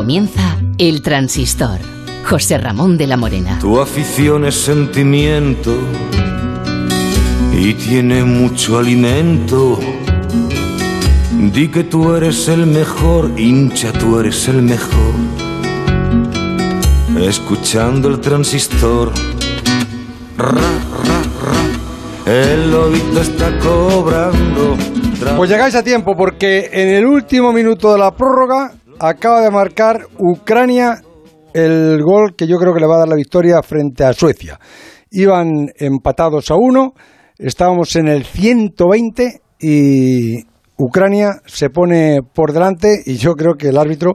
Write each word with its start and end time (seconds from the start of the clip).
Comienza 0.00 0.56
El 0.78 1.02
Transistor. 1.02 1.78
José 2.24 2.56
Ramón 2.56 2.96
de 2.96 3.06
la 3.06 3.18
Morena. 3.18 3.58
Tu 3.58 3.78
afición 3.78 4.46
es 4.46 4.54
sentimiento 4.54 5.76
y 7.52 7.74
tiene 7.74 8.24
mucho 8.24 8.78
alimento. 8.78 9.78
Di 11.52 11.68
que 11.68 11.84
tú 11.84 12.14
eres 12.14 12.48
el 12.48 12.64
mejor, 12.64 13.38
hincha, 13.38 13.92
tú 13.92 14.18
eres 14.18 14.48
el 14.48 14.62
mejor. 14.62 15.14
Escuchando 17.20 18.08
el 18.08 18.20
transistor. 18.20 19.12
Ra, 20.38 20.50
ra, 20.50 21.22
ra. 21.44 22.32
El 22.32 22.70
lobito 22.70 23.20
está 23.20 23.58
cobrando. 23.58 24.78
Pues 25.36 25.50
llegáis 25.50 25.74
a 25.74 25.82
tiempo 25.82 26.16
porque 26.16 26.70
en 26.72 26.88
el 26.88 27.04
último 27.04 27.52
minuto 27.52 27.92
de 27.92 27.98
la 27.98 28.16
prórroga 28.16 28.72
acaba 29.00 29.40
de 29.40 29.50
marcar 29.50 30.06
Ucrania 30.18 31.00
el 31.54 32.02
gol 32.02 32.36
que 32.36 32.46
yo 32.46 32.58
creo 32.58 32.74
que 32.74 32.80
le 32.80 32.86
va 32.86 32.96
a 32.96 32.98
dar 33.00 33.08
la 33.08 33.16
victoria 33.16 33.62
frente 33.62 34.04
a 34.04 34.12
Suecia. 34.12 34.60
Iban 35.10 35.70
empatados 35.76 36.50
a 36.50 36.54
uno, 36.54 36.92
estábamos 37.38 37.96
en 37.96 38.08
el 38.08 38.24
120 38.24 39.40
y 39.58 40.44
Ucrania 40.76 41.40
se 41.46 41.70
pone 41.70 42.20
por 42.22 42.52
delante 42.52 43.02
y 43.04 43.16
yo 43.16 43.34
creo 43.34 43.54
que 43.54 43.68
el 43.68 43.78
árbitro 43.78 44.14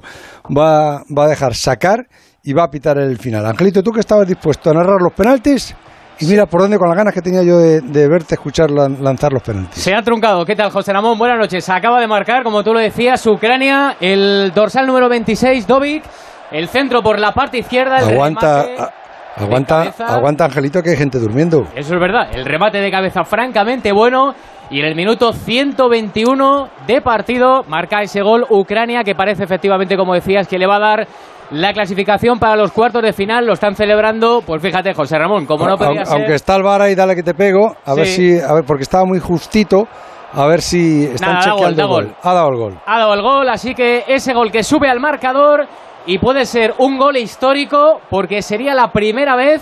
va, 0.55 1.03
va 1.15 1.25
a 1.25 1.29
dejar 1.29 1.55
sacar 1.55 2.07
y 2.43 2.53
va 2.53 2.65
a 2.65 2.69
pitar 2.69 2.97
el 2.99 3.17
final. 3.17 3.45
Angelito, 3.45 3.83
¿tú 3.83 3.91
que 3.91 3.99
estabas 3.99 4.27
dispuesto 4.27 4.69
a 4.69 4.73
narrar 4.73 5.01
los 5.01 5.13
penaltis? 5.13 5.75
Y 6.19 6.25
mira 6.27 6.45
por 6.45 6.61
dónde 6.61 6.77
con 6.77 6.87
las 6.87 6.97
ganas 6.97 7.13
que 7.13 7.21
tenía 7.21 7.43
yo 7.43 7.57
de, 7.57 7.81
de 7.81 8.07
verte 8.07 8.35
escuchar 8.35 8.69
lan- 8.69 8.99
lanzar 8.99 9.33
los 9.33 9.43
penaltis. 9.43 9.83
Se 9.83 9.93
ha 9.93 10.01
truncado. 10.01 10.45
¿Qué 10.45 10.55
tal, 10.55 10.69
José 10.71 10.93
Ramón? 10.93 11.17
Buenas 11.17 11.37
noches. 11.37 11.67
Acaba 11.69 11.99
de 11.99 12.07
marcar, 12.07 12.43
como 12.43 12.63
tú 12.63 12.73
lo 12.73 12.79
decías, 12.79 13.25
Ucrania, 13.27 13.97
el 13.99 14.51
dorsal 14.55 14.87
número 14.87 15.09
26, 15.09 15.67
Dovic, 15.67 16.03
el 16.51 16.67
centro 16.69 17.01
por 17.03 17.19
la 17.19 17.33
parte 17.33 17.57
izquierda. 17.57 17.99
El 17.99 18.13
Aguanta, 18.13 18.63
remate 18.63 18.81
a- 18.81 19.43
aguanta, 19.43 19.77
cabeza. 19.79 20.05
aguanta 20.15 20.45
Angelito 20.45 20.81
que 20.81 20.91
hay 20.91 20.97
gente 20.97 21.19
durmiendo. 21.19 21.67
Eso 21.75 21.95
es 21.95 21.99
verdad. 21.99 22.29
El 22.33 22.45
remate 22.45 22.77
de 22.79 22.89
cabeza 22.89 23.25
francamente 23.25 23.91
bueno. 23.91 24.33
Y 24.71 24.79
en 24.79 24.85
el 24.85 24.95
minuto 24.95 25.31
121 25.31 26.69
de 26.87 27.01
partido 27.01 27.63
marca 27.67 28.01
ese 28.01 28.21
gol 28.21 28.45
Ucrania 28.49 29.03
que 29.03 29.13
parece 29.13 29.43
efectivamente, 29.43 29.95
como 29.95 30.13
decías, 30.15 30.47
que 30.47 30.57
le 30.57 30.65
va 30.65 30.77
a 30.77 30.79
dar 30.79 31.07
la 31.55 31.73
clasificación 31.73 32.37
para 32.39 32.55
los 32.55 32.71
cuartos 32.71 33.01
de 33.01 33.13
final. 33.13 33.45
Lo 33.45 33.53
están 33.53 33.75
celebrando, 33.75 34.41
pues 34.45 34.61
fíjate, 34.61 34.93
José 34.93 35.17
Ramón, 35.17 35.45
como 35.45 35.65
no 35.67 35.77
podía 35.77 35.89
Aunque- 36.01 36.05
ser... 36.05 36.17
Aunque 36.17 36.33
está 36.35 36.55
el 36.55 36.63
VAR 36.63 36.81
ahí, 36.81 36.95
dale 36.95 37.15
que 37.15 37.23
te 37.23 37.33
pego, 37.33 37.75
a 37.85 37.93
ver 37.93 38.07
si, 38.07 38.39
a 38.39 38.53
ver, 38.53 38.63
porque 38.65 38.83
estaba 38.83 39.05
muy 39.05 39.19
justito, 39.19 39.87
a 40.33 40.45
ver 40.47 40.61
si 40.61 41.05
están 41.05 41.35
Nada, 41.35 41.45
da 41.45 41.51
gol, 41.51 41.59
chequeando 41.59 41.77
da 41.77 41.83
el 41.83 41.89
gol. 41.89 42.05
gol. 42.07 42.15
Ha 42.23 42.33
dado 42.33 42.49
el 42.49 42.55
gol. 42.57 42.77
ha 42.85 42.99
dado 42.99 43.13
el 43.13 43.21
gol, 43.21 43.49
así 43.49 43.73
que 43.73 44.03
ese 44.07 44.33
gol 44.33 44.51
que 44.51 44.63
sube 44.63 44.89
al 44.89 44.99
marcador 44.99 45.65
y 46.05 46.19
puede 46.19 46.45
ser 46.45 46.73
un 46.77 46.97
gol 46.97 47.15
histórico 47.17 48.01
porque 48.09 48.41
sería 48.41 48.73
la 48.73 48.91
primera 48.91 49.35
vez 49.35 49.61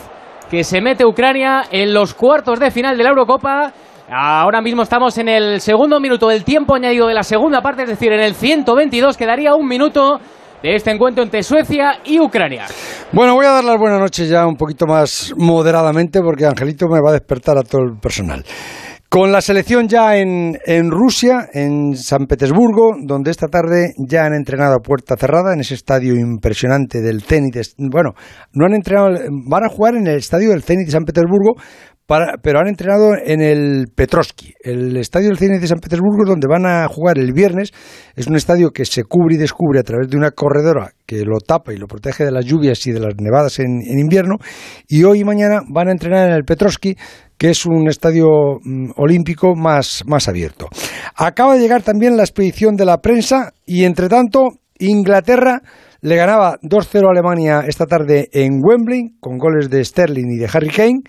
que 0.49 0.63
se 0.63 0.81
mete 0.81 1.05
Ucrania 1.05 1.63
en 1.71 1.93
los 1.93 2.13
cuartos 2.13 2.59
de 2.59 2.69
final 2.71 2.97
de 2.97 3.03
la 3.03 3.09
Eurocopa. 3.09 3.71
Ahora 4.11 4.61
mismo 4.61 4.81
estamos 4.83 5.17
en 5.17 5.29
el 5.29 5.61
segundo 5.61 5.99
minuto 5.99 6.27
del 6.27 6.43
tiempo 6.43 6.75
añadido 6.75 7.07
de 7.07 7.13
la 7.13 7.23
segunda 7.23 7.61
parte, 7.61 7.83
es 7.83 7.89
decir, 7.89 8.11
en 8.11 8.19
el 8.19 8.33
122 8.35 9.15
quedaría 9.15 9.55
un 9.55 9.67
minuto 9.67 10.19
de 10.63 10.75
este 10.75 10.91
encuentro 10.91 11.23
entre 11.23 11.43
Suecia 11.43 11.99
y 12.05 12.19
Ucrania. 12.19 12.65
Bueno, 13.11 13.35
voy 13.35 13.45
a 13.45 13.51
dar 13.51 13.63
las 13.65 13.77
buenas 13.77 13.99
noches 13.99 14.29
ya 14.29 14.47
un 14.47 14.55
poquito 14.55 14.87
más 14.87 15.33
moderadamente 15.37 16.21
porque 16.21 16.45
Angelito 16.45 16.87
me 16.87 17.01
va 17.01 17.09
a 17.09 17.13
despertar 17.13 17.57
a 17.57 17.63
todo 17.63 17.81
el 17.83 17.99
personal. 17.99 18.45
Con 19.09 19.31
la 19.31 19.41
selección 19.41 19.87
ya 19.87 20.17
en, 20.17 20.57
en 20.65 20.89
Rusia, 20.89 21.47
en 21.53 21.95
San 21.95 22.25
Petersburgo, 22.25 22.95
donde 23.05 23.29
esta 23.29 23.47
tarde 23.47 23.93
ya 23.97 24.25
han 24.25 24.33
entrenado 24.33 24.73
a 24.73 24.79
puerta 24.79 25.15
cerrada 25.15 25.53
en 25.53 25.59
ese 25.59 25.75
estadio 25.75 26.15
impresionante 26.15 26.99
del 26.99 27.21
Zenit. 27.21 27.55
Bueno, 27.77 28.13
no 28.53 28.65
han 28.65 28.73
entrenado, 28.73 29.09
van 29.47 29.65
a 29.65 29.69
jugar 29.69 29.93
en 29.95 30.07
el 30.07 30.17
estadio 30.17 30.49
del 30.49 30.63
Zenit 30.63 30.87
de 30.87 30.93
San 30.93 31.03
Petersburgo, 31.03 31.61
para- 32.05 32.37
pero 32.41 32.59
han 32.59 32.67
entrenado 32.67 33.11
en 33.23 33.41
el 33.41 33.85
Petrovsky. 33.95 34.53
El 34.63 34.97
estadio 34.97 35.29
del 35.29 35.37
Zenit 35.37 35.61
de 35.61 35.67
San 35.67 35.79
Petersburgo, 35.79 36.25
donde 36.25 36.47
van 36.47 36.65
a 36.65 36.87
jugar 36.87 37.17
el 37.17 37.33
viernes, 37.33 37.71
es 38.15 38.27
un 38.27 38.35
estadio 38.35 38.71
que 38.71 38.85
se 38.85 39.03
cubre 39.03 39.35
y 39.35 39.37
descubre 39.37 39.79
a 39.79 39.83
través 39.83 40.09
de 40.09 40.17
una 40.17 40.31
corredora 40.31 40.91
que 41.05 41.23
lo 41.25 41.39
tapa 41.39 41.73
y 41.73 41.77
lo 41.77 41.87
protege 41.87 42.25
de 42.25 42.31
las 42.31 42.45
lluvias 42.45 42.85
y 42.87 42.91
de 42.91 42.99
las 42.99 43.13
nevadas 43.17 43.59
en, 43.59 43.81
en 43.81 43.99
invierno. 43.99 44.35
Y 44.87 45.03
hoy 45.03 45.21
y 45.21 45.23
mañana 45.23 45.61
van 45.69 45.87
a 45.87 45.91
entrenar 45.91 46.27
en 46.29 46.35
el 46.35 46.43
Petrovsky, 46.43 46.95
que 47.37 47.49
es 47.49 47.65
un 47.65 47.87
estadio 47.87 48.27
mm, 48.63 48.91
olímpico 48.97 49.55
más, 49.55 50.03
más 50.05 50.27
abierto. 50.27 50.67
Acaba 51.15 51.55
de 51.55 51.61
llegar 51.61 51.83
también 51.83 52.17
la 52.17 52.23
expedición 52.23 52.75
de 52.75 52.85
la 52.85 52.97
prensa 52.99 53.53
y, 53.65 53.85
entre 53.85 54.09
tanto, 54.09 54.49
Inglaterra 54.79 55.61
le 56.01 56.15
ganaba 56.17 56.57
2-0 56.61 57.07
a 57.07 57.11
Alemania 57.11 57.63
esta 57.65 57.85
tarde 57.85 58.27
en 58.33 58.59
Wembley, 58.61 59.15
con 59.21 59.37
goles 59.37 59.69
de 59.69 59.83
Sterling 59.85 60.31
y 60.35 60.37
de 60.37 60.49
Harry 60.51 60.69
Kane. 60.69 61.01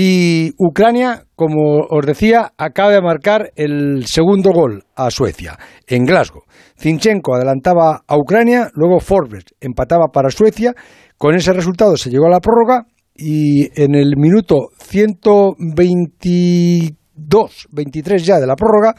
Y 0.00 0.52
Ucrania, 0.58 1.24
como 1.34 1.80
os 1.90 2.06
decía, 2.06 2.52
acaba 2.56 2.92
de 2.92 3.02
marcar 3.02 3.50
el 3.56 4.06
segundo 4.06 4.52
gol 4.52 4.84
a 4.94 5.10
Suecia, 5.10 5.58
en 5.88 6.04
Glasgow. 6.04 6.44
Zinchenko 6.80 7.34
adelantaba 7.34 8.04
a 8.06 8.16
Ucrania, 8.16 8.70
luego 8.74 9.00
Forbes 9.00 9.46
empataba 9.60 10.12
para 10.12 10.30
Suecia. 10.30 10.72
Con 11.16 11.34
ese 11.34 11.52
resultado 11.52 11.96
se 11.96 12.10
llegó 12.10 12.26
a 12.26 12.30
la 12.30 12.38
prórroga 12.38 12.86
y 13.16 13.70
en 13.74 13.96
el 13.96 14.16
minuto 14.16 14.68
122, 14.78 17.66
23 17.72 18.24
ya 18.24 18.38
de 18.38 18.46
la 18.46 18.54
prórroga, 18.54 18.94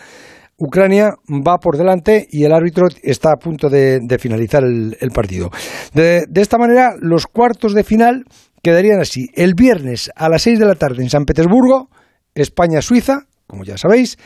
Ucrania 0.58 1.12
va 1.30 1.60
por 1.60 1.78
delante 1.78 2.28
y 2.30 2.44
el 2.44 2.52
árbitro 2.52 2.90
está 3.02 3.32
a 3.32 3.38
punto 3.38 3.70
de, 3.70 4.02
finalizar 4.20 4.66
el, 4.66 5.12
partido. 5.16 5.50
De 5.94 6.28
esta 6.36 6.58
manera, 6.58 6.96
los 7.00 7.26
cuartos 7.26 7.74
de 7.74 7.86
final 7.86 8.26
quedarían 8.62 9.00
así. 9.00 9.30
El 9.34 9.54
viernes 9.56 10.12
a 10.16 10.30
las 10.30 10.44
6 10.44 10.60
de 10.60 10.66
la 10.66 10.76
tarde 10.76 11.04
en 11.04 11.10
San 11.10 11.26
Petersburgo, 11.26 11.90
España-Suiza, 12.36 13.28
como 13.48 13.64
ya 13.64 13.78
sabéis, 13.78 14.18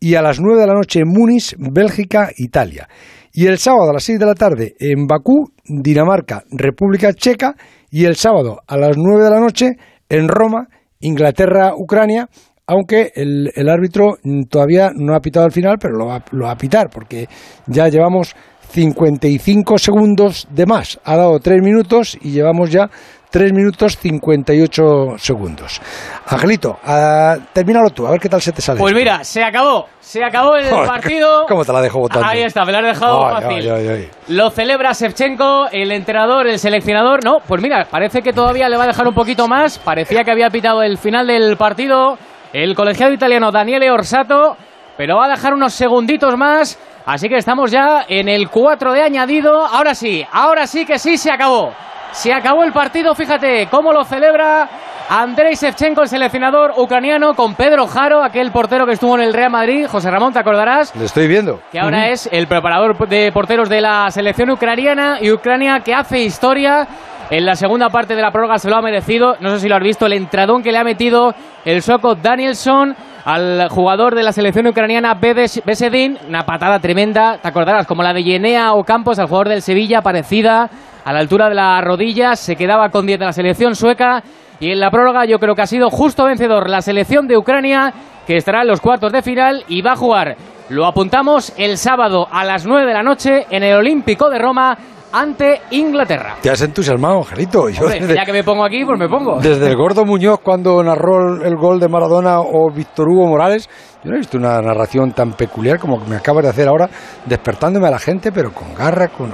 y 0.00 0.16
a 0.16 0.22
las 0.22 0.40
9 0.40 0.60
de 0.60 0.66
la 0.66 0.74
noche 0.74 1.00
en 1.00 1.08
Múnich, 1.08 1.54
Bélgica-Italia. 1.58 2.88
Y 3.32 3.46
el 3.46 3.58
sábado 3.58 3.90
a 3.90 3.94
las 3.94 4.04
6 4.04 4.18
de 4.18 4.26
la 4.26 4.34
tarde 4.34 4.74
en 4.78 5.06
Bakú, 5.06 5.50
Dinamarca, 5.64 6.44
República 6.50 7.12
Checa, 7.12 7.54
y 7.90 8.04
el 8.04 8.16
sábado 8.16 8.60
a 8.66 8.76
las 8.76 8.96
9 8.96 9.24
de 9.24 9.30
la 9.30 9.40
noche 9.40 9.76
en 10.08 10.28
Roma, 10.28 10.68
Inglaterra-Ucrania, 11.00 12.28
aunque 12.66 13.12
el, 13.14 13.68
árbitro 13.68 14.16
todavía 14.48 14.90
no 14.94 15.14
ha 15.14 15.20
pitado 15.20 15.46
al 15.46 15.52
final, 15.52 15.76
pero 15.80 15.96
lo 15.96 16.06
va, 16.06 16.24
lo 16.32 16.46
va 16.46 16.52
a 16.52 16.56
pitar, 16.56 16.88
porque 16.90 17.28
ya 17.66 17.88
llevamos 17.88 18.34
55 18.70 19.78
segundos 19.78 20.48
de 20.50 20.66
más. 20.66 20.98
Ha 21.04 21.16
dado 21.16 21.38
3 21.38 21.62
minutos 21.62 22.18
y 22.20 22.30
llevamos 22.30 22.70
ya 22.70 22.90
3 23.34 23.52
minutos 23.52 23.98
58 23.98 24.82
segundos. 25.18 25.80
Angelito, 26.28 26.78
ah, 26.84 27.34
termínalo 27.52 27.90
tú, 27.90 28.06
a 28.06 28.12
ver 28.12 28.20
qué 28.20 28.28
tal 28.28 28.40
se 28.40 28.52
te 28.52 28.62
sale. 28.62 28.78
Pues 28.78 28.92
esto. 28.92 29.00
mira, 29.00 29.24
se 29.24 29.42
acabó, 29.42 29.88
se 29.98 30.22
acabó 30.22 30.54
el 30.54 30.66
Joder, 30.70 30.86
partido. 30.86 31.44
¿Cómo 31.48 31.64
te 31.64 31.72
la 31.72 31.80
dejo 31.80 31.98
botando? 31.98 32.28
Ahí 32.28 32.42
está, 32.42 32.64
me 32.64 32.70
lo 32.70 32.78
has 32.78 32.84
dejado 32.84 33.26
Ay, 33.26 33.34
fácil. 33.34 33.70
ay, 33.70 33.70
ay, 33.70 33.88
ay. 33.88 34.10
Lo 34.28 34.50
celebra 34.50 34.92
Shevchenko, 34.92 35.66
el 35.72 35.90
entrenador, 35.90 36.46
el 36.46 36.60
seleccionador. 36.60 37.24
No, 37.24 37.38
pues 37.44 37.60
mira, 37.60 37.88
parece 37.90 38.22
que 38.22 38.32
todavía 38.32 38.68
le 38.68 38.76
va 38.76 38.84
a 38.84 38.86
dejar 38.86 39.08
un 39.08 39.14
poquito 39.14 39.48
más. 39.48 39.80
Parecía 39.80 40.22
que 40.22 40.30
había 40.30 40.48
pitado 40.48 40.84
el 40.84 40.96
final 40.96 41.26
del 41.26 41.56
partido 41.56 42.16
el 42.52 42.76
colegiado 42.76 43.12
italiano 43.12 43.50
Daniele 43.50 43.90
Orsato, 43.90 44.56
pero 44.96 45.16
va 45.16 45.24
a 45.24 45.30
dejar 45.30 45.54
unos 45.54 45.74
segunditos 45.74 46.36
más. 46.36 46.78
Así 47.04 47.28
que 47.28 47.38
estamos 47.38 47.72
ya 47.72 48.04
en 48.08 48.28
el 48.28 48.48
4 48.48 48.92
de 48.92 49.02
añadido. 49.02 49.66
Ahora 49.66 49.96
sí, 49.96 50.24
ahora 50.30 50.68
sí 50.68 50.86
que 50.86 51.00
sí 51.00 51.18
se 51.18 51.32
acabó. 51.32 51.72
Se 52.14 52.32
acabó 52.32 52.62
el 52.62 52.72
partido, 52.72 53.12
fíjate 53.14 53.66
cómo 53.70 53.92
lo 53.92 54.04
celebra 54.04 54.68
Andrei 55.10 55.56
Shevchenko, 55.56 56.02
el 56.02 56.08
seleccionador 56.08 56.72
ucraniano, 56.76 57.34
con 57.34 57.56
Pedro 57.56 57.88
Jaro, 57.88 58.22
aquel 58.22 58.52
portero 58.52 58.86
que 58.86 58.92
estuvo 58.92 59.16
en 59.16 59.22
el 59.22 59.34
Real 59.34 59.50
Madrid. 59.50 59.86
José 59.88 60.12
Ramón, 60.12 60.32
¿te 60.32 60.38
acordarás? 60.38 60.94
Le 60.94 61.06
estoy 61.06 61.26
viendo. 61.26 61.60
que 61.72 61.80
ahora 61.80 62.08
es 62.08 62.28
el 62.30 62.46
preparador 62.46 62.96
de 63.08 63.32
porteros 63.32 63.68
de 63.68 63.80
la 63.80 64.10
selección 64.12 64.48
ucraniana 64.50 65.18
y 65.20 65.32
Ucrania 65.32 65.80
que 65.80 65.92
hace 65.92 66.20
historia. 66.20 66.86
En 67.30 67.44
la 67.44 67.56
segunda 67.56 67.88
parte 67.88 68.14
de 68.14 68.22
la 68.22 68.30
prórroga 68.30 68.58
se 68.58 68.70
lo 68.70 68.76
ha 68.76 68.82
merecido. 68.82 69.34
No 69.40 69.50
sé 69.50 69.58
si 69.58 69.68
lo 69.68 69.74
has 69.74 69.82
visto, 69.82 70.06
el 70.06 70.12
entradón 70.12 70.62
que 70.62 70.70
le 70.70 70.78
ha 70.78 70.84
metido 70.84 71.34
el 71.64 71.82
sueco 71.82 72.14
Danielson 72.14 72.94
al 73.24 73.68
jugador 73.70 74.14
de 74.14 74.22
la 74.22 74.32
selección 74.32 74.68
ucraniana 74.68 75.14
Besedin. 75.14 76.18
Una 76.28 76.46
patada 76.46 76.78
tremenda, 76.78 77.38
te 77.38 77.48
acordarás, 77.48 77.86
como 77.86 78.04
la 78.04 78.12
de 78.12 78.22
Yenea 78.22 78.72
o 78.74 78.84
Campos, 78.84 79.18
al 79.18 79.26
jugador 79.26 79.48
del 79.48 79.62
Sevilla, 79.62 80.00
parecida 80.00 80.70
a 81.04 81.12
la 81.12 81.18
altura 81.20 81.48
de 81.48 81.54
las 81.54 81.84
rodillas. 81.84 82.40
Se 82.40 82.56
quedaba 82.56 82.88
con 82.88 83.06
10 83.06 83.18
de 83.18 83.24
la 83.24 83.32
selección 83.32 83.74
sueca. 83.74 84.22
Y 84.60 84.70
en 84.70 84.80
la 84.80 84.90
prórroga 84.90 85.24
yo 85.24 85.38
creo 85.38 85.54
que 85.54 85.62
ha 85.62 85.66
sido 85.66 85.90
justo 85.90 86.24
vencedor 86.24 86.70
la 86.70 86.80
selección 86.80 87.26
de 87.26 87.36
Ucrania, 87.36 87.92
que 88.26 88.36
estará 88.36 88.62
en 88.62 88.68
los 88.68 88.80
cuartos 88.80 89.12
de 89.12 89.20
final 89.20 89.64
y 89.68 89.82
va 89.82 89.92
a 89.92 89.96
jugar 89.96 90.36
lo 90.70 90.86
apuntamos 90.86 91.52
el 91.58 91.76
sábado 91.76 92.26
a 92.30 92.42
las 92.44 92.66
9 92.66 92.86
de 92.86 92.94
la 92.94 93.02
noche 93.02 93.46
en 93.50 93.62
el 93.62 93.74
Olímpico 93.76 94.30
de 94.30 94.38
Roma 94.38 94.76
ante 95.12 95.60
Inglaterra. 95.70 96.36
Te 96.40 96.50
has 96.50 96.62
entusiasmado, 96.62 97.18
Angelito. 97.18 97.68
Yo 97.68 97.86
ya 97.88 98.24
que 98.24 98.32
me 98.32 98.42
pongo 98.42 98.64
aquí, 98.64 98.84
pues 98.84 98.98
me 98.98 99.08
pongo. 99.08 99.38
Desde 99.40 99.68
el 99.68 99.76
Gordo 99.76 100.04
Muñoz 100.04 100.40
cuando 100.40 100.82
narró 100.82 101.44
el 101.44 101.54
gol 101.56 101.78
de 101.78 101.88
Maradona 101.88 102.40
o 102.40 102.72
Víctor 102.74 103.08
Hugo 103.08 103.28
Morales, 103.28 103.68
yo 104.04 104.10
no 104.10 104.16
he 104.16 104.18
visto 104.18 104.36
una 104.36 104.60
narración 104.60 105.12
tan 105.12 105.32
peculiar 105.32 105.78
como 105.78 105.98
que 105.98 106.10
me 106.10 106.16
acabas 106.16 106.44
de 106.44 106.50
hacer 106.50 106.68
ahora, 106.68 106.88
despertándome 107.24 107.88
a 107.88 107.90
la 107.90 107.98
gente, 107.98 108.30
pero 108.32 108.52
con 108.52 108.74
garra, 108.74 109.08
con... 109.08 109.32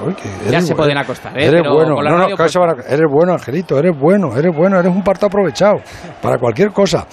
ya 0.48 0.60
se 0.60 0.76
pueden 0.76 0.96
acostar, 0.96 1.36
¿eh? 1.36 1.46
Eres 1.46 1.62
bueno, 1.68 2.00
no, 2.00 2.28
no, 2.28 2.36
pues 2.36 2.56
eres 2.88 3.06
bueno, 3.10 3.32
Angelito, 3.32 3.78
eres 3.78 3.98
bueno, 3.98 4.36
eres 4.36 4.54
bueno, 4.56 4.78
eres 4.78 4.94
un 4.94 5.02
parto 5.02 5.26
aprovechado 5.26 5.78
para 6.22 6.38
cualquier 6.38 6.70
cosa. 6.70 7.04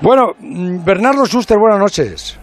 Bueno, 0.00 0.28
mm, 0.38 0.84
Bernardo 0.84 1.26
Schuster, 1.26 1.58
buenas 1.58 1.80
noches. 1.80 2.38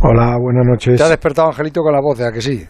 Hola, 0.00 0.36
buenas 0.38 0.64
noches. 0.64 0.96
Te 0.96 1.02
ha 1.02 1.08
despertado 1.08 1.48
Angelito 1.48 1.82
con 1.82 1.92
la 1.92 2.00
voz, 2.00 2.20
¿a 2.20 2.30
que 2.30 2.40
sí? 2.40 2.64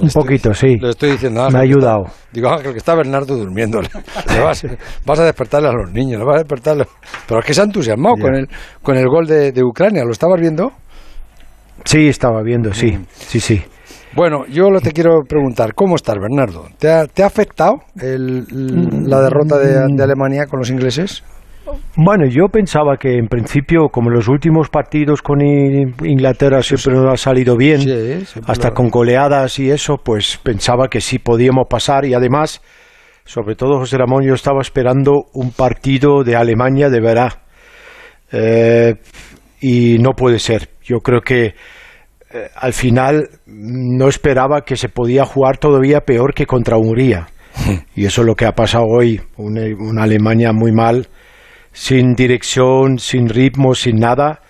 Un 0.00 0.08
poquito, 0.08 0.54
sí. 0.54 0.78
Le 0.78 0.90
estoy 0.90 1.12
diciendo, 1.12 1.46
Me 1.50 1.58
ha 1.58 1.62
ayudado. 1.62 2.04
digo, 2.32 2.48
Ángel, 2.48 2.72
que 2.72 2.78
está 2.78 2.94
Bernardo 2.94 3.36
durmiendo. 3.36 3.80
vas, 5.06 5.20
a 5.20 5.24
despertarle 5.24 5.68
a 5.68 5.72
los 5.72 5.92
niños, 5.92 6.18
le 6.18 6.24
vas 6.24 6.36
a 6.36 6.38
despertarle. 6.38 6.86
Pero 7.26 7.40
es 7.40 7.46
que 7.46 7.54
se 7.54 7.60
ha 7.60 7.64
entusiasmado 7.64 8.16
con 8.16 8.34
el, 8.34 8.48
con 8.82 8.96
el 8.96 9.06
gol 9.06 9.26
de, 9.26 9.62
Ucrania. 9.62 10.04
¿Lo 10.04 10.12
estabas 10.12 10.40
viendo? 10.40 10.72
Sí, 11.84 12.08
estaba 12.08 12.42
viendo, 12.42 12.72
sí. 12.72 12.92
Mm. 12.92 13.06
Sí, 13.10 13.40
sí. 13.40 13.62
Bueno, 14.14 14.44
yo 14.46 14.70
lo 14.70 14.80
te 14.80 14.92
quiero 14.92 15.20
preguntar, 15.26 15.74
¿cómo 15.74 15.96
estás, 15.96 16.16
Bernardo? 16.16 16.66
¿Te 16.78 16.90
ha, 16.90 17.06
te 17.06 17.22
ha 17.22 17.26
afectado 17.26 17.76
la 17.94 19.20
derrota 19.22 19.58
de 19.58 20.02
Alemania 20.02 20.44
con 20.46 20.58
los 20.58 20.70
ingleses? 20.70 21.22
Bueno, 21.96 22.26
yo 22.26 22.48
pensaba 22.48 22.96
que 22.96 23.16
en 23.16 23.28
principio, 23.28 23.88
como 23.88 24.10
los 24.10 24.28
últimos 24.28 24.68
partidos 24.68 25.22
con 25.22 25.40
Inglaterra 25.40 26.62
siempre 26.62 26.94
nos 26.94 27.12
ha 27.12 27.16
salido 27.16 27.56
bien, 27.56 27.80
hasta 28.46 28.72
con 28.72 28.88
goleadas 28.88 29.58
y 29.58 29.70
eso, 29.70 29.96
pues 30.02 30.38
pensaba 30.42 30.88
que 30.88 31.00
sí 31.00 31.18
podíamos 31.18 31.66
pasar 31.68 32.04
y 32.04 32.14
además, 32.14 32.62
sobre 33.24 33.54
todo 33.54 33.78
José 33.78 33.98
Ramón, 33.98 34.24
yo 34.24 34.34
estaba 34.34 34.60
esperando 34.60 35.26
un 35.34 35.52
partido 35.52 36.24
de 36.24 36.36
Alemania 36.36 36.88
de 36.88 37.00
verdad. 37.00 37.32
Eh, 38.32 38.94
y 39.60 39.98
no 39.98 40.12
puede 40.12 40.38
ser. 40.38 40.70
Yo 40.82 40.98
creo 41.00 41.20
que 41.20 41.44
eh, 41.44 41.54
al 42.56 42.72
final 42.72 43.28
no 43.46 44.08
esperaba 44.08 44.62
que 44.62 44.76
se 44.76 44.88
podía 44.88 45.24
jugar 45.24 45.58
todavía 45.58 46.00
peor 46.00 46.34
que 46.34 46.46
contra 46.46 46.78
Hungría. 46.78 47.28
y 47.94 48.06
eso 48.06 48.22
es 48.22 48.26
lo 48.26 48.34
que 48.34 48.46
ha 48.46 48.52
pasado 48.52 48.86
hoy. 48.86 49.20
una 49.36 50.02
Alemania 50.02 50.52
muy 50.52 50.72
mal 50.72 51.06
sin 51.72 52.14
dirección, 52.14 52.98
sin 52.98 53.28
ritmo, 53.28 53.74
sin 53.74 53.96
nada. 53.96 54.40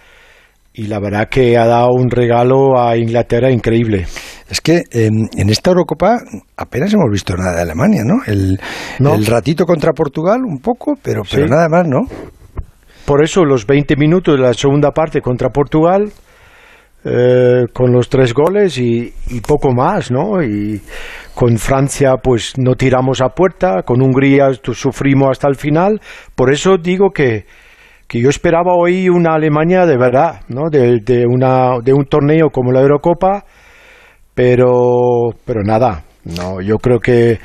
Y 0.74 0.86
la 0.86 1.00
verdad 1.00 1.28
que 1.28 1.58
ha 1.58 1.66
dado 1.66 1.90
un 1.92 2.10
regalo 2.10 2.80
a 2.80 2.96
Inglaterra 2.96 3.50
increíble. 3.50 4.06
Es 4.48 4.60
que 4.60 4.82
em, 4.90 5.28
en 5.36 5.50
esta 5.50 5.70
Eurocopa 5.70 6.16
apenas 6.56 6.92
hemos 6.94 7.10
visto 7.10 7.34
nada 7.36 7.56
de 7.56 7.62
Alemania, 7.62 8.02
¿no? 8.04 8.22
El, 8.26 8.58
ratito 9.26 9.66
contra 9.66 9.92
Portugal 9.92 10.40
un 10.44 10.60
poco, 10.60 10.94
pero, 11.02 11.22
pero 11.30 11.46
nada 11.46 11.68
más, 11.68 11.86
¿no? 11.86 12.00
Por 13.04 13.22
eso 13.22 13.44
los 13.44 13.66
20 13.66 13.96
minutos 13.96 14.36
de 14.36 14.42
la 14.42 14.54
segunda 14.54 14.92
parte 14.92 15.20
contra 15.20 15.50
Portugal, 15.50 16.10
eh, 17.04 17.64
con 17.72 17.90
los 17.92 18.08
tres 18.08 18.32
goles 18.32 18.78
y, 18.78 19.12
poco 19.46 19.72
más, 19.72 20.10
¿no? 20.10 20.42
Y 20.42 20.80
con 21.34 21.58
Francia 21.58 22.14
pues 22.22 22.52
no 22.58 22.74
tiramos 22.74 23.20
a 23.20 23.30
puerta, 23.30 23.82
con 23.82 24.02
Hungría 24.02 24.50
sufrimos 24.72 25.30
hasta 25.30 25.48
el 25.48 25.56
final, 25.56 26.00
por 26.36 26.52
eso 26.52 26.76
digo 26.76 27.10
que, 27.10 27.46
que 28.06 28.20
yo 28.20 28.28
esperaba 28.28 28.74
hoy 28.74 29.08
una 29.08 29.34
Alemania 29.34 29.84
de 29.86 29.96
verdad, 29.96 30.42
¿no? 30.48 30.70
de, 30.70 31.00
de, 31.00 31.26
una, 31.26 31.80
de 31.82 31.92
un 31.92 32.04
torneo 32.04 32.50
como 32.50 32.70
la 32.70 32.82
Eurocopa, 32.82 33.44
pero, 34.34 35.30
pero 35.44 35.62
nada, 35.62 36.04
no, 36.24 36.60
yo 36.60 36.78
creo 36.78 37.00
que 37.00 37.38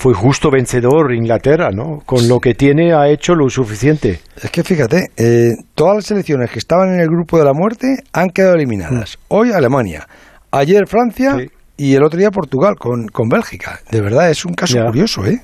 fue 0.00 0.14
justo 0.14 0.50
vencedor 0.50 1.12
Inglaterra, 1.12 1.68
¿no? 1.70 1.98
Con 2.06 2.26
lo 2.26 2.40
que 2.40 2.54
tiene 2.54 2.94
ha 2.94 3.10
hecho 3.10 3.34
lo 3.34 3.50
suficiente. 3.50 4.20
Es 4.42 4.50
que 4.50 4.64
fíjate, 4.64 5.10
eh, 5.18 5.52
todas 5.74 5.96
las 5.96 6.06
selecciones 6.06 6.50
que 6.50 6.58
estaban 6.58 6.94
en 6.94 7.00
el 7.00 7.08
grupo 7.08 7.38
de 7.38 7.44
la 7.44 7.52
muerte 7.52 7.98
han 8.14 8.30
quedado 8.30 8.54
eliminadas. 8.54 9.18
Mm. 9.18 9.24
Hoy 9.28 9.52
Alemania, 9.52 10.08
ayer 10.52 10.86
Francia 10.86 11.36
y 11.76 11.94
el 11.94 12.02
otro 12.02 12.18
día 12.18 12.30
Portugal 12.30 12.76
con, 12.78 13.08
con 13.08 13.28
Bélgica. 13.28 13.80
De 13.90 14.00
verdad, 14.00 14.30
es 14.30 14.46
un 14.46 14.54
caso 14.54 14.82
curioso, 14.86 15.26
¿eh? 15.26 15.42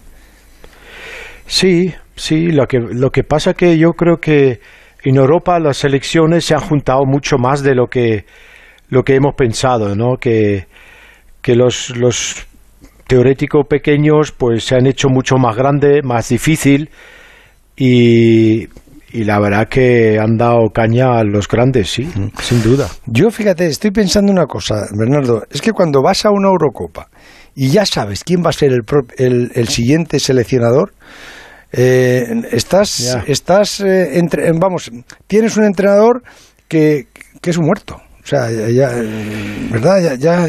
Sí, 1.47 1.93
sí, 2.14 2.50
lo 2.50 2.67
que, 2.67 2.79
lo 2.79 3.11
que 3.11 3.25
pasa 3.25 3.52
que 3.52 3.76
yo 3.76 3.93
creo 3.93 4.20
que 4.20 4.61
en 5.05 5.17
Europa 5.17 5.61
las 5.61 5.76
selecciones 5.76 6.47
se 6.47 6.55
han 6.55 6.62
juntado 6.62 7.05
mucho 7.05 7.37
más 7.37 7.62
de 7.62 7.75
lo 7.75 7.88
que, 7.88 8.25
lo 8.88 9.02
que 9.02 9.17
hemos 9.17 9.35
pensado, 9.35 9.94
¿no? 9.94 10.17
Que, 10.17 10.67
que 11.43 11.55
los, 11.55 11.94
los 11.94 12.46
teoréticos 13.06 13.67
pequeños 13.67 14.32
pues 14.32 14.64
se 14.64 14.76
han 14.76 14.87
hecho 14.87 15.08
mucho 15.08 15.37
más 15.37 15.56
grande, 15.56 16.03
más 16.03 16.29
difícil 16.29 16.91
y, 17.76 18.67
y 19.12 19.25
la 19.25 19.38
verdad 19.38 19.69
que 19.69 20.19
han 20.19 20.37
dado 20.37 20.70
caña 20.70 21.19
a 21.19 21.25
los 21.25 21.49
grandes, 21.49 21.91
sí, 21.91 22.08
sin 22.43 22.62
duda. 22.62 22.88
Yo, 23.06 23.31
fíjate, 23.31 23.67
estoy 23.67 23.91
pensando 23.91 24.32
una 24.32 24.47
cosa, 24.47 24.87
Bernardo, 24.93 25.44
es 25.50 25.61
que 25.61 25.73
cuando 25.73 26.03
vas 26.03 26.25
a 26.25 26.31
una 26.31 26.49
Eurocopa 26.49 27.08
y 27.55 27.70
ya 27.70 27.87
sabes 27.87 28.25
quién 28.25 28.43
va 28.44 28.50
a 28.50 28.53
ser 28.53 28.73
el, 29.17 29.52
el, 29.55 29.69
siguiente 29.69 30.19
seleccionador, 30.20 30.93
eh, 31.73 32.43
estás, 32.50 33.19
estás 33.26 33.81
eh, 33.81 34.19
entre, 34.19 34.50
vamos, 34.52 34.91
tienes 35.26 35.56
un 35.56 35.64
entrenador 35.64 36.23
que, 36.69 37.06
que 37.41 37.50
es 37.50 37.56
un 37.56 37.67
muerto. 37.67 37.97
O 38.23 38.29
sea, 38.29 38.50
ya, 38.50 38.91
¿verdad? 39.70 40.00
Ya, 40.02 40.14
ya, 40.17 40.49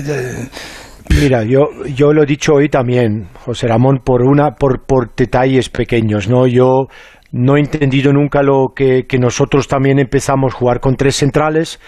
Mira, 1.10 1.44
yo, 1.44 1.70
yo 1.96 2.14
lo 2.14 2.24
he 2.24 2.26
dicho 2.26 2.54
hoy 2.56 2.70
también, 2.70 3.28
José 3.46 3.68
Ramón, 3.68 4.02
por 4.04 4.22
una, 4.22 4.52
por, 4.52 4.86
por 4.86 5.16
detalles 5.16 5.70
pequeños, 5.70 6.28
¿no? 6.28 6.48
Yo 6.48 6.88
no 7.32 7.58
he 7.58 7.60
entendido 7.60 8.14
nunca 8.14 8.42
lo 8.42 8.74
que, 8.76 9.06
nosotros 9.20 9.68
también 9.68 10.00
empezamos 10.00 10.54
a 10.54 10.58
jugar 10.58 10.80
con 10.80 10.96
tres 10.96 11.16
centrales, 11.16 11.80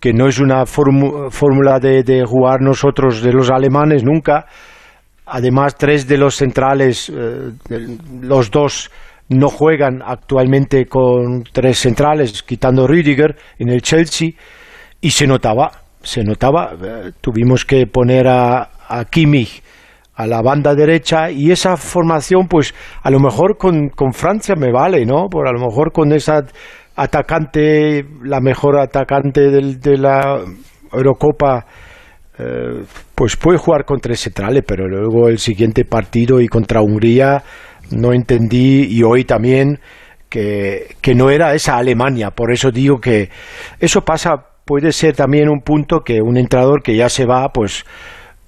que 0.00 0.12
no 0.12 0.26
es 0.26 0.38
una 0.38 0.66
fórmula 0.66 1.78
de, 1.80 2.24
jugar 2.26 2.60
nosotros 2.60 3.22
de 3.22 3.32
los 3.32 3.50
alemanes 3.50 4.02
nunca. 4.04 4.46
Además, 5.26 5.76
tres 5.76 6.08
de 6.08 6.18
los 6.18 6.34
centrales, 6.34 7.10
eh, 7.10 7.52
los 8.20 8.50
dos 8.50 8.90
no 9.28 9.48
juegan 9.48 10.02
actualmente 10.04 10.86
con 10.86 11.44
tres 11.44 11.78
centrales, 11.78 12.42
quitando 12.42 12.86
Rüdiger 12.86 13.36
en 13.58 13.70
el 13.70 13.80
Chelsea, 13.80 14.30
y 15.00 15.10
se 15.10 15.26
notaba, 15.26 15.81
se 16.02 16.22
notaba. 16.22 16.72
Eh, 16.82 17.12
tuvimos 17.20 17.64
que 17.64 17.86
poner 17.86 18.28
a, 18.28 18.70
a 18.88 19.04
Kimmich 19.04 19.62
a 20.14 20.26
la 20.26 20.42
banda 20.42 20.74
derecha 20.74 21.30
y 21.30 21.50
esa 21.50 21.76
formación 21.76 22.46
pues 22.46 22.74
a 23.02 23.10
lo 23.10 23.18
mejor 23.18 23.56
con, 23.56 23.88
con 23.88 24.12
Francia 24.12 24.54
me 24.56 24.70
vale, 24.70 25.04
¿no? 25.06 25.28
Por 25.28 25.48
a 25.48 25.52
lo 25.52 25.60
mejor 25.60 25.92
con 25.92 26.12
esa 26.12 26.44
atacante, 26.96 28.04
la 28.22 28.40
mejor 28.40 28.78
atacante 28.78 29.50
del, 29.50 29.80
de 29.80 29.96
la 29.96 30.40
Eurocopa, 30.92 31.64
eh, 32.38 32.82
pues 33.14 33.36
puede 33.36 33.58
jugar 33.58 33.84
con 33.84 34.00
tres 34.00 34.20
centrales, 34.20 34.62
pero 34.66 34.86
luego 34.86 35.28
el 35.28 35.38
siguiente 35.38 35.84
partido 35.84 36.40
y 36.40 36.48
contra 36.48 36.82
Hungría 36.82 37.42
no 37.90 38.12
entendí 38.12 38.86
y 38.90 39.02
hoy 39.02 39.24
también 39.24 39.78
que, 40.28 40.96
que 41.00 41.14
no 41.14 41.30
era 41.30 41.54
esa 41.54 41.76
Alemania, 41.76 42.30
por 42.30 42.52
eso 42.52 42.70
digo 42.70 42.98
que 42.98 43.28
eso 43.80 44.02
pasa, 44.02 44.51
puede 44.64 44.92
ser 44.92 45.16
también 45.16 45.48
un 45.48 45.60
punto 45.60 46.00
que 46.00 46.22
un 46.22 46.36
entrenador 46.36 46.82
que 46.82 46.96
ya 46.96 47.08
se 47.08 47.26
va, 47.26 47.52
pues 47.52 47.84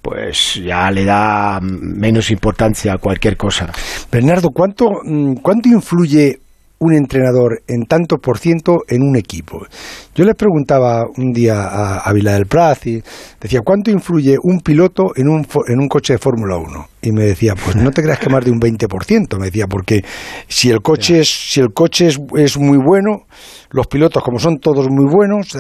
pues 0.05 0.61
ya 0.63 0.91
le 0.91 1.07
da 1.07 1.61
menos 1.63 2.31
importancia 2.31 2.93
a 2.93 2.99
cualquier 2.99 3.39
cosa. 3.39 3.73
Bernardo, 4.13 4.51
¿cuánto, 4.51 5.01
mm, 5.03 5.37
cuánto 5.37 5.71
influye 5.71 6.41
un 6.79 6.95
entrenador 6.95 7.63
en 7.69 7.85
tanto 7.87 8.19
por 8.19 8.39
ciento 8.39 8.83
en 8.89 9.03
un 9.03 9.17
equipo. 9.17 9.67
Yo 10.15 10.25
le 10.25 10.35
preguntaba 10.35 11.05
un 11.17 11.33
día 11.33 11.65
a, 12.05 12.13
Vila 12.13 12.35
del 12.35 12.47
Prat 12.47 12.87
y 12.87 13.03
decía, 13.41 13.61
¿cuánto 13.65 13.91
influye 13.91 14.37
un 14.43 14.61
piloto 14.61 15.13
en 15.17 15.29
un, 15.29 15.47
en 15.69 15.81
un 15.81 15.89
coche 15.89 16.15
de 16.15 16.19
Fórmula 16.19 16.57
1? 16.57 16.87
Y 17.03 17.13
me 17.13 17.25
decía, 17.25 17.55
pues 17.55 17.77
no 17.77 17.91
te 17.91 18.03
creas 18.03 18.19
que 18.19 18.29
más 18.29 18.45
de 18.45 18.51
un 18.51 18.61
20%, 18.61 19.39
me 19.39 19.47
decía, 19.47 19.67
porque 19.67 20.05
si 20.49 20.71
el 20.71 20.81
coche, 20.83 21.21
es, 21.21 21.29
si 21.29 21.61
el 21.61 21.73
coche 21.73 22.09
es, 22.09 22.21
es 22.37 22.59
muy 22.59 22.79
bueno, 22.79 23.23
los 23.71 23.87
pilotos 23.87 24.23
como 24.23 24.39
son 24.39 24.59
todos 24.59 24.89
muy 24.91 25.07
buenos, 25.11 25.57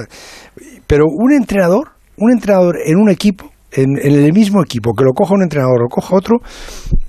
pero 0.86 1.06
un 1.06 1.32
entrenador, 1.32 1.92
un 2.16 2.32
entrenador 2.32 2.78
en 2.84 2.98
un 2.98 3.08
equipo 3.08 3.53
en, 3.74 3.98
el 3.98 4.32
mismo 4.32 4.62
equipo, 4.62 4.94
que 4.94 5.04
lo 5.04 5.12
coja 5.12 5.34
un 5.34 5.42
entrenador 5.42 5.84
o 5.84 5.88
coja 5.88 6.16
otro, 6.16 6.38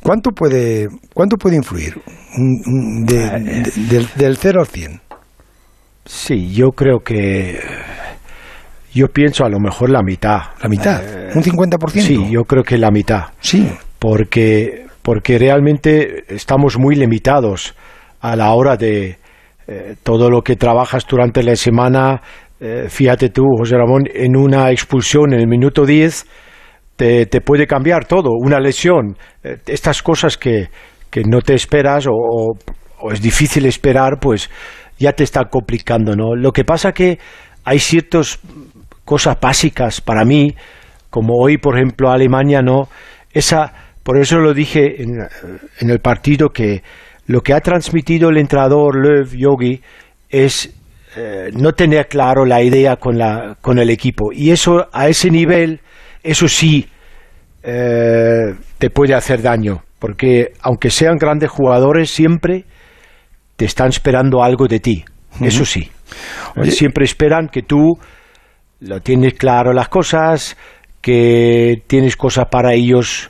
¿cuánto 0.01 0.31
puede, 0.31 0.87
cuánto 1.13 1.37
puede 1.37 1.55
influir 1.55 1.95
del, 2.35 4.07
del 4.15 4.37
0 4.37 4.59
al 4.59 4.67
100? 4.67 5.01
Sí, 6.05 6.53
yo 6.53 6.71
creo 6.71 6.99
que... 6.99 7.59
Yo 8.93 9.09
pienso 9.09 9.43
a 9.43 9.49
lo 9.49 9.59
mejor 9.59 9.89
la 9.89 10.01
mitad. 10.01 10.39
¿La 10.61 10.69
mitad? 10.69 11.01
¿Un 11.35 11.43
50%? 11.43 11.89
Sí, 11.99 12.29
yo 12.31 12.43
creo 12.43 12.63
que 12.63 12.77
la 12.77 12.91
mitad. 12.91 13.25
Sí. 13.41 13.69
Porque, 13.99 14.85
porque 15.01 15.37
realmente 15.37 16.23
estamos 16.33 16.77
muy 16.77 16.95
limitados 16.95 17.75
a 18.21 18.37
la 18.37 18.53
hora 18.53 18.77
de 18.77 19.17
eh, 19.67 19.95
todo 20.01 20.29
lo 20.29 20.43
que 20.43 20.55
trabajas 20.55 21.05
durante 21.09 21.43
la 21.43 21.57
semana. 21.57 22.21
Eh, 22.61 22.85
fíjate 22.87 23.29
tú, 23.29 23.43
José 23.57 23.75
Ramón, 23.75 24.03
en 24.13 24.37
una 24.37 24.71
expulsión 24.71 25.33
en 25.33 25.41
el 25.41 25.47
minuto 25.47 25.85
10 25.85 26.25
te, 26.95 27.41
puede 27.41 27.67
cambiar 27.67 28.05
todo, 28.05 28.29
una 28.31 28.59
lesión, 28.59 29.17
eh, 29.43 29.57
estas 29.67 30.01
cosas 30.01 30.37
que, 30.37 30.69
que 31.09 31.23
no 31.23 31.41
te 31.41 31.53
esperas 31.53 32.05
o, 32.09 32.57
es 33.11 33.21
difícil 33.21 33.65
esperar, 33.65 34.19
pues 34.19 34.49
ya 34.97 35.11
te 35.11 35.23
está 35.23 35.45
complicando, 35.45 36.15
¿no? 36.15 36.35
Lo 36.35 36.51
que 36.51 36.63
pasa 36.63 36.91
que 36.91 37.19
hay 37.63 37.79
ciertas 37.79 38.39
cosas 39.03 39.37
básicas 39.39 40.01
para 40.01 40.25
mí, 40.25 40.55
como 41.09 41.35
hoy, 41.35 41.57
por 41.57 41.75
ejemplo, 41.75 42.09
Alemania, 42.09 42.61
¿no? 42.61 42.87
Esa, 43.31 43.73
por 44.01 44.17
eso 44.19 44.39
lo 44.39 44.53
dije 44.53 45.01
en, 45.03 45.19
en 45.79 45.89
el 45.89 45.99
partido 45.99 46.49
que 46.49 46.81
lo 47.27 47.41
que 47.41 47.53
ha 47.53 47.59
transmitido 47.59 48.29
el 48.29 48.37
entrenador 48.37 48.95
Löw 48.95 49.25
Yogi 49.35 49.81
es 50.29 50.73
eh, 51.17 51.49
no 51.53 51.71
tener 51.71 52.07
claro 52.07 52.45
la 52.45 52.61
idea 52.61 52.97
con, 52.97 53.17
la, 53.17 53.57
con 53.61 53.79
el 53.79 53.89
equipo. 53.89 54.31
Y 54.33 54.51
eso, 54.51 54.87
a 54.91 55.07
ese 55.07 55.31
nivel, 55.31 55.79
eso 56.25 56.47
sí 56.47 56.89
eh, 57.63 58.53
te 58.77 58.89
puede 58.89 59.13
hacer 59.13 59.41
daño. 59.41 59.83
Porque 59.99 60.51
aunque 60.61 60.89
sean 60.89 61.17
grandes 61.17 61.49
jugadores, 61.49 62.09
siempre 62.09 62.65
te 63.55 63.65
están 63.65 63.89
esperando 63.89 64.43
algo 64.43 64.67
de 64.67 64.79
ti. 64.79 65.05
Eso 65.41 65.65
sí. 65.65 65.89
Siempre 66.69 67.05
esperan 67.05 67.49
que 67.49 67.63
tú 67.63 67.97
lo 68.81 68.99
tienes 69.01 69.33
claro 69.33 69.73
las 69.73 69.89
cosas, 69.89 70.57
que 71.01 71.83
tienes 71.87 72.15
cosas 72.15 72.45
para 72.49 72.73
ellos 72.73 73.29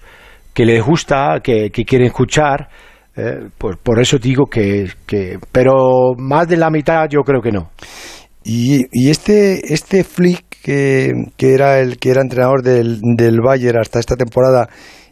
que 0.53 0.65
les 0.65 0.83
gusta, 0.83 1.39
que, 1.43 1.69
que 1.69 1.85
quieren 1.85 2.07
escuchar. 2.07 2.69
Eh, 3.15 3.47
pues 3.57 3.77
por 3.81 4.01
eso 4.01 4.17
digo 4.17 4.47
que, 4.47 4.89
que, 5.05 5.39
pero 5.51 6.13
más 6.17 6.47
de 6.47 6.57
la 6.57 6.69
mitad 6.69 7.07
yo 7.09 7.21
creo 7.21 7.41
que 7.41 7.51
no. 7.51 7.71
Y, 8.43 8.85
y 8.91 9.09
este, 9.09 9.73
este 9.73 10.03
Flick, 10.03 10.44
que, 10.65 11.13
que, 11.37 11.53
era 11.53 11.79
el 11.79 11.99
que 11.99 12.09
era 12.09 12.21
entrenador 12.21 12.63
del, 12.63 12.99
del 13.01 13.39
Bayern 13.39 13.77
hasta 13.77 13.99
esta 13.99 14.15
temporada 14.15 14.67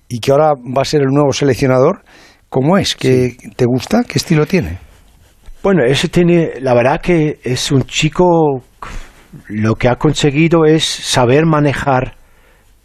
y 0.10 0.18
que 0.18 0.32
ahora 0.32 0.54
va 0.56 0.82
a 0.82 0.86
ser 0.86 1.02
el 1.02 1.10
nuevo 1.10 1.32
seleccionador, 1.32 2.02
¿cómo 2.50 2.76
es? 2.80 2.96
¿Qué, 2.96 3.36
sí. 3.40 3.50
¿Te 3.56 3.66
gusta? 3.66 4.04
¿Qué 4.04 4.18
estilo 4.18 4.48
tiene? 4.48 4.80
Bueno, 5.62 5.84
ese 5.86 6.10
tiene, 6.10 6.54
la 6.60 6.74
verdad 6.74 7.00
que 7.00 7.38
es 7.44 7.72
un 7.72 7.84
chico, 7.84 8.64
lo 9.48 9.76
que 9.76 9.90
ha 9.90 9.98
conseguido 9.98 10.66
es 10.66 10.86
saber 10.86 11.46
manejar 11.46 12.16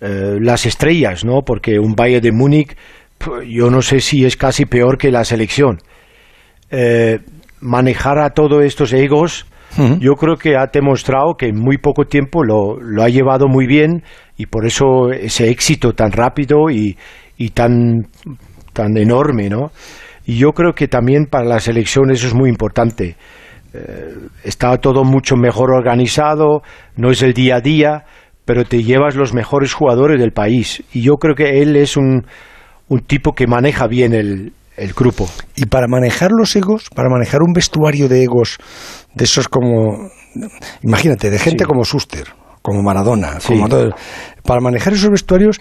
eh, 0.02 0.36
las 0.38 0.66
estrellas, 0.66 1.24
¿no? 1.24 1.40
Porque 1.46 1.78
un 1.78 1.94
Bayern 1.94 2.22
de 2.22 2.32
Múnich, 2.32 2.76
yo 3.48 3.70
no 3.70 3.80
sé 3.80 4.00
si 4.00 4.26
es 4.26 4.36
casi 4.36 4.66
peor 4.66 4.98
que 4.98 5.10
la 5.10 5.24
selección. 5.24 5.78
Eh, 6.70 7.20
manejar 7.60 8.18
a 8.18 8.34
todos 8.34 8.62
estos 8.62 8.92
egos, 8.92 9.46
yo 10.00 10.14
creo 10.14 10.36
que 10.36 10.56
ha 10.56 10.66
demostrado 10.72 11.34
que 11.36 11.46
en 11.46 11.56
muy 11.56 11.78
poco 11.78 12.04
tiempo 12.04 12.42
lo, 12.42 12.80
lo, 12.80 13.02
ha 13.02 13.08
llevado 13.08 13.46
muy 13.48 13.66
bien 13.66 14.02
y 14.36 14.46
por 14.46 14.66
eso 14.66 15.10
ese 15.12 15.50
éxito 15.50 15.92
tan 15.92 16.10
rápido 16.10 16.70
y, 16.70 16.96
y 17.36 17.50
tan, 17.50 18.06
tan 18.72 18.96
enorme, 18.96 19.48
¿no? 19.48 19.70
Y 20.26 20.36
yo 20.36 20.52
creo 20.52 20.74
que 20.74 20.88
también 20.88 21.26
para 21.26 21.44
la 21.44 21.60
selección 21.60 22.10
eso 22.10 22.26
es 22.26 22.34
muy 22.34 22.50
importante. 22.50 23.16
Eh, 23.72 24.14
está 24.44 24.76
todo 24.78 25.04
mucho 25.04 25.36
mejor 25.36 25.72
organizado, 25.72 26.62
no 26.96 27.10
es 27.10 27.22
el 27.22 27.32
día 27.32 27.56
a 27.56 27.60
día, 27.60 28.04
pero 28.44 28.64
te 28.64 28.82
llevas 28.82 29.14
los 29.14 29.32
mejores 29.34 29.72
jugadores 29.72 30.20
del 30.20 30.32
país. 30.32 30.82
Y 30.92 31.02
yo 31.02 31.16
creo 31.16 31.34
que 31.34 31.62
él 31.62 31.76
es 31.76 31.96
un, 31.96 32.26
un 32.88 33.00
tipo 33.00 33.32
que 33.32 33.46
maneja 33.46 33.86
bien 33.86 34.14
el, 34.14 34.52
el, 34.78 34.92
grupo. 34.92 35.28
Y 35.56 35.66
para 35.66 35.86
manejar 35.88 36.30
los 36.30 36.54
egos, 36.56 36.88
para 36.94 37.08
manejar 37.08 37.42
un 37.42 37.52
vestuario 37.52 38.08
de 38.08 38.22
egos, 38.22 38.58
de 39.14 39.24
esos 39.24 39.48
como, 39.48 40.10
imagínate, 40.82 41.30
de 41.30 41.38
gente 41.38 41.64
sí. 41.64 41.68
como 41.68 41.84
Suster, 41.84 42.28
como 42.62 42.82
Maradona, 42.82 43.40
sí. 43.40 43.54
como 43.54 43.68
todo, 43.68 43.90
para 44.44 44.60
manejar 44.60 44.92
esos 44.92 45.10
vestuarios, 45.10 45.60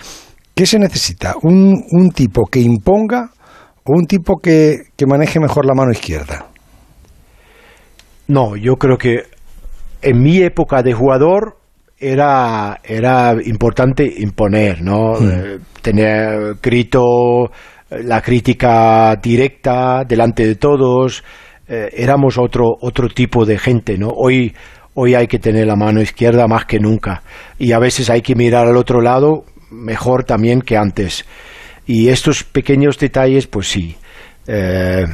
¿qué 0.56 0.66
se 0.66 0.80
necesita? 0.80 1.36
Un, 1.42 1.84
un 1.92 2.12
tipo 2.12 2.46
que 2.46 2.60
imponga 2.60 3.32
o 3.84 3.94
un 3.94 4.06
tipo 4.06 4.38
que, 4.38 4.84
que 4.96 5.06
maneje 5.06 5.40
mejor 5.40 5.66
la 5.66 5.74
mano 5.74 5.92
izquierda? 5.92 6.48
No, 8.28 8.58
yo 8.58 8.76
creo 8.76 8.98
que 8.98 9.24
en 10.02 10.22
mi 10.22 10.40
época 10.42 10.84
de 10.84 10.94
jugador 10.94 11.58
era, 11.98 12.80
era 12.84 13.36
importante 13.44 14.06
imponer, 14.18 14.82
¿no? 14.82 15.14
Mm. 15.14 15.30
Eh, 15.30 15.60
tener 15.82 16.56
grito, 16.62 17.50
la 17.90 18.22
crítica 18.22 19.16
directa 19.22 20.04
delante 20.08 20.46
de 20.46 20.56
todos. 20.56 21.24
Eh, 21.68 21.90
éramos 21.94 22.38
otro, 22.38 22.66
otro 22.82 23.10
tipo 23.10 23.46
de 23.46 23.58
gente, 23.58 23.98
¿no? 23.98 24.10
Hoy, 24.10 24.54
hoy 24.94 25.16
hay 25.16 25.28
que 25.28 25.40
tener 25.40 25.68
la 25.68 25.76
mano 25.76 26.02
izquierda 26.02 26.48
más 26.48 26.66
que 26.66 26.80
nunca. 26.80 27.24
Y 27.58 27.72
a 27.72 27.80
veces 27.80 28.10
hay 28.10 28.22
que 28.22 28.36
mirar 28.36 28.68
al 28.68 28.78
otro 28.78 29.02
lado 29.02 29.46
mejor 29.70 30.24
también 30.24 30.62
que 30.62 30.78
antes. 30.78 31.26
Y 31.86 32.10
estos 32.10 32.44
pequeños 32.44 32.98
detalles, 32.98 33.48
pues 33.48 33.68
sí. 33.68 33.96
Eh, 34.48 35.06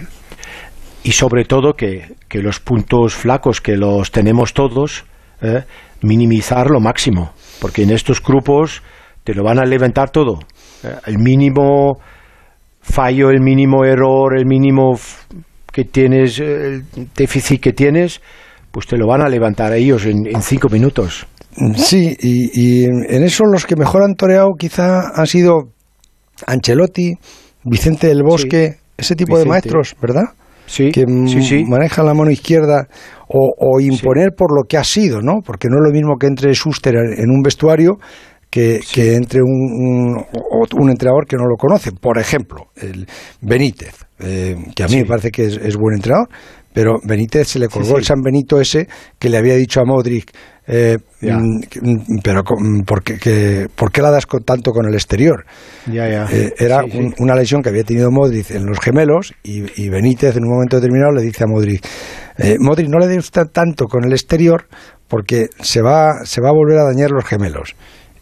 y 1.03 1.11
sobre 1.11 1.45
todo 1.45 1.73
que, 1.73 2.15
que, 2.27 2.39
los 2.39 2.59
puntos 2.59 3.13
flacos 3.13 3.61
que 3.61 3.75
los 3.75 4.11
tenemos 4.11 4.53
todos, 4.53 5.05
eh, 5.41 5.63
minimizar 6.01 6.69
lo 6.69 6.79
máximo, 6.79 7.33
porque 7.59 7.83
en 7.83 7.91
estos 7.91 8.23
grupos 8.23 8.81
te 9.23 9.33
lo 9.33 9.43
van 9.43 9.59
a 9.59 9.65
levantar 9.65 10.09
todo. 10.11 10.39
Eh, 10.83 10.95
el 11.07 11.17
mínimo 11.17 11.99
fallo, 12.83 13.31
el 13.31 13.41
mínimo 13.41 13.85
error, 13.85 14.37
el 14.37 14.45
mínimo 14.45 14.99
que 15.71 15.85
tienes, 15.85 16.39
el 16.39 16.83
déficit 17.15 17.59
que 17.61 17.73
tienes, 17.73 18.21
pues 18.71 18.85
te 18.85 18.97
lo 18.97 19.07
van 19.07 19.21
a 19.21 19.29
levantar 19.29 19.73
ellos 19.73 20.05
en, 20.05 20.27
en 20.27 20.41
cinco 20.41 20.69
minutos. 20.69 21.25
Sí, 21.75 22.15
y, 22.19 22.49
y, 22.53 22.85
en 22.85 23.23
eso 23.23 23.45
los 23.45 23.65
que 23.65 23.75
mejor 23.75 24.03
han 24.03 24.15
toreado 24.15 24.49
quizá 24.57 25.11
han 25.13 25.27
sido 25.27 25.69
Ancelotti, 26.47 27.13
Vicente 27.63 28.07
del 28.07 28.23
Bosque, 28.23 28.71
sí, 28.71 28.79
ese 28.97 29.15
tipo 29.15 29.35
Vicente. 29.35 29.45
de 29.45 29.49
maestros, 29.49 29.95
¿verdad? 30.01 30.23
Sí, 30.65 30.91
que 30.91 31.03
sí, 31.27 31.43
sí. 31.43 31.63
manejan 31.65 32.05
la 32.05 32.13
mano 32.13 32.31
izquierda 32.31 32.87
o, 33.27 33.53
o 33.57 33.79
imponer 33.79 34.29
por 34.35 34.55
lo 34.55 34.63
que 34.67 34.77
ha 34.77 34.83
sido, 34.83 35.21
¿no? 35.21 35.41
Porque 35.45 35.67
no 35.69 35.77
es 35.77 35.83
lo 35.83 35.91
mismo 35.91 36.15
que 36.17 36.27
entre 36.27 36.53
Schuster 36.53 36.95
en 36.95 37.29
un 37.29 37.41
vestuario 37.41 37.97
que, 38.53 38.81
sí. 38.83 38.93
que 38.93 39.15
entre 39.15 39.41
un, 39.41 39.49
un, 39.49 40.25
un, 40.79 40.89
entrenador 40.91 41.25
que 41.25 41.35
no 41.35 41.45
lo 41.45 41.55
conoce. 41.57 41.91
Por 41.91 42.19
ejemplo, 42.19 42.67
el 42.75 43.07
Benítez, 43.41 44.05
eh, 44.19 44.55
que 44.75 44.83
a 44.83 44.87
mí 44.87 44.97
me 44.97 45.05
parece 45.05 45.31
que 45.31 45.45
es, 45.45 45.57
es, 45.57 45.75
buen 45.75 45.95
entrenador, 45.95 46.29
pero 46.71 46.99
Benítez 47.03 47.47
se 47.47 47.57
le 47.57 47.67
colgó 47.67 47.97
el 47.97 48.03
San 48.03 48.21
Benito 48.21 48.61
ese 48.61 48.87
que 49.17 49.29
le 49.29 49.37
había 49.37 49.55
dicho 49.55 49.79
a 49.81 49.85
Modric, 49.85 50.29
eh, 50.67 50.99
mm, 51.21 52.19
pero 52.23 52.43
mm, 52.43 52.81
¿por 52.81 53.01
qué, 53.01 53.17
que, 53.17 53.69
¿por 53.73 53.91
qué, 53.91 54.03
la 54.03 54.11
das 54.11 54.27
con, 54.27 54.43
tanto 54.43 54.71
con 54.71 54.85
el 54.87 54.93
exterior? 54.93 55.45
Ya, 55.87 56.07
ya. 56.07 56.27
Eh, 56.31 56.53
era 56.59 56.83
un, 56.83 57.11
una 57.17 57.33
lesión 57.33 57.63
que 57.63 57.69
había 57.69 57.83
tenido 57.83 58.11
Modric 58.11 58.51
en 58.51 58.67
los 58.67 58.79
gemelos 58.79 59.33
y, 59.41 59.63
y, 59.81 59.89
Benítez 59.89 60.37
en 60.37 60.43
un 60.43 60.51
momento 60.51 60.75
determinado 60.75 61.11
le 61.11 61.23
dice 61.23 61.43
a 61.43 61.47
Modric, 61.47 61.83
eh, 62.37 62.57
Modric 62.59 62.87
no 62.87 62.99
le 62.99 63.17
usted 63.17 63.47
tanto 63.51 63.85
con 63.85 64.05
el 64.05 64.11
exterior 64.11 64.67
porque 65.07 65.47
se 65.59 65.81
va, 65.81 66.23
se 66.23 66.39
va 66.39 66.49
a 66.49 66.53
volver 66.53 66.77
a 66.77 66.83
dañar 66.83 67.09
los 67.09 67.25
gemelos. 67.25 67.75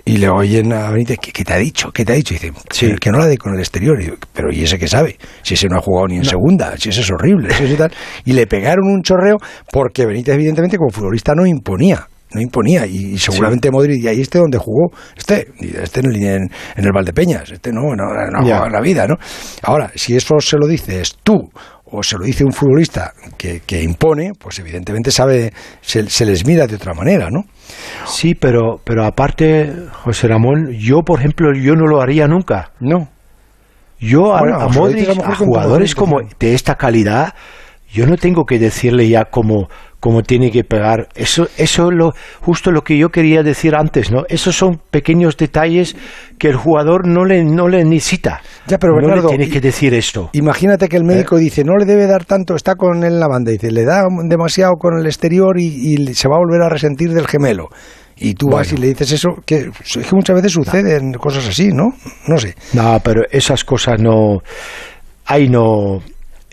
Y 0.05 0.17
le 0.17 0.29
oyen 0.29 0.74
a 0.74 0.89
Benítez, 0.91 1.20
¿qué, 1.20 1.31
¿qué, 1.31 1.43
te 1.43 1.53
ha 1.53 1.58
dicho? 1.58 1.91
¿Qué 1.91 2.03
te 2.05 2.13
ha 2.13 2.15
dicho? 2.15 2.34
Y 2.34 2.38
dice, 2.38 2.53
sí. 2.72 2.96
que 3.00 3.12
no 3.12 3.20
la 3.20 3.27
dé 3.27 3.38
con 3.38 3.53
el 3.53 3.60
exterior. 3.60 4.01
Y 4.01 4.08
yo, 4.08 4.13
pero 4.34 4.51
¿y 4.51 4.63
ese 4.63 4.79
qué 4.79 4.88
sabe? 4.88 5.17
Si 5.43 5.53
ese 5.53 5.67
no 5.67 5.77
ha 5.77 5.81
jugado 5.81 6.08
ni 6.08 6.15
en 6.15 6.24
no. 6.24 6.29
segunda, 6.29 6.75
si 6.77 6.89
ese 6.89 7.01
es 7.01 7.12
horrible, 7.12 7.53
si 7.53 7.65
ese 7.65 7.75
tal. 7.75 7.91
Y 8.25 8.34
le 8.34 8.48
pegaron 8.48 8.86
un 8.88 9.01
chorreo 9.01 9.38
porque 9.72 10.05
Benítez, 10.05 10.36
evidentemente, 10.36 10.77
como 10.77 10.89
futbolista 10.89 11.34
no 11.36 11.46
imponía 11.46 12.08
no 12.34 12.41
imponía 12.41 12.86
y, 12.86 13.17
seguramente 13.17 13.67
sí. 13.67 13.72
Modric 13.72 14.03
y 14.03 14.08
ahí 14.08 14.22
este 14.22 14.39
donde 14.39 14.58
jugó 14.58 14.91
este 15.17 15.48
este 15.60 16.00
en, 16.00 16.15
en, 16.15 16.51
en 16.75 16.86
el 16.86 16.91
Valdepeñas 16.93 17.51
este 17.51 17.72
no 17.72 17.93
no, 17.96 18.05
no 18.05 18.41
jugaba 18.41 18.67
en 18.67 18.74
la 18.74 18.81
vida 18.81 19.05
no 19.08 19.15
ahora 19.63 19.91
si 19.96 20.15
eso 20.15 20.39
se 20.39 20.58
lo 20.58 20.67
dices 20.67 21.17
tú 21.24 21.50
o 21.86 22.01
se 22.01 22.17
lo 22.17 22.24
dice 22.24 22.46
un 22.46 22.53
futbolista 22.53 23.13
que, 23.38 23.62
que 23.65 23.84
impone 23.84 24.31
pues 24.39 24.60
evidentemente 24.60 25.12
sabe 25.12 25.51
se, 25.81 26.10
se, 26.10 26.25
les 26.25 26.46
mira 26.46 26.67
de 26.67 26.75
otra 26.75 26.93
manera 26.93 27.29
no 27.29 27.43
sí 28.06 28.36
pero 28.36 28.80
pero 28.84 29.06
aparte 29.06 29.74
José 30.04 30.28
Ramón 30.28 30.72
yo 30.72 31.01
por 31.04 31.20
ejemplo 31.20 31.54
yo 31.54 31.75
no 31.75 31.88
lo 31.88 32.01
haría 32.01 32.28
nunca. 32.28 32.72
No. 32.80 33.10
Yo 34.00 34.22
bueno, 34.38 34.60
a, 34.60 34.63
a 34.63 34.68
Modric 34.68 35.10
a, 35.10 35.32
a 35.32 35.36
jugadores 35.36 35.94
como 35.96 36.22
de 36.40 36.54
esta 36.54 36.75
calidad 36.75 37.34
yo 37.92 38.08
no 38.08 38.18
tengo 38.18 38.46
que 38.46 38.58
decirle 38.58 39.08
ya 39.10 39.25
como 39.25 39.70
como 40.01 40.24
tiene 40.24 40.51
que 40.51 40.65
pegar. 40.65 41.08
Eso, 41.15 41.48
eso 41.58 41.91
lo, 41.91 42.12
justo 42.41 42.72
lo 42.72 42.81
que 42.81 42.98
yo 42.98 43.10
quería 43.10 43.43
decir 43.43 43.75
antes, 43.75 44.12
¿no? 44.12 44.24
Esos 44.27 44.58
son 44.58 44.81
pequeños 44.89 45.38
detalles 45.38 45.96
que 46.38 46.50
el 46.50 46.55
jugador 46.55 47.08
no 47.08 47.24
le, 47.24 47.46
no 47.46 47.70
le 47.70 47.86
necesita. 47.86 48.41
Ya, 48.67 48.79
pero 48.79 48.93
no 48.93 49.08
Bernardo, 49.08 49.29
le 49.29 49.38
tiene 49.38 49.53
que 49.53 49.62
decir 49.62 49.93
esto. 49.93 50.31
Imagínate 50.34 50.89
que 50.89 50.98
el 50.98 51.03
médico 51.05 51.38
eh. 51.38 51.41
dice, 51.41 51.63
no 51.63 51.77
le 51.77 51.86
debe 51.86 52.08
dar 52.08 52.25
tanto, 52.25 52.55
está 52.55 52.75
con 52.75 53.03
él 53.03 53.13
en 53.13 53.20
la 53.20 53.27
banda, 53.27 53.51
dice, 53.51 53.72
le 53.72 53.86
da 53.86 54.01
demasiado 54.24 54.74
con 54.74 55.00
el 55.00 55.05
exterior 55.05 55.60
y, 55.60 55.67
y 55.93 56.13
se 56.15 56.27
va 56.27 56.36
a 56.36 56.39
volver 56.39 56.63
a 56.63 56.70
resentir 56.70 57.13
del 57.13 57.27
gemelo. 57.27 57.70
Y 58.17 58.34
tú 58.34 58.48
bueno. 58.48 58.58
vas 58.58 58.74
y 58.74 58.77
le 58.77 58.88
dices 58.88 59.12
eso, 59.12 59.29
que 59.46 59.70
es 59.84 60.08
que 60.08 60.15
muchas 60.15 60.36
veces 60.36 60.51
suceden 60.51 61.12
no. 61.12 61.20
cosas 61.20 61.48
así, 61.48 61.70
¿no? 61.70 61.93
No 62.27 62.38
sé. 62.38 62.55
No, 62.74 63.00
pero 63.03 63.22
esas 63.31 63.63
cosas 63.63 64.01
no... 64.01 64.39
Ahí 65.25 65.48
no 65.48 66.01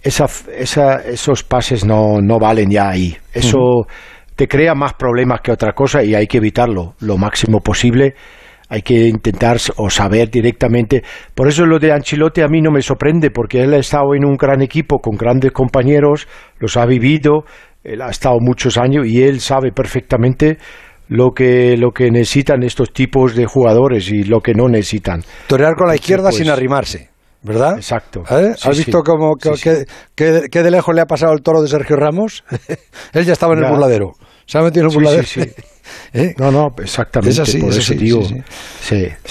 esa, 0.08 0.26
esa, 0.56 0.96
esos 0.96 1.42
pases 1.42 1.84
no, 1.84 2.20
no, 2.20 2.38
valen 2.38 2.70
ya 2.70 2.90
ahí. 2.90 3.16
Eso 3.32 3.58
uh 3.58 3.84
-huh. 3.84 3.86
te 4.34 4.46
crea 4.48 4.74
más 4.74 4.94
problemas 4.94 5.40
que 5.40 5.52
otra 5.52 5.72
cosa 5.72 6.02
y 6.02 6.14
hay 6.14 6.26
que 6.26 6.38
evitarlo 6.38 6.94
lo 7.00 7.16
máximo 7.16 7.60
posible. 7.60 8.14
hay 8.70 8.82
que 8.82 9.08
intentar 9.08 9.56
o 9.76 9.88
saber 9.88 10.28
directamente. 10.30 11.02
Por 11.34 11.48
eso 11.48 11.64
lo 11.64 11.78
de 11.78 11.90
Ancelotti 11.90 12.42
a 12.42 12.48
mí 12.48 12.60
no 12.60 12.70
me 12.70 12.82
sorprende, 12.82 13.30
porque 13.30 13.62
él 13.62 13.72
ha 13.72 13.78
estado 13.78 14.14
en 14.14 14.26
un 14.26 14.36
gran 14.36 14.60
equipo 14.60 14.98
con 14.98 15.16
grandes 15.16 15.52
compañeros, 15.52 16.28
los 16.58 16.76
ha 16.76 16.84
vivido, 16.84 17.44
él 17.82 18.02
ha 18.02 18.10
estado 18.10 18.36
muchos 18.40 18.76
años 18.76 19.06
y 19.06 19.22
él 19.22 19.40
sabe 19.40 19.72
perfectamente 19.72 20.58
lo 21.08 21.30
que, 21.30 21.76
lo 21.78 21.92
que 21.92 22.10
necesitan 22.10 22.62
estos 22.62 22.92
tipos 22.92 23.34
de 23.34 23.46
jugadores 23.46 24.10
y 24.10 24.24
lo 24.24 24.40
que 24.40 24.52
no 24.52 24.68
necesitan. 24.68 25.22
Torear 25.46 25.74
con 25.74 25.88
la 25.88 25.94
izquierda 25.94 26.30
sin 26.30 26.50
arrimarse. 26.50 27.08
¿Verdad? 27.48 27.76
Exacto. 27.76 28.22
¿Eh? 28.30 28.54
¿Has 28.62 28.76
visto 28.76 29.02
cómo 29.02 29.34
que, 29.36 30.62
de 30.62 30.70
lejos 30.70 30.94
le 30.94 31.00
ha 31.00 31.06
pasado 31.06 31.32
el 31.32 31.40
toro 31.40 31.62
de 31.62 31.68
Sergio 31.68 31.96
Ramos? 31.96 32.44
Él 33.14 33.24
ya 33.24 33.32
estaba 33.32 33.54
en 33.54 33.64
el 33.64 33.70
burladero. 33.70 34.12
¿Se 34.44 34.58
ha 34.58 34.62
metido 34.62 34.84
en 34.84 34.90
el 34.90 34.94
burladero? 34.94 35.22
Sí, 35.22 35.42
sí. 35.42 35.50
¿Eh? 36.12 36.34
No, 36.36 36.50
no, 36.50 36.68
exactamente. 36.82 37.30
Es 37.30 37.38
así, 37.38 37.58
por 37.58 37.72
eso. 37.72 37.94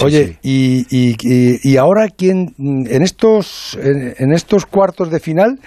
Oye, 0.03 0.39
y, 0.41 0.87
y, 0.89 1.15
y, 1.61 1.77
ahora 1.77 2.07
quién 2.09 2.55
en 2.57 3.03
estos 3.03 3.77
en, 3.79 4.33
estos 4.33 4.65
cuartos 4.65 5.11
de 5.11 5.19
final, 5.19 5.59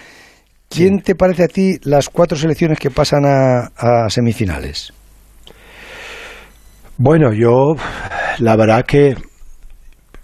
¿quién 0.68 1.00
te 1.00 1.14
parece 1.14 1.44
a 1.44 1.48
ti 1.48 1.78
las 1.84 2.08
cuatro 2.08 2.36
selecciones 2.36 2.80
que 2.80 2.90
pasan 2.90 3.22
a 3.24 4.08
semifinales? 4.08 4.92
Bueno, 6.96 7.32
yo 7.32 7.76
la 8.40 8.56
verdad 8.56 8.84
que 8.84 9.14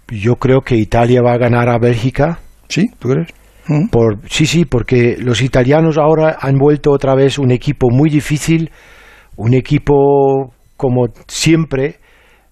yo 0.09 0.35
creo 0.35 0.61
que 0.61 0.75
Italia 0.75 1.21
va 1.21 1.33
a 1.33 1.37
ganar 1.37 1.69
a 1.69 1.77
Bélgica. 1.77 2.39
¿Sí? 2.69 2.85
¿Tú 2.99 3.09
crees? 3.09 3.29
Mm. 3.67 3.87
Por, 3.89 4.19
sí, 4.29 4.45
sí, 4.45 4.65
porque 4.65 5.17
los 5.19 5.41
italianos 5.41 5.97
ahora 5.97 6.37
han 6.39 6.57
vuelto 6.57 6.91
otra 6.91 7.15
vez 7.15 7.37
un 7.37 7.51
equipo 7.51 7.89
muy 7.89 8.09
difícil, 8.09 8.71
un 9.35 9.53
equipo 9.53 10.53
como 10.75 11.07
siempre, 11.27 11.97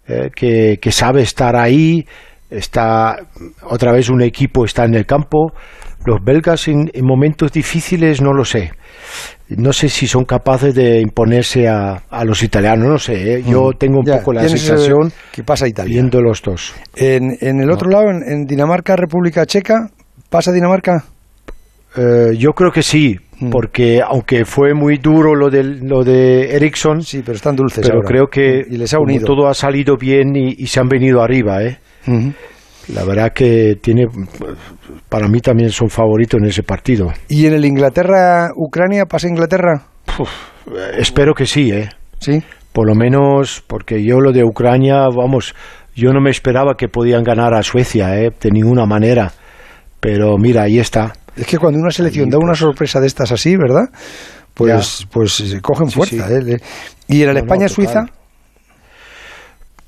eh, 0.08 0.30
que, 0.36 0.78
que, 0.82 0.92
sabe 0.92 1.22
estar 1.22 1.56
ahí, 1.56 2.06
está 2.50 3.18
otra 3.64 3.92
vez 3.92 4.10
un 4.10 4.22
equipo 4.22 4.66
está 4.66 4.86
en 4.86 4.96
el 4.96 5.06
campo. 5.06 5.54
Los 6.06 6.24
belgas 6.24 6.68
en 6.68 6.90
momentos 7.02 7.52
difíciles 7.52 8.22
no 8.22 8.32
lo 8.32 8.46
sé 8.46 8.72
no 9.50 9.74
sé 9.74 9.90
si 9.90 10.08
son 10.08 10.26
capaces 10.26 10.74
de 10.74 11.00
imponerse 11.02 11.68
a, 11.68 12.04
a 12.10 12.26
los 12.26 12.42
italianos, 12.42 12.88
no 12.88 12.98
sé, 12.98 13.36
¿eh? 13.36 13.44
yo 13.44 13.70
mm. 13.70 13.78
tengo 13.78 14.00
un 14.00 14.06
poco 14.06 14.34
la 14.34 14.48
sensación 14.48 15.12
que 15.32 15.44
pasa 15.44 15.68
Italia. 15.68 15.94
viendo 15.94 16.20
los 16.22 16.42
dos. 16.42 16.74
En, 16.96 17.38
en 17.40 17.62
el 17.62 17.70
otro 17.70 17.90
lado, 17.90 18.10
en, 18.10 18.46
Dinamarca, 18.46 18.96
República 18.96 19.46
Checa, 19.46 19.90
¿pasa 20.30 20.52
Dinamarca? 20.52 21.06
Eh, 21.96 22.36
yo 22.38 22.54
creo 22.54 22.72
que 22.72 22.82
sí, 22.82 23.18
mm. 23.40 23.50
porque 23.52 24.02
aunque 24.02 24.46
fue 24.46 24.74
muy 24.74 24.98
duro 24.98 25.36
lo 25.36 25.50
de, 25.50 25.64
lo 25.64 26.04
de 26.04 26.56
Ericsson, 26.56 27.04
sí, 27.04 27.22
pero 27.24 27.36
están 27.36 27.56
dulces 27.56 27.88
pero 27.88 28.02
creo 28.02 28.28
que 28.28 28.66
y 28.68 28.78
les 28.78 28.94
ha 28.96 29.00
unido. 29.00 29.26
todo 29.26 29.48
ha 29.48 29.54
salido 29.54 29.96
bien 29.96 30.36
y, 30.36 30.66
se 30.66 30.80
han 30.80 30.88
venido 30.88 31.22
arriba, 31.22 31.64
¿eh? 31.64 31.78
La 32.94 33.04
verdad 33.04 33.34
que 33.34 33.78
tiene, 33.82 34.06
para 35.10 35.28
mí 35.28 35.42
también 35.42 35.72
son 35.72 35.90
favoritos 35.90 36.40
en 36.40 36.48
ese 36.48 36.62
partido. 36.64 37.12
¿Y 37.28 37.48
en 37.48 37.54
el 37.54 37.66
Inglaterra-Ucrania 37.66 39.06
pasa 39.06 39.28
Inglaterra? 39.28 39.88
espero 40.98 41.34
que 41.34 41.46
sí, 41.46 41.72
¿eh? 41.72 41.90
Sí. 42.20 42.44
Por 42.72 42.88
lo 42.88 42.96
menos, 42.96 43.64
porque 43.66 44.04
yo 44.04 44.20
lo 44.20 44.32
de 44.32 44.44
Ucrania, 44.44 45.08
vamos, 45.16 45.56
yo 45.96 46.12
no 46.12 46.22
me 46.22 46.30
esperaba 46.30 46.76
que 46.76 46.88
podían 46.88 47.24
ganar 47.24 47.54
a 47.54 47.64
Suecia, 47.64 48.20
¿eh? 48.20 48.32
De 48.40 48.52
ninguna 48.52 48.86
manera. 48.86 49.32
Pero 50.00 50.38
mira, 50.38 50.64
ahí 50.64 50.80
está. 50.80 51.14
Es 51.36 51.48
que 51.48 51.58
cuando 51.58 51.80
una 51.80 51.92
selección 51.92 52.30
da 52.30 52.38
una 52.38 52.50
pues. 52.50 52.60
sorpresa 52.60 53.00
de 53.00 53.08
estas 53.08 53.32
así, 53.32 53.56
¿verdad? 53.56 53.90
Pues, 54.54 55.08
pues 55.12 55.34
se 55.34 55.62
cogen 55.62 55.90
fuerza. 55.90 56.28
¿eh? 56.32 56.60
¿Y 57.08 57.24
en 57.24 57.30
el 57.30 57.38
España-Suiza? 57.38 58.06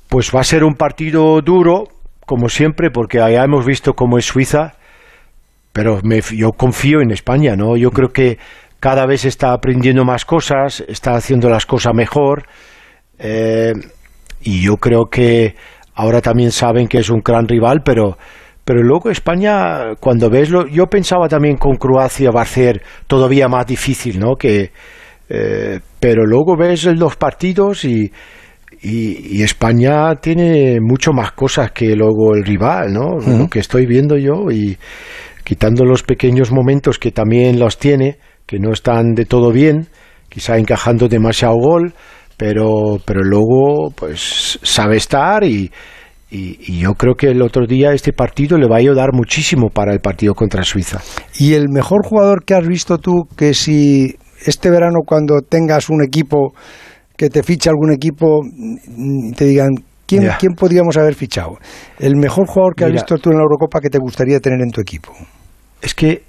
Pues 0.08 0.30
va 0.34 0.40
a 0.40 0.44
ser 0.44 0.64
un 0.64 0.74
partido 0.74 1.40
duro, 1.42 1.84
como 2.28 2.50
siempre, 2.50 2.90
porque 2.90 3.22
allá 3.22 3.42
hemos 3.42 3.64
visto 3.64 3.94
cómo 3.94 4.18
es 4.18 4.26
Suiza, 4.26 4.74
pero 5.72 6.00
yo 6.32 6.50
confío 6.52 7.00
en 7.00 7.10
España, 7.10 7.56
¿no? 7.56 7.74
Yo 7.78 7.90
creo 7.90 8.10
que 8.10 8.36
cada 8.80 9.06
vez 9.06 9.24
está 9.24 9.54
aprendiendo 9.54 10.04
más 10.04 10.26
cosas, 10.26 10.84
está 10.88 11.14
haciendo 11.14 11.48
las 11.48 11.64
cosas 11.64 11.94
mejor, 11.94 12.44
eh, 13.18 13.72
y 14.42 14.62
yo 14.62 14.76
creo 14.76 15.06
que 15.06 15.54
ahora 15.94 16.20
también 16.20 16.52
saben 16.52 16.86
que 16.86 16.98
es 16.98 17.08
un 17.08 17.22
gran 17.24 17.48
rival, 17.48 17.80
pero, 17.82 18.18
pero 18.62 18.82
luego 18.82 19.08
España, 19.08 19.94
cuando 19.98 20.28
ves 20.28 20.50
lo, 20.50 20.66
yo 20.66 20.86
pensaba 20.86 21.28
también 21.28 21.56
con 21.56 21.76
Croacia 21.76 22.30
va 22.30 22.42
a 22.42 22.44
ser 22.44 22.82
todavía 23.06 23.48
más 23.48 23.66
difícil, 23.66 24.20
¿no? 24.20 24.36
Que, 24.36 24.70
eh, 25.30 25.80
pero 25.98 26.26
luego 26.26 26.58
ves 26.58 26.84
los 26.84 27.16
partidos 27.16 27.86
y 27.86 28.12
y, 28.80 29.42
España 29.42 30.14
tiene 30.16 30.78
mucho 30.80 31.12
más 31.12 31.32
cosas 31.32 31.72
que 31.72 31.96
luego 31.96 32.34
el 32.34 32.44
rival, 32.44 32.92
¿no? 32.92 33.18
Lo 33.18 33.48
que 33.48 33.58
estoy 33.58 33.86
viendo 33.86 34.16
yo 34.16 34.50
y 34.50 34.76
quitando 35.44 35.84
los 35.84 36.02
pequeños 36.02 36.52
momentos 36.52 36.98
que 36.98 37.10
también 37.10 37.58
los 37.58 37.78
tiene, 37.78 38.18
que 38.46 38.58
no 38.58 38.72
están 38.72 39.14
de 39.14 39.24
todo 39.24 39.50
bien, 39.50 39.88
quizá 40.28 40.58
encajando 40.58 41.08
demasiado 41.08 41.54
gol, 41.54 41.94
pero, 42.36 42.98
pero 43.04 43.22
luego 43.22 43.90
pues 43.94 44.58
sabe 44.62 44.96
estar 44.96 45.44
y, 45.44 45.72
y, 46.30 46.78
yo 46.78 46.94
creo 46.94 47.14
que 47.14 47.28
el 47.28 47.42
otro 47.42 47.66
día 47.66 47.92
este 47.92 48.12
partido 48.12 48.58
le 48.58 48.68
va 48.68 48.76
a 48.76 48.80
ayudar 48.80 49.12
muchísimo 49.12 49.70
para 49.70 49.92
el 49.92 50.00
partido 50.00 50.34
contra 50.34 50.62
Suiza. 50.62 51.00
¿Y 51.38 51.54
el 51.54 51.68
mejor 51.68 52.06
jugador 52.06 52.44
que 52.44 52.54
has 52.54 52.66
visto 52.66 52.98
tú 52.98 53.26
que 53.36 53.54
si 53.54 54.16
este 54.44 54.70
verano 54.70 55.00
cuando 55.04 55.40
tengas 55.40 55.88
un 55.88 56.04
equipo 56.04 56.52
que 57.18 57.28
te 57.28 57.42
ficha 57.42 57.70
algún 57.70 57.92
equipo 57.92 58.42
y 58.44 59.32
te 59.32 59.44
digan, 59.44 59.70
¿quién, 60.06 60.30
¿quién 60.38 60.54
podríamos 60.54 60.96
haber 60.96 61.16
fichado? 61.16 61.58
El 61.98 62.14
mejor 62.16 62.46
jugador 62.46 62.76
que 62.76 62.84
has 62.84 62.92
visto 62.92 63.16
tú 63.18 63.30
en 63.30 63.38
la 63.38 63.42
Eurocopa 63.42 63.80
que 63.80 63.90
te 63.90 63.98
gustaría 63.98 64.38
tener 64.38 64.60
en 64.60 64.70
tu 64.70 64.80
equipo. 64.80 65.12
Es 65.82 65.94
que 65.94 66.22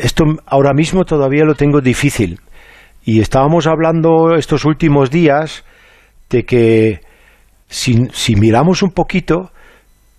esto 0.00 0.24
ahora 0.46 0.72
mismo 0.72 1.04
todavía 1.04 1.44
lo 1.44 1.54
tengo 1.54 1.80
difícil. 1.80 2.38
Y 3.04 3.20
estábamos 3.20 3.66
hablando 3.66 4.36
estos 4.36 4.64
últimos 4.64 5.10
días 5.10 5.64
de 6.30 6.44
que 6.44 7.00
si, 7.68 8.06
si 8.12 8.36
miramos 8.36 8.84
un 8.84 8.90
poquito, 8.90 9.50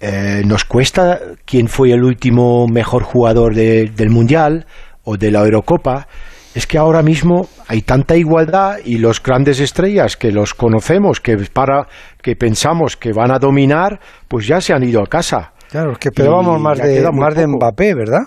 eh, 0.02 0.44
nos 0.46 0.66
cuesta 0.66 1.20
quién 1.46 1.70
fue 1.70 1.92
el 1.92 2.04
último 2.04 2.68
mejor 2.68 3.04
jugador 3.04 3.56
del 3.56 4.10
Mundial 4.10 4.66
o 5.06 5.16
de 5.16 5.32
la 5.32 5.40
Eurocopa, 5.40 6.08
es 6.58 6.65
que 6.65 6.80
ahora 6.80 7.04
mismo 7.04 7.48
hay 7.67 7.84
tanta 7.84 8.15
igualdad 8.15 8.78
y 8.84 8.98
los 8.98 9.22
grandes 9.22 9.60
estrellas 9.60 10.17
que 10.17 10.32
los 10.32 10.56
conocemos, 10.56 11.22
que 11.22 11.38
para 11.54 11.86
que 12.20 12.36
pensamos 12.36 12.98
que 12.98 13.13
van 13.13 13.30
a 13.30 13.38
dominar, 13.38 14.00
pues 14.28 14.48
ya 14.48 14.60
se 14.60 14.74
han 14.74 14.84
ido 14.84 15.04
a 15.04 15.06
casa. 15.06 15.54
Claro, 15.70 15.91
es 15.91 16.00
que 16.00 16.08
esperábamos 16.08 16.60
más 16.60 16.80
de 16.80 17.08
más 17.13 17.36
de 17.36 17.46
Mbappé, 17.46 17.93
¿verdad? 17.93 18.24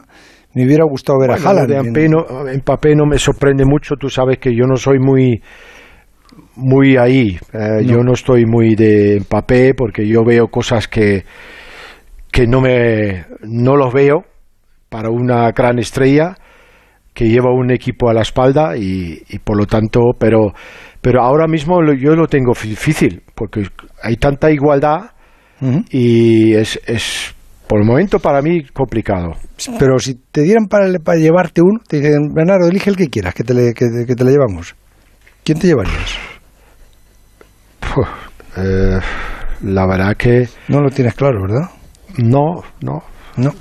Me 0.54 0.64
hubiera 0.64 0.84
gustado 0.84 1.18
ver 1.18 1.32
a 1.32 1.34
Haaland. 1.34 1.70
De 1.70 2.58
Mbappé 2.58 2.94
no, 2.94 3.04
me 3.04 3.18
sorprende 3.18 3.64
mucho, 3.64 3.96
tú 3.96 4.08
sabes 4.08 4.38
que 4.38 4.54
yo 4.54 4.64
no 4.64 4.76
soy 4.76 5.00
muy 5.00 5.42
muy 6.54 6.98
ahí. 6.98 7.36
Eh, 7.52 7.84
yo 7.84 8.04
no 8.04 8.12
estoy 8.12 8.46
muy 8.46 8.76
de 8.76 9.24
Mbappé 9.28 9.74
porque 9.74 10.06
yo 10.06 10.22
veo 10.22 10.46
cosas 10.46 10.86
que 10.86 11.24
que 12.30 12.46
no 12.46 12.60
me 12.60 13.24
no 13.42 13.74
los 13.74 13.92
veo 13.92 14.22
para 14.88 15.10
una 15.10 15.50
gran 15.50 15.80
estrella 15.80 16.36
que 17.20 17.28
lleva 17.28 17.52
un 17.52 17.70
equipo 17.70 18.08
a 18.08 18.14
la 18.14 18.22
espalda 18.22 18.78
y, 18.78 19.20
por 19.44 19.58
lo 19.58 19.66
tanto, 19.66 20.00
pero, 20.18 20.54
pero 21.02 21.20
ahora 21.20 21.46
mismo 21.46 21.76
yo 21.92 22.16
lo 22.16 22.26
tengo 22.28 22.54
difícil 22.54 23.22
porque 23.34 23.66
hay 24.02 24.16
tanta 24.16 24.50
igualdad 24.50 25.10
y 25.90 26.54
es, 26.54 26.80
es 26.86 27.34
por 27.68 27.78
el 27.78 27.86
momento 27.86 28.20
para 28.20 28.40
mí 28.40 28.64
complicado. 28.72 29.32
Pero 29.78 29.98
si 29.98 30.14
te 30.32 30.40
dieran 30.40 30.64
para, 30.64 30.98
para 30.98 31.18
llevarte 31.18 31.60
uno, 31.60 31.80
te 31.86 31.98
dicen, 31.98 32.32
Bernardo, 32.32 32.70
elige 32.70 32.88
el 32.88 32.96
que 32.96 33.10
quieras, 33.10 33.34
que 33.34 33.44
te 33.44 33.52
le, 33.52 33.74
que, 33.74 34.14
te 34.14 34.24
le 34.24 34.30
llevamos. 34.30 34.74
¿Quién 35.44 35.58
te 35.58 35.66
llevarías? 35.66 36.16
Eh, 38.56 38.98
la 39.64 39.86
verdad 39.86 40.16
que... 40.16 40.48
No 40.68 40.80
lo 40.80 40.88
tienes 40.88 41.14
claro, 41.14 41.42
¿verdad? 41.42 41.68
No, 42.16 42.62
no. 42.80 43.02
No. 43.36 43.52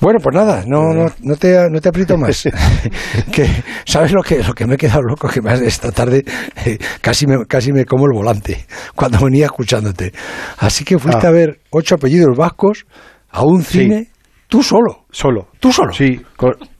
Bueno, 0.00 0.20
pues 0.22 0.34
nada, 0.34 0.64
no, 0.66 0.94
no, 0.94 1.06
no, 1.22 1.36
te, 1.36 1.68
no 1.70 1.80
te 1.80 1.88
aprieto 1.88 2.16
más. 2.16 2.48
que, 3.32 3.46
¿Sabes 3.84 4.12
lo 4.12 4.22
que, 4.22 4.42
lo 4.42 4.54
que 4.54 4.66
me 4.66 4.74
he 4.74 4.76
quedado 4.76 5.02
loco? 5.02 5.28
Que 5.28 5.40
esta 5.64 5.90
tarde 5.90 6.24
eh, 6.64 6.78
casi, 7.00 7.26
me, 7.26 7.44
casi 7.46 7.72
me 7.72 7.84
como 7.84 8.06
el 8.06 8.12
volante 8.12 8.66
cuando 8.94 9.18
venía 9.24 9.46
escuchándote. 9.46 10.12
Así 10.58 10.84
que 10.84 10.98
fuiste 10.98 11.26
ah. 11.26 11.30
a 11.30 11.32
ver 11.32 11.58
ocho 11.70 11.96
apellidos 11.96 12.36
vascos 12.36 12.86
a 13.30 13.44
un 13.44 13.62
cine, 13.62 14.08
tú 14.46 14.62
solo. 14.62 15.04
Solo. 15.10 15.48
¿Tú 15.58 15.72
solo? 15.72 15.92
Sí, 15.92 16.20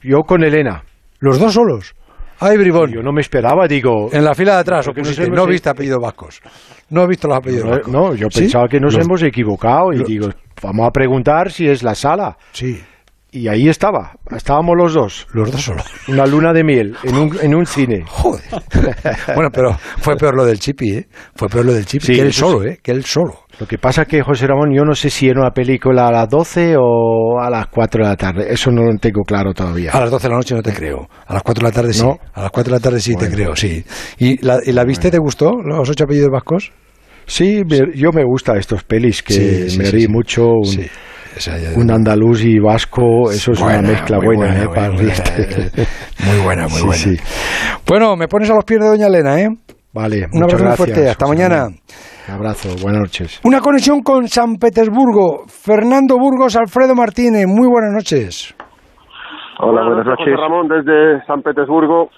yo 0.01 0.19
con 0.25 0.43
Elena. 0.43 0.83
¿Los 1.19 1.39
dos 1.39 1.53
solos? 1.53 1.95
Ay, 2.41 2.57
bribón. 2.57 2.91
Yo 2.93 3.01
no 3.01 3.11
me 3.11 3.19
esperaba, 3.19 3.67
digo. 3.67 4.09
En 4.13 4.23
la 4.23 4.33
fila 4.33 4.53
de 4.53 4.59
atrás, 4.59 4.87
o 4.87 4.93
pusiste, 4.93 5.29
no 5.29 5.45
viste 5.45 5.69
apellidos 5.69 5.99
vascos. 6.01 6.41
No 6.89 7.03
he 7.03 7.07
visto 7.07 7.27
los 7.27 7.37
apellidos 7.37 7.65
no, 7.65 7.71
vascos. 7.71 7.93
No, 7.93 8.15
yo 8.15 8.27
pensaba 8.29 8.67
que 8.69 8.79
nos 8.79 8.95
hemos 8.95 9.21
equivocado 9.23 9.91
y 9.93 10.03
digo, 10.03 10.29
vamos 10.63 10.87
a 10.87 10.91
preguntar 10.91 11.51
si 11.51 11.67
es 11.67 11.83
la 11.83 11.95
sala. 11.95 12.37
Sí. 12.53 12.81
Y 13.31 13.47
ahí 13.47 13.69
estaba, 13.69 14.13
estábamos 14.35 14.75
los 14.75 14.93
dos. 14.95 15.27
Los 15.33 15.51
dos 15.51 15.61
solos. 15.61 15.85
Una 16.07 16.25
luna 16.25 16.51
de 16.51 16.63
miel 16.63 16.95
en 17.03 17.15
un, 17.15 17.37
en 17.39 17.53
un 17.53 17.63
cine. 17.67 18.03
Joder. 18.07 18.41
bueno, 19.35 19.49
pero 19.53 19.77
fue 19.99 20.15
peor 20.15 20.35
lo 20.35 20.45
del 20.45 20.59
Chipi, 20.59 20.93
¿eh? 20.97 21.07
Fue 21.35 21.47
peor 21.47 21.65
lo 21.65 21.73
del 21.73 21.85
Chipi. 21.85 22.05
Sí, 22.07 22.13
que 22.15 22.21
él 22.21 22.33
solo, 22.33 22.63
¿eh? 22.65 22.79
Que 22.81 22.91
él 22.91 23.05
solo. 23.05 23.41
Lo 23.59 23.67
que 23.67 23.77
pasa 23.77 24.05
que 24.05 24.23
José 24.23 24.47
Ramón, 24.47 24.73
yo 24.75 24.83
no 24.83 24.95
sé 24.95 25.11
si 25.11 25.27
era 25.29 25.41
una 25.41 25.51
película 25.51 26.07
a 26.07 26.11
las 26.11 26.27
12 26.29 26.75
o 26.79 27.39
a 27.39 27.51
las 27.51 27.67
4 27.67 28.03
de 28.03 28.09
la 28.09 28.15
tarde. 28.15 28.47
Eso 28.51 28.71
no 28.71 28.83
lo 28.83 28.97
tengo 28.97 29.21
claro 29.23 29.53
todavía. 29.53 29.91
A 29.91 29.99
las 29.99 30.09
12 30.09 30.23
de 30.23 30.29
la 30.31 30.35
noche 30.37 30.55
no 30.55 30.61
te 30.63 30.73
creo. 30.73 31.07
A 31.27 31.33
las 31.33 31.43
4 31.43 31.61
de 31.61 31.69
la 31.69 31.75
tarde 31.75 31.93
sí. 31.93 32.01
¿No? 32.03 32.17
A 32.33 32.41
las 32.41 32.51
4 32.51 32.71
de 32.73 32.77
la 32.79 32.81
tarde 32.81 32.99
sí 32.99 33.11
te 33.15 33.25
Bueno. 33.27 33.35
creo, 33.35 33.55
sí. 33.55 33.83
¿Y 34.17 34.43
la, 34.43 34.57
y 34.65 34.71
la 34.71 34.83
viste? 34.85 35.11
¿Te 35.11 35.19
gustó? 35.19 35.51
¿Los 35.63 35.87
ocho 35.87 36.05
apellidos 36.05 36.29
vascos? 36.31 36.71
Sí, 37.27 37.61
me- 37.69 37.95
yo 37.95 38.11
me 38.11 38.23
gusta 38.23 38.57
estos 38.57 38.83
pelis 38.83 39.21
que 39.21 39.69
Sí, 39.69 39.77
me 39.77 39.91
rí 39.91 40.07
mucho. 40.07 40.47
Un, 40.47 40.85
un 41.75 41.91
andaluz 41.91 42.43
y 42.43 42.59
vasco, 42.59 43.29
eso 43.31 43.51
es 43.51 43.59
Buena, 43.61 43.79
una 43.79 43.87
mezcla 43.89 44.17
muy 44.17 44.35
buena, 44.35 44.45
buena, 44.45 44.61
¿eh? 44.61 44.65
muy 44.65 44.75
para 44.75 44.89
buena. 44.89 45.13
Muy 46.25 46.43
buena, 46.43 46.61
muy 46.63 46.71
Sí, 46.71 46.85
buena. 46.85 46.93
sí. 47.01 47.17
Bueno, 47.87 48.15
me 48.17 48.27
pones 48.27 48.49
a 48.51 48.55
los 48.55 48.65
pies 48.65 48.79
de 48.81 48.87
Doña 48.87 49.07
Elena, 49.07 49.39
¿eh? 49.41 49.47
Vale, 49.93 50.27
Un 50.31 50.43
abrazo 50.43 50.57
muy 50.57 50.67
gracias. 50.67 50.77
fuerte. 50.77 51.09
Hasta 51.09 51.25
José 51.25 51.37
mañana. 51.37 51.67
Un 52.27 52.33
abrazo, 52.35 52.69
buenas 52.81 53.01
noches. 53.01 53.39
Una 53.43 53.59
conexión 53.61 54.01
con 54.01 54.27
San 54.27 54.55
Petersburgo. 54.57 55.45
Fernando 55.47 56.17
Burgos, 56.17 56.55
Alfredo 56.55 56.93
Martínez. 56.93 57.47
Muy 57.47 57.67
buenas 57.67 57.93
noches. 57.93 58.53
Hola, 59.61 59.81
buenas 59.87 60.05
noches. 60.05 60.25
José 60.25 60.35
Ramón, 60.37 60.67
desde 60.67 61.25
San 61.25 61.41
Petersburgo. 61.41 62.09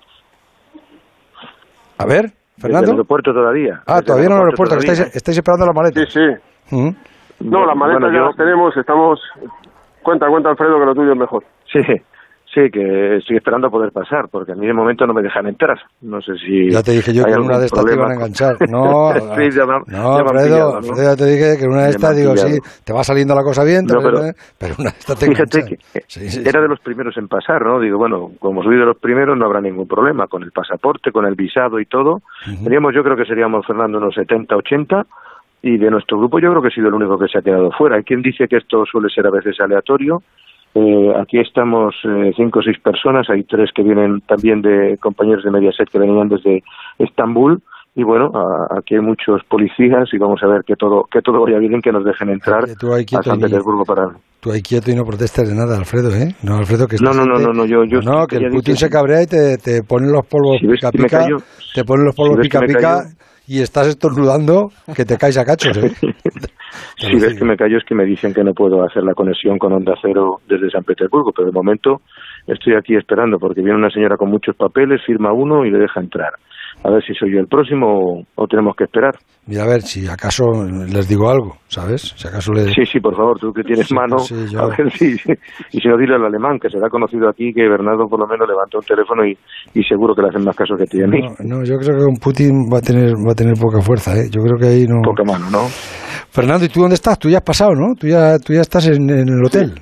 A 1.97 2.05
ver, 2.05 2.23
Desde 2.23 2.33
el 2.57 2.61
Fernando. 2.61 2.91
aeropuerto 2.91 3.31
todavía. 3.33 3.81
Ah, 3.85 3.93
Desde 3.95 4.05
todavía 4.07 4.29
no 4.29 4.35
en 4.35 4.41
el 4.41 4.45
aeropuerto, 4.47 4.75
todavía. 4.75 4.91
estáis, 4.93 5.15
estáis 5.15 5.37
esperando 5.37 5.65
las 5.65 5.75
Sí, 5.75 5.79
maletas. 5.79 6.13
sí. 6.13 6.75
Mm. 6.75 6.89
No, 7.43 7.65
las 7.65 7.75
maletas 7.75 8.01
Bueno, 8.01 8.13
ya 8.13 8.19
yo- 8.19 8.25
las 8.27 8.35
tenemos, 8.35 8.77
estamos... 8.77 9.19
Cuenta, 10.03 10.27
cuenta, 10.29 10.49
Alfredo, 10.49 10.79
que 10.79 10.85
lo 10.85 10.95
tuyo 10.95 11.11
es 11.13 11.17
mejor. 11.19 11.43
Sí, 11.71 11.79
sí, 12.53 12.69
que 12.71 13.17
estoy 13.17 13.37
esperando 13.37 13.67
a 13.67 13.69
poder 13.69 13.91
pasar, 13.91 14.27
porque 14.29 14.51
a 14.53 14.55
mí 14.55 14.65
de 14.65 14.73
momento 14.73 15.05
no 15.05 15.13
me 15.13 15.21
dejan 15.21 15.45
entrar. 15.47 15.79
No 16.01 16.19
sé 16.21 16.33
si. 16.37 16.71
Ya 16.71 16.81
te 16.81 16.91
dije 16.91 17.13
yo 17.13 17.23
que 17.23 17.31
en 17.31 17.41
una 17.41 17.59
de 17.59 17.67
estas 17.67 17.85
te 17.85 17.93
iban 17.93 18.09
a 18.11 18.15
enganchar. 18.15 18.55
No, 18.69 19.13
sí, 19.13 19.51
ya 19.51 19.65
me, 19.67 19.73
no, 19.73 19.85
ya 19.87 20.21
Alfredo, 20.21 20.43
pillado, 20.43 20.71
¿no? 20.71 20.77
Alfredo, 20.79 21.03
ya 21.03 21.15
te 21.15 21.25
dije 21.27 21.57
que 21.59 21.65
en 21.65 21.71
una 21.71 21.83
de 21.83 21.89
estas 21.91 22.17
digo, 22.17 22.35
sí, 22.35 22.59
te 22.83 22.91
va 22.93 23.03
saliendo 23.03 23.35
la 23.35 23.43
cosa 23.43 23.63
bien, 23.63 23.85
No, 23.85 23.97
va- 23.97 24.01
pero- 24.01 24.19
pero 24.57 24.75
una 24.79 24.89
de 24.89 24.97
estas 24.97 25.19
te 25.19 25.25
Fíjate 25.27 25.65
que 25.65 25.77
Sí, 26.07 26.29
sí, 26.29 26.39
era 26.41 26.51
sí. 26.51 26.61
de 26.63 26.67
los 26.67 26.79
primeros 26.79 27.15
en 27.17 27.27
pasar, 27.27 27.63
¿no? 27.63 27.79
Digo, 27.79 27.99
bueno, 27.99 28.31
como 28.39 28.63
soy 28.63 28.75
de 28.77 28.85
los 28.85 28.97
primeros 28.97 29.37
no 29.37 29.45
habrá 29.45 29.61
ningún 29.61 29.87
problema 29.87 30.27
con 30.27 30.41
el 30.41 30.51
pasaporte, 30.51 31.11
con 31.11 31.25
el 31.27 31.35
visado 31.35 31.79
y 31.79 31.85
todo. 31.85 32.21
Teníamos, 32.63 32.93
yo 32.95 33.03
creo 33.03 33.15
que 33.15 33.25
seríamos, 33.25 33.65
Fernando, 33.67 33.99
unos 33.99 34.15
70, 34.15 34.55
80 34.57 35.05
y 35.63 35.77
de 35.77 35.91
nuestro 35.91 36.17
grupo 36.17 36.39
yo 36.39 36.49
creo 36.49 36.61
que 36.61 36.69
he 36.69 36.71
sido 36.71 36.87
el 36.87 36.93
único 36.95 37.17
que 37.19 37.27
se 37.27 37.37
ha 37.37 37.41
quedado 37.41 37.71
fuera. 37.71 37.97
Hay 37.97 38.03
quien 38.03 38.21
dice 38.21 38.47
que 38.47 38.57
esto 38.57 38.83
suele 38.85 39.09
ser 39.09 39.27
a 39.27 39.31
veces 39.31 39.59
aleatorio. 39.59 40.21
Eh, 40.73 41.13
aquí 41.19 41.37
estamos 41.39 41.93
eh, 42.05 42.31
cinco 42.35 42.59
o 42.59 42.61
seis 42.63 42.79
personas, 42.79 43.29
hay 43.29 43.43
tres 43.43 43.69
que 43.75 43.83
vienen 43.83 44.21
también 44.21 44.61
de 44.61 44.97
compañeros 45.01 45.43
de 45.43 45.51
Mediaset 45.51 45.89
que 45.89 45.99
venían 45.99 46.29
desde 46.29 46.63
Estambul 46.97 47.61
y 47.93 48.03
bueno, 48.03 48.31
a- 48.33 48.77
aquí 48.79 48.95
hay 48.95 49.01
muchos 49.01 49.43
policías 49.49 50.07
y 50.13 50.17
vamos 50.17 50.41
a 50.43 50.47
ver 50.47 50.61
que 50.65 50.75
todo 50.77 51.03
que 51.11 51.21
todo 51.21 51.41
vaya 51.43 51.59
bien, 51.59 51.81
que 51.81 51.91
nos 51.91 52.05
dejen 52.05 52.29
entrar 52.29 52.63
a 53.17 53.23
San 53.23 53.33
Petersburgo 53.49 53.83
para 53.83 54.07
Tú 54.39 54.51
ahí 54.51 54.61
quieto 54.61 54.89
y 54.89 54.95
no 54.95 55.03
protestes 55.03 55.49
de 55.49 55.53
nada, 55.55 55.77
Alfredo, 55.77 56.09
¿eh? 56.15 56.33
No, 56.41 56.55
Alfredo, 56.55 56.87
que 56.87 56.95
No, 57.01 57.11
no, 57.13 57.25
no, 57.25 57.35
gente- 57.35 57.47
no, 57.47 57.53
no, 57.53 57.65
yo- 57.65 57.83
yo 57.83 57.99
No, 58.01 58.25
que 58.25 58.37
el 58.37 58.49
Putin 58.49 58.75
se 58.77 58.89
cabrea 58.89 59.21
y 59.23 59.27
te, 59.27 59.57
te 59.57 59.83
ponen 59.83 60.11
los 60.13 60.25
polvos 60.25 60.57
Si 60.59 60.65
ves 60.67 60.79
pica 60.79 60.91
que 60.91 60.97
me 60.97 61.03
pica, 61.03 61.19
callo- 61.19 61.43
te 61.75 61.83
ponen 61.83 62.05
los 62.05 62.15
polvos 62.15 62.37
si 62.41 62.47
y 63.51 63.61
estás 63.61 63.87
estornudando 63.87 64.71
que 64.95 65.03
te 65.03 65.17
caes 65.17 65.37
a 65.37 65.43
cachos, 65.43 65.77
¿eh? 65.77 65.91
Si 66.95 67.19
ves 67.19 67.37
que 67.37 67.43
me 67.43 67.57
callo 67.57 67.77
es 67.77 67.83
que 67.83 67.95
me 67.95 68.05
dicen 68.05 68.33
que 68.33 68.45
no 68.45 68.53
puedo 68.53 68.81
hacer 68.83 69.03
la 69.03 69.13
conexión 69.13 69.57
con 69.57 69.73
Onda 69.73 69.93
Cero 70.01 70.39
desde 70.47 70.69
San 70.69 70.85
Petersburgo, 70.85 71.33
pero 71.35 71.47
de 71.47 71.51
momento 71.51 72.01
estoy 72.47 72.75
aquí 72.75 72.95
esperando 72.95 73.39
porque 73.39 73.61
viene 73.61 73.77
una 73.77 73.89
señora 73.89 74.15
con 74.15 74.29
muchos 74.29 74.55
papeles, 74.55 75.01
firma 75.05 75.33
uno 75.33 75.65
y 75.65 75.71
le 75.71 75.79
deja 75.79 75.99
entrar. 75.99 76.31
A 76.83 76.89
ver 76.89 77.03
si 77.03 77.13
soy 77.13 77.31
yo 77.33 77.39
el 77.39 77.47
próximo 77.47 78.23
o, 78.35 78.47
tenemos 78.47 78.75
que 78.75 78.85
esperar. 78.85 79.13
Mira, 79.45 79.63
a 79.63 79.67
ver, 79.67 79.81
si 79.83 80.07
acaso 80.07 80.45
les 80.65 81.07
digo 81.07 81.29
algo, 81.29 81.57
¿sabes? 81.67 82.13
Si 82.17 82.27
acaso 82.27 82.51
les... 82.53 82.73
Sí, 82.73 82.85
sí, 82.85 82.99
por 82.99 83.15
favor, 83.15 83.37
tú 83.39 83.53
que 83.53 83.61
tienes 83.63 83.87
Sí, 83.87 83.93
mano, 83.93 84.17
sí, 84.19 84.35
yo- 84.51 84.61
a 84.61 84.67
ver 84.67 84.89
si... 84.91 85.11
Y 85.73 85.79
si 85.79 85.87
no, 85.87 85.95
dile 85.97 86.15
al 86.15 86.25
alemán, 86.25 86.57
que 86.59 86.69
será 86.69 86.89
conocido 86.89 87.29
aquí, 87.29 87.53
que 87.53 87.69
Bernardo 87.69 88.07
por 88.07 88.19
lo 88.19 88.25
menos 88.25 88.47
levantó 88.47 88.79
un 88.79 88.83
teléfono 88.85 89.23
y, 89.25 89.37
y 89.75 89.83
seguro 89.83 90.15
que 90.15 90.23
le 90.23 90.29
hacen 90.29 90.43
más 90.43 90.55
caso 90.55 90.75
que 90.75 90.83
a 90.83 90.85
ti 90.87 90.97
y 90.99 91.03
a 91.03 91.07
mí. 91.07 91.21
No, 91.21 91.57
no, 91.57 91.63
yo 91.63 91.77
creo 91.77 91.97
que 91.99 92.03
con 92.05 92.15
Putin 92.15 92.65
va 92.73 92.79
a 92.79 92.81
tener 92.81 93.13
va 93.13 93.33
a 93.33 93.35
tener 93.35 93.53
poca 93.61 93.79
fuerza, 93.81 94.15
¿eh? 94.17 94.29
Yo 94.31 94.41
creo 94.41 94.57
que 94.57 94.67
ahí 94.67 94.85
no... 94.87 95.01
Poca 95.03 95.23
mano, 95.23 95.49
¿no? 95.51 95.67
Fernando, 96.31 96.65
¿y 96.65 96.69
tú 96.69 96.79
dónde 96.81 96.95
estás? 96.95 97.19
Tú 97.19 97.29
ya 97.29 97.37
has 97.37 97.43
pasado, 97.43 97.71
¿no? 97.75 97.93
Tú 97.93 98.07
ya, 98.07 98.39
tú 98.39 98.53
ya 98.53 98.61
estás 98.61 98.87
en, 98.87 99.07
en 99.09 99.29
el 99.29 99.45
hotel, 99.45 99.73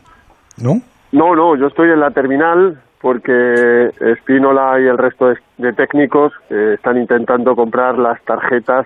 ¿no? 0.62 0.82
No, 1.12 1.34
no, 1.36 1.56
yo 1.58 1.68
estoy 1.68 1.90
en 1.92 2.00
la 2.02 2.12
terminal 2.12 2.82
porque 3.02 3.92
Espínola 4.00 4.80
y 4.80 4.86
el 4.86 4.98
resto 4.98 5.34
de, 5.58 5.74
técnicos 5.74 6.34
eh, 6.50 6.74
están 6.76 6.98
intentando 6.98 7.56
comprar 7.56 7.98
las 7.98 8.22
tarjetas 8.24 8.86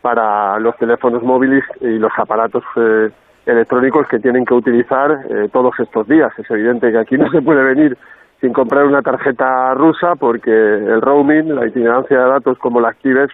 para 0.00 0.58
los 0.58 0.76
teléfonos 0.76 1.22
móviles 1.22 1.64
y 1.80 1.98
los 1.98 2.12
aparatos 2.16 2.64
eh, 2.76 3.10
electrónicos 3.46 4.06
que 4.08 4.18
tienen 4.18 4.44
que 4.44 4.54
utilizar 4.54 5.26
eh, 5.28 5.48
todos 5.52 5.78
estos 5.78 6.08
días. 6.08 6.32
Es 6.38 6.50
evidente 6.50 6.90
que 6.90 6.98
aquí 6.98 7.18
no 7.18 7.30
se 7.30 7.42
puede 7.42 7.62
venir 7.62 7.96
sin 8.40 8.52
comprar 8.52 8.84
una 8.84 9.02
tarjeta 9.02 9.74
rusa 9.74 10.16
porque 10.16 10.50
el 10.50 11.00
roaming, 11.00 11.54
la 11.54 11.66
itinerancia 11.66 12.18
de 12.18 12.28
datos 12.28 12.58
como 12.58 12.80
la 12.80 12.88
actives, 12.88 13.30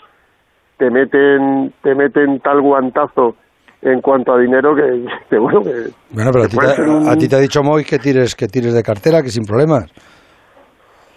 te 0.77 0.90
meten, 0.90 1.73
te 1.83 1.94
meten 1.94 2.40
tal 2.40 2.61
guantazo 2.61 3.37
en 3.83 4.01
cuanto 4.01 4.33
a 4.35 4.38
dinero 4.38 4.75
que, 4.75 5.07
que 5.31 5.38
bueno, 5.38 5.62
que, 5.62 5.90
Bueno, 6.11 6.31
pero 6.33 6.45
a 6.45 6.47
que 6.47 6.51
ti, 6.51 6.57
puede 6.57 6.75
te, 6.75 6.83
un- 6.83 7.09
a 7.09 7.16
ti 7.16 7.29
te 7.29 7.37
ha 7.37 7.38
dicho 7.38 7.62
Moy 7.62 7.85
que 7.85 7.99
tires, 7.99 8.35
que 8.35 8.47
tires 8.47 8.75
de 8.75 8.83
cartera, 8.83 9.23
que 9.23 9.29
sin 9.31 9.45
problemas. 9.45 9.90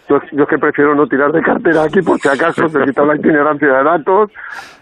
Yo, 0.10 0.20
yo 0.34 0.44
es 0.44 0.50
que 0.50 0.58
prefiero 0.58 0.94
no 0.96 1.08
tirar 1.08 1.32
de 1.32 1.42
cartera 1.42 1.84
aquí 1.84 2.02
por 2.02 2.20
si 2.20 2.28
acaso 2.28 2.68
se 2.68 2.80
quita 2.84 3.06
la 3.06 3.16
itinerancia 3.16 3.68
de 3.68 3.84
datos. 3.84 4.32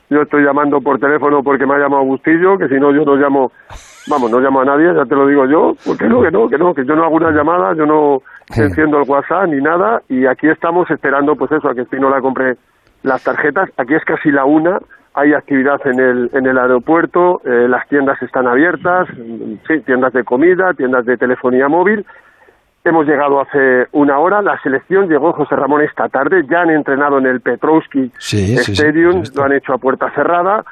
Yo 0.10 0.24
estoy 0.24 0.44
llamando 0.44 0.82
por 0.82 1.00
teléfono 1.00 1.42
porque 1.44 1.66
me 1.66 1.76
ha 1.76 1.78
llamado 1.78 2.04
Bustillo, 2.04 2.58
que 2.58 2.68
si 2.68 2.74
no 2.76 2.92
yo 2.92 3.06
no 3.06 3.16
llamo, 3.16 3.52
vamos, 4.08 4.30
no 4.32 4.40
llamo 4.40 4.62
a 4.62 4.66
nadie, 4.66 4.94
ya 4.94 5.06
te 5.06 5.16
lo 5.16 5.26
digo 5.28 5.46
yo, 5.46 5.74
porque 5.86 6.06
no, 6.10 6.22
que 6.22 6.32
no, 6.32 6.50
que 6.50 6.58
no, 6.58 6.74
que 6.74 6.84
yo 6.86 6.96
no 6.96 7.06
hago 7.06 7.16
una 7.16 7.32
llamada, 7.32 7.74
yo 7.76 7.86
no 7.86 8.22
enciendo 8.54 9.00
el 9.02 9.10
WhatsApp 9.10 9.48
ni 9.48 9.62
nada 9.62 10.02
y 10.10 10.26
aquí 10.26 10.50
estamos 10.50 10.90
esperando 10.92 11.36
pues 11.36 11.52
eso, 11.54 11.70
a 11.70 11.74
que 11.76 11.82
Espinola 11.82 12.20
compre 12.20 12.58
las 13.04 13.24
tarjetas. 13.24 13.70
Aquí 13.78 13.94
es 13.94 14.04
casi 14.04 14.32
la 14.32 14.44
una, 14.44 14.80
hay 15.14 15.34
actividad 15.34 15.86
en 15.86 16.00
el, 16.00 16.30
en 16.34 16.46
el 16.46 16.58
aeropuerto, 16.58 17.42
eh, 17.46 17.68
las 17.68 17.88
tiendas 17.90 18.22
están 18.22 18.48
abiertas, 18.48 19.08
sí, 19.68 19.80
tiendas 19.86 20.14
de 20.14 20.24
comida, 20.24 20.74
tiendas 20.74 21.06
de 21.06 21.18
telefonía 21.18 21.68
móvil 21.68 22.06
Hemos 22.84 23.06
llegado 23.06 23.40
hace 23.40 23.86
una 23.92 24.18
hora, 24.18 24.42
la 24.42 24.60
selección 24.62 25.08
llegó 25.08 25.34
José 25.34 25.56
Ramón 25.56 25.84
esta 25.84 26.10
tarde, 26.10 26.44
ya 26.50 26.62
han 26.62 26.72
entrenado 26.72 27.20
en 27.20 27.28
el 27.28 27.40
Petrovsky 27.40 28.12
Sí, 28.18 28.56
Stadium, 28.56 29.24
sí, 29.24 29.34
lo 29.36 29.44
han 29.44 29.52
hecho 29.52 29.74
a 29.74 29.78
puerta 29.78 30.10
cerrada. 30.16 30.66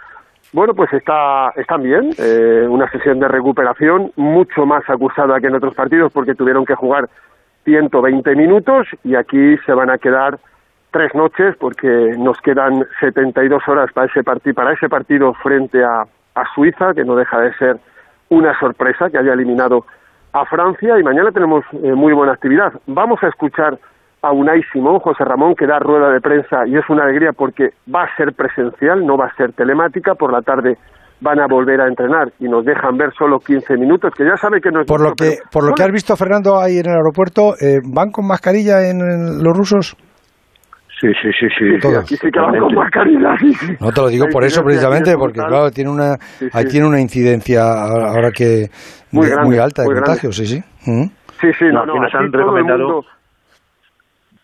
Bueno, 0.52 0.73
pues 0.73 0.91
está, 0.91 1.52
están 1.56 1.84
bien, 1.84 2.10
eh, 2.17 2.65
una 2.67 2.89
sesión 2.89 3.19
de 3.19 3.28
recuperación 3.28 4.12
mucho 4.15 4.65
más 4.65 4.89
acusada 4.89 5.39
que 5.39 5.47
en 5.47 5.56
otros 5.56 5.75
partidos 5.75 6.12
porque 6.12 6.34
tuvieron 6.34 6.65
que 6.65 6.73
jugar 6.73 7.08
120 7.65 8.36
minutos 8.36 8.88
y 9.04 9.13
aquí 9.13 9.58
se 9.67 9.73
van 9.73 9.91
a 9.91 9.99
quedar 9.99 10.39
tres 10.91 11.13
noches 11.13 11.56
porque 11.60 11.88
nos 12.17 12.39
quedan 12.41 12.84
72 12.99 13.62
horas 13.67 13.91
para 13.93 14.08
ese, 14.08 14.23
parti 14.23 14.54
para 14.54 14.73
ese 14.73 14.89
partido 14.89 15.34
frente 15.34 15.84
a, 15.84 16.04
a 16.36 16.43
Suiza, 16.56 16.93
que 16.93 17.04
no 17.04 17.15
deja 17.15 17.39
de 17.39 17.54
ser 17.56 17.78
una 18.30 18.58
sorpresa 18.60 19.10
que 19.10 19.17
haya 19.17 19.34
eliminado 19.34 19.86
a 20.34 20.45
Francia 20.45 20.99
y 20.99 21.04
mañana 21.04 21.32
tenemos 21.32 21.63
eh, 21.73 21.93
muy 21.93 22.13
buena 22.13 22.34
actividad. 22.34 22.73
Vamos 22.88 23.19
a 23.23 23.28
escuchar 23.28 23.80
a 24.21 24.32
Unai 24.32 24.62
Simón, 24.71 24.99
José 24.99 25.23
Ramón, 25.23 25.56
que 25.56 25.65
da 25.65 25.80
rueda 25.80 26.12
de 26.12 26.21
prensa 26.21 26.67
y 26.67 26.75
es 26.75 26.88
una 26.89 27.04
alegría 27.04 27.32
porque 27.34 27.69
va 27.93 28.04
a 28.04 28.15
ser 28.15 28.34
presencial, 28.34 29.06
no 29.06 29.17
va 29.17 29.28
a 29.28 29.36
ser 29.36 29.54
telemática. 29.54 30.13
Por 30.15 30.32
la 30.32 30.41
tarde 30.41 30.78
van 31.21 31.39
a 31.39 31.47
volver 31.47 31.82
a 31.82 31.88
entrenar 31.88 32.32
y 32.39 32.47
nos 32.47 32.65
dejan 32.65 32.97
ver 32.97 33.12
solo 33.17 33.39
15 33.39 33.78
minutos, 33.78 34.13
que 34.15 34.25
ya 34.25 34.38
sabe 34.38 34.62
que 34.62 34.71
no 34.71 34.82
es 34.82 34.88
Por 34.88 35.02
lo 35.02 35.13
que, 35.13 35.38
pero 35.38 35.49
por 35.52 35.63
lo 35.65 35.73
que 35.73 35.84
has 35.84 35.91
visto, 35.91 36.15
Fernando, 36.15 36.60
ahí 36.60 36.78
en 36.78 36.89
el 36.89 36.97
aeropuerto, 36.97 37.56
eh, 37.60 37.80
¿van 37.84 38.12
con 38.12 38.28
mascarilla 38.28 38.89
en, 38.89 39.02
en 39.02 39.43
los 39.43 39.58
rusos? 39.58 39.97
Sí, 41.00 41.08
sí, 41.22 41.30
sí, 41.40 41.48
sí. 41.58 41.88
Aquí 41.98 42.18
con 42.60 42.76
mascarilla. 42.76 43.38
sí. 43.40 43.54
No 43.80 43.92
te 43.92 44.02
lo 44.02 44.08
digo 44.10 44.28
por 44.30 44.44
eso 44.44 44.64
precisamente, 44.64 45.18
porque 45.18 45.40
claro, 45.40 45.72
tiene 45.72 45.90
una, 45.90 46.18
Sí, 46.18 46.48
ahí 46.52 46.66
tiene 46.66 46.88
una 46.88 47.00
incidencia 47.00 47.62
ahora 47.64 48.32
que 48.32 48.70
Muy 49.12 49.26
de- 49.28 49.32
grande, 49.32 49.50
muy 49.50 49.58
alta 49.60 49.82
de 49.84 49.88
muy 49.88 49.96
grande. 49.96 50.10
contagio, 50.10 50.32
sí, 50.34 50.46
sí. 50.46 50.64
Mm. 50.86 51.04
Sí, 51.40 51.48
sí, 51.58 51.66
No, 51.72 51.86
no, 51.86 51.86
no, 51.86 51.92
aquí 51.94 52.00
nos 52.02 52.08
aquí 52.08 52.18
han 52.18 52.32
todo 52.32 52.42
el 52.42 52.46
recomendado- 52.48 52.80
mundo- 52.80 53.06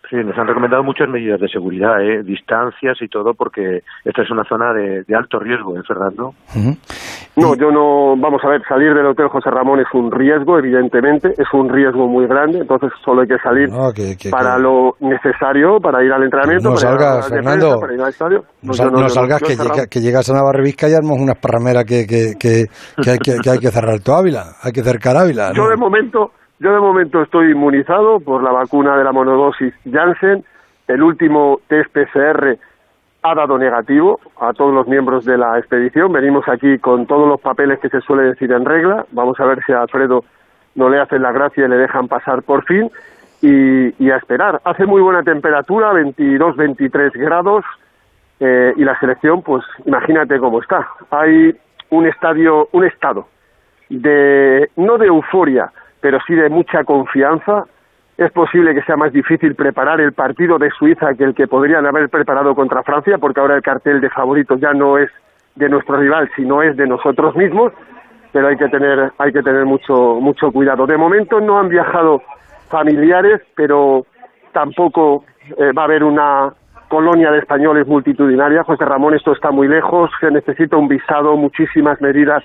Sí, 0.10 0.18
nos 0.18 0.38
han 0.38 0.48
recomendado 0.48 0.84
muchas 0.84 1.10
medidas 1.10 1.40
de 1.40 1.48
seguridad, 1.48 2.00
¿eh? 2.02 2.22
distancias 2.24 2.98
y 3.02 3.08
todo, 3.08 3.34
porque 3.34 3.82
esta 4.04 4.22
es 4.22 4.30
una 4.30 4.44
zona 4.44 4.72
de, 4.74 5.04
de 5.04 5.16
alto 5.16 5.40
riesgo, 5.40 5.76
¿eh, 5.78 5.82
Fernando? 5.88 6.34
No, 7.38 7.54
yo 7.56 7.70
no, 7.72 8.16
vamos 8.16 8.42
a 8.46 8.50
ver, 8.50 8.62
salir 8.68 8.94
del 8.94 9.08
Hotel 9.08 9.28
José 9.28 9.50
Ramón 9.50 9.80
es 9.82 9.88
un 9.94 10.10
riesgo, 10.12 10.58
evidentemente, 10.58 11.30
es 11.38 11.48
un 11.54 11.70
riesgo 11.70 12.08
muy 12.08 12.28
grande, 12.28 12.60
entonces 12.60 12.92
solo 13.04 13.22
hay 13.24 13.28
que 13.28 13.38
salir 13.40 13.70
No, 13.70 13.92
que- 13.92 14.16
que- 14.16 14.30
para 14.30 14.56
que- 14.56 14.62
lo 14.62 14.96
necesario, 15.02 15.80
para 15.82 16.04
ir 16.04 16.12
al 16.14 16.24
entrenamiento, 16.24 16.70
No 16.70 16.76
para 16.76 16.90
ir 16.92 16.96
a 16.96 17.00
salgas, 17.00 17.30
Fernando. 17.30 17.66
prensa, 17.68 17.80
para 17.82 17.94
ir 17.94 18.02
al 18.02 18.10
estadio. 18.10 18.44
No, 18.62 18.74
sal- 18.74 19.10
salgas 19.10 19.42
que, 19.42 19.56
cerrado. 19.56 19.74
llega- 19.76 19.88
que 19.88 20.00
llegas 20.00 20.30
a 20.30 20.34
Navarrevisca 20.34 20.88
y 20.88 20.94
armas 20.94 21.18
unas 21.20 21.38
parrameras 21.40 21.84
que, 21.84 22.06
que, 22.08 22.34
que, 22.40 22.66
que 23.04 23.10
hay 23.10 23.18
que, 23.18 23.38
que 23.44 23.50
hay 23.50 23.60
que 23.60 23.70
cerrar 23.72 24.00
tu 24.00 24.14
Ávila, 24.14 24.44
hay 24.64 24.72
que 24.72 24.82
cercar 24.84 25.18
Ávila. 25.18 25.52
Yo 25.54 25.68
de 25.68 25.76
momento, 25.76 26.32
Yo 26.60 26.74
de 26.74 26.80
momento 26.80 27.22
estoy 27.22 27.52
inmunizado 27.52 28.20
por 28.22 28.42
la 28.42 28.52
vacuna 28.52 28.96
de 28.98 29.04
la 29.04 29.12
monodosis 29.12 29.74
Janssen. 29.92 30.46
El 30.88 31.04
último 31.04 31.60
test 31.68 31.92
PCR 31.92 32.58
ha 33.24 33.36
dado 33.36 33.58
negativo 33.58 34.20
a 34.40 34.54
todos 34.54 34.74
los 34.74 34.88
miembros 34.88 35.26
de 35.26 35.38
la 35.38 35.60
expedición. 35.60 36.14
Venimos 36.14 36.48
aquí 36.48 36.78
con 36.78 37.08
todos 37.08 37.28
los 37.28 37.42
papeles 37.42 37.80
que 37.80 37.90
se 37.90 38.00
suele 38.02 38.24
decir 38.24 38.52
en 38.54 38.64
regla. 38.64 39.06
Vamos 39.12 39.38
a 39.40 39.46
ver 39.46 39.64
si 39.66 39.74
a 39.74 39.82
Alfredo 39.82 40.24
no 40.76 40.90
le 40.90 41.00
hacen 41.00 41.22
la 41.22 41.34
gracia 41.34 41.66
y 41.66 41.68
le 41.68 41.78
dejan 41.78 42.08
pasar 42.08 42.44
por 42.44 42.64
fin. 42.64 42.90
Y, 43.42 44.10
a 44.10 44.18
esperar. 44.18 44.60
Hace 44.64 44.86
muy 44.86 45.02
buena 45.02 45.22
temperatura, 45.22 45.92
22, 45.92 46.56
23 46.56 47.12
grados. 47.14 47.66
Eh, 48.40 48.74
y 48.76 48.84
la 48.84 48.98
selección, 49.00 49.42
pues 49.44 49.64
imagínate 49.86 50.40
cómo 50.40 50.62
está. 50.62 50.88
Hay 51.12 51.56
un 51.90 52.08
estadio, 52.08 52.70
un 52.72 52.86
estado 52.86 53.28
de 53.90 54.70
no 54.78 54.98
de 54.98 55.08
euforia, 55.08 55.72
pero 56.06 56.20
sí 56.28 56.36
de 56.36 56.50
mucha 56.50 56.84
confianza. 56.84 57.66
Es 58.16 58.32
posible 58.32 58.76
que 58.76 58.84
sea 58.84 58.96
más 58.96 59.12
difícil 59.12 59.56
preparar 59.56 60.00
el 60.00 60.14
partido 60.14 60.60
de 60.60 60.70
Suiza 60.70 61.16
que 61.16 61.24
el 61.24 61.34
que 61.34 61.48
podrían 61.48 61.84
haber 61.88 62.10
preparado 62.10 62.54
contra 62.54 62.84
Francia, 62.84 63.18
porque 63.18 63.40
ahora 63.40 63.56
el 63.56 63.64
cartel 63.64 64.02
de 64.02 64.12
favoritos 64.12 64.62
ya 64.62 64.72
no 64.72 65.00
es 65.00 65.10
de 65.56 65.68
nuestro 65.68 65.98
rival, 65.98 66.30
sino 66.36 66.62
es 66.62 66.78
de 66.78 66.86
nosotros 66.86 67.36
mismos. 67.36 67.74
Pero 68.32 68.50
hay 68.50 68.56
que 68.56 68.68
tener, 68.68 69.14
hay 69.18 69.34
que 69.34 69.42
tener 69.42 69.66
mucho, 69.66 70.20
mucho 70.22 70.52
cuidado. 70.52 70.86
De 70.86 70.96
momento 70.96 71.42
no 71.42 71.58
han 71.58 71.70
viajado 71.70 72.22
familiares, 72.70 73.42
pero 73.56 74.06
tampoco 74.52 75.26
eh, 75.58 75.72
va 75.76 75.82
a 75.82 75.86
haber 75.86 76.04
una 76.04 76.54
colonia 76.88 77.32
de 77.32 77.40
españoles 77.40 77.88
multitudinaria. 77.88 78.64
José 78.64 78.86
Ramón, 78.86 79.16
esto 79.16 79.32
está 79.32 79.50
muy 79.50 79.68
lejos, 79.68 80.12
se 80.20 80.30
necesita 80.30 80.78
un 80.78 80.88
visado, 80.88 81.36
muchísimas 81.36 82.00
medidas 82.00 82.44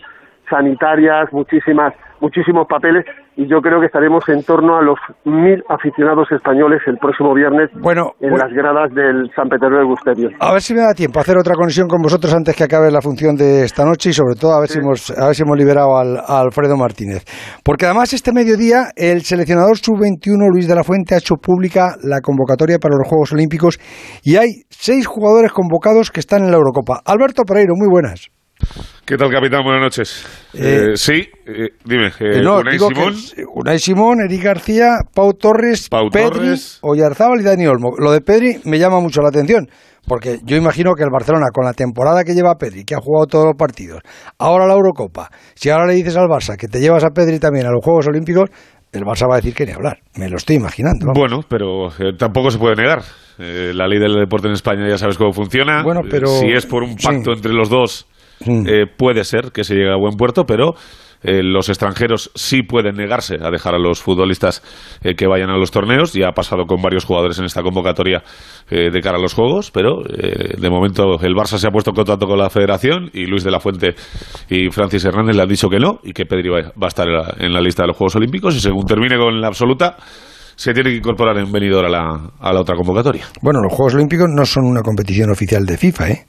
sanitarias, 0.51 1.33
muchísimas, 1.33 1.95
muchísimos 2.21 2.67
papeles 2.69 3.07
y 3.37 3.49
yo 3.49 3.61
creo 3.63 3.81
que 3.81 3.87
estaremos 3.87 4.23
en 4.29 4.43
torno 4.43 4.77
a 4.77 4.83
los 4.83 4.99
mil 5.25 5.63
aficionados 5.69 6.31
españoles 6.31 6.83
el 6.87 6.99
próximo 6.99 7.33
viernes 7.33 7.71
bueno, 7.81 8.13
en 8.21 8.37
las 8.37 8.53
gradas 8.53 8.93
del 8.93 9.31
San 9.35 9.49
Petersburgo 9.49 9.95
Stadium. 9.95 10.33
A 10.41 10.53
ver 10.53 10.61
si 10.61 10.75
me 10.75 10.81
da 10.81 10.93
tiempo 10.93 11.19
a 11.19 11.23
hacer 11.23 11.39
otra 11.39 11.55
conexión 11.55 11.89
con 11.89 12.03
vosotros 12.03 12.35
antes 12.35 12.55
que 12.55 12.65
acabe 12.65 12.91
la 12.91 13.01
función 13.01 13.37
de 13.37 13.65
esta 13.65 13.85
noche 13.85 14.11
y 14.11 14.13
sobre 14.13 14.35
todo 14.35 14.53
a 14.53 14.61
ver, 14.61 14.69
si, 14.69 14.79
hemos, 14.79 15.11
a 15.17 15.27
ver 15.27 15.35
si 15.35 15.43
hemos 15.43 15.57
liberado 15.57 15.97
al, 15.97 16.19
a 16.19 16.41
Alfredo 16.41 16.77
Martínez. 16.77 17.25
Porque 17.65 17.87
además 17.87 18.13
este 18.13 18.33
mediodía 18.33 18.91
el 18.95 19.23
seleccionador 19.23 19.79
sub-21 19.79 20.51
Luis 20.53 20.69
de 20.69 20.75
la 20.75 20.85
Fuente 20.85 21.15
ha 21.15 21.19
hecho 21.19 21.37
pública 21.37 21.95
la 22.03 22.21
convocatoria 22.21 22.79
para 22.79 22.97
los 22.97 23.09
Juegos 23.09 23.33
Olímpicos 23.33 23.79
y 24.23 24.37
hay 24.37 24.65
seis 24.69 25.07
jugadores 25.07 25.53
convocados 25.53 26.11
que 26.11 26.21
están 26.21 26.45
en 26.45 26.51
la 26.51 26.59
Eurocopa. 26.59 27.01
Alberto 27.07 27.45
Pereiro, 27.45 27.75
muy 27.77 27.89
buenas. 27.89 28.31
¿Qué 29.11 29.17
tal, 29.17 29.29
capitán? 29.29 29.65
Buenas 29.65 29.83
noches. 29.83 30.25
Eh, 30.55 30.91
eh, 30.93 30.97
sí, 30.97 31.29
eh, 31.45 31.71
dime. 31.85 32.13
Unai 32.21 32.79
Simón. 32.79 33.15
Unai 33.55 33.79
Simón, 33.81 34.21
Eric 34.25 34.41
García, 34.41 34.99
Pau 35.13 35.33
Torres, 35.33 35.89
Pedri, 36.13 36.55
Oyarzábal 36.83 37.41
y 37.41 37.43
Dani 37.43 37.67
Olmo. 37.67 37.91
Lo 37.99 38.13
de 38.13 38.21
Pedri 38.21 38.61
me 38.67 38.79
llama 38.79 39.01
mucho 39.01 39.21
la 39.21 39.31
atención, 39.31 39.69
porque 40.07 40.39
yo 40.45 40.57
imagino 40.57 40.93
que 40.95 41.03
el 41.03 41.11
Barcelona, 41.11 41.47
con 41.53 41.65
la 41.65 41.73
temporada 41.73 42.23
que 42.23 42.35
lleva 42.35 42.55
Pedri, 42.55 42.85
que 42.85 42.95
ha 42.95 43.01
jugado 43.01 43.27
todos 43.27 43.47
los 43.47 43.57
partidos, 43.59 44.01
ahora 44.39 44.69
la 44.69 44.75
Eurocopa, 44.75 45.29
si 45.57 45.71
ahora 45.71 45.87
le 45.87 45.95
dices 45.95 46.17
al 46.17 46.29
Barça 46.29 46.57
que 46.57 46.69
te 46.69 46.79
llevas 46.79 47.03
a 47.03 47.11
Pedri 47.11 47.41
también 47.41 47.67
a 47.67 47.73
los 47.73 47.83
Juegos 47.83 48.07
Olímpicos, 48.07 48.49
el 48.93 49.03
Barça 49.03 49.29
va 49.29 49.35
a 49.35 49.39
decir 49.39 49.55
que 49.55 49.67
ni 49.67 49.73
hablar. 49.73 49.99
Me 50.15 50.29
lo 50.29 50.37
estoy 50.37 50.55
imaginando. 50.55 51.07
Bueno, 51.15 51.41
pero 51.49 51.89
tampoco 52.17 52.53
se 52.53 52.59
puede 52.59 52.77
negar. 52.77 53.03
la 53.39 53.89
ley 53.89 53.99
del 53.99 54.15
deporte 54.15 54.47
en 54.47 54.53
España 54.53 54.89
ya 54.89 54.99
sabes 54.99 55.19
cómo 55.19 55.33
funciona. 55.33 55.83
Bueno, 55.83 56.03
pero... 56.09 56.29
si 56.29 56.47
es 56.53 56.65
por 56.65 56.85
un 56.85 56.95
pacto 56.95 57.33
entre 57.33 57.53
los 57.53 57.69
dos 57.69 58.07
Mm. 58.45 58.67
Eh, 58.67 58.87
puede 58.87 59.25
ser 59.25 59.53
que 59.53 59.65
se 59.65 59.75
llegue 59.75 59.93
a 59.93 59.97
buen 59.97 60.17
puerto, 60.17 60.45
pero 60.45 60.75
eh, 61.23 61.43
los 61.43 61.69
extranjeros 61.69 62.31
sí 62.35 62.63
pueden 62.63 62.97
negarse 62.97 63.37
a 63.43 63.51
dejar 63.51 63.75
a 63.75 63.79
los 63.79 64.01
futbolistas 64.01 64.63
eh, 65.03 65.15
que 65.15 65.27
vayan 65.27 65.51
a 65.51 65.59
los 65.59 65.71
torneos. 65.71 66.15
Ya 66.15 66.29
ha 66.29 66.33
pasado 66.33 66.65
con 66.65 66.81
varios 66.81 67.05
jugadores 67.05 67.39
en 67.39 67.45
esta 67.45 67.63
convocatoria 67.63 68.23
de 68.71 69.01
cara 69.01 69.19
a 69.19 69.21
los 69.21 69.35
Juegos, 69.35 69.73
pero 69.73 70.03
de 70.05 70.71
momento 70.71 71.21
el 71.23 71.35
Barça 71.35 71.59
se 71.59 71.67
ha 71.67 71.71
puesto 71.73 71.91
en 71.91 71.97
contacto 71.97 72.27
con 72.27 72.39
la 72.39 72.49
Federación 72.51 73.11
y 73.13 73.27
Luis 73.27 73.43
de 73.43 73.51
la 73.51 73.59
Fuente 73.59 73.97
y 74.49 74.71
Francis 74.71 75.05
Hernández 75.05 75.35
le 75.35 75.43
han 75.43 75.49
dicho 75.49 75.69
que 75.69 75.81
no 75.81 75.99
y 76.05 76.13
que 76.13 76.25
Pedri 76.25 76.51
va, 76.51 76.71
a 76.81 76.87
estar 76.87 77.09
en 77.39 77.53
la, 77.53 77.61
lista 77.61 77.83
de 77.83 77.89
los 77.89 77.97
Juegos 77.97 78.15
Olímpicos 78.15 78.55
y 78.55 78.61
según 78.61 78.87
termine 78.87 79.19
con 79.19 79.41
la 79.41 79.49
absoluta 79.49 79.97
se 80.55 80.73
tiene 80.73 80.91
que 80.91 80.99
incorporar 80.99 81.37
en 81.39 81.51
venidor 81.51 81.85
a 81.85 81.89
la, 81.89 82.31
a 82.39 82.53
la 82.53 82.61
otra 82.61 82.77
convocatoria. 82.77 83.25
Bueno, 83.43 83.61
los 83.61 83.73
Juegos 83.73 83.97
Olímpicos 83.97 84.29
no 84.33 84.47
son 84.47 84.67
una 84.67 84.83
competición 84.83 85.31
oficial 85.31 85.65
de 85.67 85.77
FIFA, 85.77 86.11
¿eh? 86.11 86.27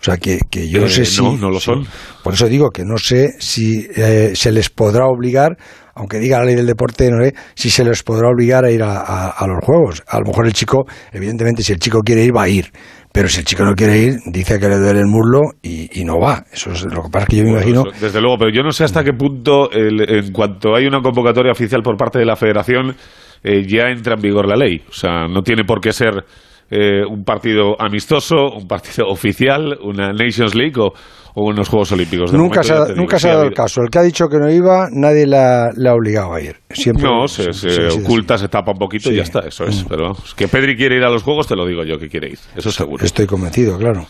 O 0.00 0.04
sea, 0.04 0.16
que, 0.16 0.38
que 0.48 0.68
yo 0.68 0.80
no 0.80 0.88
sé 0.88 1.02
eh, 1.02 1.06
si... 1.06 1.22
No, 1.22 1.36
no 1.36 1.50
lo 1.50 1.58
son. 1.58 1.84
por 2.22 2.34
eso 2.34 2.48
digo 2.48 2.70
que 2.70 2.84
no 2.84 2.98
sé 2.98 3.34
si 3.40 3.86
eh, 3.96 4.32
se 4.34 4.52
les 4.52 4.70
podrá 4.70 5.06
obligar, 5.06 5.56
aunque 5.94 6.18
diga 6.18 6.38
la 6.38 6.44
ley 6.44 6.54
del 6.54 6.66
deporte, 6.66 7.10
no 7.10 7.22
sé 7.24 7.34
si 7.54 7.68
se 7.68 7.84
les 7.84 8.04
podrá 8.04 8.28
obligar 8.28 8.64
a 8.64 8.70
ir 8.70 8.82
a, 8.84 9.44
los 9.48 9.58
juegos. 9.64 10.04
A 10.06 10.20
lo 10.20 10.26
mejor 10.26 10.46
el 10.46 10.52
chico, 10.52 10.86
evidentemente, 11.12 11.64
si 11.64 11.72
el 11.72 11.80
chico 11.80 12.00
quiere 12.02 12.24
ir, 12.24 12.36
va 12.36 12.44
a 12.44 12.48
ir. 12.48 12.70
Pero 13.12 13.28
si 13.28 13.40
el 13.40 13.44
chico 13.44 13.64
no 13.64 13.74
quiere 13.74 13.98
ir, 13.98 14.16
dice 14.26 14.60
que 14.60 14.68
le 14.68 14.76
duele 14.76 15.00
el 15.00 15.06
muslo 15.06 15.40
y, 15.62 16.04
no 16.04 16.20
va. 16.20 16.44
Eso 16.52 16.70
es 16.70 16.84
lo 16.84 17.02
que 17.02 17.10
pasa 17.10 17.26
que 17.26 17.36
yo 17.38 17.44
me 17.44 17.50
imagino. 17.50 17.82
Desde 18.00 18.20
luego, 18.20 18.36
pero 18.38 18.52
yo 18.52 18.62
no 18.62 18.70
sé 18.70 18.84
hasta 18.84 19.02
qué 19.02 19.12
punto, 19.12 19.70
en 19.72 20.32
cuanto 20.32 20.76
hay 20.76 20.86
una 20.86 21.00
convocatoria 21.00 21.50
oficial 21.50 21.82
por 21.82 21.96
parte 21.96 22.20
de 22.20 22.26
la 22.26 22.36
federación, 22.36 22.94
eh, 23.42 23.66
ya 23.66 23.88
entra 23.88 24.14
en 24.14 24.20
vigor 24.20 24.46
la 24.46 24.56
ley. 24.56 24.82
O 24.88 24.92
sea, 24.92 25.26
no 25.26 25.42
tiene 25.42 25.64
por 25.64 25.80
qué 25.80 25.92
ser 25.92 26.24
eh, 26.70 27.04
un 27.04 27.24
partido 27.24 27.74
amistoso, 27.78 28.36
un 28.54 28.66
partido 28.66 29.06
oficial, 29.08 29.78
una 29.82 30.12
Nations 30.12 30.54
League 30.54 30.78
o, 30.78 30.92
unos 31.34 31.68
Juegos 31.68 31.92
Olímpicos. 31.92 32.32
nunca 32.32 32.64
se, 32.64 32.72
ha, 32.72 32.86
nunca 32.96 33.16
se 33.16 33.28
ha 33.28 33.34
dado 33.34 33.44
el 33.44 33.54
caso. 33.54 33.82
El 33.82 33.90
que 33.90 33.98
ha 34.00 34.02
dicho 34.02 34.26
que 34.26 34.38
no 34.38 34.50
iba, 34.50 34.88
nadie 34.90 35.24
le 35.24 35.36
ha, 35.36 35.94
obligado 35.94 36.34
a 36.34 36.40
ir. 36.40 36.56
Siempre, 36.70 37.04
no, 37.04 37.28
se, 37.28 37.50
oculta, 38.02 38.36
se 38.36 38.48
tapa 38.48 38.72
un 38.72 38.78
poquito 38.78 39.12
y 39.12 39.16
ya 39.16 39.22
está, 39.22 39.40
eso 39.46 39.64
es. 39.64 39.84
Mm. 39.84 39.88
Pero 39.88 40.12
que 40.36 40.48
Pedri 40.48 40.76
quiere 40.76 40.96
ir 40.96 41.04
a 41.04 41.10
los 41.10 41.22
Juegos, 41.22 41.46
te 41.46 41.54
lo 41.54 41.64
digo 41.64 41.84
yo 41.84 41.96
que 41.96 42.08
quiere 42.08 42.30
ir. 42.30 42.38
Eso 42.56 42.72
seguro. 42.72 43.04
Estoy 43.04 43.26
convencido, 43.26 43.78
claro. 43.78 44.06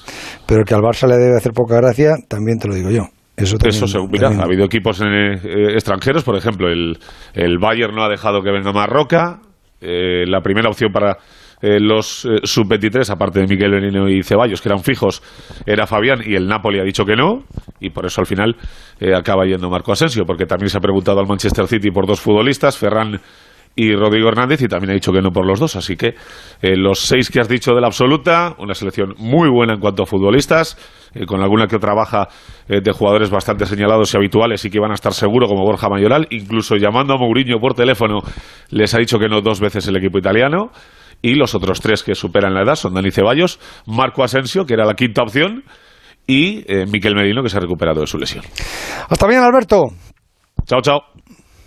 Pero 0.46 0.64
que 0.64 0.74
al 0.74 0.80
Barça 0.80 1.06
le 1.06 1.16
debe 1.16 1.36
hacer 1.36 1.52
poca 1.52 1.76
gracia, 1.76 2.14
también 2.28 2.58
te 2.58 2.68
lo 2.68 2.74
digo 2.74 2.90
yo. 2.90 3.02
Eso, 3.36 3.56
Eso 3.62 3.86
seguro. 3.86 4.10
Mira, 4.10 4.28
ha 4.30 4.44
habido 4.44 4.64
equipos 4.64 5.00
eh, 5.00 5.74
extranjeros, 5.74 6.24
por 6.24 6.36
ejemplo, 6.36 6.68
el, 6.68 6.98
el 7.34 7.58
Bayern 7.58 7.94
no 7.94 8.02
ha 8.02 8.08
dejado 8.08 8.42
que 8.42 8.50
venga 8.50 8.72
Marroca. 8.72 9.40
Eh, 9.80 10.24
la 10.26 10.40
primera 10.40 10.68
opción 10.68 10.90
para 10.92 11.18
eh, 11.60 11.80
los 11.80 12.24
eh, 12.24 12.38
sub-23, 12.44 13.10
aparte 13.10 13.40
de 13.40 13.46
Miguel 13.48 13.72
Benino 13.72 14.08
y 14.08 14.22
Ceballos, 14.22 14.60
que 14.60 14.68
eran 14.68 14.80
fijos, 14.80 15.22
era 15.66 15.86
Fabián 15.88 16.20
y 16.24 16.36
el 16.36 16.46
Napoli 16.46 16.78
ha 16.78 16.84
dicho 16.84 17.04
que 17.04 17.16
no, 17.16 17.42
y 17.80 17.90
por 17.90 18.06
eso 18.06 18.20
al 18.20 18.26
final 18.28 18.54
eh, 19.00 19.12
acaba 19.14 19.44
yendo 19.44 19.68
Marco 19.68 19.90
Asensio, 19.90 20.24
porque 20.24 20.46
también 20.46 20.70
se 20.70 20.78
ha 20.78 20.80
preguntado 20.80 21.18
al 21.18 21.26
Manchester 21.26 21.66
City 21.66 21.90
por 21.90 22.06
dos 22.06 22.20
futbolistas, 22.20 22.78
Ferran 22.78 23.20
y 23.74 23.92
Rodrigo 23.94 24.28
Hernández, 24.28 24.62
y 24.62 24.68
también 24.68 24.90
ha 24.90 24.94
dicho 24.94 25.12
que 25.12 25.20
no 25.20 25.30
por 25.30 25.46
los 25.46 25.60
dos. 25.60 25.76
Así 25.76 25.96
que 25.96 26.14
los 26.62 26.98
seis 26.98 27.30
que 27.30 27.38
has 27.38 27.48
dicho 27.48 27.74
de 27.74 27.80
la 27.80 27.86
absoluta, 27.86 28.56
una 28.58 28.74
selección 28.74 29.14
muy 29.18 29.48
buena 29.48 29.74
en 29.74 29.80
cuanto 29.80 30.02
a 30.02 30.06
futbolistas, 30.06 30.76
con 31.28 31.42
alguna 31.42 31.68
que 31.68 31.76
otra 31.76 31.94
baja 31.94 32.26
de 32.66 32.90
jugadores 32.90 33.30
bastante 33.30 33.66
señalados 33.66 34.12
y 34.12 34.16
habituales 34.16 34.64
y 34.64 34.70
que 34.70 34.80
van 34.80 34.90
a 34.90 34.94
estar 34.94 35.12
seguro, 35.12 35.46
como 35.46 35.62
Borja 35.62 35.88
Mayoral, 35.88 36.26
incluso 36.30 36.74
llamando 36.74 37.14
a 37.14 37.18
Mourinho 37.18 37.60
por 37.60 37.74
teléfono, 37.74 38.18
les 38.70 38.92
ha 38.94 38.98
dicho 38.98 39.16
que 39.16 39.28
no 39.28 39.42
dos 39.42 39.60
veces 39.60 39.86
el 39.86 39.96
equipo 39.96 40.18
italiano 40.18 40.72
y 41.22 41.34
los 41.34 41.54
otros 41.54 41.80
tres 41.80 42.02
que 42.02 42.14
superan 42.14 42.54
la 42.54 42.62
edad 42.62 42.74
son 42.74 42.94
Dani 42.94 43.10
Ceballos, 43.10 43.58
Marco 43.86 44.22
Asensio, 44.22 44.64
que 44.64 44.74
era 44.74 44.84
la 44.84 44.94
quinta 44.94 45.22
opción, 45.22 45.64
y 46.26 46.64
eh, 46.66 46.86
Miquel 46.86 47.14
Merino, 47.14 47.42
que 47.42 47.48
se 47.48 47.56
ha 47.56 47.60
recuperado 47.60 48.00
de 48.00 48.06
su 48.06 48.18
lesión. 48.18 48.44
Hasta 49.08 49.26
bien, 49.26 49.42
Alberto. 49.42 49.86
Chao, 50.66 50.80
chao. 50.82 51.00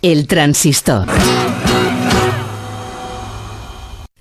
El 0.00 0.26
transistor. 0.26 1.06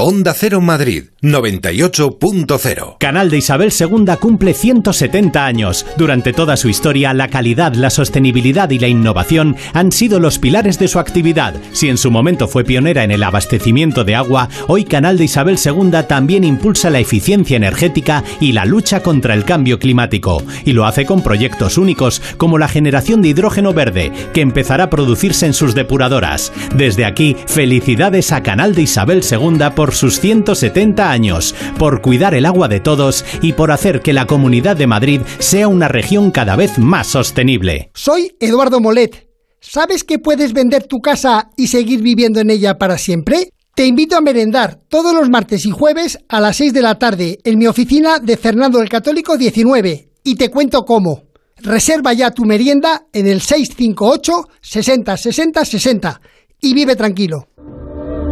Onda 0.04 0.34
Cero 0.34 0.62
Madrid 0.62 1.12
98.0. 1.22 2.98
Canal 2.98 3.30
de 3.30 3.38
Isabel 3.38 3.72
II 3.80 4.06
cumple 4.20 4.56
170 4.56 5.46
años. 5.46 5.86
Durante 5.96 6.34
toda 6.34 6.58
su 6.58 6.70
historia, 6.70 7.14
la 7.14 7.28
calidad, 7.28 7.76
la 7.76 7.92
sostenibilidad 7.92 8.72
y 8.72 8.80
la 8.80 8.88
innovación 8.88 9.56
han 9.74 9.92
sido 9.92 10.20
los 10.20 10.40
pilares 10.40 10.80
de 10.80 10.88
su 10.88 10.98
actividad. 10.98 11.54
Si 11.74 11.88
en 11.90 12.00
su 12.00 12.10
momento 12.10 12.48
fue 12.48 12.64
pionera 12.64 13.04
en 13.04 13.12
el 13.12 13.22
abastecimiento 13.22 14.04
de 14.04 14.16
agua, 14.16 14.50
hoy 14.68 14.86
Canal 14.86 15.20
de 15.20 15.26
Isabel 15.26 15.60
II 15.64 15.92
también 16.08 16.46
impulsa 16.46 16.90
la 16.90 17.00
eficiencia 17.00 17.56
energética 17.56 18.24
y 18.40 18.54
la 18.54 18.66
lucha 18.66 19.04
contra 19.04 19.36
el 19.36 19.46
cambio 19.46 19.78
climático. 19.78 20.42
Y 20.66 20.74
lo 20.74 20.86
hace 20.88 21.06
con 21.06 21.22
proyectos 21.22 21.78
únicos 21.78 22.24
como 22.38 22.58
la 22.58 22.68
generación 22.68 23.22
de 23.22 23.28
hidrógeno 23.28 23.72
verde, 23.72 24.12
que 24.34 24.42
empezará 24.42 24.86
a 24.86 24.90
producirse 24.90 25.46
en 25.46 25.54
sus 25.54 25.76
depuradoras. 25.76 26.52
Desde 26.74 27.06
aquí, 27.06 27.36
felicidades 27.46 28.32
a 28.32 28.42
Canal 28.42 28.74
de 28.74 28.82
Isabel 28.82 29.22
II 29.30 29.60
por 29.92 29.98
sus 29.98 30.22
170 30.22 31.12
años, 31.12 31.54
por 31.78 32.02
cuidar 32.02 32.34
el 32.34 32.46
agua 32.46 32.70
de 32.70 32.80
todos 32.80 33.26
y 33.42 33.52
por 33.52 33.72
hacer 33.72 34.00
que 34.00 34.14
la 34.14 34.26
Comunidad 34.26 34.78
de 34.78 34.88
Madrid 34.88 35.20
sea 35.40 35.68
una 35.68 35.90
región 35.90 36.32
cada 36.32 36.56
vez 36.56 36.80
más 36.80 37.08
sostenible. 37.08 37.92
Soy 37.94 38.38
Eduardo 38.40 38.80
Molet. 38.80 39.28
¿Sabes 39.60 40.06
que 40.06 40.18
puedes 40.18 40.54
vender 40.54 40.88
tu 40.88 41.02
casa 41.02 41.50
y 41.58 41.68
seguir 41.68 42.02
viviendo 42.02 42.40
en 42.40 42.52
ella 42.52 42.78
para 42.78 42.98
siempre? 42.98 43.52
Te 43.76 43.86
invito 43.86 44.16
a 44.16 44.22
merendar 44.22 44.80
todos 44.88 45.14
los 45.14 45.30
martes 45.30 45.66
y 45.66 45.72
jueves 45.72 46.20
a 46.30 46.40
las 46.40 46.56
6 46.56 46.72
de 46.72 46.82
la 46.84 46.98
tarde 46.98 47.40
en 47.44 47.60
mi 47.60 47.68
oficina 47.68 48.20
de 48.20 48.38
Fernando 48.38 48.82
el 48.82 48.88
Católico 48.88 49.36
19 49.36 50.08
y 50.24 50.36
te 50.36 50.50
cuento 50.50 50.86
cómo. 50.86 51.24
Reserva 51.58 52.14
ya 52.14 52.32
tu 52.32 52.46
merienda 52.46 53.08
en 53.12 53.28
el 53.28 53.42
658 53.42 54.48
60 54.62 55.18
60 55.18 55.66
60 55.66 56.22
y 56.62 56.74
vive 56.74 56.96
tranquilo. 56.96 57.50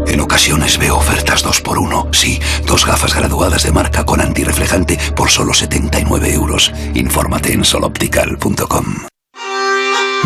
En 0.08 0.22
ocasiones 0.22 0.78
veo 0.78 0.98
ofertas 0.98 1.44
2 1.44 1.62
por 1.62 1.78
1 1.78 2.10
Sí, 2.12 2.40
dos 2.66 2.86
gafas 2.86 3.16
graduadas 3.16 3.64
de 3.64 3.72
marca 3.72 4.06
con 4.06 4.22
antirreflejante 4.22 4.98
por 5.16 5.30
solo 5.30 5.54
79 5.54 6.34
euros. 6.34 6.74
Infórmate 6.94 7.54
en 7.54 7.64
soloptical.com. 7.64 9.09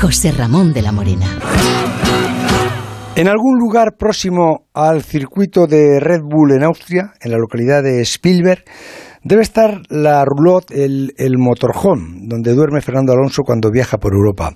José 0.00 0.32
Ramón 0.32 0.72
de 0.72 0.80
la 0.80 0.92
Morena. 0.92 1.26
En 3.16 3.28
algún 3.28 3.58
lugar 3.58 3.96
próximo 3.98 4.64
al 4.72 5.02
circuito 5.02 5.66
de 5.66 6.00
Red 6.00 6.22
Bull 6.22 6.52
en 6.52 6.64
Austria, 6.64 7.12
en 7.20 7.30
la 7.30 7.36
localidad 7.36 7.82
de 7.82 8.00
Spielberg, 8.00 8.64
debe 9.22 9.42
estar 9.42 9.82
la 9.90 10.24
roulotte, 10.24 10.70
el, 10.70 11.12
el 11.18 11.36
motorhome, 11.36 12.20
donde 12.22 12.54
duerme 12.54 12.80
Fernando 12.80 13.12
Alonso 13.12 13.42
cuando 13.42 13.70
viaja 13.70 13.98
por 13.98 14.14
Europa. 14.14 14.54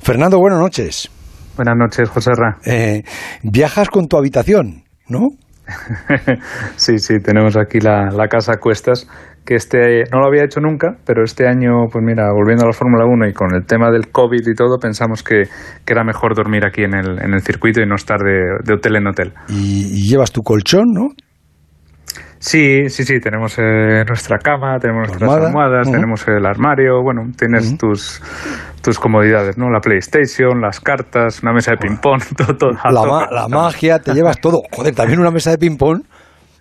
Fernando, 0.00 0.38
buenas 0.38 0.58
noches. 0.58 1.08
Buenas 1.54 1.76
noches, 1.76 2.08
José 2.08 2.32
Ra. 2.34 2.58
Eh, 2.64 3.04
viajas 3.44 3.90
con 3.90 4.08
tu 4.08 4.16
habitación, 4.16 4.82
¿no? 5.08 5.28
sí, 6.76 6.98
sí, 6.98 7.20
tenemos 7.22 7.56
aquí 7.56 7.78
la, 7.78 8.10
la 8.10 8.26
casa 8.26 8.54
a 8.54 8.56
cuestas 8.56 9.06
que 9.44 9.54
este 9.56 10.04
no 10.12 10.20
lo 10.20 10.26
había 10.26 10.44
hecho 10.44 10.60
nunca, 10.60 10.96
pero 11.04 11.24
este 11.24 11.48
año, 11.48 11.86
pues 11.90 12.04
mira, 12.04 12.30
volviendo 12.32 12.64
a 12.64 12.68
la 12.68 12.72
Fórmula 12.72 13.04
1 13.06 13.28
y 13.28 13.32
con 13.32 13.54
el 13.54 13.64
tema 13.66 13.90
del 13.90 14.08
COVID 14.12 14.46
y 14.46 14.54
todo, 14.54 14.78
pensamos 14.78 15.22
que, 15.22 15.44
que 15.84 15.92
era 15.92 16.04
mejor 16.04 16.34
dormir 16.36 16.64
aquí 16.64 16.82
en 16.84 16.94
el, 16.94 17.18
en 17.20 17.34
el 17.34 17.40
circuito 17.42 17.80
y 17.80 17.86
no 17.86 17.94
estar 17.96 18.18
de, 18.20 18.58
de 18.64 18.74
hotel 18.74 18.96
en 18.96 19.06
hotel. 19.08 19.32
Y, 19.48 19.86
y, 19.92 20.08
llevas 20.08 20.30
tu 20.30 20.42
colchón, 20.42 20.92
¿no? 20.92 21.08
Sí, 22.38 22.88
sí, 22.88 23.04
sí, 23.04 23.20
tenemos 23.20 23.58
eh, 23.58 24.02
nuestra 24.08 24.38
cama, 24.38 24.78
tenemos 24.78 25.08
nuestras 25.08 25.22
Almohada. 25.30 25.46
almohadas, 25.48 25.90
tenemos 25.90 26.26
el 26.26 26.46
armario, 26.46 27.02
bueno, 27.02 27.22
tienes 27.36 27.76
tus, 27.76 28.22
tus 28.82 28.98
comodidades, 28.98 29.58
¿no? 29.58 29.68
La 29.70 29.80
PlayStation, 29.80 30.58
las 30.60 30.80
cartas, 30.80 31.42
una 31.42 31.52
mesa 31.52 31.72
de 31.72 31.76
ping-pong, 31.76 32.22
todo, 32.38 32.56
todo. 32.56 32.70
La, 32.90 33.02
ma- 33.04 33.28
la 33.30 33.46
magia, 33.48 33.98
te 33.98 34.14
llevas 34.14 34.40
todo. 34.40 34.62
Joder, 34.72 34.94
también 34.94 35.20
una 35.20 35.30
mesa 35.30 35.50
de 35.50 35.58
ping-pong. 35.58 36.00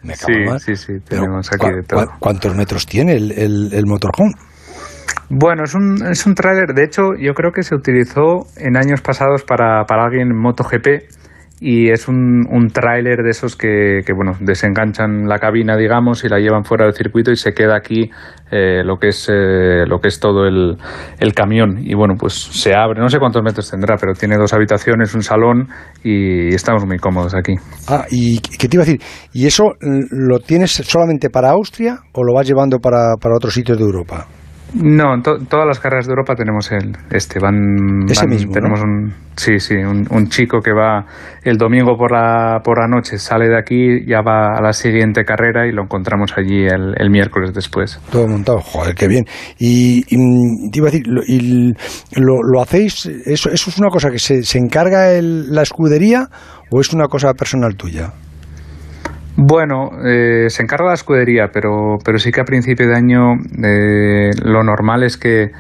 Me 0.02 0.16
Sí, 0.16 0.34
sí, 0.60 0.76
sí, 0.76 0.94
Pero, 1.08 1.22
tenemos 1.24 1.48
aquí 1.52 1.68
¿cu- 1.68 1.76
de 1.76 1.84
todo. 1.84 2.06
cu- 2.06 2.12
¿Cuántos 2.20 2.56
metros 2.56 2.86
tiene 2.86 3.14
el, 3.16 3.32
el, 3.34 3.74
el 3.74 3.86
motorhome? 3.86 4.32
Bueno, 5.30 5.64
es 5.64 5.76
un, 5.76 6.08
es 6.10 6.26
un 6.26 6.34
tráiler, 6.34 6.74
de 6.74 6.84
hecho 6.86 7.02
yo 7.20 7.34
creo 7.34 7.52
que 7.52 7.62
se 7.64 7.76
utilizó 7.76 8.48
en 8.58 8.78
años 8.78 9.02
pasados 9.02 9.44
para, 9.44 9.84
para 9.86 10.06
alguien 10.06 10.30
en 10.32 10.38
MotoGP 10.38 10.88
y 11.62 11.90
es 11.90 12.08
un, 12.08 12.48
un 12.50 12.68
tráiler 12.70 13.24
de 13.24 13.32
esos 13.32 13.56
que, 13.56 14.02
que, 14.06 14.14
bueno, 14.14 14.34
desenganchan 14.40 15.28
la 15.28 15.40
cabina, 15.40 15.76
digamos, 15.76 16.24
y 16.24 16.30
la 16.30 16.40
llevan 16.40 16.64
fuera 16.64 16.86
del 16.86 16.94
circuito 16.94 17.32
y 17.32 17.36
se 17.36 17.54
queda 17.54 17.76
aquí 17.76 18.10
eh, 18.52 18.82
lo 18.84 18.98
que 18.98 19.10
es 19.10 19.28
eh, 19.30 19.86
lo 19.86 20.00
que 20.00 20.08
es 20.08 20.20
todo 20.20 20.46
el, 20.46 20.78
el 21.20 21.34
camión 21.34 21.80
y 21.82 21.94
bueno, 21.94 22.16
pues 22.18 22.34
se 22.34 22.74
abre, 22.74 23.00
no 23.00 23.10
sé 23.10 23.20
cuántos 23.20 23.44
metros 23.44 23.70
tendrá, 23.70 23.98
pero 23.98 24.14
tiene 24.14 24.38
dos 24.38 24.54
habitaciones, 24.54 25.14
un 25.14 25.22
salón 25.22 25.68
y 26.04 26.48
estamos 26.54 26.86
muy 26.86 26.98
cómodos 26.98 27.36
aquí. 27.36 27.56
Ah, 27.88 28.06
y 28.10 28.40
qué 28.40 28.68
te 28.68 28.78
iba 28.78 28.84
a 28.84 28.86
decir, 28.86 29.02
¿y 29.34 29.46
eso 29.46 29.74
lo 29.82 30.40
tienes 30.40 30.72
solamente 30.72 31.30
para 31.30 31.52
Austria 31.52 32.00
o 32.14 32.24
lo 32.24 32.34
vas 32.34 32.48
llevando 32.48 32.80
para, 32.80 33.16
para 33.22 33.36
otros 33.36 33.54
sitios 33.54 33.78
de 33.78 33.84
Europa? 33.84 34.26
No, 34.74 35.22
to- 35.22 35.40
todas 35.50 35.66
las 35.68 35.80
carreras 35.80 36.06
de 36.06 36.12
Europa 36.12 36.36
tenemos 36.36 36.72
el 36.72 36.96
este 37.12 37.40
van, 37.40 38.06
Ese 38.10 38.22
van- 38.22 38.30
mismo, 38.30 38.52
tenemos 38.54 38.80
¿no? 38.80 38.86
un 38.86 39.14
sí 39.36 39.60
sí 39.60 39.76
un, 39.76 40.06
un 40.12 40.28
chico 40.28 40.60
que 40.62 40.72
va 40.74 41.06
el 41.44 41.58
domingo 41.58 41.98
por 41.98 42.12
la 42.12 42.60
por 42.64 42.78
la 42.80 42.88
noche 42.88 43.18
sale 43.18 43.48
de 43.48 43.58
aquí 43.58 44.06
ya 44.06 44.22
va 44.22 44.58
a 44.58 44.62
la 44.62 44.74
siguiente 44.74 45.24
carrera 45.26 45.66
y 45.68 45.72
lo 45.72 45.84
encontramos 45.84 46.34
allí 46.38 46.66
el, 46.66 46.94
el 46.98 47.10
miércoles 47.10 47.54
después. 47.54 48.00
Todo 48.12 48.28
montado, 48.28 48.60
joder, 48.60 48.94
qué 48.96 49.08
bien. 49.08 49.26
Y, 49.58 50.04
y, 50.08 50.70
te 50.72 50.78
iba 50.80 50.90
a 50.90 50.92
decir, 50.92 51.08
lo, 51.08 51.22
y 51.26 51.74
lo, 52.18 52.44
lo 52.44 52.62
hacéis, 52.62 53.06
eso, 53.26 53.50
eso 53.50 53.70
es 53.70 53.78
una 53.80 53.90
cosa 53.90 54.12
que 54.12 54.20
se, 54.20 54.44
se 54.44 54.58
encarga 54.60 55.12
el- 55.14 55.52
la 55.54 55.62
escudería 55.64 56.28
o 56.70 56.80
es 56.82 56.94
una 56.94 57.08
cosa 57.08 57.34
personal 57.34 57.76
tuya? 57.76 58.12
Bueno, 59.42 59.92
eh, 60.04 60.48
se 60.50 60.64
encarga 60.64 60.88
la 60.88 60.96
escudería, 60.96 61.50
pero, 61.50 61.98
pero 62.04 62.20
sí 62.20 62.30
que 62.30 62.42
a 62.42 62.46
principio 62.46 62.90
de 62.90 62.96
año 62.96 63.38
eh, 63.64 64.32
lo 64.44 64.64
normal 64.64 65.02
es 65.04 65.16
que 65.16 65.54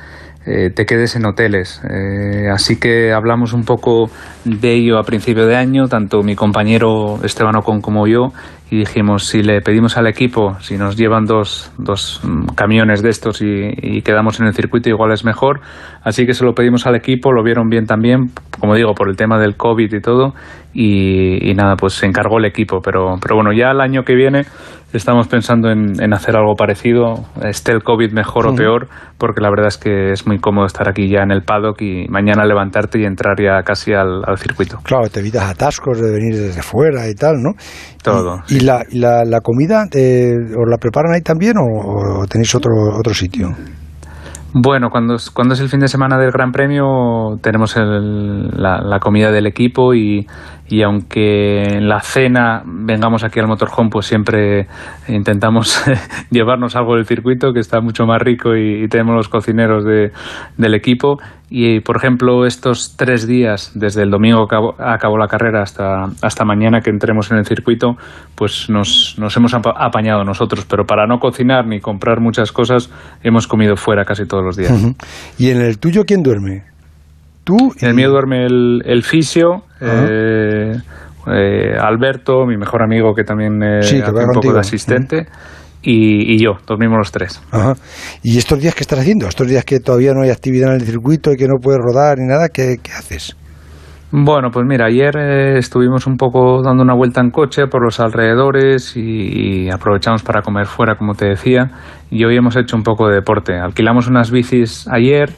eh, 0.45 0.69
te 0.73 0.85
quedes 0.85 1.15
en 1.15 1.25
hoteles. 1.25 1.81
Eh, 1.89 2.49
así 2.51 2.79
que 2.79 3.11
hablamos 3.11 3.53
un 3.53 3.65
poco 3.65 4.09
de 4.45 4.73
ello 4.73 4.97
a 4.97 5.03
principio 5.03 5.45
de 5.45 5.55
año, 5.55 5.87
tanto 5.87 6.23
mi 6.23 6.35
compañero 6.35 7.19
Esteban 7.23 7.55
Ocon 7.57 7.81
como 7.81 8.07
yo, 8.07 8.31
y 8.71 8.77
dijimos, 8.77 9.25
si 9.25 9.41
le 9.41 9.61
pedimos 9.61 9.97
al 9.97 10.07
equipo, 10.07 10.57
si 10.61 10.77
nos 10.77 10.95
llevan 10.95 11.25
dos, 11.25 11.71
dos 11.77 12.21
mm, 12.23 12.53
camiones 12.55 13.01
de 13.01 13.09
estos 13.09 13.41
y, 13.41 13.69
y 13.81 14.01
quedamos 14.01 14.39
en 14.39 14.47
el 14.47 14.53
circuito, 14.53 14.89
igual 14.89 15.11
es 15.11 15.25
mejor. 15.25 15.59
Así 16.03 16.25
que 16.25 16.33
se 16.33 16.45
lo 16.45 16.53
pedimos 16.53 16.85
al 16.87 16.95
equipo, 16.95 17.31
lo 17.33 17.43
vieron 17.43 17.69
bien 17.69 17.85
también, 17.85 18.31
como 18.59 18.75
digo, 18.75 18.93
por 18.93 19.09
el 19.09 19.17
tema 19.17 19.39
del 19.39 19.57
COVID 19.57 19.93
y 19.93 20.01
todo, 20.01 20.33
y, 20.73 21.49
y 21.49 21.53
nada, 21.55 21.75
pues 21.75 21.93
se 21.93 22.05
encargó 22.05 22.37
el 22.37 22.45
equipo. 22.45 22.79
Pero, 22.81 23.15
pero 23.21 23.35
bueno, 23.35 23.51
ya 23.51 23.71
el 23.71 23.81
año 23.81 24.03
que 24.03 24.15
viene 24.15 24.45
estamos 24.93 25.27
pensando 25.27 25.69
en, 25.69 26.01
en 26.01 26.13
hacer 26.13 26.35
algo 26.35 26.55
parecido, 26.55 27.25
esté 27.43 27.71
el 27.73 27.83
COVID 27.83 28.11
mejor 28.11 28.47
o 28.47 28.55
peor, 28.55 28.87
porque 29.17 29.41
la 29.41 29.49
verdad 29.49 29.67
es 29.67 29.77
que 29.77 30.11
es 30.11 30.25
muy 30.25 30.39
cómodo 30.39 30.65
estar 30.65 30.89
aquí 30.89 31.09
ya 31.09 31.21
en 31.21 31.31
el 31.31 31.43
paddock 31.43 31.81
y 31.81 32.07
mañana 32.09 32.45
levantarte 32.45 32.99
y 32.99 33.05
entrar 33.05 33.35
ya 33.39 33.61
casi 33.63 33.93
al, 33.93 34.23
al 34.25 34.37
circuito. 34.37 34.79
Claro, 34.83 35.07
te 35.09 35.19
evitas 35.19 35.43
atascos 35.49 35.99
de 36.01 36.11
venir 36.11 36.35
desde 36.35 36.61
fuera 36.61 37.07
y 37.07 37.13
tal, 37.13 37.35
¿no? 37.41 37.51
Todo. 38.03 38.39
¿Y 38.49 38.61
la, 38.61 38.83
y 38.89 38.99
la, 38.99 39.23
la 39.25 39.41
comida 39.41 39.85
eh, 39.93 40.33
os 40.33 40.69
la 40.69 40.77
preparan 40.77 41.13
ahí 41.13 41.21
también 41.21 41.53
o, 41.57 42.21
o 42.21 42.25
tenéis 42.27 42.55
otro, 42.55 42.71
otro 42.97 43.13
sitio? 43.13 43.49
Bueno, 44.51 44.89
cuando 44.89 45.13
es, 45.13 45.29
cuando 45.29 45.53
es 45.53 45.59
el 45.59 45.69
fin 45.69 45.79
de 45.79 45.87
semana 45.87 46.17
del 46.17 46.31
Gran 46.31 46.51
Premio 46.51 47.37
tenemos 47.39 47.77
el- 47.77 48.47
la, 48.59 48.81
la 48.81 48.99
comida 48.99 49.31
del 49.31 49.45
equipo 49.45 49.93
y, 49.93 50.25
y 50.69 50.83
aunque 50.83 51.63
en 51.63 51.89
la 51.89 51.99
cena 51.99 52.61
vengamos 52.65 53.23
aquí 53.23 53.39
al 53.39 53.47
motorhome, 53.47 53.89
pues 53.89 54.05
siempre 54.05 54.67
intentamos 55.07 55.83
llevarnos 56.29 56.75
algo 56.75 56.95
del 56.95 57.05
circuito 57.05 57.51
que 57.53 57.59
está 57.59 57.81
mucho 57.81 58.05
más 58.05 58.21
rico 58.21 58.55
y, 58.55 58.87
tenemos 58.87 59.15
los 59.15 59.29
cocineros 59.29 59.83
de- 59.83 60.11
del 60.57 60.75
equipo. 60.75 61.17
Y 61.51 61.79
por 61.79 61.97
ejemplo, 61.97 62.45
estos 62.45 62.95
tres 62.95 63.25
días, 63.25 63.71
desde 63.73 64.03
el 64.03 64.11
domingo 64.11 64.47
que 64.47 64.55
acabó, 64.77 65.17
la 65.17 65.27
carrera 65.27 65.63
hasta, 65.63 66.05
hasta 66.21 66.45
mañana 66.45 66.81
que 66.81 66.91
entremos 66.91 67.31
en 67.31 67.37
el 67.39 67.45
circuito, 67.47 67.95
pues 68.35 68.69
nos, 68.69 69.15
nos 69.17 69.35
hemos 69.35 69.53
apa- 69.55 69.73
apañado 69.75 70.23
nosotros. 70.23 70.65
Pero 70.69 70.85
para 70.85 71.07
no 71.07 71.17
cocinar 71.19 71.65
ni 71.65 71.79
comprar 71.79 72.19
muchas 72.19 72.51
cosas, 72.51 72.91
hemos 73.23 73.47
comido 73.47 73.75
fuera 73.75 74.05
casi 74.05 74.27
todos 74.27 74.43
los 74.45 74.55
días. 74.57 74.71
¿Y 75.39 75.49
en 75.49 75.61
el 75.61 75.79
tuyo 75.79 76.03
quién 76.05 76.21
duerme? 76.21 76.63
¿Tú? 77.49 77.73
En 77.81 77.89
el 77.89 77.95
mío 77.95 78.09
duerme 78.09 78.45
el, 78.45 78.81
el 78.85 79.01
fisio, 79.03 79.63
Ajá. 79.81 80.05
eh, 80.07 80.73
eh, 81.33 81.73
Alberto, 81.79 82.45
mi 82.45 82.57
mejor 82.57 82.83
amigo 82.83 83.13
que 83.15 83.23
también 83.23 83.61
eh, 83.63 83.81
Sí, 83.81 83.95
que 83.97 84.03
hace 84.03 84.11
un 84.11 84.17
poco 84.19 84.33
contigo. 84.33 84.53
de 84.53 84.59
asistente, 84.59 85.25
y, 85.81 86.35
y 86.35 86.37
yo, 86.43 86.51
dormimos 86.67 86.97
los 86.99 87.11
tres. 87.11 87.41
Ajá. 87.51 87.73
¿Y 88.21 88.37
estos 88.37 88.59
días 88.59 88.75
qué 88.75 88.81
estás 88.81 88.99
haciendo? 88.99 89.27
Estos 89.27 89.47
días 89.47 89.65
que 89.65 89.79
todavía 89.79 90.13
no 90.13 90.21
hay 90.21 90.29
actividad 90.29 90.69
en 90.75 90.81
el 90.81 90.85
circuito 90.85 91.31
y 91.31 91.37
que 91.37 91.47
no 91.47 91.55
puedes 91.61 91.79
rodar 91.81 92.19
ni 92.19 92.27
nada, 92.27 92.49
¿qué, 92.49 92.75
qué 92.83 92.91
haces? 92.91 93.35
Bueno, 94.11 94.49
pues 94.51 94.65
mira, 94.67 94.85
ayer 94.87 95.15
eh, 95.17 95.57
estuvimos 95.59 96.07
un 96.07 96.17
poco 96.17 96.61
dando 96.63 96.81
una 96.83 96.95
vuelta 96.95 97.21
en 97.21 97.29
coche 97.29 97.67
por 97.67 97.83
los 97.83 97.99
alrededores 97.99 98.95
y, 98.97 99.65
y 99.65 99.69
aprovechamos 99.71 100.23
para 100.23 100.41
comer 100.41 100.65
fuera, 100.65 100.95
como 100.95 101.13
te 101.13 101.27
decía, 101.27 101.69
y 102.09 102.23
hoy 102.25 102.35
hemos 102.35 102.55
hecho 102.55 102.75
un 102.75 102.83
poco 102.83 103.07
de 103.07 103.15
deporte. 103.15 103.53
Alquilamos 103.57 104.07
unas 104.07 104.31
bicis 104.31 104.87
ayer, 104.91 105.29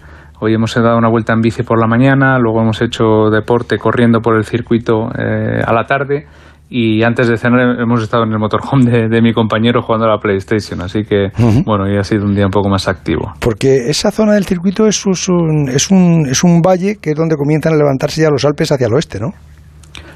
hoy 0.41 0.53
hemos 0.55 0.73
dado 0.73 0.97
una 0.97 1.09
vuelta 1.09 1.33
en 1.33 1.41
bici 1.41 1.63
por 1.63 1.79
la 1.79 1.87
mañana, 1.87 2.37
luego 2.39 2.61
hemos 2.61 2.81
hecho 2.81 3.29
deporte 3.29 3.77
corriendo 3.77 4.19
por 4.21 4.35
el 4.35 4.43
circuito 4.43 5.07
eh, 5.17 5.61
a 5.65 5.71
la 5.71 5.85
tarde 5.85 6.25
y 6.67 7.03
antes 7.03 7.27
de 7.27 7.37
cenar 7.37 7.79
hemos 7.79 8.01
estado 8.01 8.23
en 8.23 8.31
el 8.31 8.39
motorhome 8.39 8.89
de, 8.89 9.07
de 9.07 9.21
mi 9.21 9.33
compañero 9.33 9.81
jugando 9.81 10.07
a 10.07 10.09
la 10.09 10.17
PlayStation, 10.17 10.81
así 10.81 11.03
que 11.03 11.27
bueno, 11.65 11.87
y 11.87 11.97
ha 11.97 12.03
sido 12.03 12.25
un 12.25 12.33
día 12.33 12.45
un 12.45 12.51
poco 12.51 12.69
más 12.69 12.87
activo. 12.87 13.33
Porque 13.39 13.89
esa 13.89 14.09
zona 14.09 14.33
del 14.33 14.45
circuito 14.45 14.87
es 14.87 15.05
un, 15.05 15.69
es 15.69 15.91
un, 15.91 16.25
es 16.29 16.43
un 16.43 16.61
valle 16.61 16.95
que 17.01 17.11
es 17.11 17.15
donde 17.15 17.35
comienzan 17.35 17.73
a 17.73 17.77
levantarse 17.77 18.21
ya 18.21 18.29
los 18.29 18.43
Alpes 18.45 18.71
hacia 18.71 18.87
el 18.87 18.93
oeste, 18.93 19.19
¿no? 19.19 19.31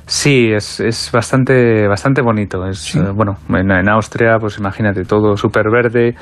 Sí, 0.08 0.52
es, 0.54 0.80
es 0.80 1.10
bastante, 1.12 1.88
bastante 1.88 2.22
bonito. 2.22 2.64
Es, 2.68 2.96
eh, 2.96 3.02
bueno, 3.14 3.38
en, 3.50 3.72
en 3.72 3.90
Austria, 3.90 4.38
pues 4.40 4.60
imagínate, 4.60 5.04
todo 5.04 5.36
súper 5.36 5.72
verde, 5.72 6.14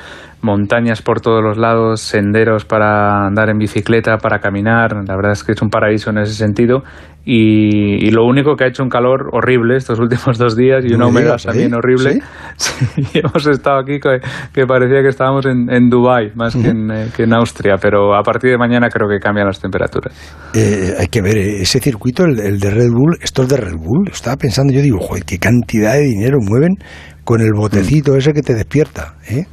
montañas 0.44 1.02
por 1.02 1.20
todos 1.20 1.42
los 1.42 1.56
lados, 1.56 2.00
senderos 2.00 2.64
para 2.64 3.26
andar 3.26 3.48
en 3.48 3.58
bicicleta, 3.58 4.18
para 4.18 4.38
caminar. 4.38 4.92
La 5.08 5.16
verdad 5.16 5.32
es 5.32 5.42
que 5.42 5.52
es 5.52 5.62
un 5.62 5.70
paraíso 5.70 6.10
en 6.10 6.18
ese 6.18 6.34
sentido. 6.34 6.82
Y, 7.26 8.06
y 8.06 8.10
lo 8.10 8.26
único 8.26 8.54
que 8.54 8.64
ha 8.64 8.66
hecho 8.66 8.82
un 8.82 8.90
calor 8.90 9.30
horrible 9.32 9.76
estos 9.76 9.98
últimos 9.98 10.36
dos 10.36 10.56
días 10.56 10.84
y 10.84 10.88
No 10.90 10.96
una 10.96 11.04
me 11.06 11.10
humedad 11.10 11.24
digas, 11.24 11.44
¿eh? 11.46 11.48
también 11.48 11.74
horrible. 11.74 12.20
Sí, 12.56 13.00
y 13.14 13.18
hemos 13.20 13.46
estado 13.46 13.78
aquí 13.80 13.98
que, 13.98 14.18
que 14.52 14.66
parecía 14.66 15.00
que 15.00 15.08
estábamos 15.08 15.46
en, 15.46 15.72
en 15.72 15.88
Dubái 15.88 16.32
más 16.34 16.54
que, 16.54 16.68
en, 16.68 16.90
eh, 16.90 17.06
que 17.16 17.22
en 17.22 17.32
Austria, 17.32 17.76
pero 17.80 18.14
a 18.14 18.22
partir 18.22 18.50
de 18.50 18.58
mañana 18.58 18.90
creo 18.90 19.08
que 19.08 19.18
cambian 19.18 19.46
las 19.46 19.58
temperaturas. 19.58 20.12
Eh, 20.52 20.92
hay 20.98 21.06
que 21.06 21.22
ver, 21.22 21.38
eh, 21.38 21.62
ese 21.62 21.80
circuito, 21.80 22.24
el, 22.24 22.38
el 22.40 22.60
de 22.60 22.70
Red 22.70 22.90
Bull, 22.90 23.16
esto 23.22 23.44
es 23.44 23.48
de 23.48 23.56
Red 23.56 23.76
Bull. 23.78 24.10
Estaba 24.12 24.36
pensando, 24.36 24.74
yo 24.74 24.82
digo, 24.82 24.98
joder, 25.00 25.24
qué 25.24 25.38
cantidad 25.38 25.94
de 25.94 26.02
dinero 26.02 26.36
mueven 26.42 26.76
con 27.24 27.40
el 27.40 27.52
botecito 27.56 28.16
ese 28.16 28.34
que 28.34 28.42
te 28.42 28.52
despierta, 28.52 29.14
¿eh? 29.30 29.46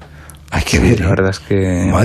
Hay 0.54 0.64
que 0.64 0.78
Sí, 0.78 0.90
ver. 0.90 1.00
la 1.00 1.06
¿eh? 1.06 1.10
verdad 1.10 1.30
es 1.30 1.40
que 1.40 1.56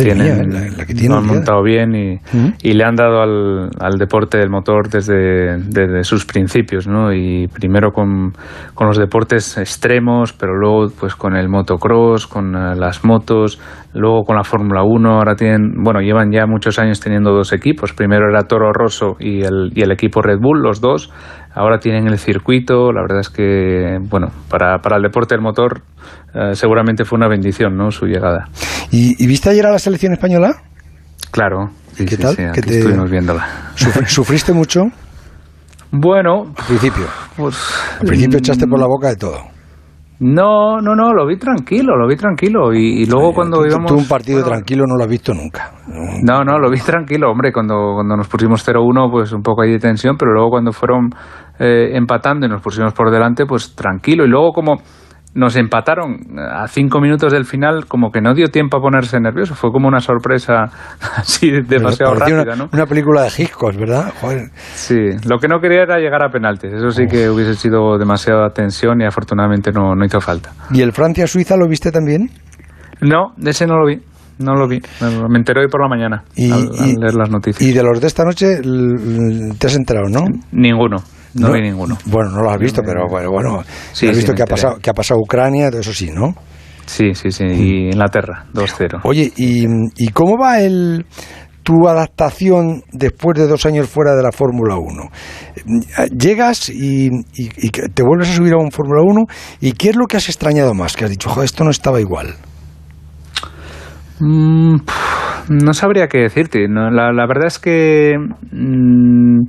tienen, 0.05 0.49
mía, 0.49 0.61
la- 0.61 0.77
la 0.77 0.85
que 0.87 0.93
lo 0.95 0.99
tienen 1.01 1.19
han 1.19 1.27
ya. 1.27 1.33
montado 1.33 1.63
bien 1.65 1.95
y, 1.97 2.21
y 2.63 2.73
le 2.75 2.85
han 2.85 2.95
dado 2.95 3.21
al, 3.21 3.71
al 3.81 3.99
deporte 3.99 4.39
del 4.39 4.51
motor 4.51 4.89
desde, 4.89 5.57
desde 5.59 6.05
sus 6.05 6.25
principios, 6.27 6.87
¿no? 6.87 7.13
Y 7.13 7.49
primero 7.49 7.91
con, 7.91 8.33
con 8.75 8.87
los 8.87 8.99
deportes 8.99 9.59
extremos, 9.59 10.33
pero 10.33 10.55
luego 10.55 10.87
pues 10.99 11.17
con 11.17 11.35
el 11.37 11.49
motocross, 11.49 12.29
con 12.29 12.55
eh, 12.55 12.77
las 12.77 13.05
motos, 13.05 13.61
luego 13.95 14.23
con 14.23 14.37
la 14.37 14.45
Fórmula 14.45 14.85
1, 14.85 15.11
ahora 15.11 15.35
tienen, 15.35 15.83
bueno, 15.83 16.01
llevan 16.01 16.31
ya 16.31 16.47
muchos 16.47 16.79
años 16.79 17.01
teniendo 17.01 17.33
dos 17.33 17.53
equipos, 17.53 17.93
primero 17.95 18.29
era 18.31 18.43
Toro 18.43 18.73
Rosso 18.73 19.17
y 19.19 19.43
el, 19.43 19.73
y 19.75 19.83
el 19.83 19.91
equipo 19.91 20.23
Red 20.23 20.39
Bull, 20.41 20.63
los 20.63 20.81
dos, 20.81 21.11
ahora 21.57 21.79
tienen 21.79 22.07
el 22.07 22.19
circuito, 22.19 22.93
la 22.93 23.03
verdad 23.03 23.21
es 23.21 23.31
que, 23.31 23.99
bueno, 24.09 24.29
para, 24.49 24.79
para 24.79 24.97
el 24.97 25.03
deporte 25.03 25.35
del 25.35 25.43
motor 25.43 25.83
eh, 26.35 26.55
seguramente 26.55 27.05
fue 27.05 27.17
una 27.17 27.29
bendición, 27.29 27.77
¿no? 27.77 27.91
Su 27.91 28.07
llegada. 28.07 28.49
¿Y, 28.93 29.23
y 29.23 29.27
viste 29.27 29.51
ayer 29.51 29.67
a 29.67 29.73
la 29.73 29.79
selección 29.81 30.13
española? 30.13 30.55
Claro. 31.33 31.71
Sí, 31.95 32.05
¿Qué 32.05 32.17
sí, 32.17 32.23
tal? 32.23 32.31
sí, 32.37 32.43
¿Qué 32.43 32.61
aquí 32.61 32.61
te- 32.61 32.79
estuvimos 32.79 33.11
viéndola. 33.11 33.47
¿Sufri- 33.75 34.07
¿Sufriste 34.07 34.53
mucho? 34.53 34.83
Bueno, 35.91 36.53
Al 36.57 36.65
principio. 36.67 37.05
pues... 37.37 37.57
Al 38.01 38.07
principio 38.07 38.39
echaste 38.39 38.67
por 38.67 38.79
la 38.79 38.87
boca 38.87 39.09
de 39.09 39.17
todo. 39.17 39.39
No, 40.19 40.81
no, 40.81 40.95
no, 40.95 41.13
lo 41.13 41.27
vi 41.27 41.37
tranquilo, 41.39 41.95
lo 41.97 42.09
vi 42.09 42.17
tranquilo. 42.17 42.73
Y, 42.73 43.03
y 43.03 43.07
luego 43.07 43.33
cuando 43.35 43.59
Tú- 43.59 43.67
íbamos... 43.67 43.91
Tú 43.93 43.99
un 43.99 44.09
partido 44.09 44.43
tranquilo 44.43 44.85
no 44.87 44.97
lo 44.97 45.05
has 45.05 45.11
visto 45.11 45.33
nunca. 45.35 45.73
No, 46.23 46.43
no, 46.43 46.59
lo 46.59 46.71
vi 46.71 46.81
tranquilo, 46.81 47.31
hombre, 47.31 47.53
cuando, 47.53 47.93
cuando 47.95 48.17
nos 48.17 48.27
pusimos 48.29 48.67
0-1, 48.67 49.11
pues 49.11 49.33
un 49.33 49.43
poco 49.43 49.63
ahí 49.63 49.73
de 49.73 49.79
tensión, 49.79 50.17
pero 50.19 50.33
luego 50.33 50.49
cuando 50.51 50.73
fueron 50.73 51.11
eh, 51.59 51.97
empatando 51.97 52.47
y 52.47 52.49
nos 52.49 52.63
pusimos 52.63 52.93
por 52.93 53.11
delante, 53.11 53.45
pues 53.47 53.75
tranquilo. 53.75 54.25
Y 54.25 54.29
luego 54.29 54.53
como 54.53 54.77
nos 55.35 55.55
empataron 55.57 56.39
a 56.39 56.67
cinco 56.67 56.99
minutos 56.99 57.31
del 57.31 57.45
final, 57.45 57.85
como 57.87 58.11
que 58.11 58.23
no 58.23 58.33
dio 58.33 58.47
tiempo 58.49 58.79
a 58.79 58.81
ponerse 58.81 59.21
nervioso. 59.21 59.55
Fue 59.55 59.71
como 59.71 59.87
una 59.87 60.01
sorpresa 60.01 60.65
así 61.19 61.51
demasiado 61.51 62.15
rápida, 62.15 62.43
una, 62.43 62.57
¿no? 62.57 62.69
una 62.73 62.87
película 62.87 63.23
de 63.23 63.29
Hitchcock, 63.29 63.77
¿verdad? 63.77 64.15
Joder. 64.19 64.49
Sí, 64.55 64.95
lo 65.29 65.39
que 65.39 65.47
no 65.49 65.61
quería 65.61 65.83
era 65.83 65.99
llegar 65.99 66.23
a 66.25 66.31
penaltis. 66.31 66.73
Eso 66.73 66.91
sí 66.91 67.05
que 67.07 67.29
hubiese 67.29 67.55
sido 67.55 67.99
demasiada 67.99 68.49
tensión 68.49 69.03
y 69.03 69.05
afortunadamente 69.05 69.73
no, 69.73 69.95
no 69.95 70.05
hizo 70.07 70.23
falta. 70.23 70.53
¿Y 70.73 70.81
el 70.81 70.93
Francia-Suiza 70.93 71.57
lo 71.59 71.69
viste 71.69 71.93
también? 71.93 72.31
No, 73.03 73.35
de 73.37 73.51
ese 73.51 73.67
no 73.67 73.77
lo 73.79 73.87
vi. 73.87 74.01
No 74.39 74.55
lo 74.55 74.67
vi. 74.69 74.81
Me 75.29 75.39
enteré 75.39 75.61
hoy 75.63 75.69
por 75.69 75.83
la 75.83 75.89
mañana 75.89 76.23
Y- 76.35 76.51
al, 76.51 76.61
al 76.79 76.89
y- 76.89 76.97
leer 76.97 77.15
las 77.15 77.31
noticias. 77.31 77.61
Y 77.61 77.73
de 77.75 77.83
los 77.83 78.01
de 78.01 78.07
esta 78.07 78.25
noche 78.25 78.61
te 79.59 79.67
has 79.67 79.77
enterado, 79.77 80.09
¿no? 80.09 80.21
Ninguno. 80.53 80.97
No, 81.39 81.53
vi 81.53 81.61
ninguno. 81.63 81.97
Bueno, 82.07 82.31
no 82.31 82.43
lo 82.43 82.51
has 82.51 82.59
visto, 82.59 82.83
pero 82.85 83.07
bueno, 83.09 83.31
bueno 83.31 83.63
Sí, 83.93 84.09
has 84.09 84.17
visto 84.17 84.35
que 84.35 84.43
ha, 84.43 84.47
pasado, 84.47 84.77
que 84.81 84.91
ha 84.91 84.95
pasado 84.95 85.21
Ucrania, 85.21 85.71
todo 85.71 85.81
eso 85.81 85.93
sí, 85.93 86.11
¿no? 86.11 86.35
Sí, 86.87 87.15
sí, 87.15 87.31
sí. 87.31 87.45
Y 87.45 87.87
Inglaterra, 87.91 88.47
2-0. 88.55 89.01
Oye, 89.05 89.33
¿y, 89.37 89.67
y 89.97 90.09
cómo 90.09 90.39
va 90.39 90.61
el 90.61 91.05
tu 91.65 91.89
adaptación 91.89 92.83
después 92.93 93.37
de 93.37 93.49
dos 93.49 93.67
años 93.67 93.89
fuera 93.89 94.15
de 94.15 94.23
la 94.23 94.31
Fórmula 94.31 94.77
1? 94.77 95.11
Llegas 96.17 96.69
y, 96.69 97.07
y- 97.09 97.51
y 97.67 97.71
que 97.71 97.89
te 97.89 98.05
vuelves 98.05 98.31
a 98.31 98.35
subir 98.35 98.53
a 98.53 98.59
un 98.59 98.71
Fórmula 98.71 99.03
1 99.05 99.25
y 99.63 99.73
¿qué 99.73 99.91
es 99.91 99.97
lo 99.97 100.07
que 100.07 100.17
has 100.17 100.29
extrañado 100.29 100.75
más? 100.75 100.97
Que 100.97 101.05
has 101.07 101.11
dicho, 101.11 101.29
joder, 101.29 101.47
esto 101.47 101.65
no 101.65 101.71
estaba 101.71 102.01
igual. 102.01 102.35
Mm, 104.21 104.77
no 105.49 105.75
sabría 105.75 106.07
qué 106.09 106.19
decirte. 106.19 106.69
No, 106.69 106.91
la, 106.91 107.13
la 107.13 107.27
verdad 107.27 107.47
es 107.49 107.59
que 107.59 108.15
mm, 108.53 109.41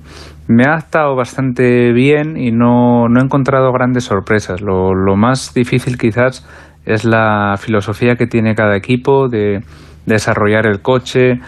me 0.48 0.64
ha 0.66 0.74
adaptado 0.74 1.16
bastante 1.16 1.92
bien 1.94 2.38
y 2.38 2.52
no, 2.52 3.08
no 3.10 3.20
he 3.20 3.24
encontrado 3.24 3.72
grandes 3.72 4.06
sorpresas. 4.06 4.62
Lo, 4.62 4.94
lo 4.94 5.16
más 5.16 5.54
difícil 5.54 5.98
quizás 5.98 6.48
es 6.86 7.04
la 7.06 7.56
filosofía 7.58 8.16
que 8.16 8.28
tiene 8.28 8.56
cada 8.56 8.76
equipo 8.78 9.28
de 9.28 9.60
desarrollar 10.06 10.66
el 10.66 10.82
coche. 10.82 11.40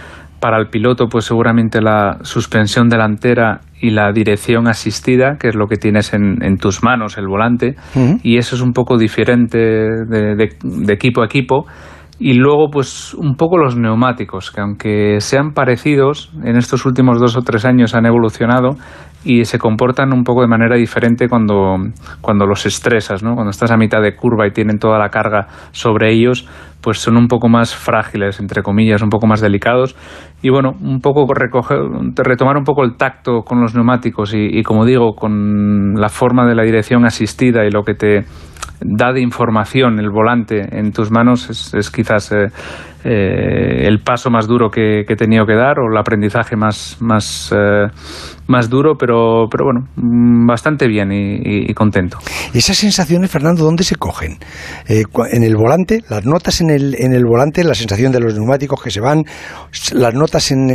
Para 0.41 0.57
el 0.57 0.67
piloto, 0.69 1.07
pues 1.09 1.25
seguramente 1.25 1.81
la 1.81 2.19
suspensión 2.21 2.87
delantera 2.87 3.59
y 3.81 3.89
la 3.89 4.13
dirección 4.13 4.69
asistida, 4.69 5.35
que 5.37 5.49
es 5.49 5.55
lo 5.55 5.67
que 5.67 5.75
tienes 5.75 6.13
en, 6.13 6.41
en 6.41 6.55
tus 6.57 6.81
manos, 6.81 7.17
el 7.17 7.27
volante, 7.27 7.75
y 8.23 8.37
eso 8.37 8.55
es 8.55 8.61
un 8.61 8.71
poco 8.71 8.97
diferente 8.97 9.57
de, 9.57 10.35
de- 10.37 10.49
de 10.63 10.93
equipo 10.93 11.21
a 11.23 11.25
equipo. 11.25 11.65
Y 12.21 12.33
luego, 12.33 12.69
pues 12.69 13.13
un 13.13 13.35
poco 13.35 13.57
los 13.57 13.77
neumáticos, 13.77 14.51
que 14.51 14.59
aunque 14.59 15.21
sean 15.21 15.53
parecidos, 15.53 16.31
en 16.43 16.57
estos 16.57 16.85
últimos 16.85 17.17
dos 17.17 17.37
o 17.37 17.41
tres 17.41 17.63
años 17.63 17.95
han 17.95 18.05
evolucionado 18.05 18.75
y 19.23 19.45
se 19.45 19.57
comportan 19.57 20.13
un 20.13 20.23
poco 20.23 20.41
de 20.41 20.47
manera 20.47 20.75
diferente 20.75 21.29
cuando, 21.29 21.77
cuando 22.19 22.45
los 22.45 22.65
estresas, 22.65 23.23
¿no? 23.23 23.35
Cuando 23.35 23.51
estás 23.51 23.71
a 23.71 23.77
mitad 23.77 24.01
de 24.01 24.17
curva 24.17 24.47
y 24.47 24.51
tienen 24.51 24.79
toda 24.79 24.99
la 24.99 25.09
carga 25.09 25.47
sobre 25.71 26.11
ellos, 26.11 26.45
pues 26.81 26.99
son 26.99 27.15
un 27.15 27.27
poco 27.27 27.47
más 27.47 27.73
frágiles, 27.73 28.39
entre 28.41 28.63
comillas, 28.63 29.01
un 29.01 29.09
poco 29.09 29.25
más 29.25 29.39
delicados. 29.39 29.95
Y 30.41 30.49
bueno, 30.49 30.71
un 30.81 30.99
poco 30.99 31.25
recoger, 31.33 31.79
retomar 32.15 32.57
un 32.57 32.63
poco 32.63 32.83
el 32.83 32.95
tacto 32.97 33.43
con 33.43 33.61
los 33.61 33.75
neumáticos 33.75 34.33
y, 34.33 34.59
y 34.59 34.63
como 34.63 34.85
digo, 34.85 35.13
con 35.15 35.93
la 35.95 36.09
forma 36.09 36.45
de 36.45 36.55
la 36.55 36.63
dirección 36.63 37.05
asistida 37.05 37.65
y 37.65 37.71
lo 37.71 37.83
que 37.83 37.93
te 37.93 38.25
da 38.81 39.11
de 39.13 39.21
información 39.21 39.99
el 39.99 40.09
volante 40.09 40.61
en 40.71 40.91
tus 40.91 41.11
manos 41.11 41.49
es, 41.49 41.73
es 41.73 41.89
quizás 41.91 42.31
eh, 42.31 42.47
eh, 43.03 43.87
el 43.87 43.99
paso 43.99 44.29
más 44.29 44.47
duro 44.47 44.69
que, 44.69 45.03
que 45.07 45.13
he 45.13 45.15
tenido 45.15 45.45
que 45.45 45.55
dar 45.55 45.79
o 45.79 45.91
el 45.91 45.97
aprendizaje 45.97 46.55
más, 46.57 46.97
más, 46.99 47.53
eh, 47.55 47.87
más 48.47 48.69
duro, 48.69 48.95
pero, 48.99 49.45
pero 49.49 49.65
bueno, 49.65 49.87
mm, 49.95 50.45
bastante 50.47 50.87
bien 50.87 51.11
y, 51.11 51.35
y- 51.37 51.69
y 51.69 51.73
contento. 51.73 52.17
Esas 52.53 52.77
sensaciones, 52.77 53.31
Fernando, 53.31 53.63
¿dónde 53.63 53.83
se 53.83 53.95
cogen? 53.95 54.37
En 54.87 55.43
el 55.43 55.55
volante, 55.55 56.01
las 56.09 56.25
notas 56.25 56.59
en 56.61 56.69
el, 56.71 56.95
en 56.99 57.13
el 57.13 57.23
volante, 57.25 57.63
la 57.63 57.75
sensación 57.75 58.11
de 58.11 58.19
los 58.19 58.33
neumáticos 58.35 58.81
que 58.83 58.91
se 58.91 58.99
van, 58.99 59.23
las 59.93 60.13
notas 60.13 60.51
en, 60.51 60.69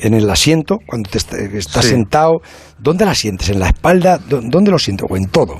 en 0.00 0.14
el 0.14 0.28
asiento, 0.28 0.78
cuando 0.86 1.08
te 1.10 1.18
est- 1.18 1.32
estás 1.32 1.84
Sí. 1.84 1.90
sentado, 1.92 2.40
¿dónde 2.78 3.04
las 3.06 3.18
sientes? 3.18 3.48
¿En 3.50 3.58
la 3.60 3.68
espalda? 3.68 4.18
¿Dó- 4.18 4.40
¿Dónde 4.42 4.70
lo 4.70 4.78
siento? 4.78 5.06
¿O 5.08 5.16
en 5.16 5.26
todo? 5.30 5.56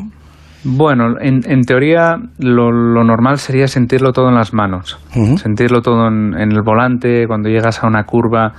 Bueno, 0.62 1.14
en, 1.20 1.40
en 1.46 1.62
teoría 1.62 2.16
lo, 2.38 2.70
lo 2.70 3.02
normal 3.02 3.38
sería 3.38 3.66
sentirlo 3.66 4.12
todo 4.12 4.28
en 4.28 4.34
las 4.34 4.52
manos, 4.52 4.98
sentirlo 5.36 5.80
todo 5.80 6.08
en, 6.08 6.34
en 6.38 6.52
el 6.52 6.62
volante, 6.62 7.26
cuando 7.26 7.48
llegas 7.48 7.82
a 7.82 7.86
una 7.86 8.04
curva 8.04 8.52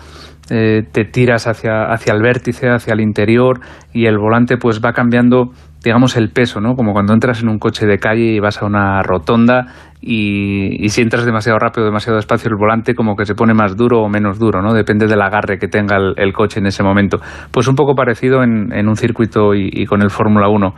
eh, 0.49 0.84
te 0.91 1.06
tiras 1.06 1.47
hacia, 1.47 1.84
hacia 1.93 2.14
el 2.14 2.22
vértice, 2.22 2.70
hacia 2.70 2.93
el 2.93 2.99
interior 2.99 3.62
y 3.93 4.08
el 4.08 4.18
volante 4.18 4.58
pues 4.58 4.82
va 4.84 4.91
cambiando, 4.91 5.52
digamos, 5.82 6.18
el 6.18 6.30
peso, 6.32 6.60
¿no? 6.60 6.76
Como 6.76 6.91
cuando 6.91 7.14
entras 7.14 7.41
en 7.41 7.47
un 7.47 7.58
coche 7.58 7.86
de 7.86 7.99
calle 7.99 8.34
y 8.34 8.39
vas 8.39 8.62
a 8.62 8.66
una 8.66 9.02
rotonda 9.02 9.68
y, 10.02 10.84
y 10.84 10.89
si 10.89 11.04
entras 11.04 11.24
demasiado 11.26 11.58
rápido, 11.58 11.86
demasiado 11.86 12.18
despacio, 12.18 12.49
el 12.49 12.58
volante 12.58 12.95
como 12.95 13.16
que 13.16 13.26
se 13.26 13.36
pone 13.36 13.54
más 13.54 13.78
duro 13.78 14.02
o 14.02 14.10
menos 14.10 14.39
duro, 14.39 14.62
¿no? 14.62 14.74
Depende 14.74 15.08
del 15.08 15.22
agarre 15.22 15.58
que 15.58 15.68
tenga 15.68 15.95
el, 15.95 16.16
el 16.18 16.34
coche 16.34 16.60
en 16.60 16.66
ese 16.66 16.84
momento. 16.84 17.20
Pues 17.52 17.68
un 17.70 17.76
poco 17.76 17.95
parecido 17.95 18.43
en, 18.43 18.74
en 18.74 18.89
un 18.89 18.97
circuito 18.97 19.54
y, 19.54 19.70
y 19.72 19.86
con 19.86 20.02
el 20.02 20.10
Fórmula 20.10 20.49
1. 20.49 20.74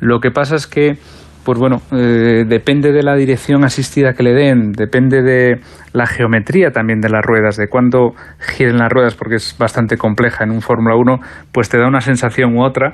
Lo 0.00 0.20
que 0.20 0.30
pasa 0.30 0.56
es 0.56 0.66
que, 0.66 0.98
pues 1.44 1.58
bueno, 1.58 1.82
eh, 1.92 2.44
depende 2.46 2.92
de 2.92 3.02
la 3.02 3.14
dirección 3.16 3.64
asistida 3.64 4.12
que 4.14 4.22
le 4.22 4.32
den, 4.32 4.72
depende 4.72 5.22
de 5.22 5.60
la 5.92 6.06
geometría 6.06 6.70
también 6.70 7.00
de 7.00 7.08
las 7.08 7.24
ruedas, 7.24 7.56
de 7.56 7.68
cuándo 7.68 8.14
giren 8.38 8.78
las 8.78 8.90
ruedas, 8.90 9.14
porque 9.14 9.36
es 9.36 9.56
bastante 9.58 9.96
compleja 9.96 10.44
en 10.44 10.50
un 10.50 10.60
Fórmula 10.60 10.94
1, 10.96 11.20
pues 11.52 11.68
te 11.68 11.78
da 11.78 11.88
una 11.88 12.00
sensación 12.00 12.56
u 12.56 12.62
otra. 12.62 12.92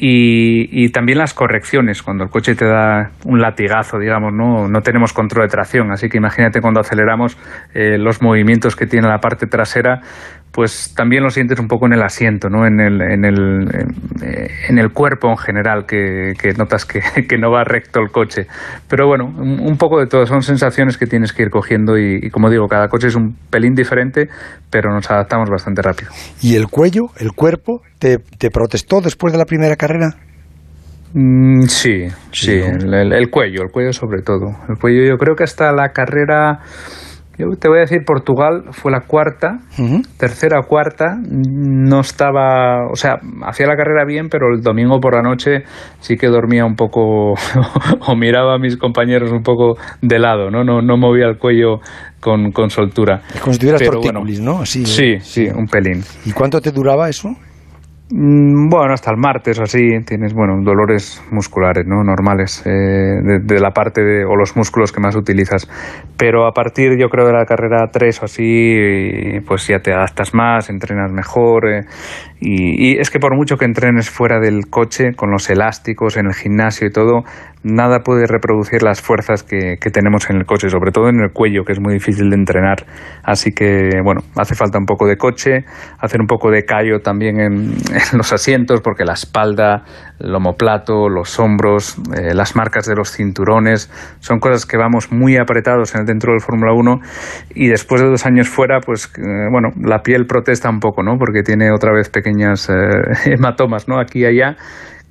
Y, 0.00 0.68
y 0.70 0.90
también 0.90 1.18
las 1.18 1.34
correcciones, 1.34 2.04
cuando 2.04 2.22
el 2.22 2.30
coche 2.30 2.54
te 2.54 2.64
da 2.64 3.10
un 3.24 3.40
latigazo, 3.40 3.98
digamos, 3.98 4.32
no, 4.32 4.68
no 4.68 4.80
tenemos 4.80 5.12
control 5.12 5.46
de 5.46 5.50
tracción, 5.50 5.90
así 5.90 6.08
que 6.08 6.18
imagínate 6.18 6.60
cuando 6.60 6.78
aceleramos 6.78 7.36
eh, 7.74 7.98
los 7.98 8.22
movimientos 8.22 8.76
que 8.76 8.86
tiene 8.86 9.08
la 9.08 9.18
parte 9.18 9.48
trasera, 9.48 10.02
pues 10.58 10.92
también 10.92 11.22
lo 11.22 11.30
sientes 11.30 11.60
un 11.60 11.68
poco 11.68 11.86
en 11.86 11.92
el 11.92 12.02
asiento, 12.02 12.48
¿no? 12.48 12.66
En 12.66 12.80
el, 12.80 13.00
en 13.00 13.24
el, 13.24 13.68
en 14.68 14.78
el 14.80 14.90
cuerpo 14.90 15.30
en 15.30 15.36
general, 15.36 15.86
que, 15.86 16.32
notas 16.58 16.84
que, 16.84 17.38
no 17.38 17.52
va 17.52 17.62
recto 17.62 18.00
el 18.00 18.10
coche. 18.10 18.48
Pero 18.88 19.06
bueno, 19.06 19.26
un, 19.26 19.76
poco 19.76 20.00
de 20.00 20.08
todo, 20.08 20.26
son 20.26 20.42
sensaciones 20.42 20.98
que 20.98 21.06
tienes 21.06 21.32
que 21.32 21.44
ir 21.44 21.50
cogiendo 21.50 21.96
y, 21.96 22.28
como 22.30 22.50
digo, 22.50 22.66
cada 22.66 22.88
coche 22.88 23.06
es 23.06 23.14
un 23.14 23.36
pelín 23.50 23.76
diferente, 23.76 24.30
pero 24.68 24.92
nos 24.92 25.08
adaptamos 25.08 25.48
bastante 25.48 25.80
rápido. 25.80 26.10
¿Y 26.42 26.56
el 26.56 26.66
cuello, 26.66 27.10
el 27.20 27.30
cuerpo, 27.34 27.82
te, 28.00 28.18
te 28.18 28.50
protestó 28.50 29.00
después 29.00 29.32
de 29.32 29.38
la 29.38 29.44
primera 29.44 29.76
carrera? 29.76 30.16
Mm, 31.14 31.66
sí, 31.68 32.08
sí, 32.32 32.50
el, 32.50 33.30
cuello, 33.30 33.62
el 33.62 33.70
cuello 33.70 33.92
sobre 33.92 34.22
todo. 34.22 34.56
El 34.68 34.76
cuello 34.76 35.04
yo 35.04 35.18
creo 35.18 35.36
que 35.36 35.44
hasta 35.44 35.70
la 35.70 35.90
carrera, 35.90 36.62
yo 37.38 37.46
te 37.58 37.68
voy 37.68 37.78
a 37.78 37.80
decir, 37.82 38.00
Portugal 38.04 38.64
fue 38.72 38.90
la 38.90 39.02
cuarta, 39.02 39.60
tercera 40.18 40.58
o 40.58 40.66
cuarta, 40.66 41.16
no 41.22 42.00
estaba, 42.00 42.88
o 42.90 42.96
sea, 42.96 43.14
hacía 43.46 43.66
la 43.66 43.76
carrera 43.76 44.04
bien, 44.04 44.28
pero 44.28 44.52
el 44.52 44.60
domingo 44.60 44.98
por 44.98 45.14
la 45.14 45.22
noche 45.22 45.62
sí 46.00 46.16
que 46.16 46.26
dormía 46.26 46.64
un 46.64 46.74
poco 46.74 47.34
o 48.06 48.16
miraba 48.16 48.56
a 48.56 48.58
mis 48.58 48.76
compañeros 48.76 49.30
un 49.30 49.42
poco 49.42 49.76
de 50.02 50.18
lado, 50.18 50.50
¿no? 50.50 50.64
No, 50.64 50.82
no 50.82 50.96
movía 50.96 51.26
el 51.26 51.38
cuello 51.38 51.78
con, 52.20 52.50
con 52.50 52.70
soltura. 52.70 53.22
como 53.40 53.52
si 53.52 53.60
tuvieras 53.60 53.82
¿no? 54.40 54.60
Así, 54.60 54.84
sí, 54.84 55.18
sí, 55.20 55.46
un 55.46 55.66
pelín. 55.66 56.02
¿Y 56.26 56.32
cuánto 56.32 56.60
te 56.60 56.72
duraba 56.72 57.08
eso? 57.08 57.30
Mm, 58.10 58.70
bueno, 58.70 58.94
hasta 58.94 59.10
el 59.10 59.18
martes 59.18 59.58
o 59.58 59.64
así 59.64 60.00
tienes, 60.06 60.32
bueno, 60.32 60.54
dolores 60.62 61.22
musculares, 61.30 61.86
¿no? 61.86 62.02
Normales, 62.02 62.62
eh, 62.64 62.70
de, 62.70 63.60
la 63.60 63.72
parte 63.72 64.02
de, 64.02 64.24
o 64.24 64.34
los 64.34 64.56
músculos 64.56 64.92
que 64.92 65.00
más 65.00 65.14
utilizas. 65.14 65.68
Pero 66.16 66.46
a 66.46 66.52
partir, 66.52 66.98
yo 66.98 67.10
creo, 67.10 67.26
de 67.26 67.34
la 67.34 67.44
carrera 67.44 67.90
3 67.92 68.22
o 68.22 68.24
así, 68.24 69.40
pues 69.46 69.66
ya 69.66 69.80
te 69.80 69.92
adaptas 69.92 70.32
más, 70.32 70.70
entrenas 70.70 71.12
mejor. 71.12 71.68
Eh, 71.68 71.84
y, 72.40 72.92
y, 72.92 72.98
es 72.98 73.10
que 73.10 73.18
por 73.18 73.36
mucho 73.36 73.58
que 73.58 73.66
entrenes 73.66 74.08
fuera 74.08 74.40
del 74.40 74.70
coche, 74.70 75.12
con 75.14 75.30
los 75.30 75.50
elásticos, 75.50 76.16
en 76.16 76.26
el 76.26 76.34
gimnasio 76.34 76.86
y 76.86 76.90
todo, 76.90 77.24
nada 77.68 78.00
puede 78.00 78.26
reproducir 78.26 78.82
las 78.82 79.00
fuerzas 79.00 79.42
que, 79.42 79.76
tenemos 79.92 80.28
en 80.28 80.36
el 80.36 80.44
coche, 80.44 80.68
sobre 80.68 80.90
todo 80.90 81.08
en 81.08 81.20
el 81.20 81.32
cuello, 81.32 81.64
que 81.64 81.72
es 81.72 81.80
muy 81.80 81.94
difícil 81.94 82.30
de 82.30 82.36
entrenar. 82.36 82.84
Así 83.22 83.52
que, 83.52 84.00
bueno, 84.04 84.20
hace 84.36 84.54
falta 84.54 84.78
un 84.78 84.84
poco 84.84 85.06
de 85.06 85.16
coche, 85.16 85.64
hacer 85.98 86.20
un 86.20 86.26
poco 86.26 86.50
de 86.50 86.64
callo 86.64 87.00
también 87.00 87.40
en, 87.40 87.74
los 88.12 88.32
asientos, 88.32 88.80
porque 88.80 89.04
la 89.04 89.14
espalda, 89.14 89.84
el 90.18 90.34
homoplato, 90.34 91.08
los 91.08 91.38
hombros, 91.38 91.96
eh, 92.16 92.34
las 92.34 92.56
marcas 92.56 92.86
de 92.86 92.94
los 92.94 93.12
cinturones, 93.12 93.90
son 94.20 94.40
cosas 94.40 94.66
que 94.66 94.76
vamos 94.76 95.10
muy 95.10 95.36
apretados 95.36 95.94
en 95.94 96.02
el 96.02 96.06
dentro 96.06 96.32
del 96.32 96.40
Fórmula 96.40 96.72
1 96.72 97.00
y 97.54 97.68
después 97.68 98.00
de 98.02 98.08
dos 98.08 98.26
años 98.26 98.48
fuera, 98.48 98.80
pues, 98.80 99.06
eh, 99.18 99.48
bueno, 99.50 99.68
la 99.80 100.02
piel 100.02 100.26
protesta 100.26 100.68
un 100.68 100.80
poco, 100.80 101.02
¿no? 101.02 101.16
Porque 101.18 101.42
tiene 101.42 101.70
otra 101.70 101.92
vez 101.92 102.08
pequeñas 102.08 102.68
eh, 102.68 102.74
hematomas, 103.32 103.88
¿no? 103.88 103.98
Aquí 103.98 104.20
y 104.20 104.26
allá 104.26 104.56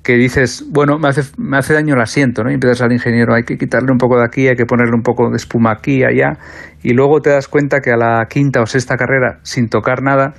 que 0.02 0.14
dices, 0.14 0.64
bueno, 0.70 0.98
me 0.98 1.08
hace, 1.08 1.22
me 1.36 1.58
hace 1.58 1.74
daño 1.74 1.94
el 1.94 2.00
asiento, 2.00 2.42
¿no? 2.42 2.50
Y 2.50 2.54
empiezas 2.54 2.82
al 2.82 2.92
ingeniero, 2.92 3.34
hay 3.34 3.42
que 3.42 3.58
quitarle 3.58 3.92
un 3.92 3.98
poco 3.98 4.16
de 4.18 4.24
aquí, 4.24 4.48
hay 4.48 4.56
que 4.56 4.64
ponerle 4.64 4.94
un 4.94 5.02
poco 5.02 5.30
de 5.30 5.36
espuma 5.36 5.72
aquí, 5.72 6.02
allá, 6.04 6.38
y 6.82 6.94
luego 6.94 7.20
te 7.20 7.30
das 7.30 7.48
cuenta 7.48 7.80
que 7.80 7.90
a 7.90 7.96
la 7.96 8.26
quinta 8.28 8.62
o 8.62 8.66
sexta 8.66 8.96
carrera, 8.96 9.38
sin 9.42 9.68
tocar 9.68 10.02
nada, 10.02 10.34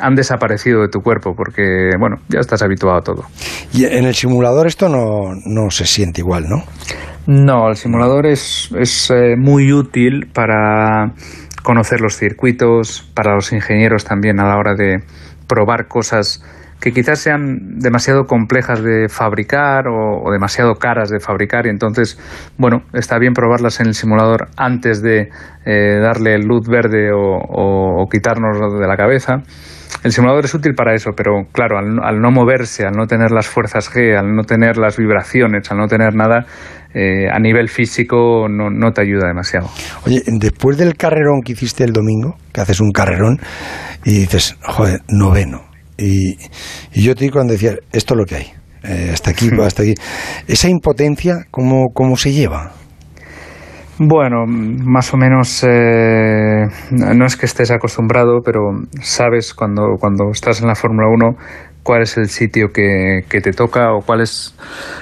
han 0.00 0.14
desaparecido 0.14 0.80
de 0.80 0.88
tu 0.88 1.00
cuerpo 1.00 1.34
porque, 1.36 1.90
bueno, 1.98 2.16
ya 2.28 2.40
estás 2.40 2.62
habituado 2.62 2.98
a 2.98 3.02
todo. 3.02 3.24
Y 3.72 3.84
en 3.84 4.04
el 4.04 4.14
simulador 4.14 4.66
esto 4.66 4.88
no, 4.88 5.34
no 5.46 5.70
se 5.70 5.86
siente 5.86 6.20
igual, 6.20 6.48
¿no? 6.48 6.64
No, 7.26 7.68
el 7.68 7.76
simulador 7.76 8.26
es, 8.26 8.70
es 8.78 9.10
eh, 9.10 9.36
muy 9.38 9.72
útil 9.72 10.28
para 10.32 11.12
conocer 11.62 12.00
los 12.00 12.16
circuitos, 12.16 13.10
para 13.14 13.34
los 13.34 13.52
ingenieros 13.52 14.04
también 14.04 14.40
a 14.40 14.48
la 14.48 14.56
hora 14.56 14.74
de 14.74 15.02
probar 15.46 15.88
cosas 15.88 16.42
que 16.84 16.92
quizás 16.92 17.18
sean 17.18 17.78
demasiado 17.78 18.26
complejas 18.26 18.82
de 18.82 19.08
fabricar 19.08 19.88
o, 19.88 20.30
demasiado 20.30 20.74
caras 20.74 21.08
de 21.08 21.18
fabricar 21.18 21.64
y 21.64 21.70
entonces, 21.70 22.18
bueno, 22.58 22.82
está 22.92 23.18
bien 23.18 23.32
probarlas 23.32 23.80
en 23.80 23.86
el 23.86 23.94
simulador 23.94 24.48
antes 24.58 25.00
de 25.00 25.30
eh, 25.64 25.98
darle 26.02 26.36
luz 26.40 26.68
verde 26.68 27.10
o, 27.10 27.38
o, 27.38 28.06
quitarnos 28.10 28.78
de 28.78 28.86
la 28.86 28.98
cabeza. 28.98 29.36
El 30.02 30.12
simulador 30.12 30.44
es 30.44 30.52
útil 30.52 30.74
para 30.74 30.94
eso, 30.94 31.12
pero 31.16 31.44
claro, 31.52 31.78
al, 31.78 32.20
no 32.20 32.30
moverse, 32.30 32.84
al 32.84 32.92
no 32.92 33.06
tener 33.06 33.30
las 33.30 33.46
fuerzas 33.46 33.90
G, 33.90 34.18
al 34.18 34.36
no 34.36 34.42
tener 34.42 34.76
las 34.76 34.98
vibraciones, 34.98 35.70
al 35.70 35.78
no 35.78 35.86
tener 35.86 36.14
nada, 36.14 36.44
eh, 36.92 37.30
a 37.32 37.38
nivel 37.38 37.70
físico 37.70 38.46
no, 38.46 38.68
no, 38.68 38.92
te 38.92 39.00
ayuda 39.00 39.28
demasiado. 39.28 39.70
Oye, 40.04 40.22
después 40.26 40.76
del 40.76 40.96
carrerón 40.96 41.40
que 41.42 41.52
hiciste 41.52 41.82
el 41.84 41.92
domingo, 41.92 42.36
que 42.52 42.60
haces 42.60 42.80
un 42.80 42.92
carrerón 42.92 43.38
y 44.04 44.18
dices, 44.18 44.58
joder, 44.60 45.00
noveno, 45.08 45.62
y, 45.96 46.36
yo 46.92 47.14
te 47.14 47.24
digo 47.24 47.34
cuando 47.34 47.52
decía, 47.52 47.76
esto 47.92 48.14
es 48.14 48.18
lo 48.18 48.24
que 48.24 48.36
hay, 48.36 48.52
eh, 48.82 49.10
hasta 49.12 49.30
aquí, 49.30 49.50
hasta 49.60 49.82
aquí. 49.82 49.94
Esa 50.46 50.68
impotencia, 50.68 51.46
¿cómo, 51.50 51.88
cómo 51.92 52.16
se 52.16 52.32
lleva? 52.32 52.72
Bueno, 53.98 54.44
más 54.46 55.14
o 55.14 55.16
menos 55.16 55.62
eh, 55.62 56.64
no 56.90 57.26
es 57.26 57.36
que 57.36 57.46
estés 57.46 57.70
acostumbrado, 57.70 58.40
pero 58.44 58.60
sabes 59.00 59.54
cuando, 59.54 59.96
cuando 60.00 60.30
estás 60.32 60.60
en 60.60 60.66
la 60.66 60.74
Fórmula 60.74 61.06
1 61.08 61.36
cuál 61.84 62.02
es 62.02 62.16
el 62.16 62.28
sitio 62.28 62.72
que, 62.72 63.20
que 63.28 63.40
te 63.40 63.52
toca 63.52 63.92
o 63.92 64.00
cuáles, 64.00 64.56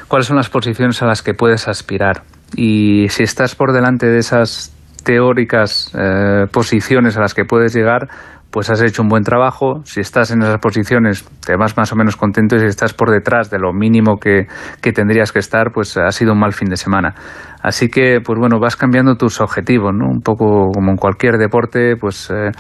cuáles 0.09 0.27
son 0.27 0.37
las 0.37 0.51
posiciones 0.51 1.01
a 1.01 1.07
las 1.07 1.23
que 1.23 1.33
puedes 1.33 1.69
aspirar. 1.69 2.25
Y 2.55 3.07
si 3.09 3.23
estás 3.23 3.55
por 3.55 3.73
delante 3.73 4.09
de 4.09 4.19
esas 4.19 4.75
teóricas 5.05 5.91
eh, 5.99 6.47
posiciones 6.53 7.17
a 7.17 7.21
las 7.21 7.35
que 7.35 7.45
puedes 7.45 7.75
llegar, 7.75 8.09
pues 8.53 8.69
has 8.71 8.83
hecho 8.83 9.03
un 9.03 9.09
buen 9.09 9.25
trabajo. 9.25 9.81
Si 9.85 10.01
estás 10.01 10.31
en 10.31 10.43
esas 10.43 10.59
posiciones, 10.59 11.25
te 11.45 11.57
vas 11.57 11.77
más 11.77 11.91
o 11.93 11.97
menos 11.97 12.17
contento 12.17 12.55
y 12.55 12.61
si 12.61 12.67
estás 12.67 12.93
por 12.93 13.11
detrás 13.11 13.51
de 13.51 13.59
lo 13.59 13.73
mínimo 13.73 14.19
que, 14.19 14.47
que 14.81 14.93
tendrías 14.93 15.33
que 15.33 15.39
estar, 15.39 15.73
pues 15.73 15.97
ha 15.97 16.13
sido 16.13 16.35
un 16.35 16.39
mal 16.39 16.53
fin 16.53 16.69
de 16.69 16.77
semana. 16.77 17.15
Así 17.63 17.89
que, 17.89 18.21
pues 18.25 18.39
bueno, 18.39 18.59
vas 18.59 18.77
cambiando 18.77 19.17
tus 19.17 19.41
objetivos, 19.41 19.93
¿no? 19.95 20.07
Un 20.07 20.21
poco 20.21 20.71
como 20.73 20.91
en 20.91 20.97
cualquier 20.97 21.39
deporte, 21.39 21.97
pues 21.97 22.29
eh, 22.31 22.51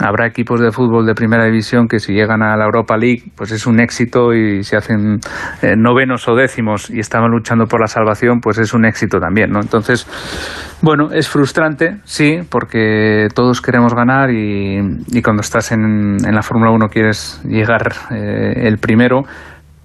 habrá 0.00 0.26
equipos 0.26 0.60
de 0.60 0.70
fútbol 0.70 1.06
de 1.06 1.14
primera 1.14 1.44
división 1.44 1.88
que 1.88 1.98
si 1.98 2.12
llegan 2.12 2.42
a 2.42 2.56
la 2.56 2.64
Europa 2.64 2.96
League, 2.96 3.32
pues 3.36 3.50
es 3.50 3.66
un 3.66 3.80
éxito 3.80 4.32
y 4.32 4.62
si 4.62 4.76
hacen 4.76 5.18
eh, 5.60 5.74
novenos 5.76 6.28
o 6.28 6.34
décimos 6.36 6.88
y 6.88 7.00
estaban 7.00 7.32
luchando 7.32 7.66
por 7.66 7.80
la 7.80 7.88
salvación, 7.88 8.40
pues 8.40 8.58
es 8.58 8.72
un 8.74 8.84
éxito 8.84 9.18
también, 9.18 9.50
¿no? 9.50 9.60
Entonces, 9.60 10.06
bueno, 10.82 11.10
es 11.12 11.28
frustrante, 11.28 11.98
sí, 12.04 12.40
porque 12.48 13.28
todos 13.34 13.60
queremos 13.60 13.94
ganar 13.94 14.30
y, 14.30 14.78
cuando 15.22 15.40
estás 15.40 15.72
en, 15.72 16.16
la 16.18 16.42
Fórmula 16.42 16.70
1 16.70 16.88
quieres 16.88 17.40
llegar 17.44 17.92
eh, 18.10 18.66
el 18.66 18.78
primero, 18.78 19.22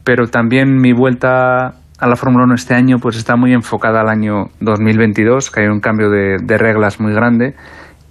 pero 0.03 0.27
también 0.27 0.75
mi 0.75 0.91
vuelta 0.91 1.78
a 1.99 2.07
la 2.07 2.15
Fórmula 2.15 2.45
1 2.45 2.55
este 2.55 2.73
año 2.73 2.97
pues 2.99 3.17
está 3.17 3.35
muy 3.35 3.53
enfocada 3.53 4.01
al 4.01 4.09
año 4.09 4.45
2022, 4.61 5.51
que 5.51 5.61
hay 5.61 5.67
un 5.67 5.79
cambio 5.79 6.09
de, 6.09 6.57
reglas 6.57 6.99
muy 6.99 7.13
grande 7.13 7.55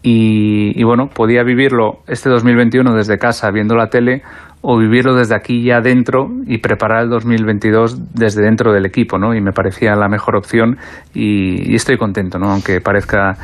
y, 0.03 0.83
bueno, 0.85 1.09
podía 1.09 1.43
vivirlo 1.43 2.01
este 2.07 2.31
2021 2.31 2.95
desde 2.95 3.19
casa 3.19 3.51
viendo 3.51 3.75
la 3.75 3.89
tele 3.89 4.23
o 4.61 4.79
vivirlo 4.79 5.15
desde 5.15 5.35
aquí 5.35 5.63
ya 5.65 5.81
dentro 5.81 6.31
y 6.47 6.59
preparar 6.59 7.05
el 7.05 7.11
2022 7.11 8.15
desde 8.15 8.43
dentro 8.43 8.73
del 8.73 8.87
equipo, 8.87 9.19
¿no? 9.19 9.35
Y 9.35 9.41
me 9.41 9.53
parecía 9.53 9.95
la 9.97 10.09
mejor 10.09 10.37
opción 10.37 10.79
y, 11.15 11.71
y 11.71 11.75
estoy 11.75 11.97
contento, 11.97 12.39
¿no? 12.39 12.51
Aunque 12.51 12.81
parezca 12.81 13.37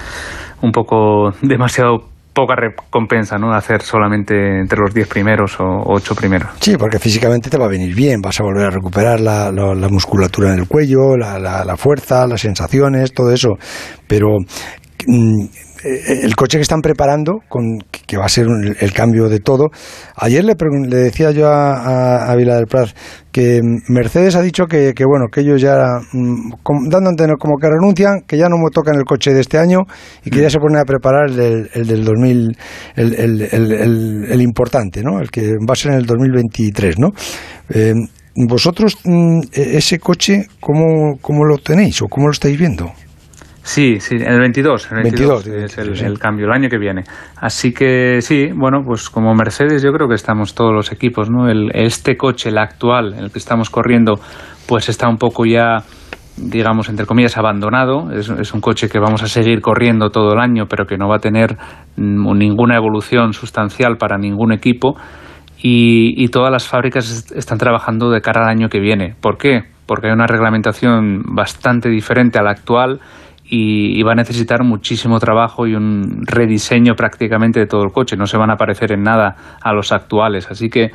un 0.62 0.72
poco 0.72 1.32
demasiado 1.42 2.13
poca 2.35 2.55
recompensa, 2.57 3.39
¿no? 3.39 3.55
Hacer 3.55 3.82
solamente 3.82 4.35
entre 4.61 4.78
los 4.80 4.93
10 4.93 5.09
primeros 5.09 5.59
o 5.61 5.82
8 5.87 6.14
primeros. 6.14 6.51
Sí, 6.61 6.76
porque 6.76 6.99
físicamente 6.99 7.49
te 7.49 7.57
va 7.57 7.66
a 7.66 7.68
venir 7.68 7.95
bien, 7.95 8.20
vas 8.20 8.41
a 8.41 8.43
volver 8.43 8.66
a 8.66 8.70
recuperar 8.70 9.20
la, 9.20 9.51
musculatura 9.91 10.53
en 10.53 10.59
el 10.59 10.68
cuello, 10.68 11.16
la, 11.16 11.39
la, 11.39 11.76
fuerza, 11.76 12.26
las 12.26 12.41
sensaciones, 12.41 13.12
todo 13.12 13.32
eso. 13.32 13.51
Pero 14.07 14.39
mm, 15.07 15.45
eh, 15.85 16.20
el 16.22 16.35
coche 16.35 16.59
que 16.59 16.62
están 16.62 16.80
preparando, 16.80 17.41
con, 17.49 17.78
que 18.07 18.16
va 18.16 18.24
a 18.24 18.28
ser 18.28 18.47
el 18.80 18.93
cambio 18.93 19.28
de 19.28 19.41
todo. 19.41 19.68
Ayer 20.16 20.45
le, 20.45 20.55
le 20.89 20.97
decía 20.97 21.30
yo 21.30 21.49
a, 21.49 22.30
a, 22.30 22.37
Vila 22.37 22.57
del 22.57 22.66
que 23.30 23.61
Mercedes 23.89 24.35
ha 24.37 24.43
dicho 24.43 24.66
que, 24.66 24.95
que 24.95 25.05
bueno, 25.05 25.26
que 25.30 25.41
ellos 25.41 25.61
ya, 25.61 25.99
mm, 26.12 26.53
dando 26.89 27.09
a 27.09 27.11
entender 27.11 27.37
como 27.39 27.59
que 27.59 27.68
renuncian, 27.68 28.22
que 28.26 28.39
ya 28.39 28.49
no 28.49 28.57
tocan 28.72 28.97
el 28.97 29.05
coche 29.05 29.32
de 29.35 29.41
este 29.41 29.59
año 29.59 29.80
y 30.24 30.30
que 30.30 30.41
ya 30.41 30.49
se 30.49 30.59
ponen 30.59 30.78
a 30.78 30.85
preparar 30.85 31.28
el 31.28 31.37
del, 31.37 31.70
el 31.74 31.87
del 31.87 32.05
2000, 32.05 32.57
el, 32.97 33.14
el, 33.14 34.26
el, 34.30 34.41
importante, 34.41 35.03
¿no? 35.03 35.20
El 35.20 35.30
que 35.30 35.57
va 35.68 35.72
a 35.72 35.76
ser 35.76 35.93
en 35.93 35.99
el 35.99 36.07
2023, 36.07 36.99
¿no? 36.99 37.11
Eh, 37.68 37.93
vosotros, 38.37 38.99
mm, 39.05 39.41
e-, 39.53 39.76
ese 39.76 39.99
coche, 39.99 40.47
¿cómo, 40.61 41.18
¿cómo 41.20 41.45
lo 41.45 41.59
tenéis 41.59 42.01
o 42.03 42.09
cómo 42.09 42.26
lo 42.26 42.32
estáis 42.32 42.59
viendo? 42.59 42.91
Sí, 43.66 43.98
sí, 43.98 44.16
el 44.16 44.40
22, 44.40 44.92
el 44.92 45.02
22, 45.04 45.46
es 45.46 46.02
el, 46.02 46.18
cambio, 46.18 46.44
el 46.44 46.52
año 46.52 46.68
que 46.68 46.76
viene. 46.76 47.04
Así 47.40 47.72
que 47.72 48.20
sí, 48.20 48.50
bueno, 48.54 48.82
pues 48.84 49.08
como 49.08 49.34
Mercedes 49.34 49.82
yo 49.82 49.90
creo 49.90 50.06
que 50.06 50.16
estamos 50.16 50.54
todos 50.54 50.74
los 50.74 50.92
equipos, 50.92 51.30
¿no? 51.30 51.48
El, 51.48 51.70
este 51.72 52.14
coche, 52.18 52.50
el 52.50 52.58
actual, 52.58 53.14
el 53.14 53.32
que 53.32 53.38
estamos 53.38 53.70
corriendo, 53.70 54.20
pues 54.68 54.90
está 54.90 55.08
un 55.08 55.16
poco 55.16 55.46
ya 55.46 55.82
digamos, 56.36 56.90
entre 56.90 57.06
comillas, 57.06 57.38
abandonado. 57.38 58.12
Es, 58.12 58.28
es, 58.28 58.52
un 58.52 58.60
coche 58.60 58.90
que 58.90 58.98
vamos 58.98 59.22
a 59.22 59.28
seguir 59.28 59.62
corriendo 59.62 60.10
todo 60.10 60.34
el 60.34 60.40
año, 60.40 60.66
pero 60.68 60.84
que 60.84 60.98
no 60.98 61.08
va 61.08 61.16
a 61.16 61.20
tener 61.20 61.56
ninguna 61.96 62.76
evolución 62.76 63.32
sustancial 63.32 63.96
para 63.96 64.18
ningún 64.18 64.52
equipo. 64.52 64.94
Y, 65.56 66.22
y, 66.22 66.28
todas 66.28 66.50
las 66.50 66.68
fábricas 66.68 67.32
están 67.34 67.56
trabajando 67.56 68.10
de 68.10 68.20
cara 68.20 68.42
al 68.42 68.48
año 68.50 68.68
que 68.68 68.80
viene. 68.80 69.14
¿Por 69.22 69.38
qué? 69.38 69.62
Porque 69.86 70.08
hay 70.08 70.12
una 70.12 70.26
reglamentación 70.26 71.22
bastante 71.34 71.88
diferente 71.88 72.38
a 72.38 72.42
la 72.42 72.50
actual 72.50 73.00
y, 73.47 74.03
va 74.03 74.12
a 74.12 74.14
necesitar 74.14 74.64
muchísimo 74.64 75.18
trabajo 75.18 75.66
y 75.66 75.74
un 75.74 76.24
rediseño 76.26 76.95
prácticamente 76.95 77.61
de 77.61 77.66
todo 77.66 77.82
el 77.84 77.92
coche. 77.92 78.16
No 78.16 78.26
se 78.26 78.38
van 78.38 78.51
a 78.51 78.57
parecer 78.57 78.92
en 78.92 79.03
nada 79.03 79.36
a 79.62 79.72
los 79.72 79.92
actuales. 79.92 80.51
Así 80.51 80.68
que 80.68 80.90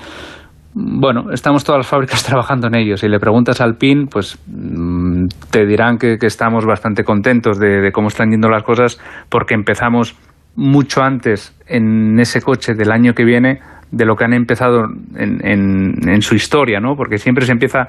bueno, 0.73 1.31
estamos 1.31 1.63
todas 1.63 1.79
las 1.79 1.87
fábricas 1.87 2.23
trabajando 2.27 2.67
en 2.67 2.75
ello. 2.75 2.97
Si 2.97 3.07
le 3.07 3.19
preguntas 3.19 3.61
al 3.61 3.75
PIN, 3.75 4.07
pues 4.07 4.37
mm, 4.47 5.27
te 5.51 5.65
dirán 5.65 5.97
que, 5.97 6.17
que 6.17 6.27
estamos 6.27 6.65
bastante 6.65 7.03
contentos 7.03 7.59
de, 7.59 7.81
de, 7.81 7.91
cómo 7.91 8.07
están 8.07 8.29
yendo 8.31 8.49
las 8.49 8.63
cosas 8.63 8.99
porque 9.29 9.53
empezamos 9.53 10.15
mucho 10.55 11.01
antes 11.01 11.55
en 11.67 12.19
ese 12.19 12.41
coche 12.41 12.73
del 12.73 12.91
año 12.91 13.13
que 13.13 13.23
viene 13.23 13.59
de 13.91 14.05
lo 14.05 14.15
que 14.15 14.25
han 14.25 14.33
empezado 14.33 14.83
en, 15.15 15.45
en, 15.45 16.09
en 16.09 16.21
su 16.21 16.35
historia, 16.35 16.79
¿no? 16.79 16.95
Porque 16.95 17.17
siempre 17.17 17.45
se 17.45 17.51
empieza, 17.51 17.87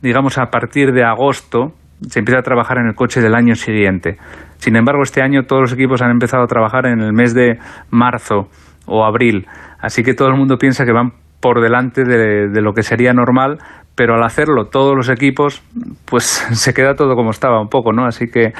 digamos, 0.00 0.38
a 0.38 0.46
partir 0.46 0.92
de 0.92 1.04
agosto, 1.04 1.74
se 2.08 2.18
empieza 2.18 2.40
a 2.40 2.42
trabajar 2.42 2.78
en 2.78 2.86
el 2.86 2.94
coche 2.94 3.20
del 3.20 3.34
año 3.34 3.54
siguiente. 3.54 4.16
Sin 4.56 4.76
embargo, 4.76 5.02
este 5.02 5.22
año 5.22 5.44
todos 5.44 5.62
los 5.62 5.72
equipos 5.72 6.02
han 6.02 6.10
empezado 6.10 6.44
a 6.44 6.46
trabajar 6.46 6.86
en 6.86 7.00
el 7.00 7.12
mes 7.12 7.34
de 7.34 7.58
marzo 7.90 8.48
o 8.86 9.04
abril. 9.04 9.46
Así 9.80 10.02
que 10.02 10.14
todo 10.14 10.28
el 10.28 10.36
mundo 10.36 10.56
piensa 10.58 10.84
que 10.84 10.92
van 10.92 11.12
por 11.40 11.60
delante 11.60 12.04
de, 12.04 12.62
lo 12.62 12.72
que 12.72 12.84
sería 12.84 13.12
normal, 13.12 13.58
pero 13.96 14.14
al 14.14 14.22
hacerlo 14.22 14.66
todos 14.66 14.94
los 14.94 15.08
equipos, 15.08 15.60
pues 16.04 16.24
se 16.52 16.72
queda 16.72 16.94
todo 16.94 17.16
como 17.16 17.30
estaba 17.30 17.60
un 17.60 17.68
poco, 17.68 17.92
¿no? 17.92 18.06
Así 18.06 18.26
que, 18.28 18.52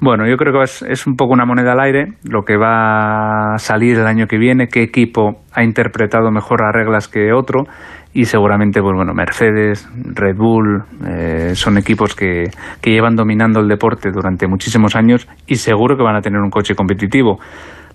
bueno, 0.00 0.28
yo 0.28 0.36
creo 0.36 0.52
que 0.52 0.62
es, 0.62 0.82
es, 0.82 1.06
un 1.08 1.16
poco 1.16 1.32
una 1.32 1.44
moneda 1.44 1.72
al 1.72 1.80
aire 1.80 2.12
lo 2.22 2.44
que 2.44 2.56
va 2.56 3.54
a 3.54 3.58
salir 3.58 3.98
el 3.98 4.06
año 4.06 4.26
que 4.28 4.38
viene, 4.38 4.68
qué 4.68 4.82
equipo 4.82 5.42
ha 5.52 5.64
interpretado 5.64 6.30
mejor 6.30 6.60
las 6.62 6.72
reglas 6.72 7.08
que 7.08 7.32
otro 7.32 7.64
y 8.12 8.24
seguramente, 8.24 8.80
pues 8.80 8.94
bueno, 8.94 9.14
Mercedes, 9.14 9.88
Red 9.94 10.36
Bull, 10.36 10.82
eh, 11.06 11.54
son 11.54 11.78
equipos 11.78 12.14
que, 12.14 12.44
que 12.80 12.90
llevan 12.90 13.14
dominando 13.14 13.60
el 13.60 13.68
deporte 13.68 14.10
durante 14.10 14.48
muchísimos 14.48 14.96
años 14.96 15.28
y 15.46 15.56
seguro 15.56 15.96
que 15.96 16.02
van 16.02 16.16
a 16.16 16.20
tener 16.20 16.40
un 16.40 16.50
coche 16.50 16.74
competitivo. 16.74 17.38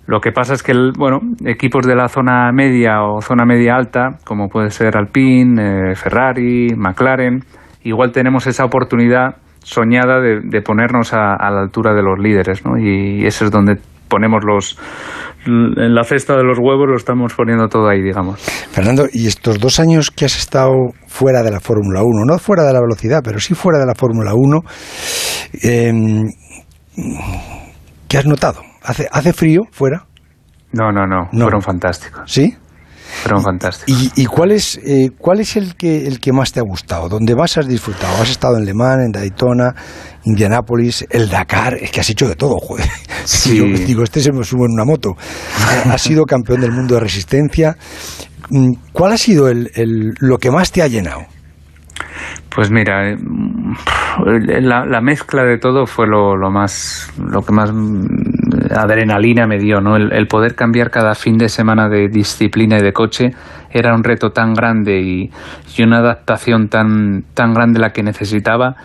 Lo 0.06 0.20
que 0.20 0.32
pasa 0.32 0.54
es 0.54 0.62
que, 0.62 0.72
bueno, 0.96 1.20
equipos 1.44 1.84
de 1.86 1.96
la 1.96 2.08
zona 2.08 2.50
media 2.52 3.02
o 3.02 3.20
zona 3.20 3.44
media 3.44 3.74
alta, 3.74 4.18
como 4.24 4.48
puede 4.48 4.70
ser 4.70 4.96
Alpine, 4.96 5.90
eh, 5.90 5.94
Ferrari, 5.96 6.68
McLaren, 6.76 7.40
igual 7.82 8.12
tenemos 8.12 8.46
esa 8.46 8.64
oportunidad 8.64 9.36
soñada 9.64 10.20
de, 10.20 10.40
de 10.42 10.62
ponernos 10.62 11.12
a, 11.12 11.34
a, 11.34 11.50
la 11.50 11.60
altura 11.60 11.92
de 11.92 12.02
los 12.02 12.18
líderes, 12.20 12.64
¿no? 12.64 12.78
Y 12.78 13.26
eso 13.26 13.44
es 13.44 13.50
donde 13.50 13.78
ponemos 14.08 14.42
los 14.44 14.76
en 15.46 15.94
la 15.94 16.02
cesta 16.02 16.36
de 16.36 16.42
los 16.42 16.58
huevos 16.58 16.88
lo 16.88 16.96
estamos 16.96 17.32
poniendo 17.34 17.68
todo 17.68 17.88
ahí, 17.88 18.02
digamos. 18.02 18.40
Fernando, 18.40 19.06
y 19.12 19.28
estos 19.28 19.60
dos 19.60 19.78
años 19.78 20.10
que 20.10 20.24
has 20.24 20.36
estado 20.36 20.72
fuera 21.06 21.42
de 21.42 21.52
la 21.52 21.60
Fórmula 21.60 22.02
1, 22.02 22.24
no 22.26 22.38
fuera 22.38 22.64
de 22.64 22.72
la 22.72 22.80
velocidad, 22.80 23.20
pero 23.22 23.38
sí 23.38 23.54
fuera 23.54 23.78
de 23.78 23.86
la 23.86 23.94
Fórmula 23.94 24.32
1, 24.34 24.60
eh, 25.62 25.92
¿qué 28.08 28.18
has 28.18 28.26
notado? 28.26 28.60
¿Hace, 28.82 29.08
¿Hace 29.10 29.32
frío 29.32 29.62
fuera? 29.70 30.06
No, 30.72 30.90
no, 30.92 31.06
no, 31.06 31.28
no. 31.32 31.42
fueron 31.44 31.62
fantásticos. 31.62 32.30
¿Sí? 32.30 32.54
Fueron 33.22 33.42
fantásticos. 33.42 34.02
¿Y, 34.16 34.22
y 34.22 34.26
cuál 34.26 34.50
es, 34.50 34.78
eh, 34.84 35.10
cuál 35.16 35.40
es 35.40 35.56
el, 35.56 35.76
que, 35.76 36.06
el 36.06 36.20
que 36.20 36.32
más 36.32 36.52
te 36.52 36.60
ha 36.60 36.64
gustado? 36.64 37.08
¿Dónde 37.08 37.34
más 37.34 37.56
has 37.56 37.68
disfrutado? 37.68 38.20
¿Has 38.20 38.30
estado 38.30 38.58
en 38.58 38.64
Le 38.64 38.74
Mans, 38.74 39.04
en 39.04 39.12
Daytona, 39.12 39.74
Indianápolis, 40.26 41.06
el 41.08 41.28
Dakar? 41.28 41.74
Es 41.74 41.90
que 41.90 42.00
has 42.00 42.10
hecho 42.10 42.28
de 42.28 42.36
todo, 42.36 42.58
joder. 42.58 42.86
Sí. 43.26 43.58
Yo 43.58 43.64
digo, 43.64 44.04
este 44.04 44.20
se 44.20 44.30
me 44.30 44.44
sube 44.44 44.66
en 44.66 44.74
una 44.74 44.84
moto. 44.84 45.16
has 45.90 46.00
sido 46.00 46.24
campeón 46.24 46.60
del 46.60 46.70
mundo 46.70 46.94
de 46.94 47.00
resistencia. 47.00 47.76
¿Cuál 48.92 49.12
ha 49.12 49.18
sido 49.18 49.48
el, 49.48 49.68
el, 49.74 50.14
lo 50.20 50.38
que 50.38 50.52
más 50.52 50.70
te 50.70 50.80
ha 50.80 50.86
llenado? 50.86 51.22
Pues 52.54 52.70
mira, 52.70 53.16
la, 54.24 54.86
la, 54.86 55.00
mezcla 55.00 55.42
de 55.42 55.58
todo 55.58 55.86
fue 55.86 56.06
lo, 56.06 56.36
lo, 56.36 56.50
más, 56.50 57.12
lo 57.18 57.42
que 57.42 57.52
más 57.52 57.72
adrenalina 58.70 59.46
me 59.46 59.58
dio, 59.58 59.80
¿no? 59.80 59.96
El, 59.96 60.12
el, 60.12 60.26
poder 60.28 60.54
cambiar 60.54 60.90
cada 60.90 61.14
fin 61.16 61.36
de 61.36 61.48
semana 61.48 61.88
de 61.88 62.08
disciplina 62.08 62.78
y 62.78 62.82
de 62.82 62.92
coche 62.92 63.30
era 63.70 63.94
un 63.94 64.04
reto 64.04 64.30
tan 64.30 64.54
grande 64.54 65.00
y, 65.00 65.30
y 65.76 65.82
una 65.82 65.98
adaptación 65.98 66.68
tan, 66.68 67.24
tan 67.34 67.52
grande 67.52 67.80
la 67.80 67.90
que 67.90 68.02
necesitaba 68.02 68.76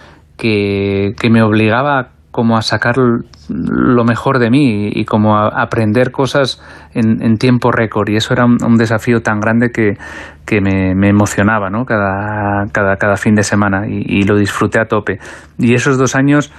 que, 0.42 1.30
me 1.30 1.44
obligaba 1.44 2.10
como 2.32 2.58
a 2.58 2.62
sacar 2.62 2.96
lo 2.98 4.04
mejor 4.06 4.40
de 4.40 4.50
mí 4.50 4.90
y 4.92 5.06
como 5.06 5.38
a 5.38 5.50
aprender 5.62 6.12
cosas 6.12 6.62
en, 6.94 7.38
tiempo 7.38 7.72
récord 7.72 8.10
y 8.10 8.16
eso 8.16 8.34
era 8.34 8.46
un, 8.46 8.78
desafío 8.78 9.22
tan 9.22 9.40
grande 9.40 9.72
que, 9.72 9.98
que 10.46 10.62
me, 10.62 11.10
emocionaba 11.10 11.70
¿no? 11.70 11.86
cada, 11.86 12.66
cada, 12.72 12.96
cada 12.96 13.18
fin 13.18 13.36
de 13.36 13.44
semana 13.44 13.88
y, 13.88 14.04
y, 14.08 14.24
lo 14.24 14.36
disfruté 14.36 14.80
a 14.80 14.86
tope 14.86 15.20
y 15.60 15.76
esos 15.76 15.98
dos 15.98 16.16
años 16.16 16.52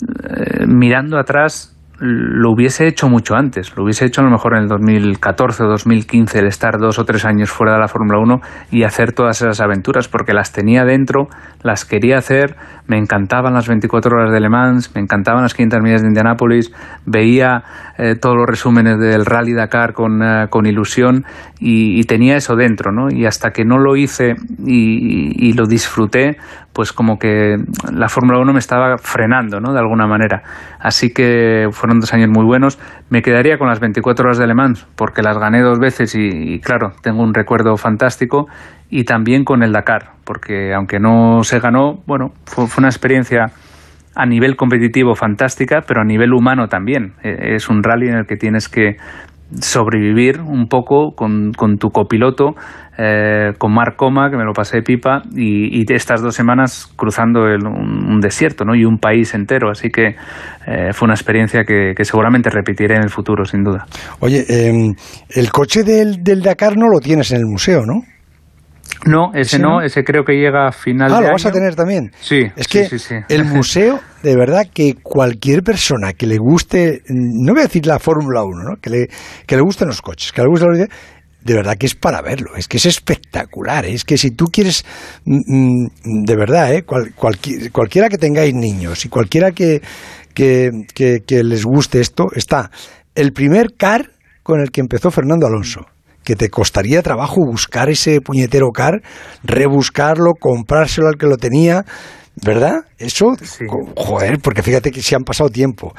eh, 0.00 0.66
mirando 0.66 1.18
atrás 1.18 1.77
lo 2.00 2.52
hubiese 2.52 2.86
hecho 2.86 3.08
mucho 3.08 3.34
antes, 3.34 3.76
lo 3.76 3.82
hubiese 3.82 4.06
hecho 4.06 4.20
a 4.20 4.24
lo 4.24 4.30
mejor 4.30 4.54
en 4.54 4.62
el 4.62 4.68
2014 4.68 5.64
o 5.64 5.66
2015 5.66 6.38
el 6.38 6.46
estar 6.46 6.78
dos 6.78 6.98
o 7.00 7.04
tres 7.04 7.24
años 7.24 7.50
fuera 7.50 7.72
de 7.72 7.80
la 7.80 7.88
Fórmula 7.88 8.20
1 8.20 8.40
y 8.70 8.84
hacer 8.84 9.12
todas 9.12 9.42
esas 9.42 9.60
aventuras 9.60 10.06
porque 10.06 10.32
las 10.32 10.52
tenía 10.52 10.84
dentro, 10.84 11.28
las 11.62 11.84
quería 11.84 12.18
hacer, 12.18 12.54
me 12.86 12.98
encantaban 12.98 13.52
las 13.54 13.66
24 13.66 14.16
horas 14.16 14.32
de 14.32 14.40
Le 14.40 14.48
Mans, 14.48 14.94
me 14.94 15.00
encantaban 15.00 15.42
las 15.42 15.54
500 15.54 15.80
millas 15.82 16.02
de 16.02 16.08
Indianápolis, 16.08 16.72
veía 17.04 17.64
eh, 18.00 18.14
todos 18.14 18.36
los 18.36 18.46
resúmenes 18.46 18.96
del 19.00 19.26
Rally 19.26 19.54
Dakar 19.54 19.92
con, 19.92 20.22
uh, 20.22 20.48
con 20.48 20.66
ilusión 20.66 21.24
y, 21.58 22.00
tenía 22.04 22.36
eso 22.36 22.54
dentro, 22.54 22.92
¿no? 22.92 23.10
Y 23.10 23.26
hasta 23.26 23.50
que 23.50 23.64
no 23.64 23.78
lo 23.78 23.96
hice 23.96 24.36
y, 24.64 25.52
lo 25.54 25.66
disfruté, 25.66 26.36
pues 26.72 26.92
como 26.92 27.18
que 27.18 27.56
la 27.92 28.08
Fórmula 28.08 28.38
1 28.38 28.52
me 28.52 28.60
estaba 28.60 28.98
frenando, 28.98 29.58
¿no? 29.58 29.72
De 29.72 29.80
alguna 29.80 30.06
manera. 30.06 30.42
Así 30.78 31.12
que 31.12 31.66
fueron 31.72 31.98
dos 31.98 32.14
años 32.14 32.28
muy 32.30 32.44
buenos. 32.44 32.78
Me 33.10 33.20
quedaría 33.20 33.58
con 33.58 33.66
las 33.66 33.80
24 33.80 34.26
horas 34.26 34.38
de 34.38 34.46
Le 34.46 34.54
porque 34.94 35.20
las 35.20 35.36
gané 35.36 35.60
dos 35.62 35.80
veces 35.80 36.14
y, 36.14 36.54
y, 36.54 36.60
claro, 36.60 36.92
tengo 37.02 37.22
un 37.24 37.34
recuerdo 37.34 37.76
fantástico. 37.76 38.46
Y 38.88 39.04
también 39.04 39.44
con 39.44 39.64
el 39.64 39.72
Dakar, 39.72 40.12
porque 40.24 40.72
aunque 40.72 41.00
no 41.00 41.42
se 41.42 41.58
ganó, 41.58 42.02
bueno, 42.06 42.30
fue, 42.44 42.68
fue 42.68 42.80
una 42.80 42.88
experiencia 42.88 43.50
a 44.18 44.26
nivel 44.26 44.56
competitivo 44.56 45.14
fantástica, 45.14 45.82
pero 45.86 46.00
a 46.00 46.04
nivel 46.04 46.32
humano 46.32 46.66
también. 46.66 47.12
Es 47.22 47.68
un 47.68 47.84
rally 47.84 48.08
en 48.08 48.16
el 48.16 48.26
que 48.26 48.36
tienes 48.36 48.68
que 48.68 48.96
sobrevivir 49.60 50.40
un 50.40 50.66
poco 50.66 51.12
con, 51.14 51.52
con 51.52 51.78
tu 51.78 51.90
copiloto, 51.90 52.56
eh, 52.98 53.52
con 53.58 53.72
Marc 53.72 53.94
Coma, 53.94 54.28
que 54.28 54.36
me 54.36 54.44
lo 54.44 54.52
pasé 54.52 54.78
de 54.78 54.82
pipa, 54.82 55.22
y, 55.36 55.80
y 55.80 55.84
estas 55.94 56.20
dos 56.20 56.34
semanas 56.34 56.92
cruzando 56.96 57.46
el, 57.46 57.64
un, 57.64 58.18
desierto 58.18 58.64
¿no? 58.64 58.74
y 58.74 58.84
un 58.84 58.98
país 58.98 59.32
entero. 59.34 59.70
Así 59.70 59.88
que 59.88 60.16
eh, 60.66 60.92
fue 60.92 61.06
una 61.06 61.14
experiencia 61.14 61.62
que, 61.62 61.94
seguramente 62.02 62.50
repetiré 62.50 62.96
en 62.96 63.04
el 63.04 63.10
futuro, 63.10 63.44
sin 63.44 63.62
duda. 63.62 63.86
Oye, 64.18 64.44
eh, 64.48 64.94
el 65.30 65.52
coche 65.52 65.84
del, 65.84 66.24
del 66.24 66.42
Dakar 66.42 66.76
no 66.76 66.88
lo 66.88 66.98
tienes 66.98 67.30
en 67.30 67.38
el 67.38 67.46
museo, 67.46 67.86
¿no? 67.86 68.02
No, 69.06 69.30
ese 69.34 69.56
¿Sí, 69.56 69.62
no, 69.62 69.80
ese 69.80 70.02
creo 70.02 70.24
que 70.24 70.34
llega 70.34 70.66
a 70.66 70.72
final 70.72 71.12
ah, 71.12 71.16
de 71.16 71.20
lo 71.20 71.26
año. 71.28 71.32
vas 71.34 71.46
a 71.46 71.52
tener 71.52 71.74
también. 71.74 72.10
Sí. 72.20 72.46
Es 72.56 72.66
que 72.66 72.86
sí, 72.86 72.98
sí, 72.98 73.14
el 73.28 73.44
museo, 73.44 74.00
de 74.22 74.36
verdad, 74.36 74.66
que 74.72 74.94
cualquier 75.02 75.62
persona 75.62 76.12
que 76.12 76.26
le 76.26 76.36
guste, 76.38 77.02
no 77.08 77.52
voy 77.52 77.60
a 77.60 77.66
decir 77.66 77.86
la 77.86 77.98
Fórmula 77.98 78.42
1, 78.42 78.62
¿no? 78.64 78.76
Que 78.80 78.90
le, 78.90 79.08
que 79.46 79.56
le 79.56 79.62
gusten 79.62 79.88
los 79.88 80.02
coches, 80.02 80.32
que 80.32 80.42
le 80.42 80.48
guste 80.48 80.66
los 80.66 80.88
de 81.40 81.54
verdad 81.54 81.76
que 81.78 81.86
es 81.86 81.94
para 81.94 82.20
verlo, 82.20 82.56
es 82.56 82.66
que 82.68 82.76
es 82.76 82.86
espectacular, 82.86 83.86
es 83.86 84.04
que 84.04 84.18
si 84.18 84.32
tú 84.32 84.46
quieres, 84.46 84.84
mm, 85.24 85.86
de 86.24 86.36
verdad, 86.36 86.74
¿eh? 86.74 86.82
Cual, 86.82 87.14
cualquier, 87.14 87.70
cualquiera 87.70 88.08
que 88.08 88.18
tengáis 88.18 88.52
niños 88.54 89.04
y 89.04 89.08
cualquiera 89.08 89.52
que, 89.52 89.80
que, 90.34 90.70
que, 90.94 91.20
que 91.26 91.44
les 91.44 91.64
guste 91.64 92.00
esto, 92.00 92.26
está 92.34 92.70
el 93.14 93.32
primer 93.32 93.74
car 93.76 94.10
con 94.42 94.60
el 94.60 94.70
que 94.70 94.80
empezó 94.80 95.10
Fernando 95.10 95.46
Alonso 95.46 95.86
que 96.28 96.36
te 96.36 96.50
costaría 96.50 97.00
trabajo 97.00 97.36
buscar 97.40 97.88
ese 97.88 98.20
puñetero 98.20 98.70
car, 98.70 99.00
rebuscarlo, 99.44 100.34
comprárselo 100.38 101.08
al 101.08 101.16
que 101.16 101.24
lo 101.24 101.38
tenía, 101.38 101.86
¿verdad? 102.44 102.84
Eso, 102.98 103.34
sí. 103.42 103.64
joder, 103.96 104.38
porque 104.42 104.62
fíjate 104.62 104.90
que 104.90 105.00
se 105.00 105.16
han 105.16 105.22
pasado 105.22 105.48
tiempo. 105.48 105.94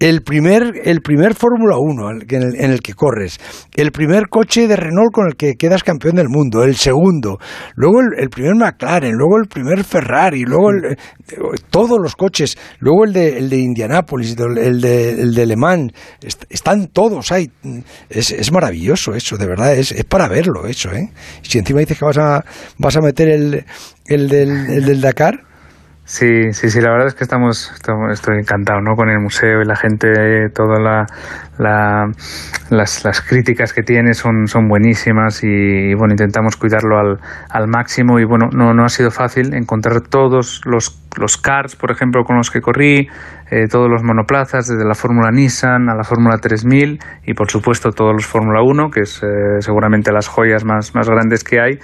El 0.00 0.22
primer, 0.22 0.80
el 0.82 1.02
primer 1.02 1.34
Fórmula 1.34 1.76
1 1.78 2.22
en 2.30 2.70
el, 2.72 2.80
que 2.80 2.94
corres, 2.94 3.38
el 3.76 3.92
primer 3.92 4.30
coche 4.30 4.66
de 4.66 4.74
Renault 4.74 5.12
con 5.12 5.26
el 5.26 5.36
que 5.36 5.56
quedas 5.56 5.84
campeón 5.84 6.16
del 6.16 6.30
mundo, 6.30 6.64
el 6.64 6.74
segundo, 6.76 7.38
luego 7.74 8.00
el, 8.00 8.18
el 8.18 8.30
primer 8.30 8.54
McLaren, 8.54 9.12
luego 9.12 9.36
el 9.36 9.46
primer 9.46 9.84
Ferrari, 9.84 10.44
luego 10.44 10.70
el, 10.70 10.96
todos 11.68 11.98
los 12.00 12.16
coches, 12.16 12.56
luego 12.78 13.04
el 13.04 13.12
de, 13.12 13.36
el 13.36 13.50
de 13.50 13.58
Indianápolis, 13.58 14.36
el 14.38 14.80
de, 14.80 15.10
el 15.10 15.34
de 15.34 15.46
Le 15.46 15.56
están 16.48 16.86
todos 16.86 17.30
ahí. 17.30 17.50
Es, 18.08 18.30
es, 18.30 18.50
maravilloso 18.50 19.12
eso, 19.14 19.36
de 19.36 19.46
verdad, 19.46 19.76
es, 19.76 19.92
es 19.92 20.04
para 20.04 20.28
verlo 20.28 20.66
eso. 20.66 20.90
¿eh? 20.92 21.10
Si 21.42 21.58
encima 21.58 21.80
dices 21.80 21.98
que 21.98 22.06
vas 22.06 22.16
a, 22.16 22.42
vas 22.78 22.96
a 22.96 23.02
meter 23.02 23.28
el, 23.28 23.66
el, 24.06 24.28
del, 24.28 24.48
el 24.70 24.84
del 24.86 25.02
Dakar, 25.02 25.49
Sí, 26.04 26.52
sí, 26.52 26.70
sí, 26.70 26.80
la 26.80 26.90
verdad 26.90 27.06
es 27.06 27.14
que 27.14 27.22
estamos, 27.22 27.72
estoy 28.10 28.38
encantado 28.38 28.80
¿no? 28.80 28.96
con 28.96 29.10
el 29.10 29.20
museo 29.20 29.62
y 29.62 29.64
la 29.64 29.76
gente, 29.76 30.50
todas 30.52 30.80
la, 30.80 31.06
las, 32.68 33.04
las, 33.04 33.20
críticas 33.20 33.72
que 33.72 33.82
tiene 33.82 34.14
son, 34.14 34.48
son 34.48 34.66
buenísimas 34.66 35.44
y, 35.44 35.94
bueno, 35.94 36.14
intentamos 36.14 36.56
cuidarlo 36.56 36.98
al, 36.98 37.20
al 37.48 37.68
máximo 37.68 38.18
y 38.18 38.24
bueno, 38.24 38.48
no, 38.52 38.74
no 38.74 38.84
ha 38.84 38.88
sido 38.88 39.12
fácil 39.12 39.54
encontrar 39.54 40.00
todos 40.00 40.62
los, 40.64 41.00
los 41.16 41.36
cars, 41.36 41.76
por 41.76 41.92
ejemplo, 41.92 42.24
con 42.24 42.36
los 42.36 42.50
que 42.50 42.60
corrí, 42.60 43.08
eh, 43.52 43.68
todos 43.70 43.88
los 43.88 44.02
monoplazas, 44.02 44.66
desde 44.66 44.84
la 44.84 44.94
Fórmula 44.94 45.30
Nissan 45.30 45.88
a 45.90 45.94
la 45.94 46.02
Fórmula 46.02 46.38
3000 46.38 46.98
y 47.24 47.34
por 47.34 47.50
supuesto 47.50 47.90
todos 47.90 48.14
los 48.14 48.26
Fórmula 48.26 48.62
1, 48.62 48.90
que 48.90 49.02
es 49.02 49.22
eh, 49.22 49.60
seguramente 49.60 50.10
las 50.12 50.26
joyas 50.26 50.64
más, 50.64 50.92
más 50.94 51.08
grandes 51.08 51.44
que 51.44 51.60
hay 51.60 51.78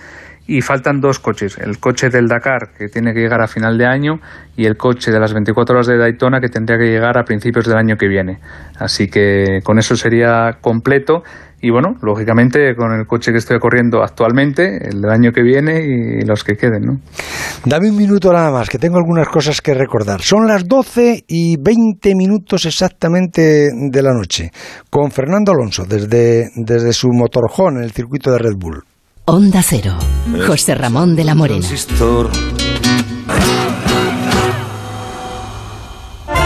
y 0.46 0.60
faltan 0.60 1.00
dos 1.00 1.18
coches, 1.18 1.58
el 1.58 1.78
coche 1.78 2.08
del 2.08 2.28
Dakar 2.28 2.70
que 2.76 2.88
tiene 2.88 3.12
que 3.12 3.20
llegar 3.20 3.42
a 3.42 3.48
final 3.48 3.76
de 3.76 3.86
año 3.86 4.20
y 4.56 4.66
el 4.66 4.76
coche 4.76 5.10
de 5.10 5.18
las 5.18 5.32
24 5.32 5.74
horas 5.74 5.86
de 5.86 5.98
Daytona 5.98 6.40
que 6.40 6.48
tendría 6.48 6.78
que 6.78 6.86
llegar 6.86 7.18
a 7.18 7.24
principios 7.24 7.66
del 7.66 7.76
año 7.76 7.96
que 7.96 8.08
viene. 8.08 8.38
Así 8.78 9.08
que 9.08 9.60
con 9.64 9.78
eso 9.78 9.96
sería 9.96 10.58
completo 10.60 11.22
y 11.60 11.70
bueno, 11.70 11.96
lógicamente 12.02 12.76
con 12.76 12.92
el 12.92 13.06
coche 13.06 13.32
que 13.32 13.38
estoy 13.38 13.58
corriendo 13.58 14.02
actualmente, 14.02 14.88
el 14.88 15.00
del 15.00 15.10
año 15.10 15.32
que 15.32 15.42
viene 15.42 15.80
y 15.82 16.24
los 16.24 16.44
que 16.44 16.54
queden, 16.54 16.82
¿no? 16.82 17.00
Dame 17.64 17.90
un 17.90 17.96
minuto 17.96 18.32
nada 18.32 18.50
más, 18.50 18.68
que 18.68 18.78
tengo 18.78 18.98
algunas 18.98 19.28
cosas 19.28 19.60
que 19.60 19.74
recordar. 19.74 20.20
Son 20.20 20.46
las 20.46 20.68
12 20.68 21.24
y 21.26 21.56
20 21.60 22.14
minutos 22.14 22.66
exactamente 22.66 23.70
de 23.72 24.02
la 24.02 24.12
noche, 24.12 24.50
con 24.90 25.10
Fernando 25.10 25.52
Alonso 25.52 25.84
desde, 25.86 26.50
desde 26.54 26.92
su 26.92 27.08
motorjón 27.08 27.78
en 27.78 27.84
el 27.84 27.92
circuito 27.92 28.30
de 28.30 28.38
Red 28.38 28.56
Bull. 28.56 28.84
Onda 29.28 29.60
Cero. 29.60 29.98
José 30.46 30.76
Ramón 30.76 31.16
de 31.16 31.24
la 31.24 31.34
Morena. 31.34 31.66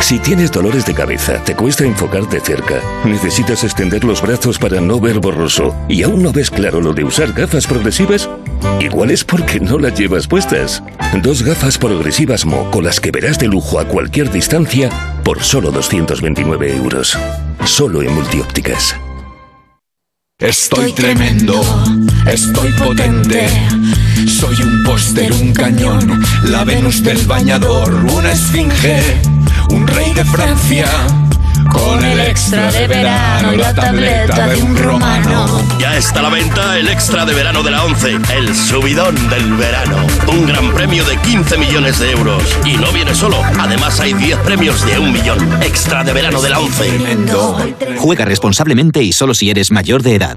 Si 0.01 0.19
tienes 0.19 0.51
dolores 0.51 0.87
de 0.87 0.95
cabeza, 0.95 1.45
te 1.45 1.55
cuesta 1.55 1.85
enfocarte 1.85 2.41
cerca, 2.41 2.81
necesitas 3.05 3.65
extender 3.65 4.03
los 4.03 4.23
brazos 4.23 4.59
para 4.59 4.81
no 4.81 4.99
ver 4.99 5.21
borroso 5.21 5.77
y 5.91 6.05
aún 6.05 6.23
no 6.23 6.33
ves 6.33 6.51
claro 6.51 6.81
lo 6.81 6.95
de 6.95 7.05
usar 7.05 7.35
gafas 7.35 7.67
progresivas, 7.67 8.31
igual 8.81 9.11
es 9.11 9.25
porque 9.25 9.61
no 9.61 9.79
las 9.79 9.99
llevas 9.99 10.27
puestas. 10.27 10.83
Dos 11.23 11.43
gafas 11.43 11.77
progresivas 11.77 12.47
Mo 12.47 12.71
con 12.71 12.85
las 12.85 12.99
que 12.99 13.11
verás 13.11 13.39
de 13.39 13.49
lujo 13.49 13.79
a 13.79 13.85
cualquier 13.85 14.33
distancia 14.33 14.89
por 15.23 15.43
solo 15.43 15.71
229 15.71 16.77
euros. 16.77 17.19
Solo 17.67 18.01
en 18.01 18.15
multiópticas. 18.15 18.97
Estoy 20.41 20.93
tremendo, 20.95 21.61
estoy 22.27 22.73
potente. 22.73 23.47
Soy 24.27 24.57
un 24.63 24.83
póster, 24.85 25.31
un 25.35 25.53
cañón, 25.53 26.23
la 26.45 26.65
Venus 26.65 27.03
del 27.03 27.19
bañador, 27.27 27.93
una 28.17 28.33
esfinge, 28.33 29.21
un 29.69 29.87
rey 29.87 30.15
de 30.15 30.25
Francia 30.25 30.87
con 31.71 32.05
el 32.05 32.21
extra 32.21 32.71
de 32.71 32.87
verano, 32.87 33.53
la 33.53 33.75
tableta 33.75 34.49
de 34.49 34.63
un 34.63 34.77
romano. 34.77 35.67
Ya 35.79 35.97
está 35.97 36.21
a 36.21 36.23
la 36.25 36.29
venta 36.29 36.79
el 36.79 36.89
extra 36.89 37.25
de 37.25 37.35
verano 37.35 37.63
de 37.63 37.71
la 37.71 37.85
11, 37.85 38.19
el 38.37 38.55
subidón 38.55 39.15
del 39.29 39.55
verano. 39.55 40.07
Un 40.29 40.47
gran 40.47 40.73
premio 40.73 41.05
de 41.05 41.17
15 41.17 41.59
millones 41.59 41.99
de 41.99 42.11
euros. 42.13 42.43
Y 42.65 42.77
no 42.77 42.93
viene 42.93 43.15
solo, 43.15 43.43
además 43.59 44.01
hay 44.01 44.13
10 44.13 44.39
premios 44.39 44.85
de 44.85 44.99
un 44.99 45.13
millón. 45.13 45.63
Extra 45.63 46.05
de 46.05 46.13
verano 46.13 46.41
de 46.43 46.51
la 46.51 46.59
11. 46.59 47.97
Juega 47.99 48.25
responsablemente 48.25 49.03
y 49.03 49.13
solo 49.13 49.35
si 49.35 49.51
eres 49.51 49.71
mayor 49.71 50.03
de 50.03 50.17
edad. 50.17 50.37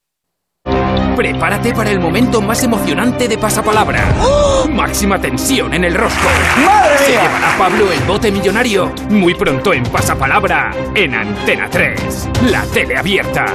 Prepárate 1.15 1.73
para 1.73 1.91
el 1.91 1.99
momento 1.99 2.41
más 2.41 2.63
emocionante 2.63 3.27
de 3.27 3.37
Pasapalabra. 3.37 4.15
¡Oh! 4.21 4.67
Máxima 4.67 5.19
tensión 5.19 5.73
en 5.73 5.83
el 5.83 5.95
rostro. 5.95 6.27
¡Madre 6.65 6.97
Se 6.99 7.11
llevará 7.11 7.57
Pablo 7.57 7.91
el 7.91 7.99
bote 8.01 8.31
millonario 8.31 8.91
muy 9.09 9.33
pronto 9.33 9.73
en 9.73 9.83
Pasapalabra 9.83 10.71
en 10.95 11.13
Antena 11.13 11.69
3, 11.69 12.29
la 12.49 12.63
tele 12.65 12.97
abierta. 12.97 13.45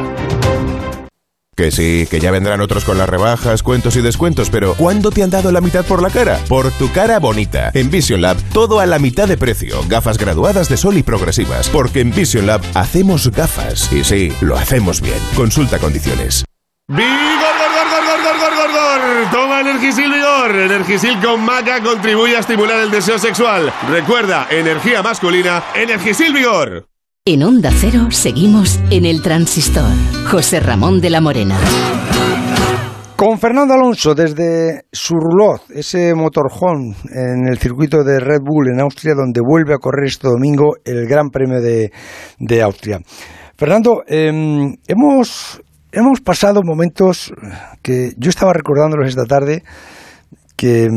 Que 1.56 1.70
sí, 1.70 2.06
que 2.10 2.20
ya 2.20 2.30
vendrán 2.30 2.60
otros 2.60 2.84
con 2.84 2.98
las 2.98 3.08
rebajas, 3.08 3.62
cuentos 3.62 3.96
y 3.96 4.02
descuentos, 4.02 4.50
pero 4.50 4.74
¿cuándo 4.74 5.10
te 5.10 5.22
han 5.22 5.30
dado 5.30 5.50
la 5.50 5.62
mitad 5.62 5.86
por 5.86 6.02
la 6.02 6.10
cara? 6.10 6.38
Por 6.50 6.70
tu 6.72 6.92
cara 6.92 7.18
bonita. 7.18 7.70
En 7.72 7.90
Vision 7.90 8.20
Lab, 8.20 8.36
todo 8.52 8.78
a 8.78 8.84
la 8.84 8.98
mitad 8.98 9.26
de 9.26 9.38
precio. 9.38 9.80
Gafas 9.88 10.18
graduadas 10.18 10.68
de 10.68 10.76
sol 10.76 10.98
y 10.98 11.02
progresivas. 11.02 11.70
Porque 11.70 12.00
en 12.00 12.10
Vision 12.14 12.46
Lab 12.46 12.60
hacemos 12.74 13.30
gafas. 13.30 13.90
Y 13.90 14.04
sí, 14.04 14.30
lo 14.42 14.54
hacemos 14.58 15.00
bien. 15.00 15.16
Consulta 15.34 15.78
condiciones. 15.78 16.44
¡Vigor, 16.88 17.00
gor, 17.02 17.70
gor, 17.74 17.88
gor, 17.90 18.22
gor, 18.22 18.38
gor, 18.38 18.54
gor, 18.54 18.70
gor! 18.70 19.30
Toma 19.32 19.60
Energisil 19.60 20.08
Vigor. 20.08 20.54
Energisil 20.54 21.20
con 21.20 21.44
maca 21.44 21.82
contribuye 21.82 22.36
a 22.36 22.38
estimular 22.38 22.78
el 22.78 22.92
deseo 22.92 23.18
sexual. 23.18 23.72
Recuerda, 23.90 24.46
energía 24.52 25.02
masculina, 25.02 25.64
Energisil 25.74 26.32
Vigor. 26.32 26.86
En 27.24 27.42
Onda 27.42 27.72
Cero 27.72 28.12
seguimos 28.12 28.78
en 28.90 29.04
el 29.04 29.20
transistor. 29.20 29.90
José 30.30 30.60
Ramón 30.60 31.00
de 31.00 31.10
la 31.10 31.20
Morena. 31.20 31.58
Con 33.16 33.40
Fernando 33.40 33.74
Alonso 33.74 34.14
desde 34.14 34.82
Surlot, 34.92 35.68
ese 35.70 36.14
motorhome 36.14 36.94
en 37.10 37.48
el 37.48 37.58
circuito 37.58 38.04
de 38.04 38.20
Red 38.20 38.42
Bull 38.44 38.68
en 38.72 38.80
Austria, 38.80 39.14
donde 39.16 39.40
vuelve 39.44 39.74
a 39.74 39.78
correr 39.78 40.06
este 40.06 40.28
domingo 40.28 40.76
el 40.84 41.08
Gran 41.08 41.30
Premio 41.30 41.60
de, 41.60 41.90
de 42.38 42.62
Austria. 42.62 43.00
Fernando, 43.58 44.04
eh, 44.06 44.28
hemos 44.86 45.62
hemos 45.96 46.20
pasado 46.20 46.62
momentos 46.62 47.32
que 47.82 48.12
yo 48.18 48.28
estaba 48.28 48.52
recordándolos 48.52 49.08
esta 49.08 49.24
tarde 49.24 49.62
que, 50.54 50.88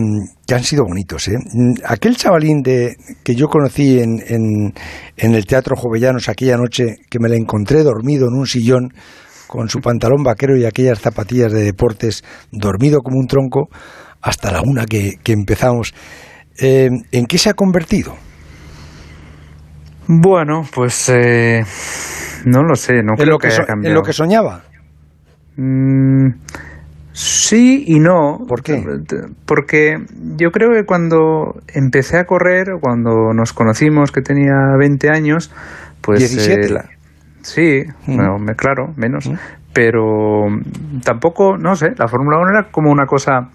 han 0.54 0.64
sido 0.64 0.84
bonitos. 0.86 1.28
¿eh? 1.30 1.38
Aquel 1.86 2.18
chavalín 2.18 2.62
de, 2.62 2.98
que 3.24 3.34
yo 3.34 3.48
conocí 3.48 4.00
en, 4.00 4.20
en, 4.28 5.34
el 5.36 5.46
Teatro 5.46 5.76
Jovellanos 5.76 6.28
aquella 6.28 6.58
noche, 6.58 6.98
que 7.10 7.20
me 7.20 7.30
la 7.30 7.36
encontré 7.36 7.84
dormido 7.84 8.28
en 8.28 8.38
un 8.38 8.46
sillón 8.46 8.94
con 9.48 9.70
su 9.70 9.80
pantalón 9.80 10.24
vaquero 10.24 10.58
y 10.58 10.66
aquellas 10.66 11.00
zapatillas 11.00 11.52
de 11.52 11.64
deportes, 11.64 12.24
dormido 12.52 13.00
como 13.00 13.20
un 13.20 13.28
tronco, 13.28 13.70
hasta 14.22 14.52
la 14.52 14.62
una 14.62 14.86
que, 14.86 15.18
empezamos. 15.28 15.94
Eh, 16.62 16.90
¿En 17.12 17.26
qué 17.26 17.38
se 17.38 17.50
ha 17.50 17.54
convertido? 17.54 18.16
Bueno, 20.08 20.64
pues 20.74 21.10
eh, 21.10 21.64
no 22.46 22.64
lo 22.64 22.76
sé, 22.76 23.02
no 23.04 23.14
creo 23.16 23.32
lo 23.32 23.38
que, 23.38 23.48
haya 23.48 23.66
cambiado. 23.66 23.94
¿En 23.94 23.96
lo 23.96 24.02
que 24.02 24.14
soñaba? 24.14 24.69
Mm, 25.60 26.36
sí 27.12 27.84
y 27.88 28.00
no. 28.00 28.46
¿Por 28.48 28.64
qué? 28.64 28.82
Porque 29.46 29.98
yo 30.38 30.52
creo 30.52 30.72
que 30.72 30.86
cuando 30.86 31.62
empecé 31.68 32.18
a 32.18 32.24
correr, 32.24 32.78
cuando 32.80 33.34
nos 33.34 33.52
conocimos, 33.52 34.12
que 34.12 34.22
tenía 34.22 34.54
20 34.78 35.10
años, 35.10 35.52
pues... 36.02 36.20
17. 36.20 36.74
Eh, 36.74 36.78
sí, 37.42 37.84
mm. 38.08 38.46
claro, 38.56 38.94
menos. 38.96 39.30
Mm. 39.30 39.34
Pero 39.74 40.48
tampoco, 41.04 41.58
no 41.58 41.76
sé, 41.76 41.90
la 41.98 42.08
Fórmula 42.08 42.38
1 42.40 42.52
era 42.52 42.72
como 42.72 42.90
una 42.90 43.06
cosa 43.06 43.50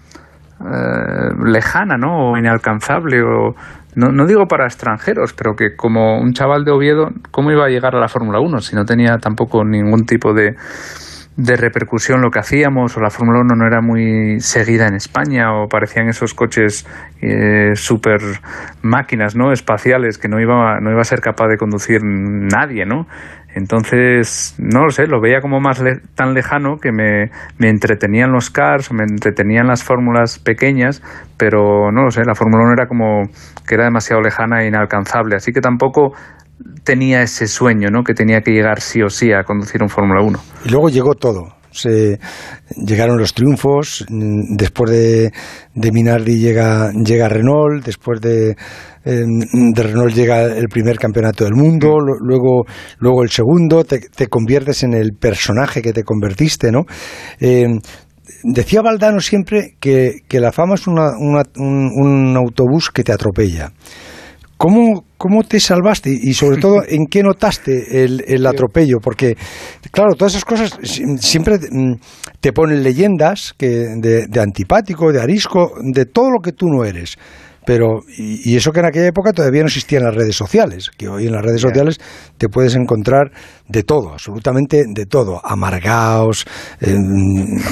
eh, 0.61 1.33
lejana, 1.43 1.97
¿no? 1.97 2.31
O 2.31 2.37
inalcanzable, 2.37 3.21
o 3.21 3.55
no, 3.95 4.11
no, 4.11 4.27
digo 4.27 4.45
para 4.47 4.65
extranjeros, 4.65 5.33
pero 5.33 5.55
que 5.55 5.75
como 5.75 6.19
un 6.19 6.33
chaval 6.33 6.63
de 6.65 6.71
Oviedo, 6.71 7.09
¿cómo 7.31 7.51
iba 7.51 7.65
a 7.65 7.69
llegar 7.69 7.95
a 7.95 7.99
la 7.99 8.07
Fórmula 8.07 8.39
1 8.39 8.59
si 8.59 8.75
no 8.75 8.85
tenía 8.85 9.17
tampoco 9.17 9.63
ningún 9.65 10.05
tipo 10.05 10.33
de, 10.33 10.55
de 11.37 11.57
repercusión 11.57 12.21
lo 12.21 12.29
que 12.29 12.39
hacíamos 12.39 12.95
o 12.95 13.01
la 13.01 13.09
Fórmula 13.09 13.39
1 13.41 13.55
no 13.55 13.67
era 13.67 13.81
muy 13.81 14.39
seguida 14.39 14.87
en 14.87 14.95
España 14.95 15.53
o 15.53 15.67
parecían 15.67 16.07
esos 16.07 16.33
coches 16.33 16.87
eh, 17.21 17.75
super 17.75 18.19
máquinas 18.81 19.35
no 19.35 19.51
espaciales 19.51 20.17
que 20.17 20.29
no 20.29 20.39
iba 20.39 20.79
no 20.79 20.91
iba 20.91 21.01
a 21.01 21.03
ser 21.03 21.19
capaz 21.19 21.47
de 21.47 21.57
conducir 21.57 21.99
nadie 22.03 22.85
no 22.85 23.07
entonces 23.53 24.55
no 24.59 24.83
lo 24.83 24.91
sé 24.91 25.07
lo 25.07 25.19
veía 25.19 25.41
como 25.41 25.59
más 25.59 25.83
tan 26.15 26.33
lejano 26.33 26.77
que 26.77 26.93
me, 26.93 27.31
me 27.57 27.69
entretenían 27.69 28.31
los 28.31 28.49
cars 28.49 28.93
me 28.93 29.03
entretenían 29.03 29.67
las 29.67 29.83
fórmulas 29.83 30.39
pequeñas 30.39 31.03
pero 31.37 31.91
no 31.91 32.03
lo 32.03 32.11
sé 32.11 32.23
la 32.25 32.35
Fórmula 32.35 32.63
1 32.63 32.73
era 32.73 32.87
como 32.87 33.23
que 33.67 33.75
era 33.75 33.85
demasiado 33.85 34.21
lejana 34.21 34.61
e 34.61 34.67
inalcanzable. 34.67 35.35
Así 35.35 35.51
que 35.51 35.61
tampoco 35.61 36.13
tenía 36.83 37.21
ese 37.21 37.47
sueño, 37.47 37.89
¿no? 37.89 38.03
Que 38.03 38.13
tenía 38.13 38.41
que 38.41 38.51
llegar 38.51 38.81
sí 38.81 39.01
o 39.01 39.09
sí 39.09 39.31
a 39.31 39.43
conducir 39.43 39.81
un 39.83 39.89
Fórmula 39.89 40.21
1. 40.21 40.39
Y 40.65 40.69
luego 40.69 40.89
llegó 40.89 41.13
todo. 41.15 41.55
Se, 41.71 42.19
llegaron 42.77 43.17
los 43.17 43.33
triunfos, 43.33 44.05
mm, 44.09 44.55
después 44.55 44.89
de, 44.91 45.31
de 45.73 45.91
Minardi 45.91 46.39
llega, 46.39 46.89
llega 46.93 47.27
Renault, 47.27 47.83
después 47.85 48.21
de, 48.21 48.51
eh, 49.03 49.25
de 49.25 49.83
Renault 49.83 50.13
llega 50.13 50.43
el 50.45 50.69
primer 50.69 50.97
campeonato 50.97 51.43
del 51.43 51.53
mundo, 51.53 51.97
luego, 51.99 52.63
luego 52.99 53.23
el 53.23 53.29
segundo, 53.29 53.83
te, 53.83 53.99
te 53.99 54.27
conviertes 54.27 54.83
en 54.83 54.93
el 54.93 55.11
personaje 55.19 55.81
que 55.81 55.91
te 55.91 56.03
convertiste, 56.03 56.71
¿no? 56.71 56.85
Eh, 57.41 57.67
decía 58.43 58.81
Valdano 58.81 59.19
siempre 59.19 59.75
que, 59.81 60.19
que 60.29 60.39
la 60.39 60.53
fama 60.53 60.75
es 60.75 60.87
una- 60.87 61.17
una- 61.19 61.43
un, 61.57 61.91
un 61.93 62.37
autobús 62.37 62.89
que 62.89 63.03
te 63.03 63.11
atropella. 63.11 63.71
¿Cómo, 64.57 65.03
¿Cómo 65.17 65.43
te 65.43 65.59
salvaste? 65.59 66.09
Y 66.09 66.33
sobre 66.33 66.57
todo, 66.61 66.81
¿en 66.87 67.07
qué 67.07 67.21
notaste 67.23 68.03
el, 68.03 68.23
el 68.27 68.45
atropello? 68.45 68.97
Porque, 69.01 69.35
claro, 69.91 70.13
todas 70.15 70.33
esas 70.33 70.45
cosas 70.45 70.77
si- 70.83 71.03
siempre 71.17 71.57
mm, 71.57 71.93
te 72.39 72.53
ponen 72.53 72.81
leyendas 72.83 73.53
que 73.57 73.67
de, 73.97 74.27
de 74.27 74.39
antipático, 74.39 75.11
de 75.11 75.21
arisco, 75.21 75.71
de 75.83 76.05
todo 76.05 76.31
lo 76.31 76.39
que 76.39 76.51
tú 76.53 76.67
no 76.67 76.85
eres. 76.85 77.15
Pero, 77.65 78.01
y, 78.17 78.51
y 78.51 78.55
eso 78.57 78.71
que 78.71 78.79
en 78.79 78.85
aquella 78.85 79.07
época 79.07 79.31
todavía 79.33 79.61
no 79.61 79.67
existían 79.67 80.03
las 80.03 80.13
redes 80.15 80.35
sociales, 80.35 80.89
que 80.95 81.07
hoy 81.07 81.25
en 81.27 81.33
las 81.33 81.43
redes 81.43 81.61
sociales 81.61 81.99
te 82.37 82.47
puedes 82.49 82.75
encontrar 82.75 83.31
de 83.67 83.83
todo, 83.83 84.13
absolutamente 84.13 84.83
de 84.87 85.05
todo, 85.05 85.41
amargaos, 85.43 86.45
eh, 86.81 86.95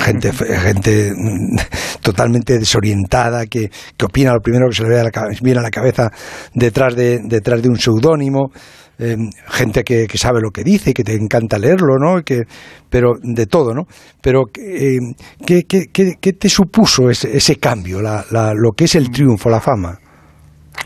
gente, 0.04 0.32
gente 0.34 1.12
mm, 1.16 1.58
totalmente 2.02 2.58
desorientada, 2.60 3.46
que, 3.46 3.70
que 3.98 4.06
opina 4.06 4.34
lo 4.34 4.39
primero 4.41 4.68
que 4.70 4.76
se 4.76 4.84
le 4.84 4.89
ve 4.89 5.00
a 5.00 5.04
la, 5.04 5.12
viene 5.41 5.60
a 5.60 5.64
la 5.64 5.70
cabeza 5.70 6.10
detrás 6.54 6.96
de, 6.96 7.20
detrás 7.24 7.62
de 7.62 7.70
un 7.70 7.78
seudónimo, 7.78 8.52
eh, 9.00 9.18
gente 9.50 9.84
que, 9.84 10.06
que 10.08 10.18
sabe 10.20 10.39
lo 10.39 10.52
que 10.52 10.64
dice 10.64 10.91
y 10.91 10.94
que 10.94 11.04
te 11.04 11.14
encanta 11.16 11.58
leerlo, 11.58 11.98
¿no? 11.98 12.22
Que, 12.24 12.44
pero 12.89 13.14
de 13.22 13.48
todo, 13.48 13.74
¿no? 13.74 13.84
Pero 14.22 14.44
eh, 14.56 14.98
¿qué, 15.46 15.64
qué, 15.68 15.86
qué- 15.91 16.14
qué 16.22 16.34
te 16.34 16.48
supuso 16.48 17.10
ese, 17.10 17.36
ese 17.36 17.56
cambio, 17.56 18.02
la, 18.02 18.24
la- 18.30 18.54
lo 18.54 18.72
que 18.78 18.84
es 18.86 18.94
el 18.96 19.10
triunfo, 19.10 19.50
la 19.50 19.60
fama? 19.60 19.83